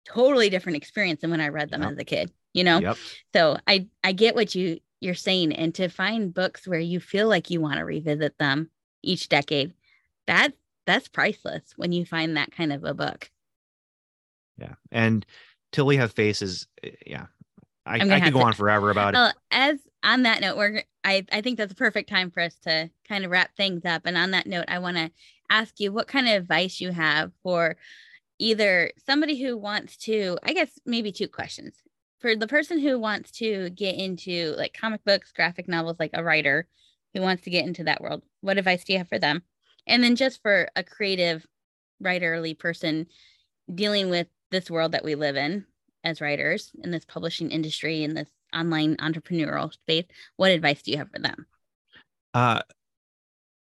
Totally 0.06 0.50
different 0.50 0.76
experience 0.76 1.22
than 1.22 1.30
when 1.30 1.40
I 1.40 1.48
read 1.48 1.70
them 1.70 1.82
Yep. 1.82 1.92
as 1.92 1.98
a 1.98 2.04
kid, 2.04 2.32
you 2.52 2.64
know? 2.64 2.78
Yep. 2.78 2.96
So 3.34 3.56
I 3.66 3.88
I 4.02 4.12
get 4.12 4.34
what 4.34 4.54
you 4.54 4.80
you're 5.04 5.14
saying 5.14 5.52
and 5.52 5.74
to 5.74 5.88
find 5.88 6.34
books 6.34 6.66
where 6.66 6.80
you 6.80 6.98
feel 6.98 7.28
like 7.28 7.50
you 7.50 7.60
want 7.60 7.76
to 7.78 7.84
revisit 7.84 8.38
them 8.38 8.70
each 9.02 9.28
decade 9.28 9.74
that 10.26 10.52
that's 10.86 11.08
priceless 11.08 11.74
when 11.76 11.92
you 11.92 12.04
find 12.04 12.36
that 12.36 12.50
kind 12.50 12.72
of 12.72 12.84
a 12.84 12.94
book 12.94 13.30
Yeah. 14.58 14.74
And 14.90 15.24
till 15.72 15.86
we 15.86 15.96
have 15.96 16.12
faces 16.12 16.66
eh, 16.82 16.90
yeah 17.06 17.26
i, 17.86 17.96
I 17.96 18.20
could 18.20 18.32
go 18.32 18.40
to- 18.40 18.46
on 18.46 18.52
forever 18.54 18.90
about 18.90 19.14
it 19.14 19.18
Well, 19.18 19.32
as 19.50 19.78
on 20.02 20.22
that 20.24 20.40
note, 20.40 20.56
we're 20.58 20.82
I 21.02 21.24
I 21.32 21.40
think 21.40 21.56
that's 21.58 21.72
a 21.72 21.76
perfect 21.76 22.08
time 22.10 22.30
for 22.30 22.40
us 22.40 22.54
to 22.64 22.90
kind 23.08 23.24
of 23.24 23.30
wrap 23.30 23.56
things 23.56 23.84
up. 23.86 24.02
And 24.04 24.16
on 24.18 24.32
that 24.32 24.46
note, 24.46 24.66
I 24.68 24.78
want 24.78 24.98
to 24.98 25.10
ask 25.48 25.80
you 25.80 25.92
what 25.92 26.08
kind 26.08 26.28
of 26.28 26.34
advice 26.34 26.78
you 26.80 26.90
have 26.92 27.32
for 27.42 27.76
either 28.38 28.90
somebody 29.06 29.42
who 29.42 29.56
wants 29.56 29.96
to, 29.98 30.38
I 30.42 30.52
guess 30.52 30.78
maybe 30.84 31.10
two 31.10 31.28
questions. 31.28 31.76
For 32.24 32.34
the 32.34 32.46
person 32.46 32.78
who 32.78 32.98
wants 32.98 33.32
to 33.32 33.68
get 33.68 33.96
into 33.96 34.54
like 34.56 34.72
comic 34.72 35.04
books, 35.04 35.30
graphic 35.30 35.68
novels, 35.68 35.96
like 36.00 36.12
a 36.14 36.24
writer 36.24 36.66
who 37.12 37.20
wants 37.20 37.42
to 37.42 37.50
get 37.50 37.66
into 37.66 37.84
that 37.84 38.00
world, 38.00 38.22
what 38.40 38.56
advice 38.56 38.82
do 38.82 38.94
you 38.94 38.98
have 38.98 39.10
for 39.10 39.18
them? 39.18 39.42
And 39.86 40.02
then 40.02 40.16
just 40.16 40.40
for 40.40 40.70
a 40.74 40.82
creative 40.82 41.46
writerly 42.02 42.58
person 42.58 43.08
dealing 43.74 44.08
with 44.08 44.26
this 44.50 44.70
world 44.70 44.92
that 44.92 45.04
we 45.04 45.16
live 45.16 45.36
in 45.36 45.66
as 46.02 46.22
writers 46.22 46.70
in 46.82 46.90
this 46.90 47.04
publishing 47.04 47.50
industry 47.50 48.04
in 48.04 48.14
this 48.14 48.30
online 48.56 48.96
entrepreneurial 48.96 49.70
space 49.70 50.06
what 50.36 50.50
advice 50.50 50.80
do 50.80 50.92
you 50.92 50.96
have 50.96 51.10
for 51.10 51.18
them 51.18 51.46
Uh, 52.32 52.62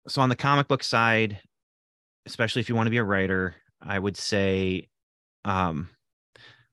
so 0.07 0.23
on 0.23 0.29
the 0.29 0.37
comic 0.37 0.69
book 0.69 0.85
side, 0.85 1.41
especially 2.27 2.61
if 2.61 2.69
you 2.69 2.77
want 2.77 2.87
to 2.87 2.93
be 2.93 2.99
a 2.99 3.05
writer, 3.05 3.57
I 3.81 3.99
would 3.99 4.17
say, 4.17 4.89
um, 5.45 5.89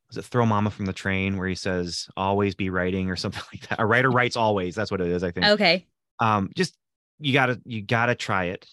was 0.10 0.18
it 0.18 0.26
"Throw 0.26 0.46
Momma 0.46 0.70
from 0.72 0.86
the 0.86 0.94
Train" 0.94 1.38
where 1.38 1.48
he 1.48 1.56
says, 1.56 2.08
"Always 2.18 2.56
be 2.56 2.70
writing" 2.70 3.10
or 3.10 3.16
something 3.16 3.44
like 3.54 3.68
that. 3.70 3.80
A 3.80 3.86
writer 3.86 4.10
writes 4.12 4.36
always. 4.36 4.76
That's 4.76 4.92
what 4.92 5.02
it 5.02 5.08
is. 5.08 5.24
I 5.24 5.32
think. 5.32 5.46
okay 5.46 5.86
Um, 6.20 6.50
just 6.56 6.76
you 7.20 7.34
gotta 7.34 7.62
you 7.66 7.82
gotta 7.82 8.16
try 8.16 8.46
it. 8.46 8.68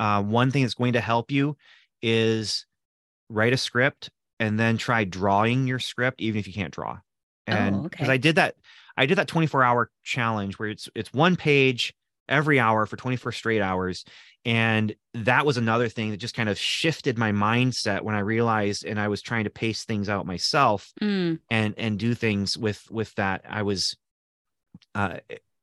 Uh, 0.00 0.22
one 0.22 0.50
thing 0.50 0.62
that's 0.62 0.74
going 0.74 0.92
to 0.94 1.00
help 1.00 1.30
you 1.30 1.56
is 2.02 2.66
write 3.28 3.52
a 3.52 3.56
script 3.56 4.10
and 4.40 4.58
then 4.58 4.78
try 4.78 5.04
drawing 5.04 5.66
your 5.66 5.80
script, 5.80 6.20
even 6.20 6.38
if 6.38 6.46
you 6.46 6.52
can't 6.52 6.72
draw. 6.72 6.98
And 7.46 7.74
Oh, 7.76 7.80
because 7.82 8.04
okay. 8.04 8.12
I 8.12 8.16
did 8.16 8.36
that, 8.36 8.54
I 8.96 9.06
did 9.06 9.18
that 9.18 9.26
24 9.26 9.64
hour 9.64 9.90
challenge 10.04 10.58
where 10.58 10.68
it's 10.68 10.88
it's 10.94 11.12
one 11.12 11.34
page 11.36 11.92
every 12.28 12.60
hour 12.60 12.86
for 12.86 12.96
24 12.96 13.32
straight 13.32 13.62
hours. 13.62 14.04
And 14.44 14.94
that 15.14 15.44
was 15.44 15.56
another 15.56 15.88
thing 15.88 16.10
that 16.10 16.18
just 16.18 16.34
kind 16.34 16.48
of 16.48 16.58
shifted 16.58 17.18
my 17.18 17.32
mindset 17.32 18.02
when 18.02 18.14
I 18.14 18.20
realized 18.20 18.84
and 18.84 18.98
I 19.00 19.08
was 19.08 19.20
trying 19.20 19.44
to 19.44 19.50
pace 19.50 19.84
things 19.84 20.08
out 20.08 20.26
myself 20.26 20.92
Mm, 21.00 21.40
and 21.50 21.74
and 21.76 21.98
do 21.98 22.14
things 22.14 22.56
with 22.56 22.84
with 22.90 23.14
that. 23.16 23.44
I 23.48 23.62
was 23.62 23.96
uh 24.94 25.18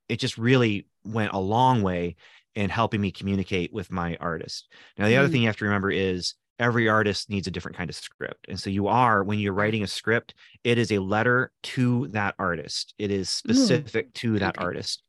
it, 0.08 0.18
just 0.20 0.38
really 0.38 0.88
went 1.04 1.34
a 1.34 1.40
long 1.40 1.82
way 1.82 2.16
in 2.54 2.70
helping 2.70 3.02
me 3.02 3.12
communicate 3.12 3.74
with 3.74 3.92
my 3.92 4.16
artist. 4.18 4.68
Now 4.98 5.08
the 5.08 5.18
other 5.18 5.28
Mm. 5.28 5.32
thing 5.32 5.42
you 5.42 5.48
have 5.48 5.58
to 5.58 5.66
remember 5.66 5.92
is 5.92 6.36
every 6.60 6.88
artist 6.88 7.30
needs 7.30 7.48
a 7.48 7.52
different 7.52 7.76
kind 7.76 7.90
of 7.90 7.96
script. 7.96 8.46
And 8.48 8.60
so 8.60 8.70
you 8.70 8.88
are 8.88 9.24
when 9.24 9.40
you're 9.40 9.54
writing 9.54 9.84
a 9.84 9.88
script, 9.88 10.36
it 10.64 10.78
is 10.78 10.92
a 10.92 11.00
letter 11.00 11.52
to 11.64 12.08
that 12.10 12.36
artist. 12.40 12.94
It 12.98 13.12
is 13.12 13.30
specific 13.30 14.14
to 14.16 14.40
that 14.40 14.58
okay. 14.58 14.64
artist. 14.64 15.04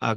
Uh 0.00 0.16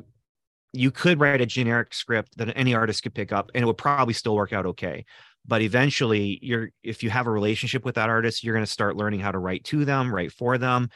you 0.73 0.91
could 0.91 1.19
write 1.19 1.41
a 1.41 1.45
generic 1.45 1.93
script 1.93 2.37
that 2.37 2.55
any 2.55 2.73
artist 2.75 3.03
could 3.03 3.13
pick 3.13 3.31
up 3.31 3.51
and 3.53 3.63
it 3.63 3.65
would 3.65 3.77
probably 3.77 4.13
still 4.13 4.35
work 4.35 4.53
out 4.53 4.65
okay. 4.65 5.05
But 5.45 5.61
eventually 5.61 6.39
you're 6.41 6.69
if 6.83 7.01
you 7.01 7.09
have 7.09 7.27
a 7.27 7.31
relationship 7.31 7.85
with 7.85 7.95
that 7.95 8.09
artist 8.09 8.43
you're 8.43 8.53
going 8.53 8.65
to 8.65 8.71
start 8.71 8.97
learning 8.97 9.19
how 9.19 9.31
to 9.31 9.39
write 9.39 9.63
to 9.65 9.85
them 9.85 10.13
write 10.13 10.31
for 10.31 10.57
them 10.57 10.89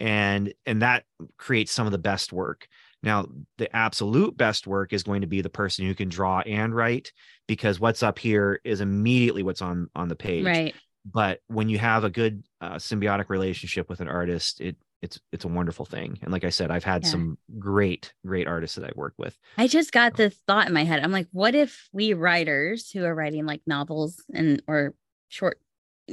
and 0.00 0.52
and 0.66 0.82
that 0.82 1.04
creates 1.36 1.72
some 1.72 1.86
of 1.86 1.92
the 1.92 1.98
best 1.98 2.32
work. 2.32 2.68
Now 3.02 3.26
the 3.58 3.74
absolute 3.74 4.36
best 4.36 4.66
work 4.66 4.92
is 4.92 5.02
going 5.02 5.20
to 5.20 5.26
be 5.26 5.40
the 5.40 5.50
person 5.50 5.84
who 5.86 5.94
can 5.94 6.08
draw 6.08 6.40
and 6.40 6.74
write 6.74 7.12
because 7.46 7.78
what's 7.78 8.02
up 8.02 8.18
here 8.18 8.60
is 8.64 8.80
immediately 8.80 9.42
what's 9.42 9.62
on 9.62 9.88
on 9.94 10.08
the 10.08 10.16
page. 10.16 10.46
Right. 10.46 10.74
But 11.04 11.40
when 11.46 11.68
you 11.68 11.78
have 11.78 12.04
a 12.04 12.10
good 12.10 12.44
uh, 12.60 12.74
symbiotic 12.74 13.28
relationship 13.28 13.88
with 13.88 14.00
an 14.00 14.08
artist 14.08 14.60
it 14.60 14.76
it's 15.02 15.20
it's 15.32 15.44
a 15.44 15.48
wonderful 15.48 15.84
thing 15.84 16.18
and 16.22 16.32
like 16.32 16.44
i 16.44 16.50
said 16.50 16.70
i've 16.70 16.84
had 16.84 17.04
Yeah. 17.04 17.10
some 17.10 17.38
great 17.58 18.12
great 18.26 18.46
artists 18.48 18.76
that 18.76 18.84
i've 18.88 18.96
worked 18.96 19.18
with 19.18 19.38
i 19.56 19.66
just 19.68 19.92
got 19.92 20.16
this 20.16 20.34
thought 20.46 20.66
in 20.66 20.74
my 20.74 20.84
head 20.84 21.00
i'm 21.02 21.12
like 21.12 21.28
what 21.32 21.54
if 21.54 21.88
we 21.92 22.12
writers 22.14 22.90
who 22.90 23.04
are 23.04 23.14
writing 23.14 23.46
like 23.46 23.62
novels 23.66 24.22
and 24.34 24.62
or 24.66 24.94
short 25.28 25.60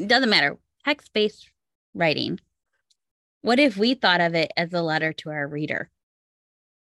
doesn't 0.08 0.30
matter 0.30 0.58
text 0.84 1.12
based 1.14 1.50
writing 1.94 2.40
what 3.42 3.60
if 3.60 3.78
we 3.78 3.94
thought 3.94 4.22
of 4.22 4.36
it 4.36 4.52
as 4.58 4.74
a 4.74 4.82
letter 4.82 5.14
to 5.14 5.30
our 5.30 5.48
reader 5.48 5.90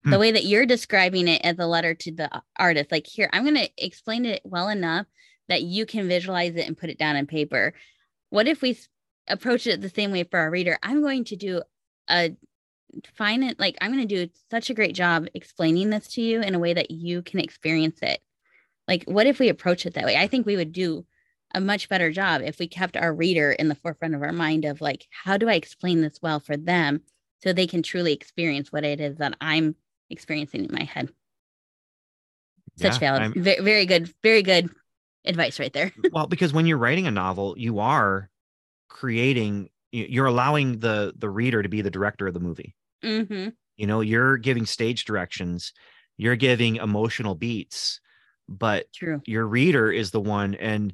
the 0.04 0.12
Hmm. 0.16 0.20
way 0.20 0.32
that 0.32 0.46
you're 0.46 0.66
describing 0.66 1.28
it 1.28 1.42
as 1.44 1.58
a 1.60 1.66
letter 1.66 1.94
to 1.94 2.12
the 2.12 2.30
artist 2.58 2.92
like 2.92 3.08
here 3.08 3.30
i'm 3.34 3.44
going 3.44 3.56
to 3.56 3.70
explain 3.78 4.26
it 4.26 4.42
well 4.44 4.68
enough 4.70 5.06
that 5.48 5.64
you 5.64 5.86
can 5.86 6.08
visualize 6.10 6.56
it 6.56 6.68
and 6.68 6.78
put 6.78 6.90
it 6.90 6.98
down 7.00 7.16
on 7.16 7.26
paper 7.28 7.74
what 8.30 8.48
if 8.48 8.62
we 8.62 8.78
approach 9.30 9.68
it 9.68 9.82
the 9.82 9.90
same 9.90 10.12
way 10.12 10.24
for 10.24 10.40
our 10.40 10.50
reader 10.50 10.78
i'm 10.84 11.02
going 11.02 11.24
to 11.26 11.36
do 11.36 11.62
a 12.10 12.36
find 13.16 13.44
it 13.44 13.60
like 13.60 13.78
i'm 13.82 13.92
going 13.92 14.08
to 14.08 14.26
do 14.26 14.32
such 14.50 14.70
a 14.70 14.74
great 14.74 14.96
job 14.96 15.28
explaining 15.34 15.90
this 15.90 16.08
to 16.08 16.22
you 16.22 16.42
in 16.42 16.56
a 16.56 16.60
way 16.60 16.74
that 16.74 16.90
you 16.90 17.22
can 17.22 17.40
experience 17.40 18.00
it. 18.02 18.20
Like 18.88 19.04
what 19.04 19.28
if 19.28 19.40
we 19.40 19.50
approach 19.50 19.86
it 19.86 19.94
that 19.96 20.06
way? 20.06 20.16
I 20.16 20.28
think 20.28 20.46
we 20.46 20.56
would 20.56 20.72
do 20.72 21.06
a 21.54 21.60
much 21.62 21.90
better 21.90 22.12
job 22.12 22.42
if 22.44 22.60
we 22.60 22.68
kept 22.68 22.98
our 22.98 23.14
reader 23.14 23.52
in 23.52 23.68
the 23.68 23.76
forefront 23.76 24.16
of 24.16 24.22
our 24.22 24.32
mind 24.32 24.66
of 24.66 24.82
like 24.82 25.08
how 25.12 25.38
do 25.38 25.48
i 25.50 25.54
explain 25.54 26.02
this 26.02 26.20
well 26.22 26.40
for 26.40 26.58
them 26.58 27.02
so 27.44 27.54
they 27.54 27.68
can 27.68 27.84
truly 27.84 28.14
experience 28.14 28.72
what 28.72 28.84
it 28.84 29.00
is 29.00 29.18
that 29.18 29.34
i'm 29.42 29.76
experiencing 30.10 30.66
in 30.66 30.72
my 30.74 30.84
head? 30.84 31.10
Such 32.78 32.94
Yeah, 32.94 33.00
valid 33.00 33.22
I'm- 33.22 33.64
very 33.64 33.86
good 33.86 34.14
very 34.24 34.44
good 34.44 34.70
advice 35.26 35.60
right 35.60 35.74
there. 35.74 35.92
Well 36.12 36.28
because 36.28 36.54
when 36.54 36.66
you're 36.66 36.78
writing 36.78 37.08
a 37.08 37.12
novel 37.12 37.56
you 37.58 37.80
are 37.80 38.30
creating 38.88 39.70
you're 40.06 40.26
allowing 40.26 40.80
the 40.80 41.14
the 41.18 41.30
reader 41.30 41.62
to 41.64 41.70
be 41.70 41.82
the 41.82 41.92
director 41.92 42.28
of 42.28 42.34
the 42.34 42.40
movie 42.40 42.76
mm-hmm. 43.04 43.50
you 43.78 43.88
know 43.88 44.02
you're 44.02 44.38
giving 44.38 44.66
stage 44.66 45.06
directions 45.06 45.74
you're 46.18 46.36
giving 46.36 46.78
emotional 46.78 47.36
beats 47.36 48.00
but 48.48 48.92
true 48.94 49.22
your 49.26 49.46
reader 49.48 49.92
is 49.92 50.12
the 50.12 50.22
one 50.22 50.56
and 50.56 50.94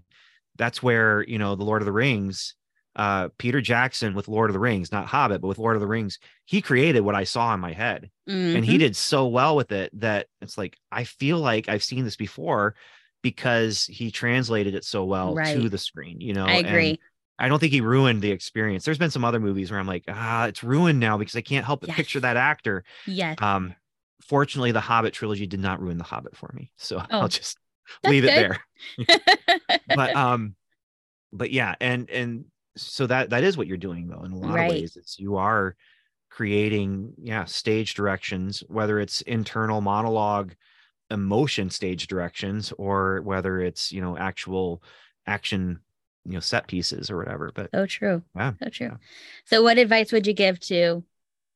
that's 0.58 0.84
where 0.84 1.24
you 1.24 1.38
know 1.38 1.56
the 1.56 1.64
lord 1.64 1.82
of 1.82 1.86
the 1.86 1.91
rings 1.91 2.56
uh 2.95 3.30
peter 3.38 3.62
jackson 3.62 4.14
with 4.14 4.28
lord 4.28 4.49
of 4.49 4.54
the 4.54 4.60
rings 4.60 4.91
not 4.91 5.06
hobbit 5.06 5.41
but 5.41 5.47
with 5.47 5.58
lord 5.58 5.76
of 5.76 5.82
the 5.82 5.88
rings 5.88 6.20
he 6.45 6.62
created 6.62 7.01
what 7.01 7.16
i 7.16 7.24
saw 7.24 7.54
in 7.54 7.60
my 7.60 7.74
head 7.74 8.10
and 8.56 8.64
he 8.66 8.76
Mhm. 8.76 8.80
did 8.80 8.95
so 8.95 9.28
well 9.28 9.56
with 9.56 9.72
it 9.72 9.89
that 9.99 10.28
it's 10.41 10.58
like 10.58 10.78
i 10.91 11.04
feel 11.04 11.39
like 11.39 11.70
i've 11.70 11.84
seen 11.84 12.04
this 12.04 12.16
before 12.16 12.76
because 13.22 13.86
he 13.86 14.12
translated 14.12 14.76
it 14.76 14.84
so 14.84 15.06
well 15.06 15.34
to 15.36 15.70
the 15.70 15.78
screen 15.78 16.20
you 16.22 16.34
know 16.34 16.45
i 16.45 16.54
and 16.54 16.68
agree 16.68 16.99
i 17.39 17.47
don't 17.47 17.59
think 17.59 17.73
he 17.73 17.81
ruined 17.81 18.21
the 18.21 18.31
experience. 18.31 18.86
There's 18.86 18.97
been 18.97 19.11
some 19.11 19.25
other 19.25 19.39
movies 19.39 19.71
where 19.71 19.79
i'm 19.79 19.88
like 19.88 20.03
ah 20.07 20.45
it's 20.45 20.63
ruined 20.63 20.99
now 20.99 21.17
because 21.17 21.36
i 21.36 21.41
can't 21.41 21.65
help 21.65 21.81
but 21.81 21.89
picture 21.89 22.19
that 22.19 22.38
actor. 22.38 22.84
Yes. 23.07 23.38
Um 23.41 23.75
fortunately 24.21 24.71
the 24.71 24.79
hobbit 24.79 25.13
trilogy 25.13 25.45
did 25.47 25.59
not 25.59 25.81
ruin 25.81 25.97
the 25.97 26.03
hobbit 26.03 26.36
for 26.38 26.49
me 26.53 26.71
so 26.77 26.97
Oh, 27.11 27.21
i'll 27.21 27.27
just 27.27 27.57
leave 28.05 28.23
it 28.25 28.34
good. 28.36 28.57
there. 29.07 29.17
But 29.95 30.15
um 30.15 30.55
but 31.31 31.51
yeah 31.51 31.75
and 31.81 32.09
and 32.09 32.45
so 32.77 33.07
that 33.07 33.29
that 33.31 33.43
is 33.43 33.57
what 33.57 33.67
you're 33.67 33.77
doing 33.77 34.07
though 34.07 34.23
in 34.23 34.31
a 34.31 34.38
lot 34.38 34.55
Right. 34.55 34.65
of 34.65 34.69
ways 34.69 34.95
it's 34.97 35.19
you 35.19 35.38
are 35.38 35.75
creating 36.29 37.13
yeah 37.21 37.45
stage 37.45 37.93
directions 37.93 38.63
whether 38.67 38.99
it's 38.99 39.21
internal 39.21 39.81
monologue 39.81 40.53
emotion 41.11 41.69
stage 41.69 42.07
directions 42.07 42.73
or 42.77 43.21
whether 43.21 43.59
it's 43.61 43.91
you 43.91 44.01
know 44.01 44.17
actual 44.17 44.81
action 45.27 45.79
you 46.26 46.34
know 46.34 46.39
set 46.39 46.67
pieces 46.67 47.09
or 47.09 47.17
whatever 47.17 47.51
but 47.53 47.71
so 47.74 47.86
true 47.86 48.21
Yeah, 48.36 48.53
so 48.61 48.69
true 48.69 48.88
yeah. 48.88 48.97
so 49.45 49.61
what 49.63 49.78
advice 49.78 50.11
would 50.11 50.28
you 50.28 50.34
give 50.34 50.59
to 50.61 51.03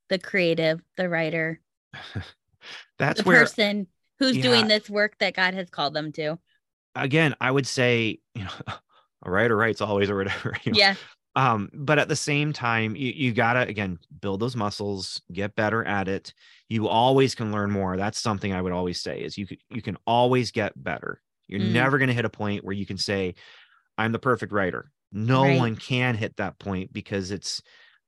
the 0.09 0.19
creative 0.19 0.81
the 0.97 1.09
writer 1.09 1.61
that's 2.99 3.19
the 3.19 3.23
where 3.25 3.45
person 3.45 3.87
who's 4.19 4.35
Yeah. 4.37 4.41
doing 4.43 4.67
this 4.67 4.89
work 4.89 5.17
that 5.19 5.35
God 5.35 5.53
has 5.53 5.69
called 5.69 5.93
them 5.93 6.11
to. 6.13 6.39
again 6.95 7.35
i 7.41 7.49
would 7.51 7.67
say 7.67 8.19
you 8.33 8.43
know 8.43 8.51
a 9.23 9.31
writer 9.31 9.55
writes 9.55 9.81
always 9.81 10.09
or 10.09 10.17
whatever 10.17 10.55
you 10.63 10.71
know? 10.73 10.77
Yeah. 10.79 10.95
um 11.35 11.69
but 11.73 11.99
at 11.99 12.07
the 12.07 12.15
same 12.15 12.53
time 12.53 12.95
you, 12.95 13.11
you 13.15 13.33
gotta 13.33 13.61
again 13.61 13.99
build 14.21 14.39
those 14.39 14.55
muscles 14.55 15.21
get 15.31 15.55
better 15.55 15.83
at 15.85 16.07
it 16.07 16.33
you 16.69 16.87
always 16.87 17.35
can 17.35 17.51
learn 17.51 17.71
more 17.71 17.97
that's 17.97 18.19
something 18.19 18.53
i 18.53 18.61
would 18.61 18.73
always 18.73 18.99
say 18.99 19.21
is 19.21 19.37
you 19.37 19.47
you 19.69 19.81
can 19.81 19.97
always 20.05 20.51
get 20.51 20.71
better 20.81 21.21
you're 21.47 21.59
Mm. 21.61 21.71
never 21.71 21.97
going 21.97 22.09
to 22.09 22.13
hit 22.13 22.25
a 22.25 22.29
point 22.29 22.65
where 22.65 22.73
you 22.75 22.85
can 22.85 22.97
say 22.97 23.33
i'm 23.97 24.11
the 24.11 24.19
perfect 24.19 24.51
writer 24.51 24.91
no 25.11 25.43
Right. 25.43 25.57
one 25.57 25.75
can 25.75 26.15
hit 26.15 26.35
that 26.37 26.59
point 26.59 26.91
because 26.93 27.31
it's 27.31 27.61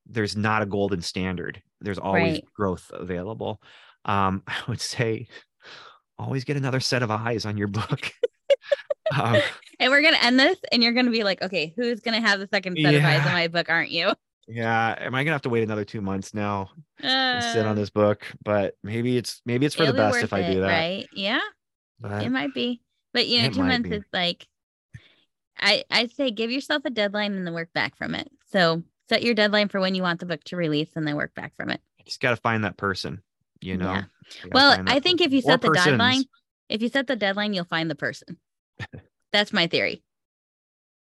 there's 0.06 0.36
not 0.36 0.62
a 0.62 0.66
golden 0.66 1.02
standard 1.02 1.62
there's 1.82 2.00
always 2.00 2.36
Right. 2.36 2.46
growth 2.56 2.90
available 2.94 3.62
um 4.06 4.44
i 4.48 4.58
would 4.68 4.82
say 4.82 5.28
always 6.18 6.44
get 6.44 6.58
another 6.58 6.80
set 6.80 7.04
of 7.04 7.12
eyes 7.12 7.46
on 7.46 7.58
your 7.58 7.68
book 7.68 8.12
um, 9.20 9.42
And 9.80 9.92
we're 9.92 10.02
gonna 10.02 10.18
end 10.22 10.40
this, 10.40 10.58
and 10.72 10.84
you're 10.84 10.92
gonna 10.94 11.12
be 11.12 11.24
like, 11.24 11.42
okay, 11.42 11.74
who's 11.76 12.02
gonna 12.02 12.22
have 12.22 12.40
the 12.40 12.48
second 12.48 12.80
set 12.82 12.96
of 12.96 13.04
eyes 13.06 13.26
on 13.26 13.32
my 13.34 13.48
book? 13.48 13.70
Aren't 13.70 13.92
you? 13.92 14.14
yeah 14.48 14.96
am 15.00 15.14
i 15.16 15.24
gonna 15.24 15.34
have 15.34 15.42
to 15.44 15.50
wait 15.50 15.64
another 15.64 15.86
two 15.86 16.02
months 16.02 16.34
now 16.34 16.70
and 17.34 17.44
sit 17.44 17.66
Uh, 17.66 17.70
on 17.70 17.76
this 17.78 17.92
book, 17.92 18.26
but 18.44 18.76
maybe 18.84 19.18
it's 19.18 19.42
maybe 19.46 19.66
it's 19.66 19.76
for 19.76 19.88
the 19.88 19.94
best 19.94 20.24
if 20.24 20.34
I 20.34 20.44
do 20.44 20.62
that. 20.62 20.88
right? 20.90 21.10
Yeah, 21.12 21.42
But 22.00 22.26
it 22.26 22.32
might 22.32 22.54
be. 22.54 22.82
But 23.14 23.28
you 23.28 23.42
know, 23.44 23.52
two 23.52 23.64
months 23.64 23.92
is 23.92 24.04
like, 24.14 24.48
I 25.62 25.84
I 25.90 26.08
say 26.08 26.32
give 26.32 26.52
yourself 26.52 26.84
a 26.86 26.90
deadline 26.90 27.34
and 27.34 27.46
then 27.46 27.54
work 27.54 27.72
back 27.74 27.98
from 27.98 28.16
it. 28.16 28.30
So 28.52 28.84
set 29.10 29.24
your 29.24 29.34
deadline 29.34 29.70
for 29.70 29.80
when 29.80 29.96
you 29.96 30.02
want 30.02 30.20
the 30.20 30.26
book 30.26 30.44
to 30.46 30.56
release 30.56 30.90
and 30.96 31.08
then 31.08 31.16
work 31.16 31.34
back 31.36 31.56
from 31.56 31.70
it. 31.70 31.82
You 31.98 32.06
just 32.06 32.22
got 32.22 32.32
to 32.32 32.38
find 32.38 32.64
that 32.64 32.78
person, 32.78 33.22
you 33.62 33.78
know? 33.78 33.92
Yeah. 33.92 34.04
You 34.44 34.50
Well, 34.54 34.78
I 34.88 35.00
think 35.00 35.20
person. 35.20 35.32
if 35.32 35.34
you 35.34 35.40
Or 35.40 35.52
set 35.52 35.62
the 35.62 35.68
persons. 35.70 35.86
deadline, 35.86 36.24
if 36.70 36.82
you 36.82 36.90
set 36.90 37.08
the 37.08 37.16
deadline, 37.16 37.54
you'll 37.54 37.66
find 37.66 37.90
the 37.90 37.96
person. 37.96 38.38
That's 39.32 39.54
my 39.54 39.68
theory. 39.68 40.04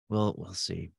We'll 0.08 0.34
we'll 0.36 0.54
see. 0.54 0.90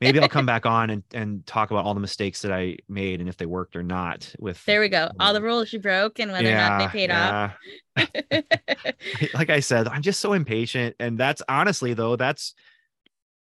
Maybe 0.00 0.18
I'll 0.18 0.28
come 0.28 0.46
back 0.46 0.66
on 0.66 0.90
and, 0.90 1.02
and 1.12 1.46
talk 1.46 1.70
about 1.70 1.84
all 1.84 1.94
the 1.94 2.00
mistakes 2.00 2.42
that 2.42 2.52
I 2.52 2.78
made 2.88 3.20
and 3.20 3.28
if 3.28 3.36
they 3.36 3.46
worked 3.46 3.76
or 3.76 3.82
not 3.82 4.34
with 4.38 4.64
There 4.64 4.80
we 4.80 4.88
go. 4.88 5.10
All 5.20 5.34
the 5.34 5.42
rules 5.42 5.72
you 5.72 5.78
broke 5.78 6.18
and 6.18 6.32
whether 6.32 6.48
or 6.48 6.54
not 6.54 6.78
they 6.78 6.86
paid 6.88 7.10
off. 7.10 7.52
like 9.34 9.50
I 9.50 9.60
said, 9.60 9.88
I'm 9.88 10.02
just 10.02 10.20
so 10.20 10.32
impatient. 10.32 10.96
And 10.98 11.18
that's 11.18 11.42
honestly, 11.48 11.94
though, 11.94 12.16
that's 12.16 12.54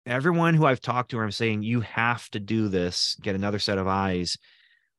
everyone 0.08 0.54
who 0.54 0.66
I've 0.66 0.82
talked 0.82 1.12
to, 1.12 1.20
I'm 1.20 1.32
saying, 1.32 1.64
you 1.64 1.82
have 1.82 2.30
to 2.32 2.40
do 2.40 2.68
this, 2.68 3.16
get 3.22 3.36
another 3.36 3.60
set 3.60 3.78
of 3.78 3.88
eyes. 3.88 4.38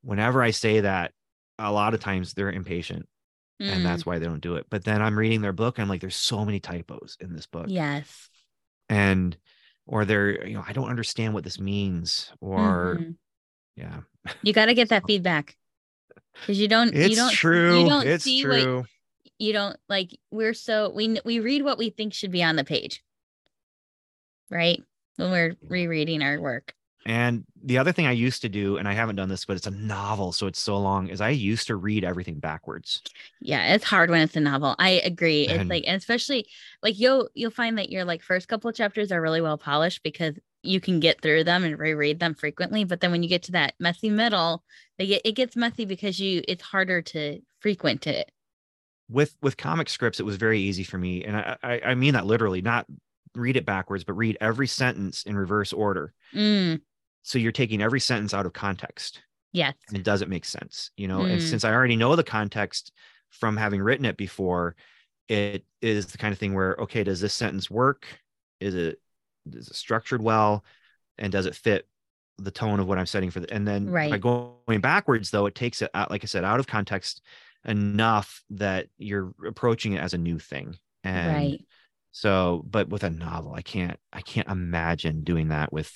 Whenever 0.01 0.41
I 0.43 0.51
say 0.51 0.81
that, 0.81 1.13
a 1.57 1.71
lot 1.71 1.93
of 1.93 1.99
times 1.99 2.33
they're 2.33 2.51
impatient 2.51 3.07
and 3.59 3.81
Mm, 3.81 3.83
that's 3.83 4.05
why 4.05 4.19
they 4.19 4.25
don't 4.25 4.39
do 4.39 4.55
it. 4.55 4.65
But 4.69 4.85
then 4.85 5.01
I'm 5.01 5.17
reading 5.19 5.41
their 5.41 5.53
book 5.53 5.77
and 5.77 5.83
I'm 5.83 5.89
like, 5.89 6.01
there's 6.01 6.15
so 6.15 6.45
many 6.45 6.59
typos 6.59 7.17
in 7.19 7.33
this 7.33 7.45
book. 7.47 7.67
yes. 7.67 8.29
And, 8.87 9.37
or 9.85 10.05
they're, 10.05 10.47
you 10.47 10.53
know, 10.53 10.63
I 10.65 10.73
don't 10.73 10.89
understand 10.89 11.33
what 11.33 11.43
this 11.43 11.59
means. 11.59 12.31
Or, 12.39 12.97
Mhm. 12.99 13.15
yeah, 13.75 14.01
you 14.43 14.53
got 14.53 14.65
to 14.67 14.73
get 14.73 14.89
that 14.89 15.03
feedback 15.07 15.57
because 16.41 16.59
you 16.59 16.67
don't. 16.67 16.93
it's 16.93 17.09
you 17.09 17.15
don't. 17.15 17.31
true. 17.31 17.83
You 17.83 17.89
don't 17.89 18.07
it's 18.07 18.23
see 18.23 18.45
what 18.45 18.61
true. 18.61 18.85
you 19.37 19.53
don't 19.53 19.77
like. 19.89 20.17
We're 20.31 20.53
so 20.53 20.89
we 20.89 21.19
we 21.25 21.39
read 21.39 21.63
what 21.63 21.77
we 21.77 21.89
think 21.89 22.13
should 22.13 22.31
be 22.31 22.43
on 22.43 22.55
the 22.55 22.63
page, 22.63 23.03
right? 24.49 24.81
When 25.19 25.31
we're 25.31 25.55
rereading 25.67 26.21
our 26.21 26.39
work. 26.39 26.73
And 27.05 27.45
the 27.63 27.77
other 27.77 27.91
thing 27.91 28.05
I 28.05 28.11
used 28.11 28.41
to 28.41 28.49
do, 28.49 28.77
and 28.77 28.87
I 28.87 28.93
haven't 28.93 29.15
done 29.15 29.29
this, 29.29 29.45
but 29.45 29.55
it's 29.55 29.67
a 29.67 29.71
novel, 29.71 30.31
so 30.31 30.47
it's 30.47 30.59
so 30.59 30.77
long, 30.77 31.07
is 31.07 31.21
I 31.21 31.29
used 31.29 31.67
to 31.67 31.75
read 31.75 32.03
everything 32.03 32.39
backwards. 32.39 33.01
Yeah, 33.41 33.73
it's 33.73 33.85
hard 33.85 34.09
when 34.09 34.21
it's 34.21 34.35
a 34.35 34.41
novel. 34.41 34.75
I 34.79 35.01
agree. 35.03 35.47
It's 35.47 35.69
like, 35.69 35.83
and 35.87 35.97
especially 35.97 36.47
like 36.83 36.99
you'll 36.99 37.29
you'll 37.33 37.51
find 37.51 37.77
that 37.77 37.89
your 37.89 38.05
like 38.05 38.21
first 38.21 38.47
couple 38.47 38.69
of 38.69 38.75
chapters 38.75 39.11
are 39.11 39.21
really 39.21 39.41
well 39.41 39.57
polished 39.57 40.03
because 40.03 40.35
you 40.61 40.79
can 40.79 40.99
get 40.99 41.21
through 41.21 41.45
them 41.45 41.63
and 41.63 41.79
reread 41.79 42.19
them 42.19 42.33
frequently. 42.33 42.83
But 42.83 43.01
then 43.01 43.11
when 43.11 43.23
you 43.23 43.29
get 43.29 43.43
to 43.43 43.53
that 43.53 43.73
messy 43.79 44.09
middle, 44.09 44.63
they 44.97 45.07
get 45.07 45.21
it 45.25 45.33
gets 45.33 45.55
messy 45.55 45.85
because 45.85 46.19
you 46.19 46.43
it's 46.47 46.63
harder 46.63 47.01
to 47.01 47.39
frequent 47.59 48.07
it. 48.07 48.31
With 49.09 49.35
with 49.41 49.57
comic 49.57 49.89
scripts, 49.89 50.19
it 50.19 50.23
was 50.23 50.35
very 50.35 50.59
easy 50.59 50.83
for 50.83 50.97
me, 50.97 51.23
and 51.23 51.35
I 51.35 51.57
I, 51.63 51.81
I 51.85 51.95
mean 51.95 52.13
that 52.13 52.25
literally, 52.25 52.61
not 52.61 52.85
read 53.35 53.57
it 53.57 53.65
backwards, 53.65 54.03
but 54.03 54.13
read 54.13 54.37
every 54.41 54.67
sentence 54.67 55.23
in 55.23 55.35
reverse 55.35 55.73
order. 55.73 56.13
Mm, 56.33 56.81
So 57.21 57.37
you're 57.37 57.51
taking 57.51 57.81
every 57.81 57.99
sentence 57.99 58.33
out 58.33 58.45
of 58.45 58.53
context, 58.53 59.21
yes. 59.51 59.75
and 59.87 59.97
it 59.97 60.03
doesn't 60.03 60.29
make 60.29 60.45
sense, 60.45 60.91
you 60.97 61.07
know. 61.07 61.21
And 61.21 61.39
Mm. 61.39 61.49
since 61.49 61.63
I 61.63 61.73
already 61.73 61.95
know 61.95 62.15
the 62.15 62.23
context 62.23 62.91
from 63.29 63.57
having 63.57 63.81
written 63.81 64.05
it 64.05 64.17
before, 64.17 64.75
it 65.27 65.65
is 65.81 66.07
the 66.07 66.17
kind 66.17 66.31
of 66.33 66.39
thing 66.39 66.53
where 66.53 66.75
okay, 66.79 67.03
does 67.03 67.21
this 67.21 67.33
sentence 67.33 67.69
work? 67.69 68.07
Is 68.59 68.73
it 68.75 68.99
is 69.51 69.67
it 69.67 69.75
structured 69.75 70.21
well, 70.21 70.63
and 71.17 71.31
does 71.31 71.45
it 71.45 71.55
fit 71.55 71.87
the 72.37 72.51
tone 72.51 72.79
of 72.79 72.87
what 72.87 72.97
I'm 72.97 73.05
setting 73.05 73.31
for 73.31 73.41
the 73.41 73.53
and 73.53 73.67
then 73.67 73.89
right. 73.89 74.09
by 74.09 74.17
going 74.17 74.79
backwards 74.81 75.29
though 75.29 75.45
it 75.45 75.55
takes 75.55 75.81
it 75.81 75.91
out 75.93 76.09
like 76.09 76.23
I 76.23 76.27
said 76.27 76.45
out 76.45 76.59
of 76.59 76.67
context 76.67 77.21
enough 77.65 78.43
that 78.51 78.87
you're 78.97 79.33
approaching 79.45 79.93
it 79.93 79.99
as 79.99 80.13
a 80.13 80.17
new 80.17 80.39
thing 80.39 80.77
and 81.03 81.35
right. 81.35 81.65
So 82.11 82.63
but 82.69 82.89
with 82.89 83.03
a 83.03 83.09
novel 83.09 83.53
I 83.53 83.61
can't 83.61 83.99
I 84.11 84.21
can't 84.21 84.47
imagine 84.47 85.23
doing 85.23 85.49
that 85.49 85.71
with 85.71 85.91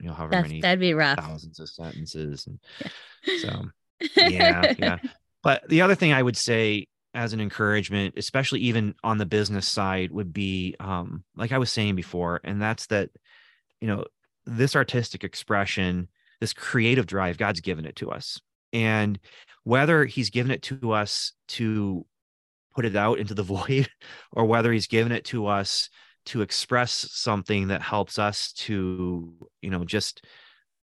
you 0.00 0.08
know 0.08 0.14
however 0.14 0.32
That's 0.32 0.48
many 0.48 0.60
that'd 0.60 0.80
be 0.80 0.94
rough. 0.94 1.18
thousands 1.18 1.60
of 1.60 1.68
sentences 1.68 2.46
and 2.46 2.58
so 3.40 3.64
yeah 4.16 4.74
yeah. 4.78 4.98
But 5.42 5.68
the 5.68 5.82
other 5.82 5.94
thing 5.94 6.12
I 6.12 6.22
would 6.22 6.36
say 6.36 6.86
as 7.14 7.32
an 7.32 7.40
encouragement 7.40 8.14
especially 8.16 8.60
even 8.60 8.94
on 9.04 9.18
the 9.18 9.26
business 9.26 9.68
side 9.68 10.10
would 10.10 10.32
be 10.32 10.74
um 10.80 11.24
like 11.36 11.52
I 11.52 11.58
was 11.58 11.70
saying 11.70 11.94
before 11.96 12.40
and 12.44 12.60
that's 12.60 12.86
that 12.86 13.10
you 13.80 13.88
know 13.88 14.04
this 14.46 14.74
artistic 14.76 15.24
expression 15.24 16.08
this 16.40 16.52
creative 16.52 17.06
drive 17.06 17.38
god's 17.38 17.60
given 17.60 17.84
it 17.86 17.96
to 17.96 18.10
us. 18.10 18.40
And 18.72 19.20
whether 19.62 20.04
he's 20.04 20.30
given 20.30 20.50
it 20.50 20.62
to 20.62 20.92
us 20.92 21.32
to 21.48 22.04
put 22.74 22.84
it 22.84 22.96
out 22.96 23.18
into 23.18 23.34
the 23.34 23.42
void 23.44 23.88
or 24.32 24.44
whether 24.46 24.72
he's 24.72 24.86
given 24.86 25.12
it 25.12 25.24
to 25.26 25.46
us 25.46 25.90
to 26.26 26.42
express 26.42 26.92
something 27.12 27.68
that 27.68 27.82
helps 27.82 28.18
us 28.18 28.52
to 28.54 29.34
you 29.62 29.70
know 29.70 29.84
just 29.84 30.24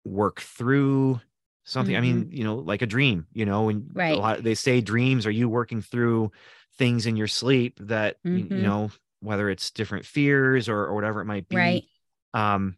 work 0.04 0.40
through 0.40 1.20
something 1.64 1.96
i 1.96 2.00
mean 2.00 2.28
you 2.30 2.44
know 2.44 2.56
like 2.56 2.82
a 2.82 2.86
dream 2.86 3.26
you 3.32 3.46
know 3.46 3.64
when 3.64 3.88
a 4.08 4.14
Right. 4.14 4.16
lot, 4.16 4.42
they 4.42 4.54
say 4.54 4.80
dreams 4.80 5.26
are 5.26 5.30
you 5.30 5.48
working 5.48 5.80
through 5.80 6.30
things 6.78 7.06
in 7.06 7.16
your 7.16 7.26
sleep 7.26 7.78
that 7.80 8.16
y- 8.32 8.50
you 8.52 8.62
know 8.62 8.90
whether 9.20 9.48
it's 9.48 9.70
different 9.70 10.04
fears 10.04 10.68
or, 10.68 10.78
or 10.84 10.94
whatever 10.94 11.20
it 11.22 11.26
might 11.26 11.48
be 11.48 11.80
Right. 11.80 11.86
um 12.34 12.76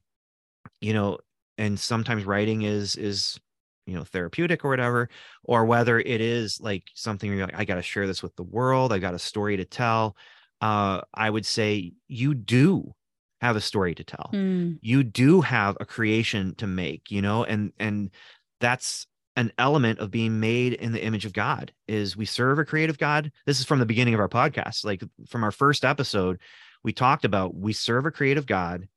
you 0.80 0.92
know 0.92 1.18
and 1.58 1.78
sometimes 1.78 2.24
writing 2.24 2.62
is 2.62 2.96
is 2.96 3.38
you 3.86 3.94
know 3.94 4.04
therapeutic 4.04 4.64
or 4.64 4.68
whatever 4.68 5.08
or 5.44 5.64
whether 5.64 5.98
it 5.98 6.20
is 6.20 6.60
like 6.60 6.84
something 6.94 7.30
where 7.30 7.38
you're 7.38 7.46
like 7.46 7.58
i 7.58 7.64
got 7.64 7.76
to 7.76 7.82
share 7.82 8.06
this 8.06 8.22
with 8.22 8.34
the 8.36 8.42
world 8.42 8.92
i 8.92 8.98
got 8.98 9.14
a 9.14 9.18
story 9.18 9.56
to 9.56 9.64
tell 9.64 10.16
uh 10.60 11.00
i 11.14 11.30
would 11.30 11.46
say 11.46 11.92
you 12.08 12.34
do 12.34 12.92
have 13.40 13.56
a 13.56 13.60
story 13.60 13.94
to 13.94 14.04
tell. 14.04 14.30
Mm, 14.32 14.78
you 14.80 15.02
do 15.02 15.40
have 15.40 15.76
a 15.80 15.84
creation 15.84 16.54
to 16.56 16.66
make 16.66 17.10
you 17.10 17.22
know 17.22 17.44
and 17.44 17.72
and 17.78 18.10
that's 18.60 19.06
an 19.36 19.52
element 19.58 19.98
of 19.98 20.10
being 20.10 20.40
made 20.40 20.72
in 20.72 20.92
the 20.92 21.04
image 21.04 21.26
of 21.26 21.32
god 21.32 21.72
is 21.86 22.16
we 22.16 22.24
serve 22.24 22.58
a 22.58 22.64
creative 22.64 22.98
god. 22.98 23.30
This 23.44 23.60
is 23.60 23.66
from 23.66 23.78
the 23.78 23.86
beginning 23.86 24.14
of 24.14 24.20
our 24.20 24.28
podcast 24.28 24.84
like 24.84 25.02
from 25.28 25.44
our 25.44 25.52
first 25.52 25.84
episode 25.84 26.40
we 26.82 26.92
talked 26.92 27.24
about 27.24 27.54
we 27.54 27.72
serve 27.72 28.06
a 28.06 28.10
creative 28.10 28.46
god 28.46 28.88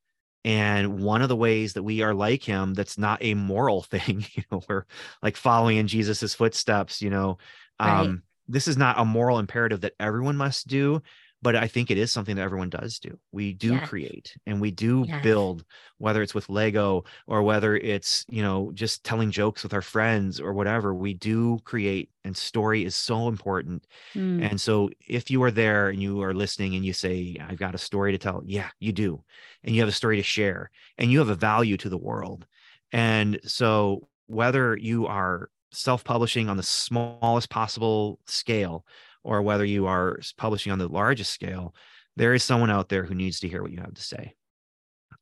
and 0.45 0.99
one 1.01 1.21
of 1.21 1.29
the 1.29 1.35
ways 1.35 1.73
that 1.73 1.83
we 1.83 2.01
are 2.01 2.13
like 2.13 2.43
him 2.43 2.73
that's 2.73 2.97
not 2.97 3.21
a 3.21 3.33
moral 3.33 3.81
thing 3.83 4.25
you 4.33 4.43
know 4.51 4.61
we're 4.69 4.85
like 5.21 5.35
following 5.35 5.77
in 5.77 5.87
jesus's 5.87 6.33
footsteps 6.33 7.01
you 7.01 7.09
know 7.09 7.37
Right. 7.83 8.09
um 8.09 8.23
this 8.47 8.67
is 8.67 8.77
not 8.77 8.99
a 8.99 9.05
moral 9.05 9.39
imperative 9.39 9.81
that 9.81 9.93
everyone 9.99 10.35
must 10.37 10.67
do 10.67 11.01
but 11.41 11.55
i 11.55 11.67
think 11.67 11.89
it 11.91 11.97
is 11.97 12.11
something 12.11 12.35
that 12.35 12.41
everyone 12.43 12.69
does 12.69 12.99
do 12.99 13.19
we 13.31 13.53
do 13.53 13.79
Yes. 13.79 13.81
create 13.81 14.35
and 14.45 14.61
we 14.61 14.71
do 14.71 15.05
Yes. 15.05 15.19
build 15.21 15.63
whether 15.97 16.21
it's 16.21 16.35
with 16.35 16.49
lego 16.49 17.03
or 17.27 17.43
whether 17.43 17.75
it's 17.77 18.25
you 18.29 18.41
know 18.41 18.71
just 18.73 19.03
telling 19.03 19.31
jokes 19.31 19.63
with 19.63 19.73
our 19.73 19.81
friends 19.81 20.39
or 20.39 20.53
whatever 20.53 20.93
we 20.93 21.13
do 21.13 21.59
create 21.65 22.09
and 22.23 22.35
story 22.37 22.83
is 22.85 22.95
so 22.95 23.27
important 23.27 23.85
mm, 24.15 24.51
and 24.51 24.59
so 24.61 24.89
if 25.07 25.29
you 25.29 25.43
are 25.43 25.51
there 25.51 25.89
and 25.89 26.01
you 26.01 26.21
are 26.21 26.33
listening 26.33 26.73
and 26.75 26.85
you 26.85 26.93
say, 26.93 27.35
I've 27.41 27.57
got 27.57 27.75
a 27.75 27.79
story 27.79 28.11
to 28.13 28.17
tell, 28.17 28.41
yeah, 28.45 28.69
you 28.79 28.93
do. 28.93 29.23
And 29.63 29.75
you 29.75 29.81
have 29.81 29.89
a 29.89 29.93
story 29.93 30.15
to 30.15 30.23
share 30.23 30.71
and 30.97 31.11
you 31.11 31.19
have 31.19 31.29
a 31.29 31.35
value 31.35 31.75
to 31.77 31.89
the 31.89 31.97
world. 31.97 32.47
And 32.91 33.39
so 33.43 34.07
whether 34.27 34.77
you 34.77 35.05
are 35.07 35.49
self-publishing 35.71 36.49
on 36.49 36.57
the 36.57 36.63
smallest 36.63 37.49
possible 37.49 38.19
scale 38.25 38.85
or 39.23 39.41
whether 39.41 39.65
you 39.65 39.87
are 39.87 40.19
publishing 40.37 40.71
on 40.71 40.79
the 40.79 40.87
largest 40.87 41.31
scale, 41.31 41.75
there 42.15 42.33
is 42.33 42.43
someone 42.43 42.69
out 42.69 42.89
there 42.89 43.03
who 43.03 43.15
needs 43.15 43.39
to 43.41 43.47
hear 43.47 43.61
what 43.61 43.71
you 43.71 43.79
have 43.79 43.93
to 43.93 44.01
say. 44.01 44.33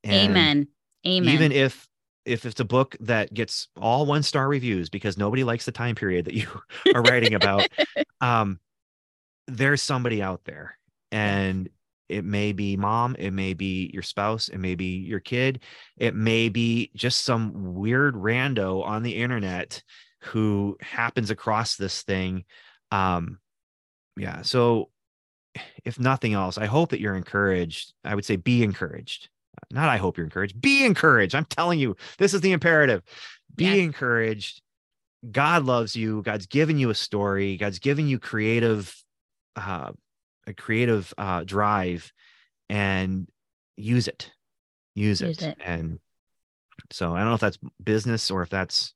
And 0.03 0.31
Amen. 0.31 0.67
Amen. 1.05 1.33
Even 1.33 1.51
if 1.51 1.87
if 2.25 2.45
it's 2.45 2.59
a 2.59 2.65
book 2.65 2.95
that 2.99 3.33
gets 3.33 3.69
all 3.79 4.05
one 4.05 4.21
star 4.21 4.47
reviews 4.47 4.89
because 4.89 5.17
nobody 5.17 5.43
likes 5.43 5.65
the 5.65 5.71
time 5.71 5.95
period 5.95 6.25
that 6.25 6.33
you 6.35 6.47
are 6.93 7.01
writing 7.01 7.33
about 7.33 7.71
um 8.21 8.59
there's 9.47 9.81
somebody 9.81 10.21
out 10.21 10.41
there 10.43 10.77
and 11.11 11.69
it 12.09 12.25
may 12.25 12.51
be 12.51 12.75
mom 12.75 13.15
it 13.17 13.31
may 13.31 13.53
be 13.53 13.89
your 13.93 14.03
spouse 14.03 14.49
it 14.49 14.57
may 14.57 14.75
be 14.75 14.97
your 14.97 15.19
kid 15.19 15.63
it 15.97 16.15
may 16.15 16.49
be 16.49 16.91
just 16.95 17.23
some 17.23 17.73
weird 17.75 18.15
rando 18.15 18.83
on 18.83 19.03
the 19.03 19.15
internet 19.15 19.81
who 20.21 20.75
happens 20.81 21.29
across 21.29 21.75
this 21.77 22.03
thing 22.03 22.43
um 22.91 23.39
yeah 24.17 24.41
so 24.41 24.89
if 25.85 25.99
nothing 25.99 26.33
else 26.33 26.57
i 26.57 26.65
hope 26.65 26.89
that 26.89 26.99
you're 26.99 27.15
encouraged 27.15 27.93
i 28.03 28.13
would 28.15 28.25
say 28.25 28.35
be 28.35 28.63
encouraged 28.63 29.29
not 29.71 29.89
i 29.89 29.97
hope 29.97 30.17
you're 30.17 30.25
encouraged 30.25 30.59
be 30.61 30.85
encouraged 30.85 31.35
i'm 31.35 31.45
telling 31.45 31.79
you 31.79 31.95
this 32.17 32.33
is 32.33 32.41
the 32.41 32.51
imperative 32.51 33.01
be 33.55 33.65
Yes. 33.65 33.77
encouraged 33.79 34.61
god 35.31 35.63
loves 35.65 35.95
you 35.95 36.21
god's 36.21 36.45
given 36.45 36.77
you 36.77 36.89
a 36.89 36.95
story 36.95 37.57
god's 37.57 37.79
given 37.79 38.07
you 38.07 38.19
creative 38.19 38.95
uh 39.55 39.91
a 40.45 40.53
creative 40.53 41.13
uh 41.17 41.43
drive 41.43 42.11
and 42.69 43.27
use 43.77 44.07
it 44.07 44.31
use, 44.95 45.21
Use 45.21 45.37
it. 45.41 45.49
it. 45.49 45.57
and 45.63 45.99
so 46.91 47.15
i 47.15 47.19
don't 47.19 47.29
know 47.29 47.33
if 47.35 47.41
that's 47.41 47.59
business 47.83 48.29
or 48.31 48.41
if 48.41 48.49
that's 48.49 48.93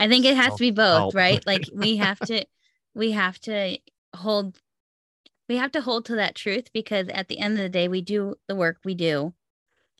I 0.00 0.08
think 0.08 0.24
it 0.24 0.34
has 0.36 0.54
to 0.56 0.58
be 0.58 0.72
both, 0.72 1.12
self-help. 1.12 1.14
right? 1.14 1.42
Like 1.46 1.68
we 1.72 1.96
have 1.98 2.18
to 2.20 2.44
we 2.92 3.12
have 3.12 3.38
to 3.40 3.78
hold 4.14 4.60
we 5.48 5.56
have 5.56 5.72
to 5.72 5.80
hold 5.80 6.06
to 6.06 6.16
that 6.16 6.34
truth 6.34 6.72
because 6.72 7.08
at 7.08 7.28
the 7.28 7.38
end 7.38 7.54
of 7.54 7.60
the 7.60 7.68
day 7.68 7.88
we 7.88 8.00
do 8.00 8.36
the 8.48 8.54
work 8.54 8.78
we 8.84 8.94
do. 8.94 9.34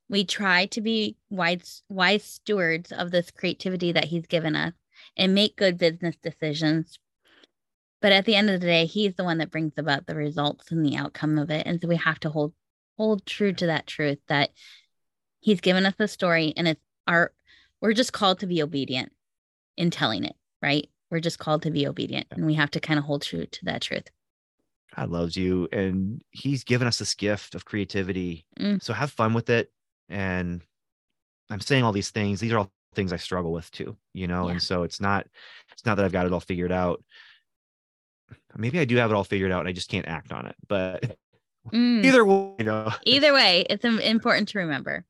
We 0.09 0.25
try 0.25 0.67
to 0.67 0.81
be 0.81 1.17
wise 1.31 1.83
wise 1.89 2.25
stewards 2.25 2.93
of 2.93 3.11
this 3.11 3.31
creativity 3.31 3.93
that 3.93 4.07
he's 4.07 4.27
given 4.27 4.57
us 4.57 4.75
and 5.17 5.35
make 5.35 5.57
good 5.57 5.79
business 5.79 6.17
decisions. 6.23 6.99
But 8.01 8.13
at 8.13 8.25
the 8.25 8.35
end 8.35 8.51
of 8.51 8.61
the 8.61 8.67
day 8.67 8.87
he's 8.87 9.15
the 9.15 9.25
one 9.25 9.39
that 9.39 9.51
brings 9.51 9.73
about 9.77 10.07
the 10.07 10.15
results 10.15 10.71
and 10.71 10.85
the 10.85 10.97
outcome 10.97 11.39
of 11.39 11.51
it. 11.51 11.67
And 11.67 11.81
so 11.81 11.89
we 11.89 11.97
have 11.97 12.21
to 12.21 12.31
hold 12.31 12.53
hold 12.97 13.25
true 13.27 13.53
to 13.53 13.67
that 13.67 13.87
truth 13.87 14.19
that 14.29 14.51
he's 15.41 15.61
given 15.61 15.85
us 15.85 15.95
a 15.99 16.09
story 16.09 16.53
and 16.57 16.69
it's 16.69 16.81
our 17.07 17.33
we're 17.81 17.93
just 17.93 18.13
called 18.13 18.39
to 18.39 18.47
be 18.47 18.63
obedient 18.63 19.13
in 19.77 19.91
telling 19.91 20.25
it 20.25 20.37
right 20.63 20.89
we're 21.13 21.21
just 21.21 21.39
called 21.39 21.63
to 21.63 21.71
be 21.71 21.87
obedient 21.87 22.27
and 22.33 22.45
we 22.45 22.55
have 22.55 22.71
to 22.73 22.81
kind 22.81 22.99
of 22.99 23.05
hold 23.05 23.23
true 23.23 23.47
to 23.47 23.65
that 23.67 23.83
truth 23.83 24.11
God 24.97 25.11
loves 25.11 25.37
you 25.37 25.69
and 25.73 26.23
he's 26.31 26.65
given 26.65 26.87
us 26.87 26.99
this 26.99 27.15
gift 27.15 27.55
of 27.55 27.65
creativity. 27.65 28.45
Mm. 28.59 28.83
So 28.83 28.93
have 28.93 29.11
fun 29.11 29.33
with 29.33 29.49
it. 29.51 29.73
And 30.09 30.63
I'm 31.51 31.61
saying 31.61 31.85
all 31.85 31.93
these 31.93 32.11
things. 32.11 32.41
These 32.41 32.53
are 32.53 32.59
all 32.59 32.73
things 32.95 33.13
I 33.13 33.17
struggle 33.17 33.53
with 33.53 33.71
too, 33.71 33.97
you 34.13 34.27
know? 34.27 34.47
Yeah. 34.47 34.53
And 34.53 34.63
so 34.63 34.83
it's 34.83 35.01
not, 35.01 35.27
it's 35.73 35.87
not 35.87 35.97
that 35.97 36.05
I've 36.05 36.13
got 36.13 36.27
it 36.27 36.33
all 36.33 36.41
figured 36.41 36.73
out. 36.73 37.03
Maybe 38.57 38.79
I 38.79 38.85
do 38.85 38.97
have 38.97 39.11
it 39.11 39.15
all 39.15 39.25
figured 39.25 39.51
out 39.51 39.61
and 39.61 39.69
I 39.69 39.73
just 39.73 39.91
can't 39.91 40.09
act 40.09 40.33
on 40.33 40.47
it. 40.47 40.57
But 40.69 41.17
Mm. 41.71 42.05
either 42.05 42.25
way, 42.25 42.55
you 42.59 42.65
know. 42.65 42.93
Either 43.07 43.33
way, 43.33 43.65
it's 43.71 43.85
important 43.85 44.49
to 44.49 44.59
remember. 44.59 45.05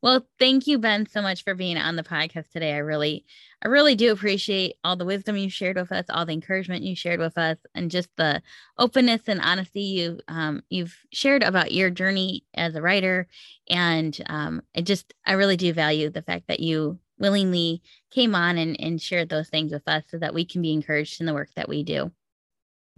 Well, 0.00 0.26
thank 0.38 0.66
you, 0.66 0.78
Ben, 0.78 1.06
so 1.06 1.20
much 1.20 1.44
for 1.44 1.54
being 1.54 1.76
on 1.76 1.96
the 1.96 2.02
podcast 2.02 2.50
today. 2.50 2.72
I 2.72 2.78
really, 2.78 3.26
I 3.62 3.68
really 3.68 3.94
do 3.94 4.10
appreciate 4.10 4.76
all 4.82 4.96
the 4.96 5.04
wisdom 5.04 5.36
you 5.36 5.50
shared 5.50 5.76
with 5.76 5.92
us, 5.92 6.06
all 6.08 6.24
the 6.24 6.32
encouragement 6.32 6.82
you 6.82 6.96
shared 6.96 7.20
with 7.20 7.36
us, 7.36 7.58
and 7.74 7.90
just 7.90 8.08
the 8.16 8.42
openness 8.78 9.22
and 9.26 9.40
honesty 9.42 9.82
you 9.82 10.20
um, 10.28 10.62
you've 10.70 10.96
shared 11.12 11.42
about 11.42 11.72
your 11.72 11.90
journey 11.90 12.44
as 12.54 12.74
a 12.74 12.82
writer. 12.82 13.28
And 13.68 14.18
um, 14.28 14.62
I 14.74 14.80
just, 14.80 15.12
I 15.26 15.32
really 15.32 15.58
do 15.58 15.74
value 15.74 16.08
the 16.08 16.22
fact 16.22 16.48
that 16.48 16.60
you 16.60 16.98
willingly 17.18 17.82
came 18.10 18.34
on 18.34 18.56
and, 18.56 18.80
and 18.80 19.02
shared 19.02 19.28
those 19.28 19.48
things 19.50 19.72
with 19.72 19.86
us 19.86 20.04
so 20.08 20.18
that 20.18 20.32
we 20.32 20.46
can 20.46 20.62
be 20.62 20.72
encouraged 20.72 21.20
in 21.20 21.26
the 21.26 21.34
work 21.34 21.50
that 21.56 21.68
we 21.68 21.82
do. 21.82 22.12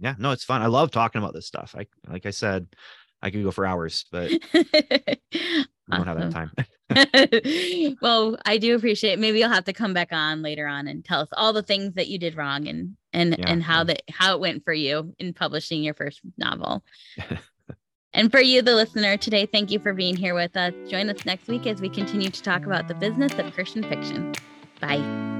Yeah, 0.01 0.15
no, 0.17 0.31
it's 0.31 0.43
fun. 0.43 0.63
I 0.63 0.67
love 0.67 0.89
talking 0.89 1.21
about 1.21 1.33
this 1.33 1.45
stuff. 1.45 1.75
I 1.77 1.85
like 2.07 2.25
I 2.25 2.31
said, 2.31 2.67
I 3.21 3.29
could 3.29 3.43
go 3.43 3.51
for 3.51 3.65
hours, 3.65 4.05
but 4.11 4.31
I 4.53 5.97
don't 5.97 6.07
have 6.07 6.19
that 6.19 6.31
time. 6.31 6.51
well, 8.01 8.37
I 8.45 8.57
do 8.57 8.75
appreciate. 8.75 9.19
Maybe 9.19 9.39
you'll 9.39 9.49
have 9.49 9.65
to 9.65 9.73
come 9.73 9.93
back 9.93 10.09
on 10.11 10.41
later 10.41 10.67
on 10.67 10.87
and 10.87 11.03
tell 11.03 11.21
us 11.21 11.29
all 11.33 11.53
the 11.53 11.63
things 11.63 11.93
that 11.95 12.07
you 12.07 12.17
did 12.17 12.35
wrong 12.35 12.67
and 12.67 12.97
and 13.13 13.35
Yeah, 13.37 13.45
and 13.47 13.63
how 13.63 13.79
yeah. 13.79 13.83
that 13.85 14.01
how 14.09 14.33
it 14.33 14.39
went 14.39 14.63
for 14.63 14.73
you 14.73 15.13
in 15.19 15.33
publishing 15.33 15.83
your 15.83 15.93
first 15.93 16.21
novel. 16.37 16.83
and 18.13 18.31
for 18.31 18.41
you, 18.41 18.61
the 18.61 18.75
listener, 18.75 19.17
today, 19.17 19.45
thank 19.45 19.71
you 19.71 19.79
for 19.79 19.93
being 19.93 20.15
here 20.15 20.33
with 20.33 20.55
us. 20.57 20.73
Join 20.89 21.09
us 21.09 21.25
next 21.25 21.47
week 21.47 21.67
as 21.67 21.81
we 21.81 21.89
continue 21.89 22.29
to 22.29 22.41
talk 22.41 22.65
about 22.65 22.87
the 22.87 22.95
business 22.95 23.33
of 23.37 23.53
Christian 23.53 23.83
fiction. 23.83 24.33
Bye. 24.79 25.30